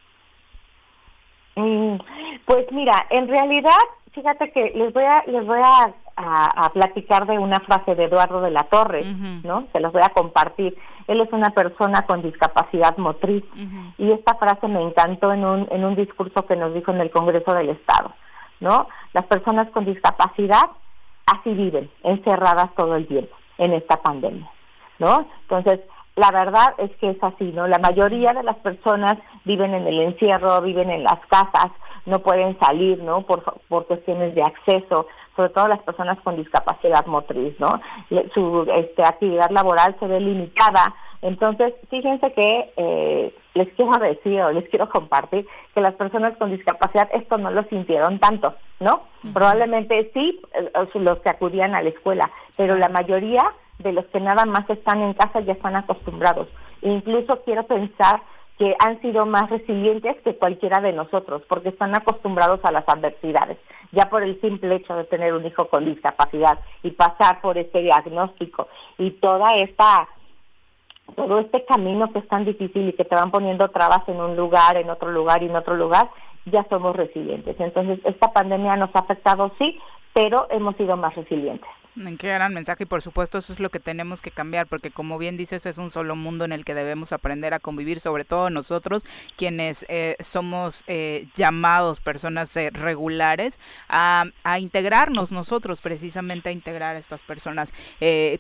Mm, 1.57 1.96
pues 2.46 2.66
mira, 2.72 3.07
en 3.11 3.28
realidad, 3.28 3.78
fíjate 4.12 4.51
que 4.53 4.72
les 4.74 4.92
voy 4.92 5.05
a 5.05 5.22
les 5.26 5.46
voy 5.46 5.61
a, 5.62 5.94
platicar 6.74 7.26
de 7.26 7.38
una 7.38 7.61
frase 7.61 7.94
de 7.94 8.05
Eduardo 8.05 8.42
de 8.42 8.51
la 8.51 8.64
Torre, 8.64 9.05
¿no? 9.42 9.66
Se 9.72 9.80
los 9.80 9.90
voy 9.90 10.03
a 10.05 10.11
compartir. 10.11 10.76
Él 11.07 11.20
es 11.22 11.32
una 11.32 11.51
persona 11.51 12.03
con 12.03 12.20
discapacidad 12.20 12.98
motriz 12.98 13.42
y 13.96 14.12
esta 14.12 14.34
frase 14.34 14.68
me 14.68 14.82
encantó 14.82 15.32
en 15.32 15.44
un 15.44 15.66
en 15.70 15.84
un 15.84 15.96
discurso 15.96 16.44
que 16.46 16.57
nos 16.57 16.74
dijo 16.74 16.92
en 16.92 17.01
el 17.01 17.11
Congreso 17.11 17.55
del 17.55 17.70
Estado, 17.70 18.12
¿no? 18.61 18.86
Las 19.14 19.24
personas 19.26 19.70
con 19.70 19.86
discapacidad 19.86 20.70
así 21.26 21.55
viven, 21.55 21.90
encerradas 22.03 22.74
todo 22.76 22.96
el 22.96 23.07
tiempo 23.07 23.34
en 23.59 23.72
esta 23.72 23.96
pandemia, 23.96 24.51
¿no? 24.98 25.26
Entonces, 25.42 25.80
la 26.21 26.31
verdad 26.31 26.75
es 26.77 26.91
que 26.97 27.11
es 27.11 27.23
así, 27.23 27.51
¿no? 27.53 27.66
La 27.66 27.79
mayoría 27.79 28.33
de 28.35 28.43
las 28.43 28.57
personas 28.59 29.16
viven 29.47 29.73
en 29.73 29.87
el 29.87 30.01
encierro, 30.01 30.61
viven 30.61 30.91
en 30.91 31.03
las 31.03 31.18
casas, 31.31 31.73
no 32.05 32.18
pueden 32.18 32.59
salir, 32.59 33.03
¿no? 33.03 33.23
Por, 33.23 33.43
por 33.68 33.87
cuestiones 33.87 34.35
de 34.35 34.43
acceso, 34.43 35.07
sobre 35.35 35.49
todo 35.49 35.68
las 35.68 35.81
personas 35.81 36.21
con 36.21 36.37
discapacidad 36.37 37.07
motriz, 37.07 37.59
¿no? 37.59 37.81
Su 38.35 38.71
este, 38.77 39.03
actividad 39.03 39.51
laboral 39.51 39.97
se 39.99 40.07
ve 40.07 40.21
limitada. 40.21 40.95
Entonces, 41.23 41.73
fíjense 41.89 42.33
que 42.33 42.73
eh, 42.77 43.35
les 43.55 43.68
quiero 43.75 43.99
decir 43.99 44.43
o 44.43 44.53
les 44.53 44.68
quiero 44.68 44.91
compartir 44.91 45.47
que 45.75 45.81
las 45.81 45.95
personas 45.95 46.37
con 46.37 46.51
discapacidad 46.51 47.09
esto 47.14 47.39
no 47.39 47.51
lo 47.51 47.62
sintieron 47.64 48.18
tanto, 48.18 48.57
¿no? 48.79 49.05
Probablemente 49.33 50.11
sí 50.12 50.39
eh, 50.53 50.71
los 50.95 51.18
que 51.21 51.31
acudían 51.31 51.75
a 51.75 51.83
la 51.83 51.89
escuela, 51.89 52.31
pero 52.59 52.77
la 52.77 52.91
mayoría 52.91 53.43
de 53.83 53.93
los 53.93 54.05
que 54.07 54.20
nada 54.20 54.45
más 54.45 54.68
están 54.68 55.03
en 55.03 55.14
casa 55.14 55.41
ya 55.41 55.53
están 55.53 55.76
acostumbrados. 55.76 56.49
E 56.83 56.89
incluso 56.89 57.43
quiero 57.45 57.64
pensar 57.64 58.22
que 58.59 58.76
han 58.78 59.01
sido 59.01 59.24
más 59.24 59.49
resilientes 59.49 60.16
que 60.22 60.37
cualquiera 60.37 60.83
de 60.83 60.93
nosotros, 60.93 61.43
porque 61.49 61.70
están 61.70 61.97
acostumbrados 61.97 62.61
a 62.62 62.70
las 62.70 62.87
adversidades, 62.87 63.57
ya 63.93 64.11
por 64.11 64.22
el 64.22 64.39
simple 64.43 64.76
hecho 64.76 64.95
de 64.97 65.05
tener 65.05 65.33
un 65.33 65.47
hijo 65.47 65.68
con 65.68 65.87
discapacidad 65.87 66.59
y 66.83 66.91
pasar 66.91 67.41
por 67.41 67.57
este 67.57 67.81
diagnóstico 67.81 68.68
y 68.99 69.12
toda 69.12 69.53
esta 69.55 70.09
todo 71.16 71.41
este 71.41 71.64
camino 71.64 72.12
que 72.12 72.20
es 72.20 72.28
tan 72.28 72.45
difícil 72.45 72.91
y 72.91 72.93
que 72.93 73.05
te 73.05 73.16
van 73.16 73.31
poniendo 73.31 73.68
trabas 73.70 74.07
en 74.09 74.20
un 74.20 74.37
lugar, 74.37 74.76
en 74.76 74.91
otro 74.91 75.11
lugar 75.11 75.43
y 75.43 75.47
en 75.47 75.57
otro 75.57 75.74
lugar, 75.74 76.09
ya 76.45 76.64
somos 76.68 76.95
resilientes. 76.95 77.57
Entonces, 77.59 77.99
esta 78.05 78.33
pandemia 78.33 78.76
nos 78.76 78.95
ha 78.95 79.01
afectado, 79.01 79.51
sí, 79.59 79.78
pero 80.12 80.47
hemos 80.51 80.76
sido 80.76 80.97
más 80.97 81.14
resilientes. 81.16 81.68
Qué 82.18 82.28
gran 82.28 82.55
mensaje 82.55 82.84
y 82.84 82.86
por 82.86 83.03
supuesto 83.03 83.38
eso 83.38 83.53
es 83.53 83.59
lo 83.59 83.68
que 83.68 83.80
tenemos 83.80 84.22
que 84.22 84.30
cambiar 84.30 84.68
porque 84.68 84.93
como 84.93 85.18
bien 85.18 85.36
dices 85.36 85.66
es 85.66 85.76
un 85.76 85.91
solo 85.91 86.14
mundo 86.14 86.45
en 86.45 86.53
el 86.53 86.64
que 86.64 86.72
debemos 86.72 87.12
aprender 87.12 87.53
a 87.53 87.59
convivir, 87.59 87.99
sobre 87.99 88.24
todo 88.24 88.49
nosotros 88.49 89.05
quienes 89.36 89.84
eh, 89.88 90.16
somos 90.20 90.84
eh, 90.86 91.26
llamados 91.34 91.99
personas 91.99 92.57
eh, 92.57 92.70
regulares 92.72 93.59
a, 93.88 94.26
integrarnos 94.61 95.32
nosotros 95.32 95.80
precisamente 95.80 96.49
a 96.49 96.53
integrar 96.53 96.95
a 96.95 96.99
estas 96.99 97.22
personas 97.22 97.72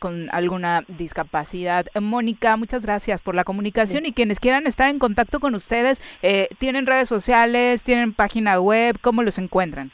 con 0.00 0.28
alguna 0.30 0.84
discapacidad. 0.88 1.86
Mónica, 2.00 2.56
muchas 2.56 2.82
gracias 2.82 3.22
por 3.22 3.34
la 3.34 3.44
comunicación 3.44 4.06
y 4.06 4.12
quienes 4.12 4.40
quieran 4.40 4.66
estar 4.66 4.90
en 4.90 4.98
contacto 4.98 5.40
con 5.40 5.54
ustedes, 5.54 6.02
¿tienen 6.58 6.86
redes 6.86 7.08
sociales, 7.08 7.82
tienen 7.82 8.12
página 8.12 8.60
web? 8.60 8.98
¿Cómo 9.00 9.22
los 9.22 9.38
encuentran? 9.38 9.92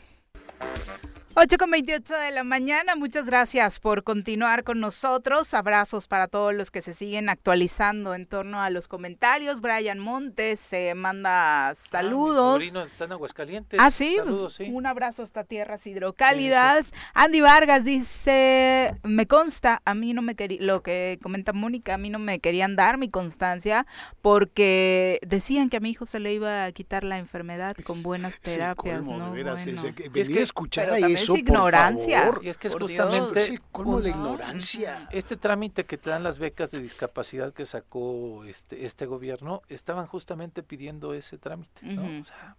8 1.42 1.58
con 1.58 1.72
28 1.72 2.16
de 2.16 2.32
la 2.32 2.44
mañana, 2.44 2.98
muchas 2.98 3.24
gracias 3.24 3.80
por 3.80 4.04
continuar 4.04 4.66
con 4.66 4.82
nosotros. 4.82 5.54
Abrazos 5.54 6.06
para 6.06 6.28
todos 6.28 6.54
los 6.54 6.70
que 6.70 6.82
se 6.82 6.94
siguen 6.94 7.30
actualizando 7.30 8.14
en 8.14 8.26
torno 8.26 8.62
a 8.62 8.70
los 8.70 8.90
comentarios. 8.90 9.62
Brian 9.62 10.00
Montes 10.00 10.60
se 10.60 10.94
manda 10.96 11.74
saludos. 11.76 12.62
Ah, 12.76 12.84
está 12.84 13.06
en 13.06 13.14
Aguascalientes. 13.14 13.80
Ah, 13.82 13.90
sí, 13.90 14.18
pues, 14.22 14.60
un 14.60 14.86
abrazo 14.86 15.24
hasta 15.24 15.46
tierras 15.46 15.88
hidrocálidas. 15.88 16.92
Andy 17.14 17.40
Vargas 17.40 17.86
dice, 17.86 18.98
me 19.04 19.26
consta, 19.26 19.82
a 19.86 19.94
mí 19.94 20.14
no 20.14 20.22
me 20.22 20.36
quería, 20.36 20.62
lo 20.62 20.84
que 20.84 21.20
comenta 21.24 21.54
Mónica, 21.54 21.94
a 21.94 21.98
mí 21.98 22.10
no 22.10 22.20
me 22.20 22.40
querían 22.40 22.76
dar 22.76 22.98
mi 22.98 23.10
constancia 23.10 23.88
porque 24.22 25.20
decían 25.26 25.70
que 25.70 25.78
a 25.78 25.80
mi 25.80 25.92
hijo 25.92 26.06
se 26.06 26.20
le 26.20 26.34
iba 26.34 26.66
a 26.66 26.72
quitar 26.74 27.06
la 27.06 27.18
enfermedad 27.18 27.78
con 27.86 28.04
buenas 28.04 28.42
terapias. 28.42 29.08
¿no? 29.08 29.34
es, 29.36 30.30
que 30.30 30.42
escuchar 30.42 30.92
ahí 30.92 31.16
es 31.34 31.40
ignorancia. 31.40 32.32
Y 32.42 32.50
es 32.50 32.58
que 32.58 32.68
es 32.68 32.76
justamente 32.76 33.48
el 33.48 33.62
colmo 33.62 34.02
de 34.02 34.10
ignorancia. 34.12 35.08
Este 35.12 35.38
trámite 35.38 35.86
que 35.86 35.98
te 35.98 36.10
dan 36.10 36.24
las 36.24 36.38
becas 36.38 36.72
de 36.72 36.82
discapacidad 36.82 37.54
que 37.54 37.66
sacó 37.66 38.44
este 38.46 38.86
este 38.86 39.06
gobierno 39.06 39.62
estaban 39.70 40.08
justamente 40.08 40.64
pidiendo 40.64 41.14
ese 41.14 41.38
trámite, 41.38 41.86
¿no? 41.86 42.22
O 42.22 42.26
sea, 42.26 42.56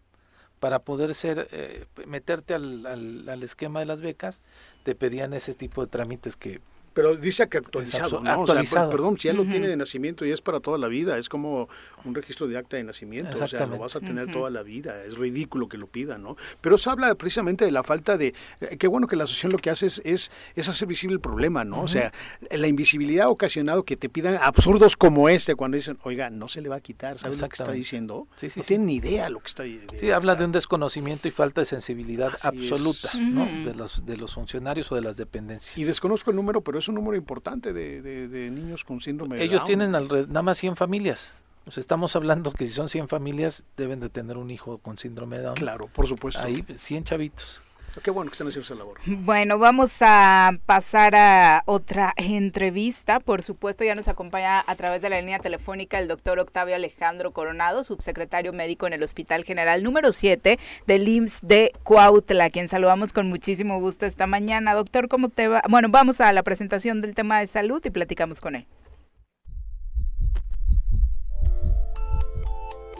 para 0.58 0.80
poder 0.80 1.14
ser 1.14 1.48
eh, 1.52 1.86
meterte 2.06 2.54
al, 2.54 2.86
al, 2.86 3.28
al 3.28 3.42
esquema 3.42 3.80
de 3.80 3.86
las 3.86 4.00
becas 4.02 4.40
te 4.84 4.94
pedían 4.94 5.32
ese 5.32 5.54
tipo 5.54 5.82
de 5.82 5.90
trámites 5.90 6.36
que 6.36 6.60
Pero 7.00 7.16
dice 7.16 7.48
que 7.48 7.56
actualizado, 7.56 8.20
¿no? 8.20 8.30
Actualizado. 8.30 8.88
O 8.88 8.90
sea, 8.90 8.94
perdón, 8.94 9.18
si 9.18 9.28
ya 9.28 9.32
lo 9.32 9.46
tiene 9.46 9.68
de 9.68 9.74
nacimiento 9.74 10.26
y 10.26 10.32
es 10.32 10.42
para 10.42 10.60
toda 10.60 10.76
la 10.76 10.86
vida, 10.86 11.16
es 11.16 11.30
como 11.30 11.66
un 12.04 12.14
registro 12.14 12.46
de 12.46 12.58
acta 12.58 12.76
de 12.76 12.84
nacimiento, 12.84 13.42
o 13.42 13.48
sea, 13.48 13.64
lo 13.64 13.78
vas 13.78 13.96
a 13.96 14.00
tener 14.00 14.30
toda 14.30 14.50
la 14.50 14.62
vida, 14.62 15.02
es 15.04 15.16
ridículo 15.16 15.66
que 15.66 15.78
lo 15.78 15.86
pida, 15.86 16.18
¿no? 16.18 16.36
Pero 16.60 16.76
eso 16.76 16.90
habla 16.90 17.14
precisamente 17.14 17.64
de 17.64 17.70
la 17.70 17.82
falta 17.82 18.18
de, 18.18 18.34
eh, 18.60 18.76
qué 18.78 18.86
bueno 18.86 19.06
que 19.06 19.16
la 19.16 19.24
asociación 19.24 19.52
lo 19.52 19.58
que 19.58 19.70
hace 19.70 19.86
es, 19.86 20.02
es, 20.04 20.68
hacer 20.68 20.86
visible 20.86 21.14
el 21.14 21.20
problema, 21.20 21.64
¿no? 21.64 21.80
O 21.80 21.88
sea, 21.88 22.12
la 22.50 22.68
invisibilidad 22.68 23.26
ha 23.26 23.30
ocasionado 23.30 23.82
que 23.84 23.96
te 23.96 24.10
pidan 24.10 24.38
absurdos 24.42 24.94
como 24.94 25.30
este, 25.30 25.54
cuando 25.54 25.76
dicen, 25.76 25.98
oiga, 26.02 26.28
no 26.28 26.48
se 26.48 26.60
le 26.60 26.68
va 26.68 26.76
a 26.76 26.80
quitar, 26.80 27.16
¿sabes 27.16 27.40
lo 27.40 27.48
que 27.48 27.56
está 27.56 27.72
diciendo? 27.72 28.28
Sí, 28.36 28.50
sí, 28.50 28.60
no 28.60 28.66
tienen 28.66 28.86
ni 28.88 28.96
idea 28.96 29.30
lo 29.30 29.40
que 29.40 29.46
está 29.46 29.62
diciendo. 29.62 29.94
Sí, 29.96 30.10
habla 30.10 30.34
de 30.34 30.44
un 30.44 30.52
desconocimiento 30.52 31.28
y 31.28 31.30
falta 31.30 31.62
de 31.62 31.64
sensibilidad 31.64 32.32
absoluta, 32.42 33.10
¿no? 33.18 33.46
De 33.46 33.74
los, 33.74 34.04
de 34.04 34.18
los 34.18 34.34
funcionarios 34.34 34.92
o 34.92 34.94
de 34.94 35.00
las 35.00 35.16
dependencias. 35.16 35.78
Y 35.78 35.84
desconozco 35.84 36.30
el 36.30 36.36
número, 36.36 36.60
pero 36.60 36.78
es 36.78 36.88
un 36.90 36.96
número 36.96 37.16
importante 37.16 37.72
de, 37.72 38.02
de, 38.02 38.50
niños 38.50 38.84
con 38.84 39.00
síndrome 39.00 39.36
de 39.36 39.44
Ellos 39.44 39.64
tienen 39.64 39.90
nada 39.90 40.42
más 40.42 40.58
100 40.58 40.76
familias. 40.76 41.34
Pues 41.64 41.78
estamos 41.78 42.16
hablando 42.16 42.52
que 42.52 42.64
si 42.64 42.72
son 42.72 42.88
100 42.88 43.08
familias, 43.08 43.64
deben 43.76 44.00
de 44.00 44.08
tener 44.08 44.36
un 44.36 44.50
hijo 44.50 44.78
con 44.78 44.98
síndrome 44.98 45.38
de 45.38 45.44
Down. 45.44 45.56
Claro, 45.56 45.88
por 45.88 46.06
supuesto. 46.06 46.40
Ahí 46.42 46.64
100 46.74 47.04
chavitos. 47.04 47.62
Qué 48.02 48.10
bueno 48.10 48.30
que 48.30 48.34
están 48.34 48.46
haciendo 48.46 48.64
esa 48.64 48.74
labor. 48.76 48.98
Bueno, 49.04 49.58
vamos 49.58 49.96
a 50.00 50.52
pasar 50.64 51.16
a 51.16 51.62
otra 51.66 52.12
entrevista. 52.16 53.18
Por 53.18 53.42
supuesto, 53.42 53.84
ya 53.84 53.96
nos 53.96 54.06
acompaña 54.06 54.62
a 54.64 54.74
través 54.76 55.02
de 55.02 55.10
la 55.10 55.20
línea 55.20 55.40
telefónica 55.40 55.98
el 55.98 56.06
doctor 56.06 56.38
Octavio 56.38 56.76
Alejandro 56.76 57.32
Coronado, 57.32 57.82
subsecretario 57.82 58.52
médico 58.52 58.86
en 58.86 58.92
el 58.92 59.02
Hospital 59.02 59.44
General 59.44 59.82
número 59.82 60.12
7 60.12 60.58
del 60.86 61.08
IMSS 61.08 61.40
de 61.42 61.72
Cuautla, 61.82 62.50
quien 62.50 62.68
saludamos 62.68 63.12
con 63.12 63.28
muchísimo 63.28 63.80
gusto 63.80 64.06
esta 64.06 64.26
mañana. 64.28 64.74
Doctor, 64.74 65.08
¿cómo 65.08 65.28
te 65.28 65.48
va? 65.48 65.62
Bueno, 65.68 65.88
vamos 65.90 66.20
a 66.20 66.32
la 66.32 66.44
presentación 66.44 67.00
del 67.00 67.14
tema 67.14 67.40
de 67.40 67.48
salud 67.48 67.82
y 67.84 67.90
platicamos 67.90 68.40
con 68.40 68.54
él. 68.54 68.66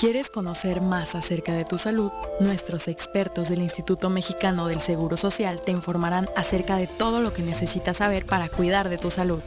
¿Quieres 0.01 0.31
conocer 0.31 0.81
más 0.81 1.15
acerca 1.15 1.53
de 1.53 1.67
tu 1.67 1.77
salud? 1.77 2.11
Nuestros 2.41 2.89
expertos 2.89 3.51
del 3.51 3.59
Instituto 3.59 4.09
Mexicano 4.09 4.67
del 4.67 4.81
Seguro 4.81 5.19
Social 5.19 5.63
te 5.63 5.73
informarán 5.73 6.25
acerca 6.39 6.77
de 6.77 6.87
todo 6.87 7.21
lo 7.21 7.35
que 7.35 7.43
necesitas 7.43 7.99
saber 7.99 8.25
para 8.25 8.49
cuidar 8.49 8.89
de 8.89 8.97
tu 8.97 9.11
salud. 9.11 9.43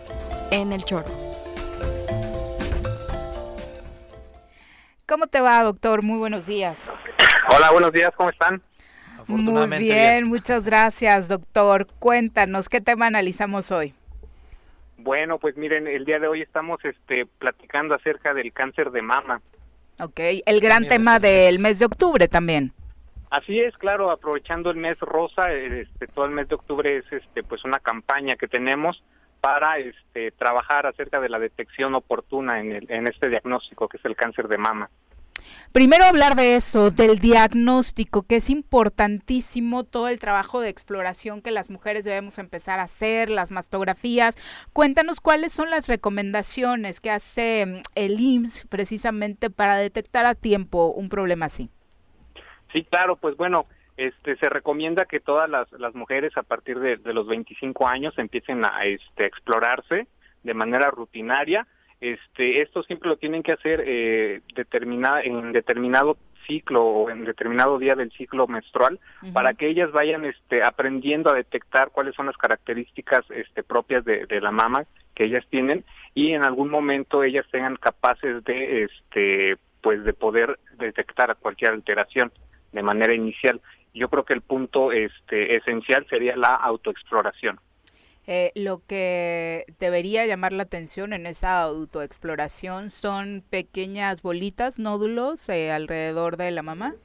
En 0.51 0.71
el 0.71 0.85
choro. 0.85 1.07
¿Cómo 5.07 5.25
te 5.25 5.41
va, 5.41 5.63
doctor? 5.63 6.03
Muy 6.03 6.19
buenos 6.19 6.45
días. 6.45 6.77
Hola, 7.49 7.71
buenos 7.71 7.91
días, 7.91 8.11
¿cómo 8.15 8.29
están? 8.29 8.61
Muy 9.25 9.79
bien, 9.79 10.29
muchas 10.29 10.65
gracias, 10.65 11.29
doctor. 11.29 11.87
Cuéntanos, 11.97 12.69
¿qué 12.69 12.79
tema 12.79 13.07
analizamos 13.07 13.71
hoy? 13.71 13.95
Bueno, 14.97 15.39
pues 15.39 15.57
miren, 15.57 15.87
el 15.87 16.05
día 16.05 16.19
de 16.19 16.27
hoy 16.27 16.43
estamos 16.43 16.79
este, 16.85 17.25
platicando 17.25 17.95
acerca 17.95 18.35
del 18.35 18.53
cáncer 18.53 18.91
de 18.91 19.01
mama. 19.01 19.41
Ok, 19.99 20.19
el 20.45 20.59
gran 20.59 20.87
tema 20.87 21.19
del 21.19 21.59
mes 21.59 21.79
de 21.79 21.85
octubre 21.85 22.27
también. 22.27 22.73
Así 23.29 23.59
es, 23.59 23.75
claro, 23.77 24.11
aprovechando 24.11 24.69
el 24.69 24.77
mes 24.77 24.99
rosa, 24.99 25.51
este, 25.51 26.07
todo 26.07 26.25
el 26.25 26.31
mes 26.31 26.47
de 26.49 26.55
octubre 26.55 26.97
es 26.97 27.05
este, 27.11 27.41
pues 27.43 27.63
una 27.63 27.79
campaña 27.79 28.35
que 28.35 28.47
tenemos 28.47 29.03
para 29.41 29.77
este, 29.77 30.31
trabajar 30.31 30.85
acerca 30.85 31.19
de 31.19 31.29
la 31.29 31.39
detección 31.39 31.95
oportuna 31.95 32.59
en, 32.59 32.71
el, 32.71 32.91
en 32.91 33.07
este 33.07 33.29
diagnóstico 33.29 33.87
que 33.87 33.97
es 33.97 34.05
el 34.05 34.15
cáncer 34.15 34.47
de 34.47 34.57
mama. 34.57 34.89
Primero 35.71 36.05
hablar 36.05 36.35
de 36.35 36.55
eso, 36.55 36.91
del 36.91 37.19
diagnóstico, 37.19 38.23
que 38.23 38.37
es 38.37 38.49
importantísimo 38.49 39.83
todo 39.83 40.07
el 40.07 40.19
trabajo 40.19 40.61
de 40.61 40.69
exploración 40.69 41.41
que 41.41 41.51
las 41.51 41.69
mujeres 41.69 42.05
debemos 42.05 42.37
empezar 42.37 42.79
a 42.79 42.83
hacer, 42.83 43.29
las 43.29 43.51
mastografías. 43.51 44.37
Cuéntanos 44.71 45.19
cuáles 45.19 45.51
son 45.51 45.69
las 45.69 45.87
recomendaciones 45.87 47.01
que 47.01 47.11
hace 47.11 47.65
mm, 47.65 47.81
el 47.95 48.19
IMSS 48.19 48.67
precisamente 48.67 49.49
para 49.49 49.77
detectar 49.77 50.25
a 50.25 50.35
tiempo 50.35 50.87
un 50.87 51.09
problema 51.09 51.45
así. 51.45 51.69
Sí, 52.73 52.83
claro, 52.83 53.15
pues 53.15 53.37
bueno, 53.37 53.67
este, 53.97 54.35
se 54.37 54.49
recomienda 54.49 55.05
que 55.05 55.19
todas 55.19 55.49
las, 55.49 55.71
las 55.73 55.93
mujeres 55.93 56.35
a 56.35 56.43
partir 56.43 56.79
de, 56.79 56.97
los 57.13 57.27
25 57.27 57.87
años 57.87 58.17
empiecen 58.17 58.65
a 58.65 58.85
este, 58.85 59.25
explorarse 59.25 60.07
de 60.43 60.53
manera 60.53 60.89
rutinaria 60.89 61.67
este, 62.03 62.61
esto 62.61 62.83
siempre 62.83 63.07
lo 63.07 63.15
tienen 63.15 63.43
que 63.43 63.53
hacer 63.53 63.81
eh, 63.85 64.41
en 64.55 65.51
determinado 65.53 66.17
ciclo 66.45 66.83
o 66.83 67.09
en 67.09 67.23
determinado 67.23 67.79
día 67.79 67.95
del 67.95 68.11
ciclo 68.11 68.45
menstrual 68.45 68.99
para 69.31 69.53
que 69.53 69.69
ellas 69.69 69.89
vayan 69.93 70.25
este, 70.25 70.61
aprendiendo 70.63 71.29
a 71.29 71.35
detectar 71.35 71.91
cuáles 71.91 72.13
son 72.15 72.25
las 72.25 72.35
características 72.35 73.23
este, 73.31 73.63
propias 73.63 74.03
de, 74.03 74.27
la 74.41 74.51
mama 74.51 74.83
que 75.15 75.23
ellas 75.23 75.45
tienen 75.49 75.85
y 76.13 76.33
en 76.33 76.43
algún 76.43 76.69
momento 76.69 77.23
ellas 77.23 77.45
tengan 77.49 77.77
capaces 77.77 78.43
de 78.43 78.83
este 78.83 79.55
pues 79.79 80.03
de 80.03 80.11
poder 80.11 80.59
detectar 80.77 81.37
cualquier 81.37 81.71
alteración 81.71 82.33
de 82.73 82.83
manera 82.83 83.13
inicial. 83.13 83.61
Yo 83.93 84.09
creo 84.09 84.25
que 84.25 84.33
el 84.33 84.41
punto 84.41 84.91
este 84.91 85.55
esencial 85.55 86.05
sería 86.09 86.35
la 86.35 86.55
autoexploración. 86.55 87.59
Eh, 88.25 88.51
lo 88.55 88.81
que 88.87 89.65
debería 89.79 90.25
llamar 90.25 90.53
la 90.53 90.63
atención 90.63 91.11
en 91.11 91.25
esa 91.25 91.61
autoexploración 91.61 92.89
son 92.89 93.43
pequeñas 93.49 94.21
bolitas, 94.21 94.79
nódulos 94.79 95.49
eh, 95.49 95.71
alrededor 95.71 96.37
de 96.37 96.51
la 96.51 96.61
mamá. 96.61 96.95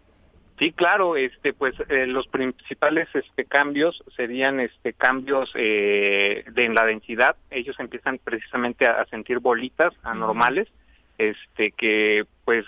Sí, 0.61 0.73
claro, 0.73 1.17
este, 1.17 1.53
pues 1.53 1.75
eh, 1.89 2.07
los 2.07 2.29
principales 2.29 3.09
este, 3.15 3.45
cambios 3.45 4.03
serían 4.17 4.61
este, 4.61 4.93
cambios 4.93 5.53
de, 5.55 6.45
en 6.57 6.75
la 6.75 6.85
densidad. 6.85 7.37
Ellos 7.51 7.77
empiezan 7.79 8.19
precisamente 8.23 8.87
a, 8.87 9.05
sentir 9.07 9.39
bolitas 9.41 9.93
anormales, 10.03 10.69
este, 11.17 11.73
que 11.73 12.27
pues 12.45 12.65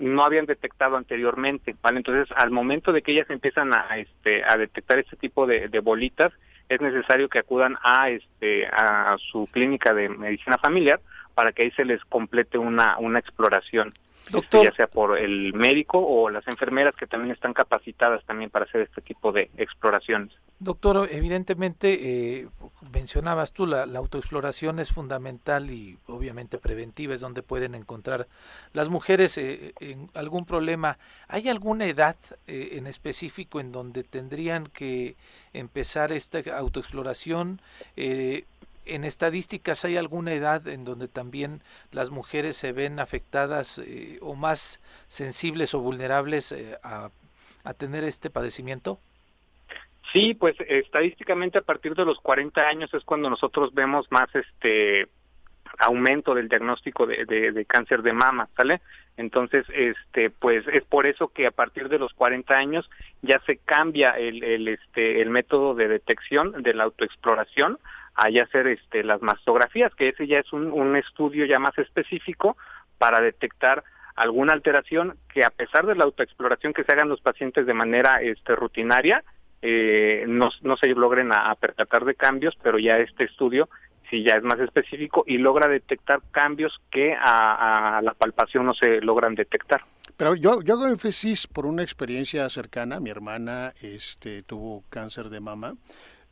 no 0.00 0.24
habían 0.24 0.46
detectado 0.46 0.96
anteriormente, 0.96 1.74
¿vale? 1.82 1.98
Entonces, 1.98 2.28
al 2.36 2.50
momento 2.50 2.92
de 2.92 3.02
que 3.02 3.12
ellas 3.12 3.30
empiezan 3.30 3.72
a, 3.74 3.96
este, 3.98 4.44
a 4.44 4.56
detectar 4.56 4.98
este 4.98 5.16
tipo 5.16 5.46
de 5.46 5.80
bolitas, 5.80 6.32
es 6.68 6.80
necesario 6.80 7.28
que 7.28 7.38
acudan 7.38 7.76
a 7.82 8.10
este 8.10 8.66
a 8.66 9.16
su 9.18 9.46
clínica 9.50 9.92
de 9.92 10.08
medicina 10.08 10.58
familiar 10.58 11.00
para 11.34 11.52
que 11.52 11.62
ahí 11.62 11.70
se 11.72 11.84
les 11.84 12.04
complete 12.04 12.58
una 12.58 12.96
una 12.98 13.18
exploración 13.18 13.90
Doctor. 14.30 14.64
ya 14.64 14.74
sea 14.74 14.86
por 14.86 15.18
el 15.18 15.52
médico 15.54 15.98
o 15.98 16.30
las 16.30 16.46
enfermeras 16.48 16.94
que 16.96 17.06
también 17.06 17.32
están 17.32 17.52
capacitadas 17.52 18.24
también 18.24 18.50
para 18.50 18.64
hacer 18.64 18.82
este 18.82 19.00
tipo 19.02 19.32
de 19.32 19.50
exploraciones. 19.56 20.32
Doctor, 20.60 21.08
evidentemente 21.10 22.40
eh, 22.40 22.48
mencionabas 22.92 23.52
tú, 23.52 23.66
la, 23.66 23.82
autoexploración 23.82 24.78
es 24.78 24.92
fundamental 24.92 25.70
y 25.70 25.98
obviamente 26.06 26.58
preventiva, 26.58 27.12
es 27.12 27.20
donde 27.20 27.42
pueden 27.42 27.74
encontrar 27.74 28.28
las 28.72 28.88
mujeres 28.88 29.36
eh, 29.36 29.74
en 29.80 30.10
algún 30.14 30.46
problema. 30.46 30.98
¿Hay 31.28 31.48
alguna 31.48 31.86
edad 31.86 32.16
eh, 32.46 32.70
en 32.72 32.86
específico 32.86 33.60
en 33.60 33.72
donde 33.72 34.04
tendrían 34.04 34.66
que 34.66 35.16
empezar 35.52 36.12
esta 36.12 36.40
autoexploración? 36.56 37.60
En 38.86 39.04
estadísticas 39.04 39.84
hay 39.84 39.96
alguna 39.96 40.32
edad 40.32 40.66
en 40.68 40.84
donde 40.84 41.08
también 41.08 41.62
las 41.90 42.10
mujeres 42.10 42.56
se 42.56 42.72
ven 42.72 42.98
afectadas 42.98 43.78
eh, 43.78 44.18
o 44.20 44.34
más 44.34 44.80
sensibles 45.08 45.74
o 45.74 45.80
vulnerables 45.80 46.52
eh, 46.52 46.78
a, 46.82 47.10
tener 47.78 48.04
este 48.04 48.28
padecimiento? 48.28 49.00
Sí, 50.12 50.34
pues 50.34 50.54
estadísticamente 50.68 51.58
a 51.58 51.62
partir 51.62 51.94
de 51.94 52.04
los 52.04 52.18
40 52.20 52.60
años 52.60 52.92
es 52.92 53.02
cuando 53.04 53.30
nosotros 53.30 53.72
vemos 53.72 54.06
más 54.10 54.28
este 54.34 55.08
aumento 55.78 56.34
del 56.34 56.48
diagnóstico 56.48 57.06
de, 57.06 57.24
de, 57.24 57.64
cáncer 57.64 58.02
de 58.02 58.12
mama, 58.12 58.48
¿sale? 58.56 58.80
Entonces, 59.16 59.64
este, 59.72 60.30
pues 60.30 60.64
es 60.68 60.84
por 60.84 61.06
eso 61.06 61.28
que 61.28 61.46
a 61.46 61.50
partir 61.50 61.88
de 61.88 61.98
los 61.98 62.12
40 62.14 62.54
años 62.54 62.88
ya 63.22 63.40
se 63.46 63.56
cambia 63.56 64.10
el, 64.10 64.44
el, 64.44 64.68
este, 64.68 65.20
el 65.20 65.30
método 65.30 65.74
de 65.74 65.88
detección 65.88 66.62
de 66.62 66.74
la 66.74 66.84
autoexploración 66.84 67.78
a 68.14 68.26
hacer 68.42 68.66
este, 68.68 69.02
las 69.02 69.22
mastografías, 69.22 69.94
que 69.94 70.08
ese 70.08 70.26
ya 70.26 70.38
es 70.38 70.52
un, 70.52 70.96
estudio 70.96 71.46
ya 71.46 71.58
más 71.58 71.76
específico 71.78 72.56
para 72.98 73.20
detectar 73.20 73.82
alguna 74.14 74.52
alteración 74.52 75.16
que 75.32 75.44
a 75.44 75.50
pesar 75.50 75.86
de 75.86 75.96
la 75.96 76.04
autoexploración 76.04 76.72
que 76.72 76.84
se 76.84 76.92
hagan 76.92 77.08
los 77.08 77.20
pacientes 77.20 77.66
de 77.66 77.74
manera 77.74 78.20
este, 78.22 78.54
rutinaria, 78.54 79.24
eh, 79.62 80.24
no, 80.28 80.50
no 80.62 80.76
se 80.76 80.88
logren 80.88 81.32
a, 81.32 81.54
percatar 81.56 82.04
de 82.04 82.14
cambios, 82.14 82.56
pero 82.62 82.78
ya 82.78 82.98
este 82.98 83.24
estudio 83.24 83.68
sí 84.10 84.22
ya 84.22 84.36
es 84.36 84.42
más 84.42 84.60
específico 84.60 85.24
y 85.26 85.38
logra 85.38 85.66
detectar 85.66 86.20
cambios 86.30 86.80
que 86.90 87.14
a, 87.14 87.98
a 87.98 88.02
la 88.02 88.12
palpación 88.12 88.66
no 88.66 88.74
se 88.74 89.00
logran 89.00 89.34
detectar. 89.34 89.82
Pero 90.16 90.36
yo, 90.36 90.62
yo 90.62 90.74
hago 90.74 90.86
énfasis 90.86 91.48
por 91.48 91.66
una 91.66 91.82
experiencia 91.82 92.48
cercana. 92.48 93.00
Mi 93.00 93.10
hermana 93.10 93.72
este, 93.80 94.42
tuvo 94.42 94.84
cáncer 94.88 95.28
de 95.28 95.40
mama 95.40 95.74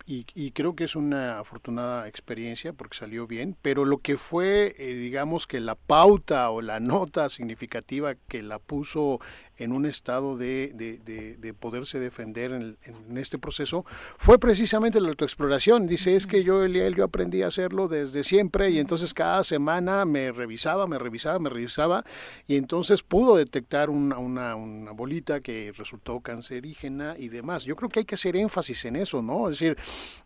y, 0.07 0.51
creo 0.51 0.75
que 0.75 0.85
es 0.85 0.97
una 0.97 1.39
afortunada 1.39 2.09
experiencia 2.09 2.73
porque 2.73 2.97
salió 2.97 3.27
bien, 3.27 3.57
pero 3.63 3.85
lo 3.85 3.99
que 3.99 4.17
fue, 4.17 4.75
eh, 4.79 4.95
digamos 4.95 5.47
que 5.47 5.61
la 5.61 5.75
pauta 5.75 6.51
o 6.51 6.61
la 6.61 6.81
nota 6.81 7.29
significativa 7.29 8.15
que 8.15 8.43
la 8.43 8.59
puso 8.59 9.21
en 9.59 9.73
un 9.73 9.87
estado 9.87 10.37
de, 10.37 10.73
de, 10.75 11.55
poderse 11.55 12.01
defender 12.01 12.53
en, 12.53 12.77
este 13.17 13.39
proceso, 13.39 13.85
fue 14.19 14.39
precisamente 14.39 15.01
la 15.01 15.09
autoexploración. 15.09 15.87
Dice, 15.87 16.17
es 16.17 16.27
que 16.27 16.43
yo, 16.43 16.65
Eliel, 16.65 16.97
yo 16.97 17.05
aprendí 17.05 17.43
a 17.43 17.49
hacerlo 17.49 17.89
desde 17.89 18.25
siempre 18.25 18.71
y 18.71 18.79
entonces 18.79 19.15
cada 19.15 19.45
semana 19.45 20.05
me 20.05 20.33
revisaba, 20.33 20.87
me 20.87 20.99
revisaba, 20.99 21.39
me 21.39 21.51
revisaba 21.51 22.05
y 22.47 22.57
entonces 22.57 23.03
pudo 23.03 23.37
detectar 23.37 23.91
una, 23.91 24.19
una, 24.19 24.57
una 24.57 24.93
bolita 24.93 25.41
que 25.41 25.73
resultó 25.77 26.21
cancerígena 26.21 27.15
y 27.19 27.29
demás. 27.29 27.65
Yo 27.65 27.77
creo 27.77 27.89
que 27.89 28.01
hay 28.01 28.05
que 28.05 28.15
hacer 28.15 28.37
énfasis 28.37 28.85
en 28.87 28.97
eso, 28.97 29.23
¿no? 29.23 29.49
Es 29.49 29.59
decir, 29.59 29.77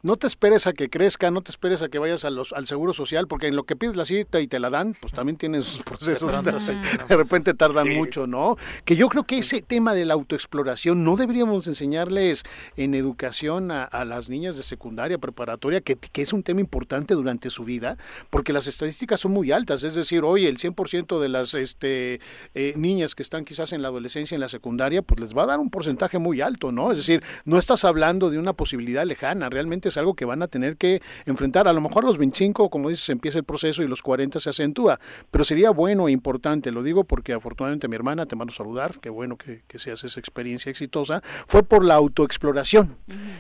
no 0.03 0.17
te 0.17 0.27
esperes 0.27 0.67
a 0.67 0.73
que 0.73 0.89
crezca, 0.89 1.31
no 1.31 1.43
te 1.43 1.51
esperes 1.51 1.83
a 1.83 1.89
que 1.89 1.99
vayas 1.99 2.25
a 2.25 2.31
los, 2.31 2.53
al 2.53 2.67
seguro 2.67 2.93
social, 2.93 3.27
porque 3.27 3.49
en 3.49 3.57
lo 3.57 3.65
que 3.65 3.77
pides 3.77 3.97
la 3.97 4.05
cita 4.05 4.41
y 4.41 4.47
te 4.47 4.61
la 4.61 4.71
dan, 4.71 4.95
pues 5.01 5.13
también 5.13 5.37
tienes 5.37 5.67
sus 5.67 5.83
procesos, 5.85 6.45
de, 6.45 7.17
repente 7.17 7.55
tardan 7.55 7.89
mucho, 7.95 8.27
¿no? 8.27 8.57
Que 8.85 8.97
yo 8.97 9.09
que 9.25 9.39
ese 9.39 9.63
tema 9.63 9.95
de 9.95 10.05
la 10.05 10.15
autoexploración 10.15 11.05
no 11.05 11.17
deberíamos 11.17 11.67
enseñarles 11.67 12.45
en 12.77 12.95
educación 12.95 13.71
a, 13.71 14.05
las 14.05 14.29
niñas 14.29 14.57
de 14.57 14.63
secundaria, 14.63 15.19
preparatoria, 15.19 15.81
que, 15.81 15.97
que, 15.97 16.23
es 16.23 16.33
un 16.33 16.43
tema 16.43 16.61
importante 16.61 17.15
durante 17.15 17.51
su 17.51 17.65
vida, 17.65 17.97
porque 18.31 18.53
las 18.53 18.67
estadísticas 18.67 19.21
son 19.21 19.33
muy 19.33 19.53
altas, 19.53 19.85
es 19.85 19.95
decir, 19.95 20.23
hoy 20.25 20.47
el 20.47 20.59
100% 20.59 21.19
de 21.21 21.29
las 21.29 21.55
este, 21.55 22.21
eh, 22.55 22.75
niñas 22.77 23.15
que 23.15 23.23
están 23.23 23.45
quizás 23.45 23.73
en 23.73 23.83
la 23.83 23.89
adolescencia, 23.89 24.35
en 24.35 24.41
la 24.41 24.49
secundaria, 24.49 25.03
pues 25.03 25.21
les 25.21 25.37
va 25.37 25.45
a 25.45 25.47
dar 25.47 25.59
un 25.59 25.71
porcentaje 25.71 26.19
muy 26.19 26.41
alto, 26.41 26.73
¿no? 26.73 26.91
Es 26.91 26.99
decir, 26.99 27.23
no 27.45 27.59
estás 27.59 27.85
hablando 27.85 28.31
de 28.31 28.39
una 28.39 28.53
posibilidad 28.53 29.05
lejana, 29.05 29.49
realmente 29.49 29.89
es 29.89 29.97
algo 29.97 30.15
que 30.15 30.25
van 30.25 30.43
a 30.43 30.49
tener 30.49 30.77
que 30.77 31.03
enfrentar. 31.25 31.69
A 31.69 31.73
lo 31.73 31.81
mejor 31.81 32.05
los 32.05 32.19
25, 32.19 32.71
como 32.71 32.89
dices, 32.89 33.09
empieza 33.09 33.39
el 33.39 33.45
proceso 33.45 33.83
y 33.83 33.89
los 33.89 34.03
40 34.03 34.41
se 34.41 34.51
acentúa, 34.51 34.99
pero 35.31 35.45
sería 35.45 35.71
bueno 35.71 36.09
e 36.09 36.13
importante, 36.13 36.73
lo 36.73 36.83
digo 36.83 37.05
porque 37.05 37.33
afortunadamente 37.33 37.89
mi 37.89 37.97
hermana, 37.97 38.27
te 38.27 38.37
mando 38.37 38.53
a 38.53 38.57
saludar, 38.57 39.01
qué 39.07 39.11
bueno 39.11 39.37
que, 39.37 39.63
que 39.69 39.79
seas 39.79 40.03
esa 40.03 40.19
experiencia 40.19 40.69
exitosa, 40.69 41.21
fue 41.47 41.63
por 41.63 41.85
la 41.85 41.95
autoexploración 41.95 42.97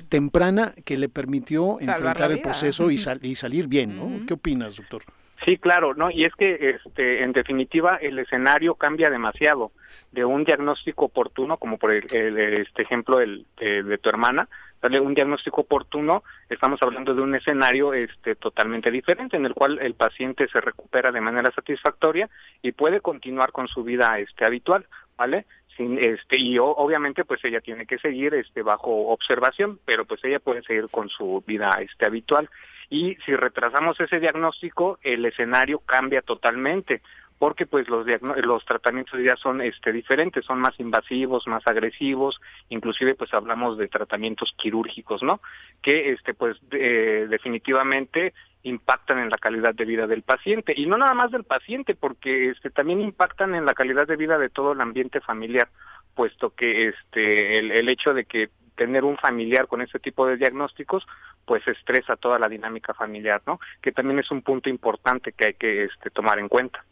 temprana 0.09 0.75
que 0.85 0.97
le 0.97 1.09
permitió 1.09 1.81
enfrentar 1.81 2.31
el 2.31 2.41
proceso 2.41 2.89
y, 2.89 3.01
y, 3.23 3.35
salir 3.35 3.67
bien, 3.67 3.97
¿no? 3.97 4.25
¿Qué 4.29 4.35
opinas, 4.35 4.77
doctor? 4.77 5.03
Sí, 5.45 5.59
claro, 5.59 5.93
no, 5.95 6.09
y 6.09 6.25
es 6.25 6.33
que 6.37 6.79
este, 6.85 7.25
en 7.25 7.33
definitiva 7.33 7.99
el 8.01 8.17
escenario 8.21 8.77
cambia 8.77 9.11
demasiado 9.11 9.73
de 10.13 10.25
un 10.25 10.45
diagnóstico 10.45 11.07
oportuno, 11.07 11.57
como 11.57 11.79
por 11.79 11.91
el, 11.91 12.05
este 12.39 12.83
ejemplo 12.83 13.21
el, 13.21 13.45
de 13.59 13.99
tu 13.99 14.09
hermana, 14.09 14.49
darle 14.81 15.01
un 15.01 15.15
diagnóstico 15.15 15.63
oportuno, 15.63 16.23
estamos 16.49 16.81
hablando 16.81 17.13
de 17.13 17.23
un 17.23 17.35
escenario 17.35 17.93
este, 17.93 18.37
totalmente 18.37 18.91
diferente, 18.93 19.37
en 19.37 19.47
el 19.47 19.55
cual 19.55 19.81
el 19.83 19.95
paciente 19.95 20.47
se 20.49 20.61
recupera 20.61 21.11
de 21.11 21.21
manera 21.21 21.51
satisfactoria 21.51 22.31
y 22.63 22.71
puede 22.71 23.01
continuar 23.01 23.51
con 23.51 23.67
su 23.67 23.83
vida 23.83 24.19
este, 24.21 24.47
habitual, 24.47 24.87
¿vale? 25.17 25.47
Sin, 25.77 25.99
este, 25.99 26.39
y 26.39 26.59
obviamente 26.59 27.25
pues 27.25 27.45
ella 27.45 27.61
tiene 27.61 27.87
que 27.87 27.99
seguir 27.99 28.35
este, 28.35 28.63
bajo 28.63 29.09
observación, 29.09 29.79
pero 29.85 30.05
pues 30.07 30.25
ella 30.25 30.41
puede 30.41 30.63
seguir 30.63 30.89
con 30.91 31.09
su 31.09 31.45
vida 31.47 31.71
este, 31.81 32.07
habitual 32.07 32.49
y 32.89 33.17
si 33.25 33.35
retrasamos 33.35 33.99
ese 34.01 34.21
diagnóstico 34.21 34.99
el 35.03 35.25
escenario 35.25 35.81
cambia 35.81 36.23
totalmente 36.23 37.03
porque 37.39 37.67
pues 37.67 37.89
los 37.89 38.07
los 38.45 38.65
tratamientos 38.65 39.21
ya 39.23 39.37
son 39.37 39.61
este 39.61 39.93
diferentes 39.93 40.45
son 40.45 40.61
más 40.61 40.79
invasivos 40.79 41.47
más 41.47 41.67
agresivos 41.67 42.41
inclusive 42.69 43.15
pues 43.15 43.35
hablamos 43.35 43.77
de 43.77 43.89
tratamientos 43.89 44.55
quirúrgicos 44.57 45.23
no 45.23 45.41
que 45.83 46.13
este 46.13 46.33
pues 46.35 46.57
definitivamente 46.71 48.35
impactan 48.69 49.19
en 49.19 49.31
la 49.31 49.39
calidad 49.39 49.75
de 49.75 49.85
vida 49.85 50.07
del 50.07 50.23
paciente 50.23 50.75
y 50.77 50.87
no 50.87 50.97
nada 50.97 51.15
más 51.15 51.31
del 51.31 51.45
paciente 51.45 51.95
porque 51.95 52.51
este 52.51 52.71
también 52.71 53.01
impactan 53.01 53.55
en 53.55 53.65
la 53.65 53.75
calidad 53.75 54.07
de 54.07 54.17
vida 54.17 54.39
de 54.39 54.51
todo 54.51 54.73
el 54.73 54.81
ambiente 54.81 55.21
familiar 55.21 55.69
puesto 56.15 56.51
que 56.51 56.89
este 56.89 57.59
el, 57.59 57.89
hecho 57.89 58.13
de 58.13 58.25
que 58.25 58.51
tener 58.75 59.05
un 59.05 59.17
familiar 59.17 59.69
con 59.69 59.81
ese 59.81 59.99
tipo 59.99 60.27
de 60.27 60.37
diagnósticos, 60.37 61.07
pues 61.45 61.67
estresa 61.67 62.17
toda 62.17 62.39
la 62.39 62.49
dinámica 62.49 62.93
familiar, 62.93 63.41
¿no? 63.47 63.59
Que 63.81 63.93
también 63.93 64.19
es 64.19 64.31
un 64.31 64.43
punto 64.43 64.69
importante 64.69 65.33
que 65.33 65.47
hay 65.47 65.55
que 65.55 65.85
este, 65.85 66.11
tomar 66.11 66.39
en 66.39 66.49
cuenta. 66.49 66.85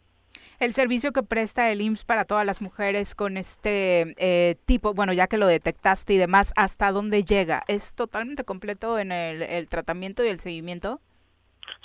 El 0.59 0.73
servicio 0.73 1.11
que 1.11 1.21
presta 1.21 1.69
el 1.69 1.81
IMSS 1.81 2.05
para 2.05 2.25
todas 2.25 2.45
las 2.45 2.61
mujeres 2.61 3.13
con 3.13 3.37
este 3.37 4.15
eh, 4.17 4.55
tipo, 4.65 4.93
bueno, 4.93 5.11
ya 5.13 5.27
que 5.27 5.37
lo 5.37 5.47
detectaste 5.47 6.13
y 6.13 6.17
demás, 6.17 6.53
¿hasta 6.55 6.91
dónde 6.91 7.23
llega? 7.23 7.63
¿Es 7.67 7.93
totalmente 7.93 8.45
completo 8.45 8.97
en 8.97 9.11
el 9.11 9.67
tratamiento 9.67 10.23
y 10.23 10.29
el 10.29 10.39
seguimiento? 10.39 11.01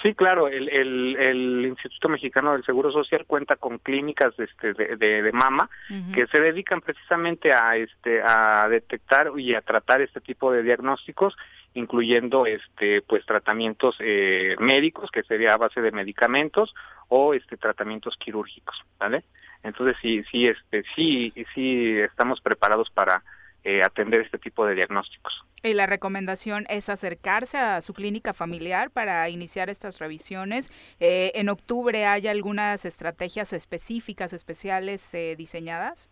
Sí, 0.02 0.14
claro, 0.14 0.48
el, 0.48 0.68
el, 0.70 1.16
el, 1.18 1.66
Instituto 1.66 2.08
Mexicano 2.08 2.52
del 2.52 2.64
Seguro 2.64 2.90
Social 2.90 3.26
cuenta 3.26 3.56
con 3.56 3.78
clínicas 3.78 4.32
este, 4.38 4.72
de, 4.72 4.96
de, 4.96 5.22
de 5.22 5.32
mama 5.32 5.68
que 6.14 6.26
se 6.28 6.40
dedican 6.40 6.80
precisamente 6.80 7.52
a, 7.52 7.76
este, 7.76 8.22
a 8.22 8.66
detectar 8.68 9.30
y 9.36 9.54
a 9.54 9.60
tratar 9.60 10.00
este 10.00 10.20
tipo 10.20 10.52
de 10.52 10.62
diagnósticos, 10.62 11.36
incluyendo 11.74 12.46
este, 12.46 13.02
pues 13.02 13.26
tratamientos 13.26 13.96
eh, 14.00 14.56
médicos, 14.58 15.10
que 15.10 15.22
sería 15.22 15.54
a 15.54 15.58
base 15.58 15.82
de 15.82 15.92
medicamentos, 15.92 16.74
o 17.08 17.34
este, 17.34 17.58
tratamientos 17.58 18.16
quirúrgicos, 18.16 18.82
¿vale? 18.98 19.24
Entonces 19.62 19.96
sí, 20.00 20.24
sí, 20.30 20.46
este, 20.46 20.84
sí, 20.94 21.32
sí 21.54 21.98
estamos 21.98 22.40
preparados 22.40 22.88
para 22.90 23.22
eh, 23.62 23.82
atender 23.82 24.22
este 24.22 24.38
tipo 24.38 24.64
de 24.64 24.74
diagnósticos. 24.74 25.44
Y 25.62 25.74
la 25.74 25.84
recomendación 25.84 26.64
es 26.70 26.88
acercarse 26.88 27.58
a 27.58 27.82
su 27.82 27.92
clínica 27.92 28.32
familiar 28.32 28.90
para 28.90 29.28
iniciar 29.28 29.68
estas 29.68 29.98
revisiones. 29.98 30.70
Eh, 30.98 31.32
¿En 31.34 31.50
octubre 31.50 32.06
hay 32.06 32.26
algunas 32.26 32.86
estrategias 32.86 33.52
específicas, 33.52 34.32
especiales 34.32 35.12
eh, 35.12 35.36
diseñadas? 35.36 36.08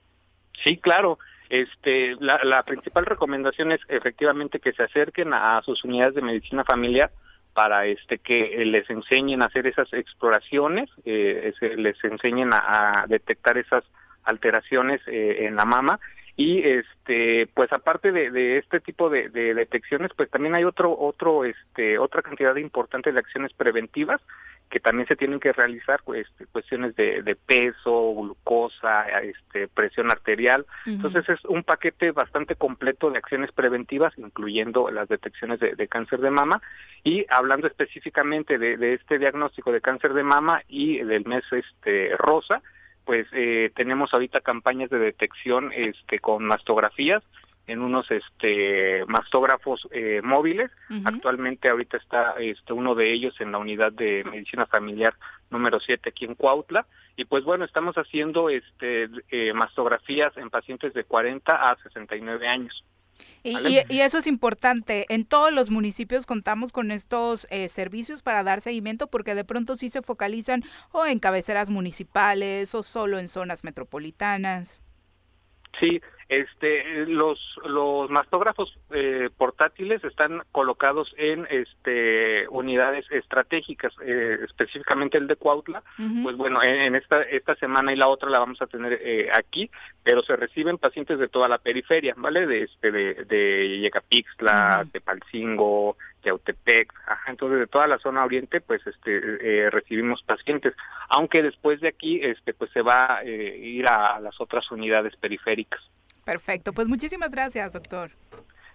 Sí, 0.63 0.77
claro. 0.77 1.19
Este, 1.49 2.17
la, 2.21 2.39
la, 2.45 2.63
principal 2.65 3.07
recomendación 3.07 3.73
es 3.73 3.81
efectivamente 3.89 4.61
que 4.61 4.75
se 4.75 4.83
acerquen 4.83 5.33
a, 5.33 5.63
sus 5.63 5.83
unidades 5.85 6.17
de 6.17 6.21
medicina 6.21 6.65
familiar 6.65 7.11
para 7.55 7.87
este 7.87 8.19
que 8.19 8.63
les 8.67 8.91
enseñen 8.91 9.41
a 9.41 9.47
hacer 9.47 9.67
esas 9.67 9.91
exploraciones, 9.95 10.91
eh, 11.07 11.55
les 11.79 12.05
enseñen 12.05 12.53
a, 12.53 13.05
a 13.05 13.07
detectar 13.07 13.57
esas 13.57 13.85
alteraciones 14.25 15.01
en 15.07 15.57
la 15.57 15.65
mama 15.65 15.99
y 16.39 16.61
este 16.63 17.49
pues 17.53 17.73
aparte 17.73 18.13
de, 18.13 18.59
este 18.59 18.79
tipo 18.79 19.11
de, 19.11 19.29
detecciones 19.29 20.13
pues 20.17 20.31
también 20.31 20.55
hay 20.55 20.63
otro 20.63 20.97
otro 20.97 21.45
este 21.45 21.99
otra 21.99 22.23
cantidad 22.23 22.55
importante 22.55 23.11
de 23.11 23.19
acciones 23.19 23.53
preventivas 23.55 24.21
que 24.71 24.79
también 24.79 25.09
se 25.09 25.17
tienen 25.17 25.41
que 25.41 25.53
realizar 25.53 26.01
pues, 26.05 26.29
cuestiones 26.53 26.95
de, 26.95 27.37
peso 27.47 28.15
glucosa 28.15 29.07
este 29.21 29.67
presión 29.67 30.11
arterial. 30.11 30.67
Entonces 30.85 31.27
es 31.29 31.43
un 31.47 31.65
paquete 31.65 32.13
bastante 32.13 32.55
completo 32.55 33.11
de 33.11 33.17
acciones 33.17 33.51
preventivas 33.51 34.13
incluyendo 34.19 34.91
las 34.91 35.09
detecciones 35.09 35.59
de, 35.59 35.89
cáncer 35.89 36.21
de 36.21 36.31
mama. 36.31 36.61
Y 37.03 37.25
hablando 37.31 37.67
específicamente 37.67 38.59
de, 38.59 38.77
de 38.77 38.95
este 38.95 39.19
diagnóstico 39.19 39.73
de 39.73 39.81
cáncer 39.81 40.13
de 40.13 40.23
mama 40.23 40.63
y 40.69 40.99
del 40.99 41.25
mes 41.25 41.45
este 41.51 42.15
rosa 42.19 42.63
pues 43.09 43.27
eh, 43.33 43.73
tenemos 43.75 44.13
ahorita 44.13 44.43
campañas 44.43 44.91
de 44.91 44.99
detección 44.99 45.73
este 45.75 46.19
con 46.19 46.45
mastografías 46.45 47.23
en 47.67 47.81
unos 47.81 48.11
este 48.11 49.03
mastógrafos 49.07 49.89
eh, 49.93 50.21
móviles. 50.23 50.71
Actualmente 51.07 51.71
ahorita 51.71 51.97
está 51.97 52.35
este 52.39 52.75
uno 52.75 52.95
de 52.95 53.11
ellos 53.11 53.35
en 53.41 53.53
la 53.53 53.57
unidad 53.57 53.93
de 53.93 54.25
medicina 54.31 54.67
familiar 54.67 55.15
número 55.49 55.81
7 55.81 56.07
aquí 56.11 56.27
en 56.27 56.35
Cuautla 56.35 56.85
y 57.17 57.25
pues 57.25 57.45
bueno, 57.45 57.65
estamos 57.65 57.97
haciendo 57.97 58.51
este 58.51 59.09
eh, 59.31 59.55
mastografías 59.55 60.37
en 60.37 60.51
pacientes 60.51 60.93
de 60.93 61.05
40 61.05 61.51
a 61.51 61.79
69 61.83 62.47
años. 62.47 62.85
Y, 63.43 64.01
eso 64.01 64.19
es 64.19 64.27
importante. 64.27 65.07
En 65.09 65.25
todos 65.25 65.53
los 65.53 65.71
municipios 65.71 66.27
contamos 66.27 66.73
con 66.73 66.91
estos 66.91 67.47
eh, 67.51 67.69
servicios 67.69 68.23
para 68.23 68.43
dar 68.43 68.61
seguimiento 68.61 69.07
porque 69.09 69.35
de 69.35 69.45
pronto 69.45 69.77
sí 69.77 69.89
se 69.89 70.03
focalizan 70.03 70.65
o 70.93 71.07
en 71.07 71.19
cabeceras 71.19 71.71
municipales 71.71 72.75
o 72.75 72.83
solo 72.83 73.19
en 73.19 73.29
zonas 73.29 73.65
metropolitanas. 73.65 74.83
Sí, 75.81 76.01
este, 76.29 77.07
los, 77.07 77.59
los 77.65 78.11
mastógrafos 78.11 78.79
eh, 78.91 79.31
portátiles 79.37 80.05
están 80.05 80.43
colocados 80.53 81.15
en 81.17 81.47
este, 81.49 82.47
unidades 82.51 83.11
estratégicas, 83.11 83.95
eh, 84.05 84.39
específicamente 84.45 85.17
el 85.17 85.27
de 85.27 85.37
Cuautla. 85.37 85.83
Pues 86.23 86.37
bueno, 86.37 86.63
en, 86.63 86.95
esta, 86.95 87.23
esta 87.23 87.55
semana 87.57 87.95
y 87.95 87.97
la 87.97 88.09
otra 88.09 88.29
la 88.29 88.41
vamos 88.41 88.61
a 88.61 88.67
tener 88.67 89.01
eh, 89.03 89.31
aquí, 89.33 89.71
pero 90.03 90.23
se 90.23 90.37
reciben 90.37 90.77
pacientes 90.77 91.19
de 91.19 91.29
toda 91.29 91.49
la 91.49 91.59
periferia, 91.59 92.15
¿vale? 92.19 92.47
De, 92.47 92.65
este, 92.65 92.91
de, 92.93 93.25
de 93.25 93.79
Yecapixtla, 93.81 94.87
de 94.93 95.01
Palcingo, 95.01 95.97
de 96.23 96.31
Autepec, 96.31 96.93
entonces 97.27 97.61
de 97.61 97.67
toda 97.69 97.87
la 97.87 97.99
zona 97.99 98.25
oriente, 98.25 98.61
pues 98.61 98.87
este, 98.87 99.71
recibimos 99.71 100.23
pacientes, 100.25 100.75
aunque 101.09 101.43
después 101.43 101.81
de 101.81 101.89
aquí, 101.89 102.21
este, 102.23 102.53
pues 102.53 102.71
se 102.73 102.83
va 102.83 103.19
a 103.19 103.25
ir 103.25 103.87
a 103.87 104.21
las 104.21 104.39
otras 104.41 104.71
unidades 104.71 105.17
periféricas. 105.17 105.81
Perfecto, 106.29 106.75
pues 106.75 106.87
muchísimas 106.89 107.31
gracias, 107.31 107.73
doctor. 107.73 108.11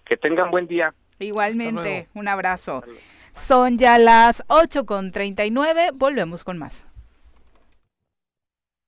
Que 0.04 0.16
tengan 0.16 0.50
buen 0.50 0.66
día. 0.66 0.92
Igualmente, 1.20 2.08
un 2.12 2.26
abrazo. 2.26 2.82
Son 3.32 3.78
ya 3.78 3.96
las 3.96 4.42
8 4.48 4.84
con 4.84 5.12
39, 5.12 5.92
volvemos 5.94 6.42
con 6.42 6.58
más. 6.58 6.84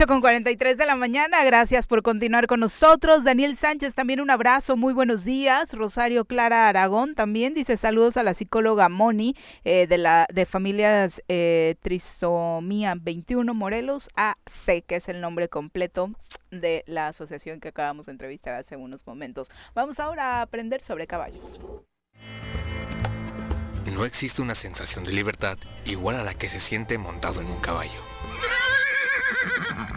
Con 0.05 0.21
43 0.21 0.77
de 0.77 0.85
la 0.85 0.95
mañana, 0.95 1.43
gracias 1.43 1.87
por 1.87 2.03
continuar 2.03 2.47
con 2.47 2.61
nosotros. 2.61 3.25
Daniel 3.25 3.57
Sánchez, 3.57 3.95
también 3.95 4.21
un 4.21 4.31
abrazo, 4.31 4.77
muy 4.77 4.93
buenos 4.93 5.25
días. 5.25 5.73
Rosario 5.73 6.27
Clara 6.27 6.69
Aragón 6.69 7.15
también 7.15 7.55
dice 7.55 7.79
saludos 7.79 8.19
a 8.19 8.23
la 8.23 8.35
psicóloga 8.35 8.91
Moni 8.91 9.35
eh, 9.65 9.87
de 9.89 9.97
la 9.97 10.27
de 10.33 10.45
familias 10.45 11.23
eh, 11.29 11.77
Trisomía 11.81 12.95
21 13.01 13.55
Morelos 13.55 14.11
AC, 14.17 14.85
que 14.87 14.97
es 14.97 15.09
el 15.09 15.23
nombre 15.23 15.49
completo 15.49 16.11
de 16.51 16.85
la 16.87 17.09
asociación 17.09 17.59
que 17.59 17.69
acabamos 17.69 18.07
de 18.07 18.13
entrevistar 18.13 18.55
hace 18.55 18.77
unos 18.77 19.07
momentos. 19.07 19.51
Vamos 19.75 19.99
ahora 19.99 20.35
a 20.35 20.43
aprender 20.43 20.83
sobre 20.83 21.07
caballos. 21.07 21.59
No 23.95 24.05
existe 24.05 24.43
una 24.43 24.55
sensación 24.55 25.05
de 25.05 25.13
libertad 25.13 25.57
igual 25.87 26.17
a 26.17 26.23
la 26.23 26.35
que 26.35 26.51
se 26.51 26.61
siente 26.61 26.99
montado 26.99 27.41
en 27.41 27.47
un 27.47 27.61
caballo. 27.61 28.03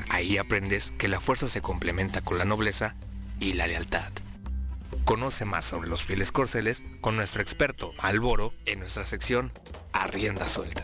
Ahí 0.09 0.38
aprendes 0.38 0.91
que 0.97 1.07
la 1.07 1.19
fuerza 1.19 1.47
se 1.47 1.61
complementa 1.61 2.21
con 2.21 2.38
la 2.38 2.45
nobleza 2.45 2.95
y 3.39 3.53
la 3.53 3.67
lealtad. 3.67 4.11
Conoce 5.05 5.45
más 5.45 5.65
sobre 5.65 5.89
los 5.89 6.03
fieles 6.03 6.31
corceles 6.31 6.84
con 7.01 7.15
nuestro 7.15 7.41
experto 7.41 7.93
Alboro 7.99 8.53
en 8.65 8.80
nuestra 8.80 9.05
sección 9.05 9.51
Arrienda 9.93 10.47
Suelta. 10.47 10.84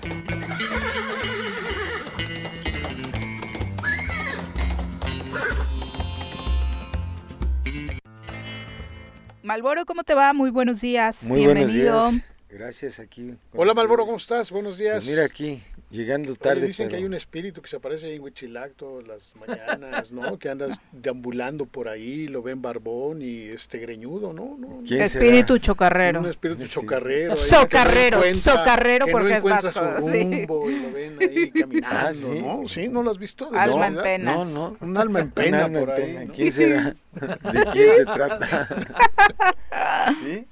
Malboro, 9.43 9.85
¿cómo 9.85 10.03
te 10.03 10.13
va? 10.15 10.33
Muy 10.33 10.49
buenos 10.49 10.81
días. 10.81 11.17
Muy 11.21 11.39
Bienvenido. 11.45 11.95
buenos 11.97 12.13
días. 12.13 12.25
Gracias 12.49 12.99
aquí. 12.99 13.35
Hola 13.53 13.73
Malboro, 13.73 14.05
¿cómo 14.05 14.17
estás? 14.17 14.49
Buenos 14.49 14.77
días. 14.77 15.03
Pues 15.03 15.07
mira 15.07 15.25
aquí, 15.25 15.61
llegando 15.95 16.35
tarde. 16.35 16.57
Oye, 16.59 16.67
dicen 16.67 16.87
que 16.87 16.91
pero- 16.91 16.99
hay 16.99 17.05
un 17.05 17.13
espíritu 17.13 17.61
que 17.61 17.67
se 17.69 17.77
aparece 17.77 18.05
ahí 18.07 18.15
en 18.15 18.21
Huichilac 18.21 18.73
todas 18.75 19.07
las 19.07 19.33
mañanas, 19.35 20.11
¿no? 20.11 20.37
Que 20.37 20.49
andas 20.49 20.77
deambulando 20.91 21.65
por 21.65 21.87
ahí, 21.87 22.27
lo 22.27 22.41
ven 22.43 22.61
barbón 22.61 23.21
y 23.21 23.43
este 23.43 23.79
greñudo, 23.79 24.33
¿no? 24.33 24.55
no, 24.59 24.77
no. 24.77 24.83
¿Quién 24.85 25.01
Espíritu 25.01 25.57
chocarrero. 25.57 26.19
Un 26.19 26.27
espíritu 26.27 26.65
chocarrero. 26.67 27.35
Socarrero, 27.37 28.21
que 28.21 28.31
no 28.33 28.37
socarrero 28.37 29.05
que 29.05 29.11
porque 29.11 29.29
no 29.29 29.33
es 29.33 29.37
encuentra 29.39 29.69
vasco, 29.71 29.99
su 30.01 30.09
sí. 30.13 30.23
rumbo 30.23 30.69
y 30.69 30.79
lo 30.79 30.91
ven 30.91 31.17
ahí 31.19 31.51
caminando, 31.59 31.97
Ah, 31.97 32.13
¿sí? 32.13 32.41
¿no? 32.41 32.67
Sí, 32.67 32.87
¿no 32.87 33.03
lo 33.03 33.11
has 33.11 33.17
visto? 33.17 33.49
De 33.49 33.57
Alma 33.57 33.87
en 33.87 33.95
pena. 33.95 34.33
No, 34.35 34.45
no. 34.45 34.77
Un 34.81 34.97
alma 34.97 35.19
en 35.21 35.31
pena 35.31 35.65
alma 35.65 35.79
por 35.79 35.89
en 35.91 35.95
ahí. 35.95 36.05
pena. 36.13 36.25
¿no? 36.25 36.33
¿Quién 36.33 36.51
será? 36.51 36.95
¿De 37.53 37.65
quién 37.71 37.93
se 37.93 38.05
trata? 38.05 38.65
¿Sí? 40.19 40.45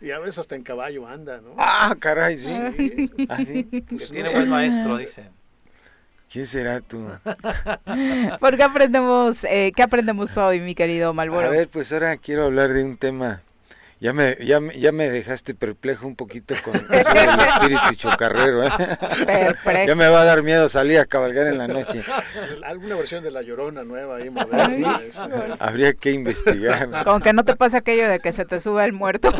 Y 0.00 0.10
a 0.10 0.18
veces 0.18 0.38
hasta 0.38 0.54
en 0.56 0.62
caballo 0.62 1.06
anda, 1.06 1.40
¿no? 1.40 1.54
Ah, 1.58 1.94
caray, 1.98 2.36
sí. 2.38 2.54
Sí. 2.76 3.10
Ah, 3.28 3.38
sí. 3.44 3.64
Que 3.64 3.82
Pues 3.82 4.10
tiene 4.10 4.28
no 4.28 4.32
buen 4.32 4.44
sé. 4.44 4.50
maestro, 4.50 4.96
dicen. 4.96 5.28
¿Quién 6.30 6.46
será 6.46 6.80
tú? 6.80 7.06
¿Por 8.40 8.56
qué 8.56 8.62
aprendemos, 8.64 9.44
eh, 9.44 9.70
qué 9.74 9.82
aprendemos 9.82 10.36
hoy, 10.36 10.60
mi 10.60 10.74
querido 10.74 11.14
Malboro? 11.14 11.46
A 11.46 11.50
ver, 11.50 11.68
pues 11.68 11.92
ahora 11.92 12.16
quiero 12.16 12.44
hablar 12.46 12.72
de 12.72 12.82
un 12.82 12.96
tema. 12.96 13.42
Ya 13.98 14.12
me, 14.12 14.36
ya, 14.44 14.60
me- 14.60 14.78
ya 14.78 14.92
me 14.92 15.08
dejaste 15.08 15.54
perplejo 15.54 16.06
un 16.06 16.16
poquito 16.16 16.54
con 16.62 16.74
eso 16.76 17.12
del 17.14 17.40
espíritu 17.40 17.94
chocarrero. 17.96 18.64
¿eh? 18.64 18.70
Ya 19.86 19.94
me 19.94 20.06
va 20.08 20.20
a 20.20 20.24
dar 20.24 20.42
miedo 20.42 20.68
salir 20.68 20.98
a 20.98 21.06
cabalgar 21.06 21.46
en 21.46 21.56
la 21.56 21.66
noche. 21.66 22.02
Alguna 22.62 22.96
versión 22.96 23.24
de 23.24 23.30
La 23.30 23.40
Llorona 23.40 23.84
nueva 23.84 24.16
ahí 24.16 24.28
¿Ah, 24.28 24.30
moderna. 24.30 25.00
eso, 25.02 25.26
¿no? 25.28 25.56
Habría 25.60 25.94
que 25.94 26.10
investigar. 26.12 27.04
Con 27.04 27.22
que 27.22 27.32
no 27.32 27.44
te 27.44 27.56
pase 27.56 27.78
aquello 27.78 28.06
de 28.10 28.20
que 28.20 28.32
se 28.34 28.44
te 28.44 28.60
sube 28.60 28.84
el 28.84 28.92
muerto. 28.92 29.32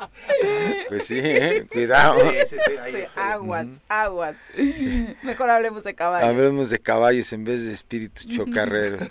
Pues 0.88 1.06
sí, 1.06 1.20
¿eh? 1.22 1.66
cuidado. 1.70 2.14
Sí, 2.30 2.36
sí, 2.48 2.56
sí, 2.66 2.76
ahí 2.78 3.06
aguas, 3.14 3.66
aguas. 3.88 4.36
Mejor 5.22 5.50
hablemos 5.50 5.84
de 5.84 5.94
caballos. 5.94 6.28
Hablemos 6.28 6.70
de 6.70 6.78
caballos 6.80 7.32
en 7.32 7.44
vez 7.44 7.64
de 7.64 7.72
espíritus 7.72 8.26
chocarreros. 8.26 9.08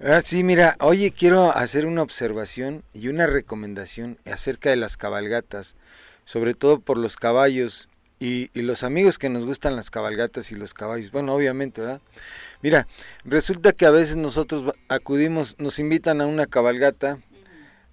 Ah, 0.00 0.22
sí, 0.24 0.44
mira, 0.44 0.76
oye, 0.80 1.10
quiero 1.10 1.50
hacer 1.54 1.84
una 1.84 2.02
observación 2.02 2.82
y 2.94 3.08
una 3.08 3.26
recomendación 3.26 4.18
acerca 4.24 4.70
de 4.70 4.76
las 4.76 4.96
cabalgatas, 4.96 5.76
sobre 6.24 6.54
todo 6.54 6.80
por 6.80 6.96
los 6.96 7.16
caballos 7.16 7.88
y, 8.18 8.50
y 8.58 8.62
los 8.62 8.82
amigos 8.82 9.18
que 9.18 9.28
nos 9.28 9.44
gustan 9.44 9.76
las 9.76 9.90
cabalgatas 9.90 10.50
y 10.50 10.54
los 10.54 10.72
caballos. 10.72 11.10
Bueno, 11.12 11.34
obviamente, 11.34 11.82
¿verdad? 11.82 12.00
Mira, 12.62 12.88
resulta 13.24 13.72
que 13.72 13.86
a 13.86 13.90
veces 13.90 14.16
nosotros 14.16 14.74
acudimos, 14.88 15.56
nos 15.58 15.78
invitan 15.78 16.20
a 16.20 16.26
una 16.26 16.46
cabalgata 16.46 17.18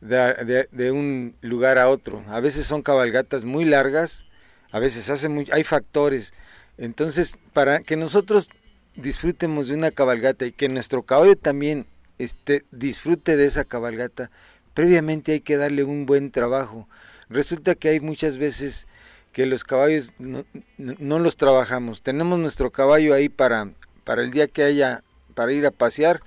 de, 0.01 0.67
de- 0.71 0.91
un 0.91 1.35
lugar 1.41 1.77
a 1.77 1.89
otro. 1.89 2.23
A 2.27 2.39
veces 2.39 2.65
son 2.65 2.81
cabalgatas 2.81 3.43
muy 3.43 3.65
largas, 3.65 4.25
a 4.71 4.79
veces 4.79 5.09
hace 5.09 5.29
hay 5.51 5.63
factores. 5.63 6.33
Entonces, 6.77 7.37
para 7.53 7.81
que 7.81 7.95
nosotros 7.95 8.49
disfrutemos 8.95 9.67
de 9.67 9.75
una 9.75 9.91
cabalgata 9.91 10.45
y 10.45 10.51
que 10.51 10.69
nuestro 10.69 11.03
caballo 11.03 11.35
también 11.35 11.85
este, 12.17 12.63
disfrute 12.71 13.37
de 13.37 13.45
esa 13.45 13.63
cabalgata, 13.65 14.29
previamente 14.73 15.33
hay 15.33 15.39
que 15.41 15.57
darle 15.57 15.83
un 15.83 16.05
buen 16.05 16.31
trabajo. 16.31 16.87
Resulta 17.29 17.75
que 17.75 17.89
hay 17.89 17.99
muchas 17.99 18.37
veces 18.37 18.87
que 19.31 19.45
los 19.45 19.63
caballos 19.63 20.13
no, 20.19 20.45
no- 20.77 20.95
no 20.99 21.19
los 21.19 21.35
trabajamos. 21.37 22.01
Tenemos 22.01 22.39
nuestro 22.39 22.71
caballo 22.71 23.13
ahí 23.13 23.27
para, 23.29 23.69
para 24.03 24.21
el 24.21 24.31
día 24.31 24.47
que 24.47 24.63
haya, 24.63 25.01
para 25.33 25.51
ir 25.51 25.65
a 25.65 25.71
pasear, 25.71 26.21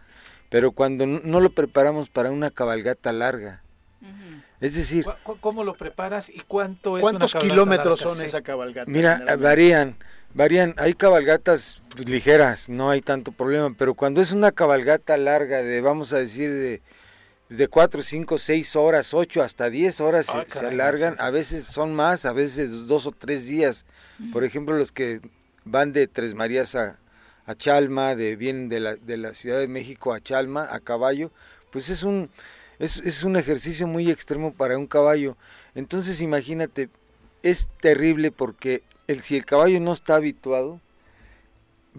pero 0.48 0.72
cuando 0.72 1.06
no, 1.06 1.20
no 1.24 1.40
lo 1.40 1.50
preparamos 1.50 2.08
para 2.08 2.30
una 2.30 2.50
cabalgata 2.50 3.12
larga. 3.12 3.62
Es 4.60 4.74
decir, 4.74 5.04
¿Cu- 5.04 5.12
cu- 5.22 5.38
¿Cómo 5.40 5.62
lo 5.62 5.74
preparas 5.74 6.28
y 6.30 6.40
cuánto 6.48 6.96
es 6.98 7.02
¿Cuántos 7.02 7.34
una 7.34 7.42
kilómetros 7.42 8.00
larga? 8.00 8.10
son 8.14 8.18
Sí. 8.18 8.24
esa 8.26 8.42
cabalgata? 8.42 8.90
Mira, 8.90 9.22
varían, 9.38 9.96
varían. 10.34 10.74
Hay 10.78 10.94
cabalgatas 10.94 11.80
pues, 11.94 12.08
ligeras, 12.08 12.68
no 12.68 12.90
hay 12.90 13.00
tanto 13.00 13.30
problema, 13.30 13.72
pero 13.78 13.94
cuando 13.94 14.20
es 14.20 14.32
una 14.32 14.50
cabalgata 14.50 15.16
larga 15.16 15.62
de, 15.62 15.80
vamos 15.80 16.12
a 16.12 16.18
decir, 16.18 16.50
de, 16.50 16.82
de 17.50 17.68
4, 17.68 18.02
5, 18.02 18.36
6 18.36 18.74
horas, 18.74 19.14
8 19.14 19.42
hasta 19.42 19.70
10 19.70 20.00
horas 20.00 20.28
Ah, 20.30 20.42
se, 20.44 20.52
se 20.54 20.58
caray, 20.60 20.74
alargan, 20.74 21.12
sí, 21.12 21.18
sí, 21.20 21.24
a 21.24 21.30
veces 21.30 21.64
son 21.64 21.94
más, 21.94 22.24
a 22.24 22.32
veces 22.32 22.88
dos 22.88 23.06
o 23.06 23.12
tres 23.12 23.46
días. 23.46 23.86
Por 24.32 24.42
ejemplo, 24.42 24.76
los 24.76 24.90
que 24.90 25.20
van 25.64 25.92
de 25.92 26.08
Tres 26.08 26.34
Marías 26.34 26.74
a, 26.74 26.98
a 27.48 27.54
Chalma, 27.54 28.14
de, 28.14 28.36
vienen 28.36 28.68
de 28.68 28.78
la, 28.78 28.94
de 28.96 29.16
la 29.16 29.32
Ciudad 29.32 29.58
de 29.58 29.68
México 29.68 30.12
a 30.12 30.20
Chalma, 30.20 30.68
a 30.70 30.80
caballo, 30.80 31.32
pues 31.72 31.88
es 31.88 32.02
un, 32.02 32.28
es, 32.78 32.98
es 32.98 33.24
un 33.24 33.36
ejercicio 33.36 33.86
muy 33.86 34.10
extremo 34.10 34.52
para 34.52 34.76
un 34.76 34.86
caballo. 34.86 35.34
Entonces 35.74 36.20
imagínate, 36.20 36.90
es 37.42 37.70
terrible 37.80 38.30
porque 38.32 38.82
el, 39.06 39.22
si 39.22 39.34
el 39.34 39.46
caballo 39.46 39.80
no 39.80 39.92
está 39.92 40.16
habituado, 40.16 40.78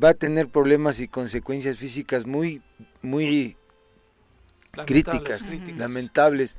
va 0.01 0.09
a 0.09 0.13
tener 0.13 0.47
problemas 0.49 0.99
y 0.99 1.07
consecuencias 1.07 1.77
físicas 1.77 2.27
muy, 2.27 2.61
muy 3.01 3.57
Lamentables, 4.75 4.85
críticas, 4.85 5.77
lamentables. 5.79 6.57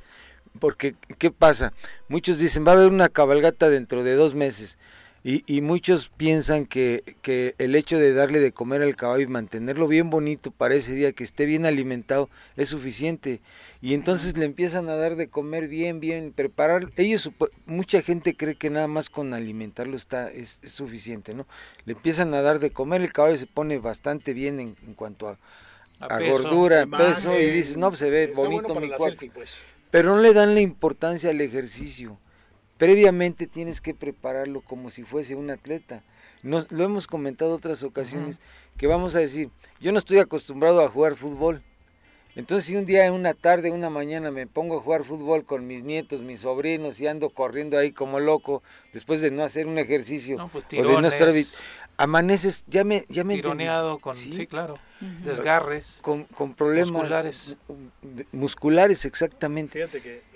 Porque, 0.58 0.96
¿qué 1.18 1.30
pasa? 1.30 1.72
Muchos 2.08 2.38
dicen, 2.38 2.66
va 2.66 2.72
a 2.72 2.74
haber 2.74 2.88
una 2.88 3.08
cabalgata 3.08 3.70
dentro 3.70 4.02
de 4.02 4.14
dos 4.16 4.34
meses. 4.34 4.78
Y, 5.22 5.44
y 5.46 5.60
muchos 5.60 6.08
piensan 6.16 6.64
que, 6.64 7.04
que 7.20 7.54
el 7.58 7.74
hecho 7.74 7.98
de 7.98 8.14
darle 8.14 8.40
de 8.40 8.52
comer 8.52 8.80
al 8.80 8.96
caballo 8.96 9.22
y 9.24 9.26
mantenerlo 9.26 9.86
bien 9.86 10.08
bonito 10.08 10.50
para 10.50 10.74
ese 10.74 10.94
día, 10.94 11.12
que 11.12 11.24
esté 11.24 11.44
bien 11.44 11.66
alimentado, 11.66 12.30
es 12.56 12.70
suficiente. 12.70 13.42
Y 13.82 13.92
entonces 13.92 14.36
le 14.38 14.46
empiezan 14.46 14.88
a 14.88 14.96
dar 14.96 15.16
de 15.16 15.28
comer 15.28 15.68
bien, 15.68 16.00
bien, 16.00 16.32
preparar. 16.32 16.90
Ellos, 16.96 17.30
mucha 17.66 18.00
gente 18.00 18.34
cree 18.34 18.54
que 18.54 18.70
nada 18.70 18.88
más 18.88 19.10
con 19.10 19.34
alimentarlo 19.34 19.94
está, 19.94 20.30
es, 20.30 20.58
es 20.62 20.70
suficiente, 20.72 21.34
¿no? 21.34 21.46
Le 21.84 21.92
empiezan 21.92 22.32
a 22.32 22.40
dar 22.40 22.58
de 22.58 22.72
comer, 22.72 23.02
el 23.02 23.12
caballo 23.12 23.36
se 23.36 23.46
pone 23.46 23.78
bastante 23.78 24.32
bien 24.32 24.58
en, 24.58 24.76
en 24.86 24.94
cuanto 24.94 25.28
a, 25.28 25.38
A 26.00 26.08
a 26.08 26.18
peso. 26.18 26.50
gordura, 26.50 26.82
Imagen. 26.82 27.14
peso, 27.14 27.38
y 27.38 27.50
dices, 27.50 27.76
no, 27.76 27.88
pues 27.90 27.98
se 28.00 28.10
ve 28.10 28.28
bonito 28.28 28.74
bueno 28.74 28.74
mi 28.74 28.92
cuerpo 28.92 29.20
selfie, 29.20 29.30
pues. 29.30 29.66
pero 29.90 30.14
no 30.14 30.20
le 30.22 30.32
dan 30.32 30.54
la 30.54 30.60
importancia 30.60 31.30
al 31.30 31.40
ejercicio. 31.42 32.18
Previamente 32.80 33.46
tienes 33.46 33.82
que 33.82 33.92
prepararlo 33.92 34.62
como 34.62 34.88
si 34.88 35.02
fuese 35.02 35.36
un 35.36 35.50
atleta. 35.50 36.02
Nos, 36.42 36.72
lo 36.72 36.82
hemos 36.82 37.06
comentado 37.06 37.54
otras 37.54 37.84
ocasiones, 37.84 38.40
que 38.78 38.86
vamos 38.86 39.14
a 39.14 39.18
decir, 39.18 39.50
yo 39.80 39.92
no 39.92 39.98
estoy 39.98 40.18
acostumbrado 40.18 40.80
a 40.82 40.88
jugar 40.88 41.14
fútbol. 41.14 41.62
Entonces 42.36 42.66
si 42.66 42.76
un 42.76 42.86
día, 42.86 43.04
en 43.04 43.12
una 43.12 43.34
tarde, 43.34 43.70
una 43.70 43.90
mañana 43.90 44.30
me 44.30 44.46
pongo 44.46 44.78
a 44.78 44.80
jugar 44.80 45.04
fútbol 45.04 45.44
con 45.44 45.66
mis 45.66 45.82
nietos, 45.82 46.22
mis 46.22 46.40
sobrinos 46.40 46.98
y 47.02 47.06
ando 47.06 47.28
corriendo 47.28 47.76
ahí 47.76 47.92
como 47.92 48.18
loco, 48.18 48.62
después 48.94 49.20
de 49.20 49.30
no 49.30 49.44
hacer 49.44 49.66
un 49.66 49.76
ejercicio 49.76 50.38
No, 50.38 50.48
pues 50.48 50.64
o 50.64 50.68
de 50.70 50.82
no 50.82 51.06
estar 51.06 51.28
amaneces, 51.98 52.64
ya 52.66 52.82
me, 52.82 53.04
ya 53.10 53.24
me 53.24 53.34
tironeado 53.34 53.98
con, 53.98 54.14
Sí, 54.14 54.32
sí, 54.32 54.46
claro, 54.46 54.78
desgarres. 55.22 55.98
con, 56.00 56.24
con 56.24 56.54
problemas 56.54 56.92
musculares. 56.92 57.58
musculares 58.32 59.04
exactamente. 59.04 59.74
Fíjate 59.74 60.00
que 60.00 60.29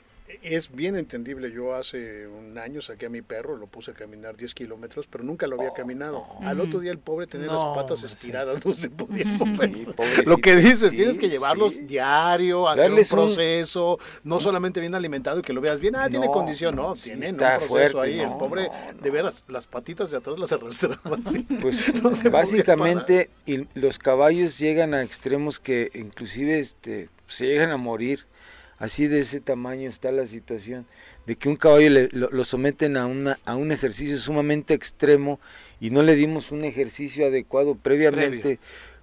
es 0.44 0.70
bien 0.70 0.96
entendible. 0.96 1.50
Yo 1.50 1.74
hace 1.74 2.26
un 2.26 2.56
año 2.58 2.82
saqué 2.82 3.06
a 3.06 3.08
mi 3.08 3.22
perro, 3.22 3.56
lo 3.56 3.66
puse 3.66 3.90
a 3.92 3.94
caminar 3.94 4.36
10 4.36 4.54
kilómetros, 4.54 5.06
pero 5.08 5.24
nunca 5.24 5.46
lo 5.46 5.56
había 5.56 5.70
Oh, 5.70 5.74
caminado. 5.74 6.24
Al 6.42 6.60
otro 6.60 6.80
día 6.80 6.92
el 6.92 6.98
pobre 6.98 7.26
tenía 7.26 7.46
No, 7.46 7.54
las 7.54 7.76
patas 7.76 8.00
sí. 8.00 8.06
estiradas, 8.06 8.64
no 8.64 8.74
se 8.74 8.90
podía 8.90 9.24
mover. 9.38 10.26
lo 10.26 10.36
que 10.38 10.56
dices, 10.56 10.90
Sí, 10.90 10.96
tienes 10.96 11.18
que 11.18 11.28
llevarlos 11.28 11.74
sí. 11.74 11.82
diario, 11.82 12.68
hacer 12.68 12.90
Darles 12.90 13.10
un 13.12 13.18
un- 13.20 13.24
proceso, 13.26 13.98
no 14.22 14.38
solamente 14.38 14.80
bien 14.80 14.94
alimentado 14.94 15.38
y 15.40 15.42
que 15.42 15.52
lo 15.52 15.60
veas 15.60 15.80
bien, 15.80 15.96
ah, 15.96 16.08
tiene 16.10 16.26
No, 16.26 16.32
condición, 16.32 16.76
no, 16.76 16.94
está 16.94 17.12
un 17.14 17.36
proceso 17.36 17.66
fuerte, 17.68 17.98
ahí. 18.00 18.20
el 18.20 18.28
pobre, 18.38 18.68
no, 18.68 19.02
de 19.02 19.10
veras, 19.10 19.44
las 19.48 19.66
patitas 19.66 20.10
de 20.10 20.18
atrás 20.18 20.38
las 20.38 20.52
arrastraba. 20.52 21.00
así. 21.26 21.40
Pues 21.60 21.76
se 22.20 22.28
básicamente 22.28 23.30
y 23.46 23.66
los 23.74 23.98
caballos 23.98 24.58
llegan 24.58 24.94
a 24.94 25.02
extremos 25.02 25.58
que 25.60 25.90
inclusive 25.94 26.58
este, 26.58 27.08
se 27.26 27.46
llegan 27.46 27.70
a 27.70 27.76
morir. 27.76 28.26
Así 28.78 29.06
de 29.06 29.20
ese 29.20 29.40
tamaño 29.40 29.88
está 29.88 30.10
la 30.12 30.26
situación, 30.26 30.86
de 31.26 31.36
que 31.36 31.48
un 31.48 31.56
caballo 31.56 31.90
le- 31.90 32.08
lo, 32.12 32.28
lo 32.30 32.44
someten 32.44 32.96
a, 32.96 33.06
una, 33.06 33.38
a 33.46 33.54
un 33.56 33.72
ejercicio 33.72 34.18
sumamente 34.18 34.74
extremo 34.74 35.38
y 35.80 35.90
no 35.90 36.02
le 36.02 36.16
dimos 36.16 36.50
un 36.52 36.64
ejercicio 36.64 37.26
adecuado 37.26 37.76
previamente 37.76 38.58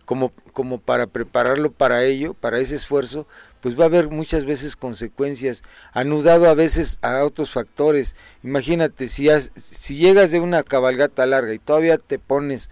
como, 0.05 0.33
como 0.51 0.77
para 0.79 1.07
prepararlo 1.07 1.71
para 1.71 2.03
ello, 2.03 2.33
para 2.33 2.59
ese 2.59 2.75
esfuerzo, 2.75 3.27
pues 3.61 3.79
va 3.79 3.83
a 3.83 3.87
haber 3.87 4.09
muchas 4.09 4.43
veces 4.43 4.75
consecuencias, 4.75 5.63
anudado 5.93 6.49
a 6.49 6.53
veces 6.53 6.99
a 7.01 7.23
otros 7.23 7.51
factores. 7.51 8.15
Imagínate, 8.43 9.07
si, 9.07 9.29
has- 9.29 9.51
si 9.55 9.95
llegas 9.95 10.31
de 10.31 10.41
una 10.41 10.63
cabalgata 10.63 11.25
larga 11.25 11.53
y 11.53 11.59
todavía 11.59 11.97
te 11.97 12.19
pones 12.19 12.69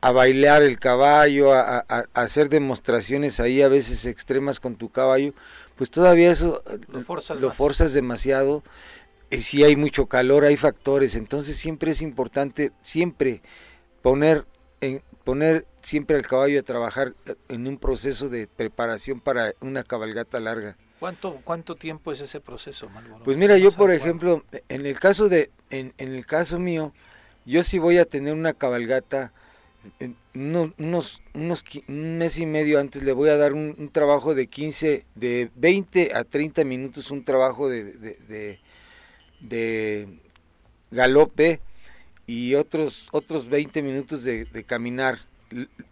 a 0.00 0.10
bailar 0.10 0.64
el 0.64 0.80
caballo, 0.80 1.52
a, 1.54 1.78
a- 1.78 1.84
a 2.14 2.20
hacer 2.22 2.48
demostraciones 2.48 3.38
ahí 3.38 3.62
a 3.62 3.68
veces 3.68 4.04
extremas 4.06 4.58
con 4.58 4.74
tu 4.74 4.88
caballo, 4.88 5.32
pues 5.82 5.90
todavía 5.90 6.30
eso 6.30 6.62
Lo 6.92 7.00
forzas 7.00 7.40
lo 7.40 7.48
más. 7.48 7.56
forzas 7.56 7.92
demasiado. 7.92 8.62
Eh, 9.32 9.38
si 9.40 9.64
hay 9.64 9.74
mucho 9.74 10.06
calor, 10.06 10.44
hay 10.44 10.56
factores, 10.56 11.16
entonces 11.16 11.56
siempre 11.56 11.90
es 11.90 12.02
importante 12.02 12.70
siempre 12.82 13.42
poner 14.00 14.46
en, 14.80 15.02
poner 15.24 15.66
siempre 15.80 16.14
al 16.14 16.24
caballo 16.24 16.60
a 16.60 16.62
trabajar 16.62 17.14
eh, 17.26 17.34
en 17.48 17.66
un 17.66 17.78
proceso 17.78 18.28
de 18.28 18.46
preparación 18.46 19.18
para 19.18 19.54
una 19.60 19.82
cabalgata 19.82 20.38
larga. 20.38 20.76
¿Cuánto, 21.00 21.40
¿Cuánto 21.42 21.74
tiempo 21.74 22.12
es 22.12 22.20
ese 22.20 22.38
proceso, 22.38 22.88
Malboro? 22.88 23.24
Pues 23.24 23.36
mira, 23.36 23.58
yo 23.58 23.72
por 23.72 23.90
ejemplo, 23.90 24.44
en 24.68 24.86
el 24.86 25.00
caso 25.00 25.28
de, 25.28 25.50
en, 25.70 25.94
en 25.98 26.14
el 26.14 26.26
caso 26.26 26.60
mío, 26.60 26.92
yo 27.44 27.64
sí 27.64 27.80
voy 27.80 27.98
a 27.98 28.04
tener 28.04 28.34
una 28.34 28.52
cabalgata, 28.52 29.32
unos, 30.34 31.22
unos, 31.34 31.64
un 31.88 32.18
mes 32.18 32.38
y 32.38 32.46
medio 32.46 32.78
antes 32.78 33.02
le 33.02 33.12
voy 33.12 33.28
a 33.28 33.36
dar 33.36 33.52
un, 33.52 33.90
trabajo 33.92 34.34
de 34.34 34.46
15, 34.46 35.04
de 35.14 35.50
20 35.56 36.14
a 36.14 36.24
30 36.24 36.64
minutos, 36.64 37.10
un 37.10 37.24
trabajo 37.24 37.68
de, 37.68 38.58
de, 39.40 40.08
galope 40.90 41.60
y 42.26 42.54
otros, 42.54 43.08
otros 43.12 43.48
20 43.48 43.82
minutos 43.82 44.24
de, 44.24 44.64
caminar. 44.66 45.18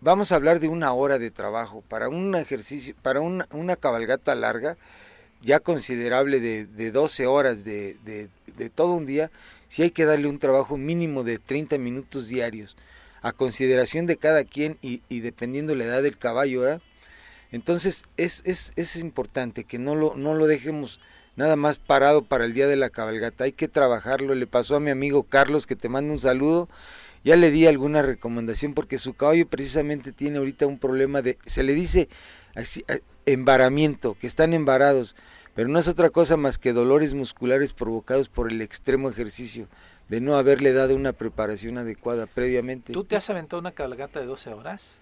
Vamos 0.01 0.33
a 0.33 0.37
hablar 0.37 0.61
de 0.61 0.69
una 0.69 0.93
hora 0.93 1.19
de 1.19 1.31
trabajo 1.31 1.83
para 1.89 2.09
un 2.09 2.35
ejercicio, 2.35 2.95
para 3.03 3.21
una, 3.21 3.47
una 3.53 3.77
cabalgata 3.77 4.35
larga, 4.35 4.77
ya 5.43 5.61
considerable 5.61 6.41
de, 6.41 6.67
de 6.67 6.91
12 6.91 7.27
horas 7.27 7.65
de, 7.65 7.97
de, 8.05 8.71
todo 8.71 8.93
un 8.93 9.07
día, 9.07 9.31
sí 9.69 9.83
hay 9.83 9.91
que 9.91 10.05
darle 10.05 10.29
un 10.29 10.39
trabajo 10.39 10.77
mínimo 10.77 11.25
de 11.25 11.39
30 11.39 11.79
minutos 11.79 12.29
diarios, 12.29 12.77
a 13.23 13.33
consideración 13.33 14.07
de 14.07 14.17
cada 14.17 14.45
quien 14.45 14.79
y, 14.83 15.03
y 15.09 15.21
dependiendo 15.21 15.75
la 15.75 15.85
edad 15.85 16.03
del 16.03 16.19
caballo. 16.19 16.81
Entonces 17.53 18.05
es, 18.17 18.43
es, 18.45 18.73
es 18.77 18.97
importante 18.97 19.65
que 19.65 19.79
no 19.79 19.95
lo, 19.95 20.15
no 20.17 20.35
lo 20.35 20.47
dejemos 20.47 21.01
nada 21.37 21.57
más 21.57 21.79
parado 21.79 22.23
para 22.23 22.45
el 22.45 22.55
día 22.55 22.67
de 22.67 22.77
la 22.77 22.91
cabalgata, 22.91 23.45
hay 23.45 23.53
que 23.53 23.69
trabajarlo, 23.69 24.35
le 24.35 24.47
pasó 24.47 24.77
a 24.77 24.81
mi 24.81 24.91
amigo 24.91 25.23
Carlos 25.23 25.67
que 25.67 25.77
te 25.77 25.89
manda 25.89 26.13
un 26.13 26.19
saludo, 26.19 26.69
ya 27.25 27.37
le 27.37 27.51
di 27.51 27.67
alguna 27.67 28.03
recomendación 28.03 28.75
porque 28.75 28.99
su 28.99 29.15
caballo 29.15 29.49
precisamente 29.49 30.13
tiene 30.13 30.39
ahorita 30.39 30.67
un 30.67 30.79
problema 30.79 31.23
de, 31.23 31.39
se 31.47 31.63
le 31.63 31.75
dice 31.75 32.09
así, 32.55 32.85
embaramiento, 33.27 34.17
que 34.19 34.27
están 34.27 34.53
embarados, 34.53 35.17
pero 35.55 35.69
no 35.69 35.79
es 35.79 35.89
otra 35.89 36.11
cosa 36.11 36.37
más 36.37 36.59
que 36.59 36.73
dolores 36.73 37.15
musculares 37.15 37.73
provocados 37.73 38.29
por 38.29 38.51
el 38.51 38.61
extremo 38.61 39.09
ejercicio, 39.09 39.69
de 40.11 40.21
no 40.21 40.37
haberle 40.37 40.73
dado 40.73 40.97
una 40.97 41.13
preparación 41.13 41.79
adecuada 41.79 42.27
previamente. 42.27 42.93
¿Tú 42.93 43.05
te 43.05 43.15
has 43.15 43.31
aventado 43.31 43.61
una 43.61 43.71
cabalgata 43.71 44.19
de 44.19 44.27
12 44.27 44.53
horas? 44.53 44.99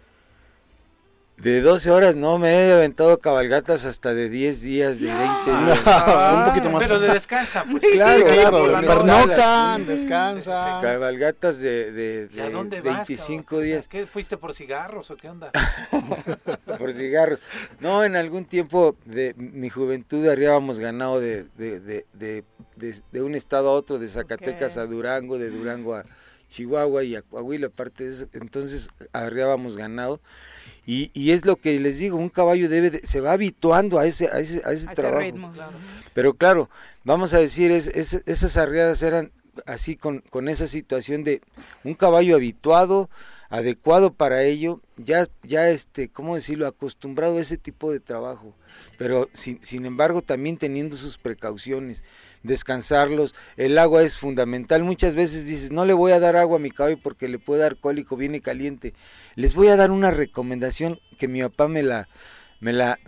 De 1.38 1.60
12 1.60 1.90
horas 1.92 2.16
no, 2.16 2.36
me 2.36 2.50
he 2.52 2.72
aventado 2.72 3.16
cabalgatas 3.20 3.84
hasta 3.84 4.12
de 4.12 4.28
10 4.28 4.60
días, 4.60 5.00
de 5.00 5.06
20 5.06 5.22
días. 5.46 5.78
un 6.34 6.44
poquito 6.46 6.70
más. 6.70 6.86
Pero 6.86 6.98
de 6.98 7.12
descansa, 7.12 7.64
pues. 7.70 7.80
Claro, 7.92 8.16
Sí, 8.28 8.34
claro, 8.34 8.66
de 8.66 8.72
noche. 8.72 8.86
pernoctan, 8.88 9.80
Sí, 9.82 9.86
descansan. 9.86 10.82
Cabalgatas 10.82 11.60
de, 11.60 11.92
de, 11.92 12.28
¿Y 12.34 12.40
a 12.40 12.44
de 12.46 12.50
dónde 12.50 12.80
vas, 12.80 13.06
25 13.08 13.44
cabrón? 13.44 13.60
O 13.60 13.64
sea, 13.64 13.74
días 13.76 13.88
¿Qué, 13.88 14.06
¿Fuiste 14.08 14.36
por 14.36 14.52
cigarros 14.52 15.12
o 15.12 15.16
qué 15.16 15.28
onda? 15.28 15.52
por 16.78 16.92
cigarros. 16.92 17.38
No, 17.78 18.02
en 18.02 18.16
algún 18.16 18.44
tiempo 18.44 18.96
de 19.04 19.34
mi 19.36 19.70
juventud 19.70 20.26
arribábamos 20.28 20.80
ganado 20.80 21.20
de, 21.20 21.44
de, 21.56 21.78
de, 21.78 22.06
de, 22.14 22.44
de- 22.76 23.02
de 23.12 23.22
un 23.22 23.36
estado 23.36 23.68
a 23.68 23.72
otro, 23.72 23.98
de 24.00 24.08
Zacatecas 24.08 24.76
a 24.76 24.86
Durango, 24.86 25.38
de 25.38 25.50
Durango 25.50 25.94
a 25.94 26.04
Chihuahua 26.48 27.04
y 27.04 27.14
a 27.14 27.22
Coahuila, 27.22 27.68
aparte 27.68 28.04
de 28.04 28.10
eso. 28.10 28.26
Entonces 28.32 28.88
arribábamos 29.12 29.76
ganado. 29.76 30.20
Y, 30.90 31.10
y 31.12 31.32
es 31.32 31.44
lo 31.44 31.56
que 31.56 31.78
les 31.78 31.98
digo, 31.98 32.16
un 32.16 32.30
caballo 32.30 32.66
debe 32.70 32.90
de- 32.90 33.06
se 33.06 33.20
va 33.20 33.32
habituando 33.32 33.98
a 33.98 34.06
ese, 34.06 34.28
a 34.28 34.40
ese, 34.40 34.62
a 34.64 34.70
ese 34.70 34.70
A 34.70 34.72
ese 34.72 34.86
trabajo. 34.94 35.20
Pero 36.14 36.32
claro, 36.32 36.70
vamos 37.04 37.34
a 37.34 37.38
decir, 37.40 37.70
es, 37.70 37.88
es- 37.88 38.22
esas 38.24 38.56
arriadas 38.56 39.02
eran 39.02 39.30
así 39.66 39.96
con, 39.96 40.20
con 40.30 40.48
esa 40.48 40.66
situación 40.66 41.24
de 41.24 41.42
un 41.84 41.92
caballo 41.94 42.36
habituado, 42.36 43.10
adecuado 43.50 44.14
para 44.14 44.44
ello, 44.44 44.80
ya, 44.96 45.26
ya 45.42 45.68
este, 45.68 46.08
¿cómo 46.08 46.34
decirlo?, 46.36 46.66
acostumbrado 46.66 47.36
a 47.36 47.40
ese 47.42 47.58
tipo 47.58 47.92
de 47.92 48.00
trabajo, 48.00 48.54
pero 48.96 49.28
sin, 49.32 49.86
embargo 49.86 50.22
también 50.22 50.56
teniendo 50.56 50.96
sus 50.96 51.18
precauciones, 51.18 52.04
descansarlos, 52.42 53.34
el 53.56 53.78
agua 53.78 54.02
es 54.02 54.16
fundamental, 54.16 54.84
muchas 54.84 55.14
veces 55.14 55.44
dices, 55.44 55.70
no 55.70 55.84
le 55.84 55.92
voy 55.92 56.12
a 56.12 56.20
dar 56.20 56.36
agua 56.36 56.56
a 56.56 56.60
mi 56.60 56.70
caballo 56.70 56.98
porque 57.02 57.28
le 57.28 57.38
puede 57.38 57.62
dar 57.62 57.76
cólico, 57.76 58.16
viene 58.16 58.40
caliente, 58.40 58.94
les 59.34 59.54
voy 59.54 59.68
a 59.68 59.76
dar 59.76 59.90
una 59.90 60.10
recomendación 60.10 60.98
que 61.18 61.28
mi 61.28 61.42
papá 61.42 61.68
me 61.68 61.82
la, 61.82 62.08
me 62.60 62.72
la, 62.72 62.98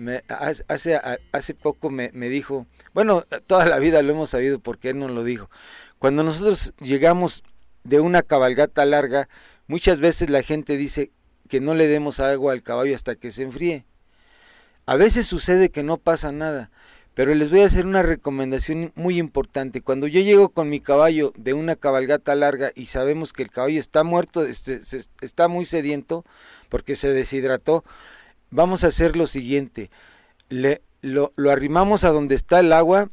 hace, 0.68 1.00
hace 1.32 1.54
poco 1.54 1.90
me, 1.90 2.10
me 2.12 2.28
dijo, 2.28 2.66
bueno, 2.92 3.24
toda 3.46 3.66
la 3.66 3.78
vida 3.78 4.02
lo 4.02 4.12
hemos 4.12 4.30
sabido 4.30 4.58
porque 4.58 4.90
él 4.90 4.98
nos 4.98 5.10
lo 5.10 5.24
dijo. 5.24 5.50
Cuando 5.98 6.22
nosotros 6.22 6.72
llegamos 6.80 7.44
de 7.84 8.00
una 8.00 8.22
cabalgata 8.22 8.84
larga, 8.84 9.28
muchas 9.66 10.00
veces 10.00 10.30
la 10.30 10.42
gente 10.42 10.76
dice 10.76 11.12
que 11.48 11.60
no 11.60 11.74
le 11.74 11.88
demos 11.88 12.20
agua 12.20 12.52
al 12.52 12.62
caballo 12.62 12.94
hasta 12.94 13.16
que 13.16 13.30
se 13.30 13.42
enfríe. 13.42 13.84
A 14.90 14.96
veces 14.96 15.24
sucede 15.24 15.70
que 15.70 15.84
no 15.84 15.98
pasa 15.98 16.32
nada, 16.32 16.68
pero 17.14 17.32
les 17.36 17.48
voy 17.48 17.60
a 17.60 17.66
hacer 17.66 17.86
una 17.86 18.02
recomendación 18.02 18.90
muy 18.96 19.20
importante. 19.20 19.82
Cuando 19.82 20.08
yo 20.08 20.20
llego 20.20 20.48
con 20.48 20.68
mi 20.68 20.80
caballo 20.80 21.32
de 21.36 21.52
una 21.54 21.76
cabalgata 21.76 22.34
larga 22.34 22.72
y 22.74 22.86
sabemos 22.86 23.32
que 23.32 23.44
el 23.44 23.52
caballo 23.52 23.78
está 23.78 24.02
muerto, 24.02 24.44
este, 24.44 24.80
está 25.20 25.46
muy 25.46 25.64
sediento 25.64 26.24
porque 26.68 26.96
se 26.96 27.12
deshidrató, 27.12 27.84
vamos 28.50 28.82
a 28.82 28.88
hacer 28.88 29.14
lo 29.14 29.28
siguiente. 29.28 29.92
Le, 30.48 30.82
lo, 31.02 31.30
lo 31.36 31.52
arrimamos 31.52 32.02
a 32.02 32.10
donde 32.10 32.34
está 32.34 32.58
el 32.58 32.72
agua, 32.72 33.10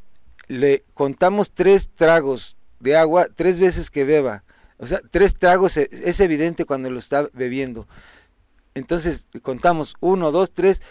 le 0.48 0.84
contamos 0.96 1.52
tres 1.52 1.90
tragos 1.94 2.58
de 2.80 2.98
agua, 2.98 3.28
tres 3.36 3.60
veces 3.60 3.92
que 3.92 4.04
beba. 4.04 4.44
O 4.80 4.88
sea, 4.88 5.00
tres 5.12 5.36
tragos 5.36 5.78
e- 5.78 5.90
es 5.92 6.22
evidente 6.22 6.66
cuando 6.66 6.90
lo 6.90 6.98
está 6.98 7.30
bebiendo. 7.34 7.88
Entonces 8.74 9.28
contamos 9.44 9.96
uno, 10.00 10.32
dos, 10.32 10.52
tres. 10.52 10.82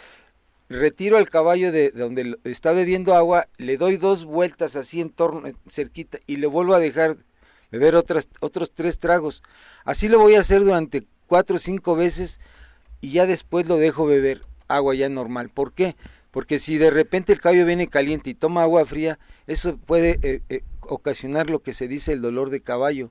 Retiro 0.68 1.16
al 1.16 1.30
caballo 1.30 1.70
de, 1.70 1.90
de 1.90 2.00
donde 2.00 2.36
está 2.44 2.72
bebiendo 2.72 3.14
agua, 3.14 3.48
le 3.56 3.76
doy 3.76 3.96
dos 3.96 4.24
vueltas 4.24 4.76
así 4.76 5.00
en 5.00 5.10
torno, 5.10 5.42
cerquita, 5.68 6.18
y 6.26 6.36
le 6.36 6.46
vuelvo 6.46 6.74
a 6.74 6.80
dejar 6.80 7.18
beber 7.70 7.94
otras, 7.94 8.28
otros 8.40 8.72
tres 8.72 8.98
tragos. 8.98 9.42
Así 9.84 10.08
lo 10.08 10.18
voy 10.18 10.34
a 10.34 10.40
hacer 10.40 10.64
durante 10.64 11.06
cuatro 11.26 11.56
o 11.56 11.58
cinco 11.58 11.96
veces 11.96 12.40
y 13.00 13.12
ya 13.12 13.26
después 13.26 13.68
lo 13.68 13.76
dejo 13.76 14.06
beber 14.06 14.40
agua 14.68 14.94
ya 14.94 15.08
normal. 15.08 15.50
¿Por 15.50 15.72
qué? 15.72 15.96
Porque 16.30 16.58
si 16.58 16.76
de 16.76 16.90
repente 16.90 17.32
el 17.32 17.40
caballo 17.40 17.64
viene 17.64 17.88
caliente 17.88 18.30
y 18.30 18.34
toma 18.34 18.62
agua 18.62 18.84
fría, 18.84 19.18
eso 19.46 19.76
puede 19.78 20.18
eh, 20.22 20.42
eh, 20.48 20.62
ocasionar 20.80 21.48
lo 21.48 21.60
que 21.60 21.72
se 21.72 21.88
dice 21.88 22.12
el 22.12 22.20
dolor 22.20 22.50
de 22.50 22.60
caballo, 22.60 23.10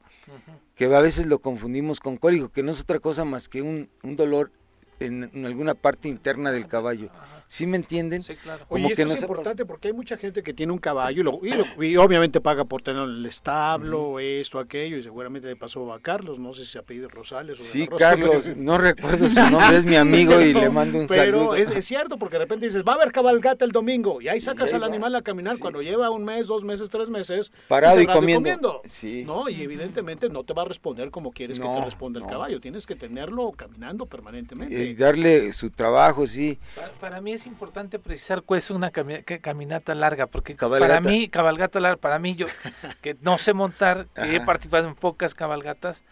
que 0.76 0.86
a 0.86 1.00
veces 1.00 1.26
lo 1.26 1.40
confundimos 1.40 2.00
con 2.00 2.18
cólico, 2.18 2.50
que 2.50 2.64
no 2.64 2.72
es 2.72 2.82
otra 2.82 3.00
cosa 3.00 3.26
más 3.26 3.50
que 3.50 3.62
un, 3.62 3.90
un 4.04 4.16
dolor 4.16 4.52
en, 5.00 5.30
en 5.34 5.46
alguna 5.46 5.74
parte 5.76 6.08
interna 6.10 6.52
del 6.52 6.68
caballo. 6.68 7.10
¿Sí 7.48 7.68
me 7.68 7.78
entienden? 7.78 8.24
Sí, 8.24 8.36
claro. 8.36 8.66
Como 8.68 8.84
Oye, 8.88 8.96
que 8.96 9.02
esto 9.04 9.08
no 9.08 9.14
es 9.14 9.20
se- 9.20 9.26
importante 9.26 9.66
porque 9.66 9.90
hay 9.90 9.94
mucha 9.94 10.18
gente 10.18 10.42
que 10.42 10.54
tiene 10.54 10.74
un 10.74 10.80
caballo 10.80 11.22
y, 11.22 11.24
lo- 11.24 11.40
y 11.44 11.52
lo- 11.52 11.84
y 11.84 11.96
obviamente 11.98 12.42
paga 12.42 12.66
por 12.66 12.82
tener 12.82 13.04
el 13.04 13.24
establo, 13.26 14.20
esto, 14.20 14.58
aquello, 14.58 14.98
y 14.98 15.04
seguramente 15.04 15.48
le 15.48 15.56
pasó 15.56 15.94
a 15.94 16.00
Carlos, 16.00 16.40
no 16.40 16.54
sé 16.54 16.66
si 16.66 16.72
se 16.72 16.80
apellido 16.80 17.08
Rosales 17.08 17.60
o 17.60 17.64
Sí, 17.64 17.86
Rosa, 17.86 18.00
Carlos, 18.10 18.44
pero- 18.50 18.56
no 18.64 18.78
recuerdo 18.80 19.30
su 19.30 19.40
nombre, 19.42 19.78
es 19.78 19.86
mi 19.86 19.96
amigo 19.96 20.42
y 20.42 20.54
le 20.54 20.70
mando 20.70 20.98
un 20.98 21.08
Pero 21.08 21.22
saludo. 21.40 21.56
es, 21.56 21.70
es 21.70 21.86
cierto, 21.86 22.18
porque 22.18 22.36
de 22.38 22.40
repente 22.46 22.66
dices, 22.66 22.84
va 22.84 22.94
a 22.94 22.96
haber 22.96 23.12
cabalgata 23.12 23.64
el 23.64 23.72
domingo, 23.72 24.22
y 24.22 24.28
ahí 24.28 24.42
sacas 24.42 24.70
ahí 24.70 24.76
al 24.78 24.82
va. 24.84 24.88
animal 24.88 25.14
a 25.16 25.22
caminar 25.22 25.60
cuando 25.60 25.82
lleva 25.84 26.10
un 26.10 26.26
mes, 26.26 26.48
dos 26.48 26.64
meses, 26.64 26.90
tres 26.90 27.10
meses. 27.10 27.52
Parado 27.68 28.02
y 28.02 28.08
comiendo. 28.08 28.82
Sí. 28.90 29.24
¿No? 29.24 29.50
Y 29.50 29.62
evidentemente 29.62 30.30
no 30.30 30.44
te 30.44 30.54
va 30.54 30.64
a 30.64 30.66
responder 30.66 31.12
como 31.12 31.32
quieres 31.32 31.60
que 31.60 31.68
te 31.68 31.86
responda 31.86 32.20
el 32.20 32.26
no. 32.26 32.32
caballo, 32.32 32.60
tienes 32.60 32.88
que 32.88 32.96
tenerlo 32.96 33.52
caminando 33.52 34.08
permanentemente. 34.08 34.85
Y 34.86 34.96
darle 34.96 35.52
su 35.54 35.70
trabajo, 35.70 36.26
sí. 36.28 36.60
Para, 36.76 36.92
para 36.94 37.22
mí 37.22 37.34
es 37.34 37.46
importante 37.46 38.00
precisar 38.00 38.42
cuál 38.42 38.60
es 38.60 38.70
una 38.72 38.92
cami- 38.92 39.24
caminata 39.42 39.94
larga, 39.96 40.28
porque 40.28 40.56
Cabalgata. 40.56 40.96
para 40.96 41.02
mí, 41.02 41.28
cabalgata 41.30 41.80
larga, 41.80 41.98
para 41.98 42.20
mí, 42.20 42.36
yo 42.36 42.48
que 43.02 43.16
no 43.22 43.38
sé 43.38 43.54
montar, 43.54 44.08
que 44.16 44.36
he 44.36 44.42
participado 44.42 44.88
en 44.88 44.96
pocas 44.96 45.36
cabalgatas, 45.36 46.04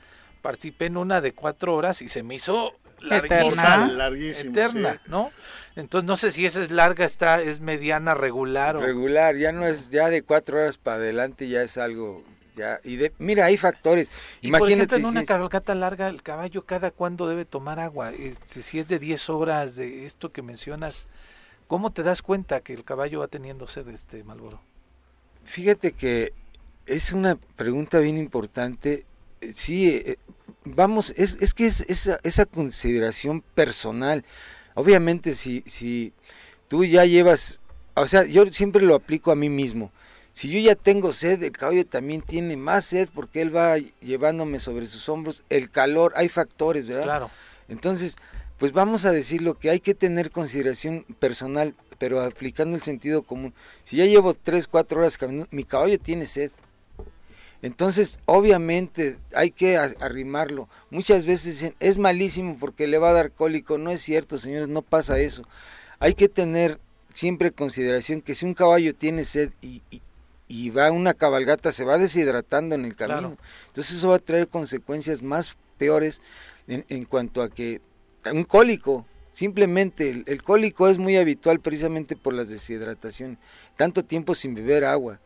participé 0.41 0.87
en 0.87 0.97
una 0.97 1.21
de 1.21 1.33
cuatro 1.33 1.75
horas 1.75 2.01
y 2.01 2.07
se 2.09 2.23
me 2.23 2.35
hizo 2.35 2.73
Eterna. 3.01 3.19
larguísima. 3.29 3.87
Larguísimo, 3.91 4.51
Eterna, 4.51 4.93
sí. 4.93 4.99
¿no? 5.11 5.31
Entonces 5.75 6.07
no 6.07 6.15
sé 6.15 6.31
si 6.31 6.45
esa 6.45 6.61
es 6.61 6.71
larga, 6.71 7.03
está, 7.05 7.41
es 7.41 7.59
mediana, 7.59 8.13
regular 8.13 8.77
o... 8.77 8.81
Regular, 8.81 9.35
ya 9.35 9.51
no 9.51 9.65
es, 9.65 9.89
ya 9.89 10.09
de 10.09 10.21
cuatro 10.23 10.57
horas 10.59 10.77
para 10.77 10.97
adelante 10.97 11.47
ya 11.47 11.61
es 11.63 11.77
algo, 11.77 12.23
ya, 12.55 12.79
y 12.83 12.97
de, 12.97 13.13
mira, 13.19 13.45
hay 13.45 13.57
factores. 13.57 14.09
Y 14.41 14.51
por 14.51 14.59
Imagínate 14.59 14.95
ejemplo, 14.95 14.97
en 14.97 15.17
una 15.17 15.25
cabalgata 15.25 15.75
larga, 15.75 16.07
el 16.07 16.21
caballo 16.23 16.65
cada 16.65 16.91
cuándo 16.91 17.27
debe 17.27 17.45
tomar 17.45 17.79
agua. 17.79 18.11
Este, 18.11 18.61
si 18.61 18.79
es 18.79 18.87
de 18.87 18.99
10 18.99 19.29
horas 19.29 19.75
de 19.75 20.05
esto 20.05 20.31
que 20.31 20.41
mencionas, 20.41 21.05
¿cómo 21.67 21.91
te 21.91 22.03
das 22.03 22.21
cuenta 22.21 22.61
que 22.61 22.73
el 22.73 22.83
caballo 22.83 23.19
va 23.19 23.27
teniendo 23.27 23.67
sed, 23.67 23.87
este 23.89 24.23
Malboro? 24.23 24.61
Fíjate 25.45 25.91
que 25.93 26.33
es 26.85 27.13
una 27.13 27.35
pregunta 27.35 27.99
bien 27.99 28.17
importante. 28.17 29.05
Eh, 29.41 29.51
Sí, 29.53 29.89
eh, 29.89 30.17
vamos, 30.65 31.13
es, 31.17 31.41
es 31.41 31.53
que 31.53 31.65
es 31.65 31.81
esa, 31.89 32.17
esa 32.23 32.45
consideración 32.45 33.41
personal. 33.41 34.23
Obviamente, 34.75 35.35
si, 35.35 35.63
si 35.65 36.13
tú 36.67 36.85
ya 36.85 37.05
llevas, 37.05 37.61
o 37.95 38.07
sea, 38.07 38.23
yo 38.25 38.45
siempre 38.47 38.81
lo 38.83 38.95
aplico 38.95 39.31
a 39.31 39.35
mí 39.35 39.49
mismo. 39.49 39.91
Si 40.33 40.49
yo 40.49 40.59
ya 40.59 40.75
tengo 40.75 41.13
sed, 41.13 41.41
el 41.43 41.51
caballo 41.51 41.85
también 41.85 42.21
tiene 42.21 42.57
más 42.57 42.85
sed 42.85 43.07
porque 43.13 43.41
él 43.41 43.55
va 43.55 43.77
llevándome 43.77 44.59
sobre 44.59 44.87
sus 44.87 45.07
hombros. 45.07 45.43
El 45.49 45.69
calor, 45.69 46.11
hay 46.15 46.27
factores, 46.27 46.87
¿verdad? 46.87 47.03
Claro. 47.03 47.29
Entonces, 47.69 48.15
pues 48.57 48.71
vamos 48.71 49.05
a 49.05 49.11
decir 49.11 49.41
lo 49.43 49.59
que 49.59 49.69
hay 49.69 49.79
que 49.79 49.93
tener 49.93 50.31
consideración 50.31 51.05
personal, 51.19 51.75
pero 51.99 52.19
aplicando 52.21 52.75
el 52.75 52.81
sentido 52.81 53.21
común. 53.21 53.53
Si 53.83 53.97
ya 53.97 54.05
llevo 54.05 54.33
tres, 54.33 54.67
cuatro 54.67 54.99
horas 54.99 55.17
caminando, 55.17 55.47
mi 55.51 55.63
caballo 55.63 55.99
tiene 55.99 56.25
sed. 56.25 56.51
Entonces, 57.61 58.19
obviamente, 58.25 59.17
hay 59.33 59.51
que 59.51 59.77
arrimarlo. 59.77 60.67
Muchas 60.89 61.25
veces 61.25 61.53
dicen, 61.53 61.75
es 61.79 61.97
malísimo 61.97 62.57
porque 62.59 62.87
le 62.87 62.97
va 62.97 63.11
a 63.11 63.13
dar 63.13 63.31
cólico. 63.31 63.77
No 63.77 63.89
es 63.91 64.01
cierto, 64.01 64.37
señores, 64.37 64.67
no 64.67 64.81
pasa 64.81 65.19
eso. 65.19 65.43
Hay 65.99 66.13
que 66.13 66.27
tener 66.27 66.79
siempre 67.13 67.51
consideración 67.51 68.19
que 68.21 68.35
si 68.35 68.45
un 68.45 68.53
caballo 68.53 68.93
tiene 68.93 69.23
sed 69.23 69.51
y, 69.61 69.81
y- 69.91 70.01
y 70.53 70.69
va 70.69 70.91
una 70.91 71.13
cabalgata, 71.13 71.71
se 71.71 71.83
va 71.83 71.97
deshidratando 71.97 72.75
en 72.75 72.85
el 72.85 72.95
camino. 72.95 73.19
Claro. 73.35 73.37
Entonces 73.67 73.97
eso 73.97 74.09
va 74.09 74.17
a 74.17 74.19
traer 74.19 74.47
consecuencias 74.47 75.21
más 75.21 75.55
peores 75.77 76.21
en, 76.67 76.85
en 76.89 77.05
cuanto 77.05 77.41
a 77.41 77.49
que 77.49 77.81
un 78.31 78.43
cólico, 78.43 79.05
simplemente 79.31 80.09
el, 80.09 80.23
el 80.27 80.43
cólico 80.43 80.87
es 80.87 80.97
muy 80.97 81.17
habitual 81.17 81.59
precisamente 81.59 82.15
por 82.15 82.33
las 82.33 82.49
deshidrataciones, 82.49 83.37
tanto 83.75 84.03
tiempo 84.03 84.35
sin 84.35 84.53
beber 84.53 84.85
agua 84.85 85.19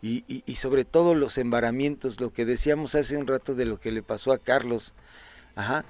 y, 0.00 0.24
y- 0.26 0.42
y 0.46 0.54
sobre 0.54 0.84
todo 0.84 1.14
los 1.14 1.38
embaramientos, 1.38 2.18
lo 2.20 2.32
que 2.32 2.44
decíamos 2.44 2.94
hace 2.94 3.16
un 3.16 3.26
rato 3.26 3.54
de 3.54 3.66
lo 3.66 3.78
que 3.78 3.92
le 3.92 4.02
pasó 4.02 4.32
a 4.32 4.38
Carlos. 4.38 4.94
Ajá. 5.54 5.84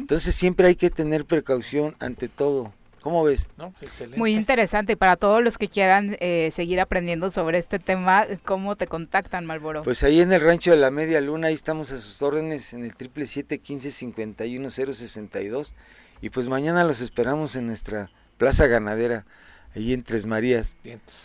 Entonces 0.00 0.34
siempre 0.34 0.66
hay 0.68 0.74
que 0.74 0.88
tener 0.90 1.26
precaución 1.26 1.94
ante 2.00 2.28
todo. 2.28 2.72
¿Cómo 3.02 3.24
ves? 3.24 3.48
¿no? 3.58 3.74
Excelente. 3.82 4.16
Muy 4.18 4.32
interesante. 4.34 4.92
Y 4.92 4.96
para 4.96 5.16
todos 5.16 5.42
los 5.42 5.58
que 5.58 5.68
quieran 5.68 6.16
eh, 6.20 6.50
seguir 6.52 6.80
aprendiendo 6.80 7.30
sobre 7.30 7.58
este 7.58 7.78
tema, 7.78 8.24
¿cómo 8.44 8.76
te 8.76 8.86
contactan, 8.86 9.44
Malboro? 9.44 9.82
Pues 9.82 10.02
ahí 10.04 10.20
en 10.20 10.32
el 10.32 10.40
rancho 10.40 10.70
de 10.70 10.76
la 10.76 10.90
Media 10.90 11.20
Luna, 11.20 11.48
ahí 11.48 11.54
estamos 11.54 11.90
a 11.90 12.00
sus 12.00 12.22
órdenes 12.22 12.72
en 12.72 12.84
el 12.84 12.94
triple 12.96 13.26
siete 13.26 13.58
quince 13.58 13.90
cincuenta 13.90 14.46
y 14.46 14.56
uno 14.56 14.70
cero 14.70 14.92
sesenta 14.92 15.40
y 15.40 15.48
dos. 15.48 15.74
Y 16.20 16.30
pues 16.30 16.48
mañana 16.48 16.84
los 16.84 17.00
esperamos 17.00 17.56
en 17.56 17.66
nuestra 17.66 18.08
plaza 18.38 18.68
ganadera, 18.68 19.26
ahí 19.74 19.92
en 19.92 20.04
Tres 20.04 20.24
Marías. 20.24 20.76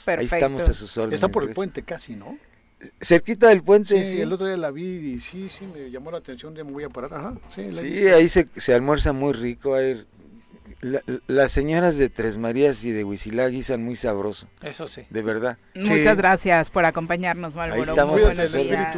Ahí 0.08 0.26
estamos 0.26 0.68
a 0.68 0.74
sus 0.74 0.98
órdenes. 0.98 1.16
Está 1.16 1.28
por 1.28 1.44
el 1.44 1.52
puente 1.52 1.84
casi, 1.84 2.16
¿no? 2.16 2.38
Cerquita 3.02 3.50
del 3.50 3.64
puente, 3.64 4.04
Sí, 4.04 4.14
sí. 4.14 4.22
el 4.22 4.32
otro 4.32 4.46
día 4.46 4.56
la 4.58 4.70
vi 4.70 4.84
y 4.86 5.20
sí, 5.20 5.50
sí, 5.50 5.66
me 5.66 5.90
llamó 5.90 6.12
la 6.12 6.20
atención, 6.20 6.56
ya 6.56 6.64
me 6.64 6.72
voy 6.72 6.84
a 6.84 6.90
parar. 6.90 7.12
Ajá, 7.14 7.34
sí, 7.54 7.72
Sí, 7.72 8.08
ahí 8.08 8.30
se, 8.30 8.48
se 8.56 8.74
almuerza 8.74 9.14
muy 9.14 9.34
rico. 9.34 9.74
ahí- 9.74 10.06
la- 10.82 11.02
las 11.28 11.52
señoras 11.52 11.98
de 11.98 12.10
Tres 12.10 12.38
Marías 12.38 12.84
y 12.86 12.92
de 12.92 13.04
Huizilá 13.04 13.48
guisan 13.48 13.84
muy 13.84 13.96
sabroso, 13.96 14.48
Eso 14.62 14.88
sí. 14.88 15.06
de 15.10 15.22
verdad. 15.22 15.58
Muchas 15.76 16.18
gracias 16.18 16.70
por 16.70 16.86
acompañarnos, 16.86 17.56
Malboro. 17.56 17.84
estamos 17.84 18.14
Muy 18.16 18.22
a 18.24 18.26
buenos 18.28 18.50
sus 18.52 18.62
días. 18.64 18.98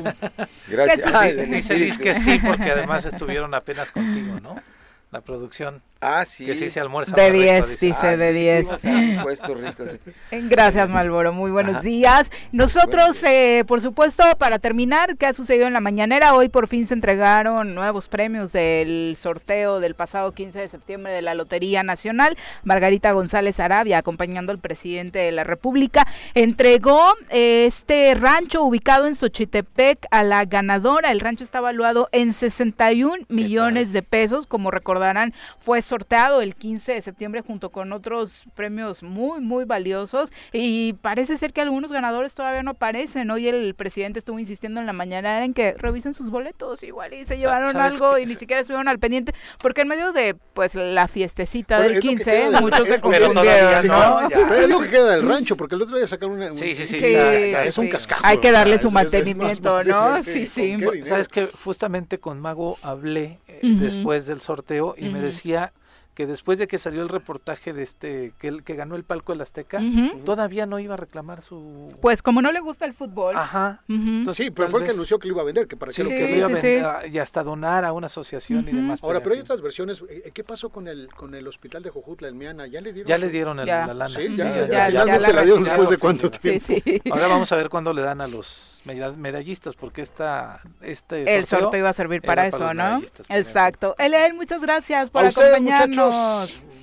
Gracias. 0.68 1.06
sí. 1.06 1.36
Dice, 1.36 1.58
espíritu. 1.58 1.86
dice 1.86 2.00
que 2.02 2.14
sí, 2.14 2.40
porque 2.46 2.72
además 2.72 3.06
estuvieron 3.06 3.54
apenas 3.54 3.92
contigo, 3.92 4.40
¿no? 4.42 4.62
La 5.12 5.22
producción, 5.22 5.82
Ah, 6.02 6.24
sí. 6.24 6.46
que 6.46 6.56
sí 6.56 6.70
se 6.70 6.80
almuerza. 6.80 7.14
De 7.14 7.30
muy 7.32 7.42
rico, 7.42 7.66
10, 7.68 7.80
dice, 7.82 8.08
Ah, 8.08 8.16
de 8.16 8.28
sí, 8.28 8.34
10. 8.34 8.68
fuimos 8.68 8.86
a 8.86 8.90
un 8.90 9.18
puesto 9.24 9.54
rico, 9.56 9.84
sí. 9.88 9.98
Gracias, 10.48 10.88
Malboro. 10.88 11.34
Muy 11.34 11.52
buenos 11.52 11.74
Ajá. 11.78 11.82
días. 11.84 12.32
Nosotros, 12.54 13.22
eh, 13.24 13.66
por 13.68 13.82
supuesto, 13.82 14.24
para 14.38 14.60
terminar, 14.60 15.18
¿qué 15.18 15.26
ha 15.26 15.34
sucedido 15.34 15.68
en 15.68 15.74
la 15.74 15.82
mañanera? 15.82 16.36
Hoy 16.36 16.48
por 16.48 16.68
fin 16.70 16.86
se 16.88 16.94
entregaron 16.94 17.76
nuevos 17.76 18.08
premios 18.08 18.54
del 18.54 19.16
sorteo 19.20 19.82
del 19.82 19.94
pasado 19.96 20.32
15 20.32 20.60
de 20.60 20.68
septiembre 20.70 21.12
de 21.12 21.22
la 21.22 21.34
Lotería 21.34 21.84
Nacional. 21.84 22.38
Margarita 22.64 23.12
González 23.12 23.60
Arabia, 23.60 23.98
acompañando 23.98 24.54
al 24.54 24.60
presidente 24.60 25.20
de 25.20 25.34
la 25.34 25.44
República, 25.44 26.08
entregó 26.34 27.02
eh, 27.30 27.66
este 27.68 28.14
rancho 28.16 28.64
ubicado 28.64 29.06
en 29.06 29.16
Xochitepec 29.16 30.06
a 30.12 30.24
la 30.24 30.46
ganadora. 30.46 31.12
El 31.12 31.20
rancho 31.20 31.44
está 31.44 31.60
valuado 31.60 32.08
en 32.14 32.32
61 32.32 33.26
millones 33.28 33.92
de 33.92 34.02
pesos. 34.02 34.48
Como 34.48 34.72
recordarán, 35.00 35.34
fue 35.60 35.82
sorteado 35.82 36.42
el 36.42 36.56
15 36.56 36.94
de 36.94 37.02
septiembre 37.02 37.42
junto 37.42 37.70
con 37.70 37.94
otros 37.94 38.44
premios 38.56 39.02
muy, 39.02 39.40
muy 39.40 39.64
valiosos. 39.64 40.32
Y 40.52 40.94
parece 40.94 41.38
ser 41.38 41.54
que 41.54 41.62
algunos 41.62 41.92
ganadores 41.92 42.34
todavía 42.36 42.64
no 42.64 42.72
aparecen. 42.72 43.32
Hoy 43.32 43.48
el 43.48 43.74
presidente 43.76 44.20
estuvo 44.20 44.40
insistiendo 44.40 44.80
en 44.82 44.86
la 44.86 44.94
mañana 44.94 45.44
en 45.46 45.54
que 45.54 45.74
revisen 45.74 46.14
sus 46.14 46.30
boletos 46.32 46.84
igual 46.84 47.14
y 47.14 47.26
se 47.26 47.38
llevaron 47.38 47.72
¿sabes 47.72 47.94
algo 47.94 48.18
y 48.18 48.26
ni 48.26 48.34
siquiera 48.36 48.60
estuvieron 48.62 48.88
al 48.90 49.00
pendiente. 49.00 49.34
Porque 49.60 49.82
en 49.82 49.88
medio 49.88 50.12
de 50.12 50.36
pues 50.54 50.76
la 50.76 51.08
fiestecita 51.08 51.80
del 51.82 51.92
es 51.92 51.96
lo 51.98 52.02
que 52.02 52.08
15, 52.10 52.24
queda 52.32 52.50
del- 52.52 52.62
muchos 52.62 52.88
se 52.88 53.00
Pero 53.00 53.32
todavía 53.32 53.80
confundieron, 53.80 53.82
sí, 53.82 53.88
¿no? 53.88 54.20
Pero 54.30 54.56
es 54.62 54.70
lo 54.70 54.80
que 54.82 54.90
queda 54.90 55.12
del 55.12 55.28
rancho, 55.28 55.56
porque 55.56 55.76
el 55.76 55.82
otro 55.82 55.98
día 55.98 56.08
sacaron 56.08 56.36
una... 56.36 56.54
Sí, 56.54 56.76
sí, 56.76 56.86
sí, 56.86 57.00
Sí, 57.00 57.06
está- 57.08 57.34
está- 57.36 57.64
es 57.64 57.78
un 57.78 57.88
cascajo. 57.88 58.26
Hay 58.26 58.40
que 58.40 58.52
darle 58.52 58.78
su 58.78 58.92
mantenimiento, 58.92 59.82
¿no? 59.84 60.24
Sí, 60.24 60.46
¿con 60.46 60.94
sí. 60.94 61.06
Sabes 61.06 61.30
que 61.30 61.48
justamente 61.64 62.20
con 62.20 62.40
Mago 62.42 62.78
hablé 62.82 63.40
eh, 63.48 63.60
después 63.64 64.26
del 64.26 64.42
sorteo 64.42 64.89
y 64.98 65.10
me 65.10 65.22
decía 65.22 65.74
que 66.20 66.28
después 66.28 66.60
de 66.60 66.68
que 66.68 66.78
salió 66.78 67.02
el 67.02 67.08
reportaje 67.08 67.72
de 67.72 67.82
este 67.82 68.34
que, 68.40 68.50
el, 68.50 68.64
que 68.66 68.76
ganó 68.76 68.98
el 68.98 69.06
palco 69.06 69.32
del 69.32 69.40
Azteca, 69.40 69.80
todavía 70.26 70.66
no 70.66 70.78
iba 70.78 70.96
a 70.96 70.98
reclamar 70.98 71.42
su 71.42 71.94
Pues 72.02 72.22
como 72.22 72.42
no 72.42 72.52
le 72.52 72.60
gusta 72.60 72.86
el 72.86 72.94
fútbol. 72.94 73.38
Ajá. 73.38 73.84
Entonces, 73.88 74.36
Sí, 74.36 74.52
pero 74.52 74.68
fue 74.68 74.82
el 74.82 74.86
que 74.88 74.92
anunció 74.92 75.18
que 75.18 75.30
lo 75.30 75.36
iba 75.36 75.44
a 75.44 75.46
vender, 75.46 75.66
que 75.70 75.78
para 75.78 75.94
Sí, 75.94 76.04
lo 76.04 76.10
que 76.10 76.18
quería. 76.18 76.30
lo 76.32 76.38
iba 76.38 76.48
a 76.48 76.50
sí, 76.50 76.56
sí. 76.62 76.68
vender 76.68 77.16
y 77.16 77.20
hasta 77.20 77.42
donar 77.42 77.86
a 77.86 77.94
una 77.94 78.08
asociación 78.08 78.68
y 78.68 78.74
demás. 78.74 79.00
Ahora, 79.02 79.24
pero 79.24 79.34
hay 79.36 79.40
otras 79.40 79.62
versiones. 79.62 80.04
Eh, 80.10 80.30
¿Qué 80.34 80.44
pasó 80.44 80.68
con 80.68 80.90
el 80.90 81.08
con 81.16 81.34
el 81.36 81.48
hospital 81.48 81.84
de 81.84 81.90
Jojutla, 81.90 82.28
el 82.28 82.36
Miana? 82.36 82.68
¿Ya 82.68 82.82
le 82.82 82.92
dieron? 82.92 83.08
ya 83.08 83.16
su- 83.18 83.26
le 83.26 83.32
dieron 83.32 83.60
el- 83.62 83.66
Ya. 83.66 83.88
la 83.88 83.94
lana. 83.94 84.14
Sí, 84.14 84.28
Sí, 84.30 84.36
ya, 84.36 84.46
ya, 84.50 84.56
ya, 84.56 84.68
ya, 84.68 84.86
finalmente 84.90 85.22
ya 85.22 85.24
se 85.26 85.34
la 85.34 85.42
dieron 85.44 85.64
después 85.64 85.90
de 85.90 85.96
sí, 85.96 86.00
cuánto 86.02 86.28
Sí, 86.28 86.40
tiempo. 86.42 86.66
sí. 86.68 87.02
Ahora 87.14 87.28
vamos 87.30 87.50
a 87.54 87.56
ver 87.56 87.70
cuándo 87.70 87.94
le 87.94 88.02
dan 88.02 88.20
a 88.20 88.28
los 88.28 88.82
meda- 88.84 89.14
medallistas, 89.14 89.74
porque 89.76 90.02
esta, 90.02 90.60
este 90.82 91.38
El 91.38 91.46
sorteo 91.46 91.80
iba 91.80 91.90
a 91.90 91.94
servir 91.94 92.22
para 92.22 92.46
eso, 92.46 92.74
¿no? 92.74 93.02
Exacto. 93.30 93.96
Elel, 93.98 94.34
muchas 94.34 94.60
gracias 94.62 95.10
por 95.12 95.24
acompañarnos. 95.26 96.09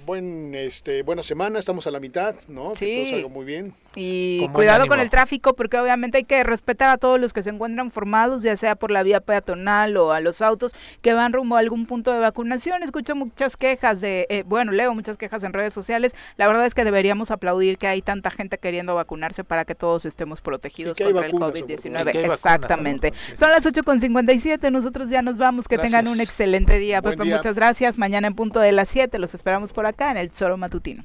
Buen, 0.07 0.55
este, 0.55 1.03
buena 1.03 1.23
semana, 1.23 1.59
estamos 1.59 1.87
a 1.87 1.91
la 1.91 2.01
mitad, 2.01 2.35
¿no? 2.49 2.77
Sí. 2.77 2.87
Que 2.87 3.03
todo 3.03 3.11
salga 3.11 3.29
muy 3.29 3.45
bien. 3.45 3.75
Y 3.97 4.49
cuidado 4.51 4.87
con 4.87 5.01
el 5.01 5.11
tráfico 5.11 5.55
porque 5.55 5.79
obviamente 5.79 6.19
hay 6.19 6.25
que 6.25 6.45
respetar 6.45 6.91
a 6.91 6.99
todos 6.99 7.19
los 7.19 7.33
que 7.33 7.43
se 7.43 7.51
encuentran 7.51 7.91
formados, 7.91 8.43
ya 8.43 8.57
sea 8.57 8.77
por 8.77 8.91
la 8.91 9.03
vía 9.03 9.21
peatonal 9.21 9.97
o 9.97 10.13
a 10.13 10.21
los 10.21 10.43
autos 10.43 10.75
que 11.01 11.15
van 11.15 11.33
rumbo 11.33 11.57
a 11.57 11.61
algún 11.61 11.87
punto 11.87 12.13
de 12.13 12.19
vacunación. 12.19 12.83
Escucho 12.83 13.17
muchas 13.17 13.57
quejas 13.57 14.01
de, 14.01 14.27
eh, 14.29 14.45
bueno, 14.47 14.73
leo 14.73 14.95
muchas 14.95 15.17
quejas 15.17 15.43
en 15.45 15.53
redes 15.53 15.73
sociales. 15.73 16.15
La 16.37 16.47
verdad 16.47 16.67
es 16.67 16.75
que 16.75 16.85
deberíamos 16.85 17.31
aplaudir 17.31 17.79
que 17.79 17.87
hay 17.87 18.03
tanta 18.03 18.31
gente 18.31 18.59
queriendo 18.59 18.95
vacunarse 18.95 19.45
para 19.45 19.65
que 19.65 19.75
todos 19.75 20.05
estemos 20.05 20.41
protegidos 20.41 20.99
contra 20.99 21.27
el 21.27 21.33
COVID-19. 21.33 22.33
Exactamente. 22.33 23.13
Son 23.39 23.51
las 23.51 23.65
8.57, 23.65 24.71
nosotros 24.71 25.11
ya 25.11 25.23
nos 25.23 25.39
vamos. 25.39 25.67
Que 25.69 25.79
tengan 25.79 26.07
un 26.07 26.21
excelente 26.21 26.79
día, 26.79 27.03
Pepe. 27.03 27.25
Muchas 27.25 27.57
gracias. 27.57 27.99
Mañana 27.99 28.29
en 28.29 28.35
punto 28.35 28.61
de 28.61 28.73
las 28.73 28.89
7 28.89 29.19
los 29.19 29.35
esperamos 29.35 29.73
por 29.73 29.87
acá 29.87 30.11
en 30.11 30.19
el 30.19 30.31
Zoro 30.31 30.57
Matutino. 30.57 31.05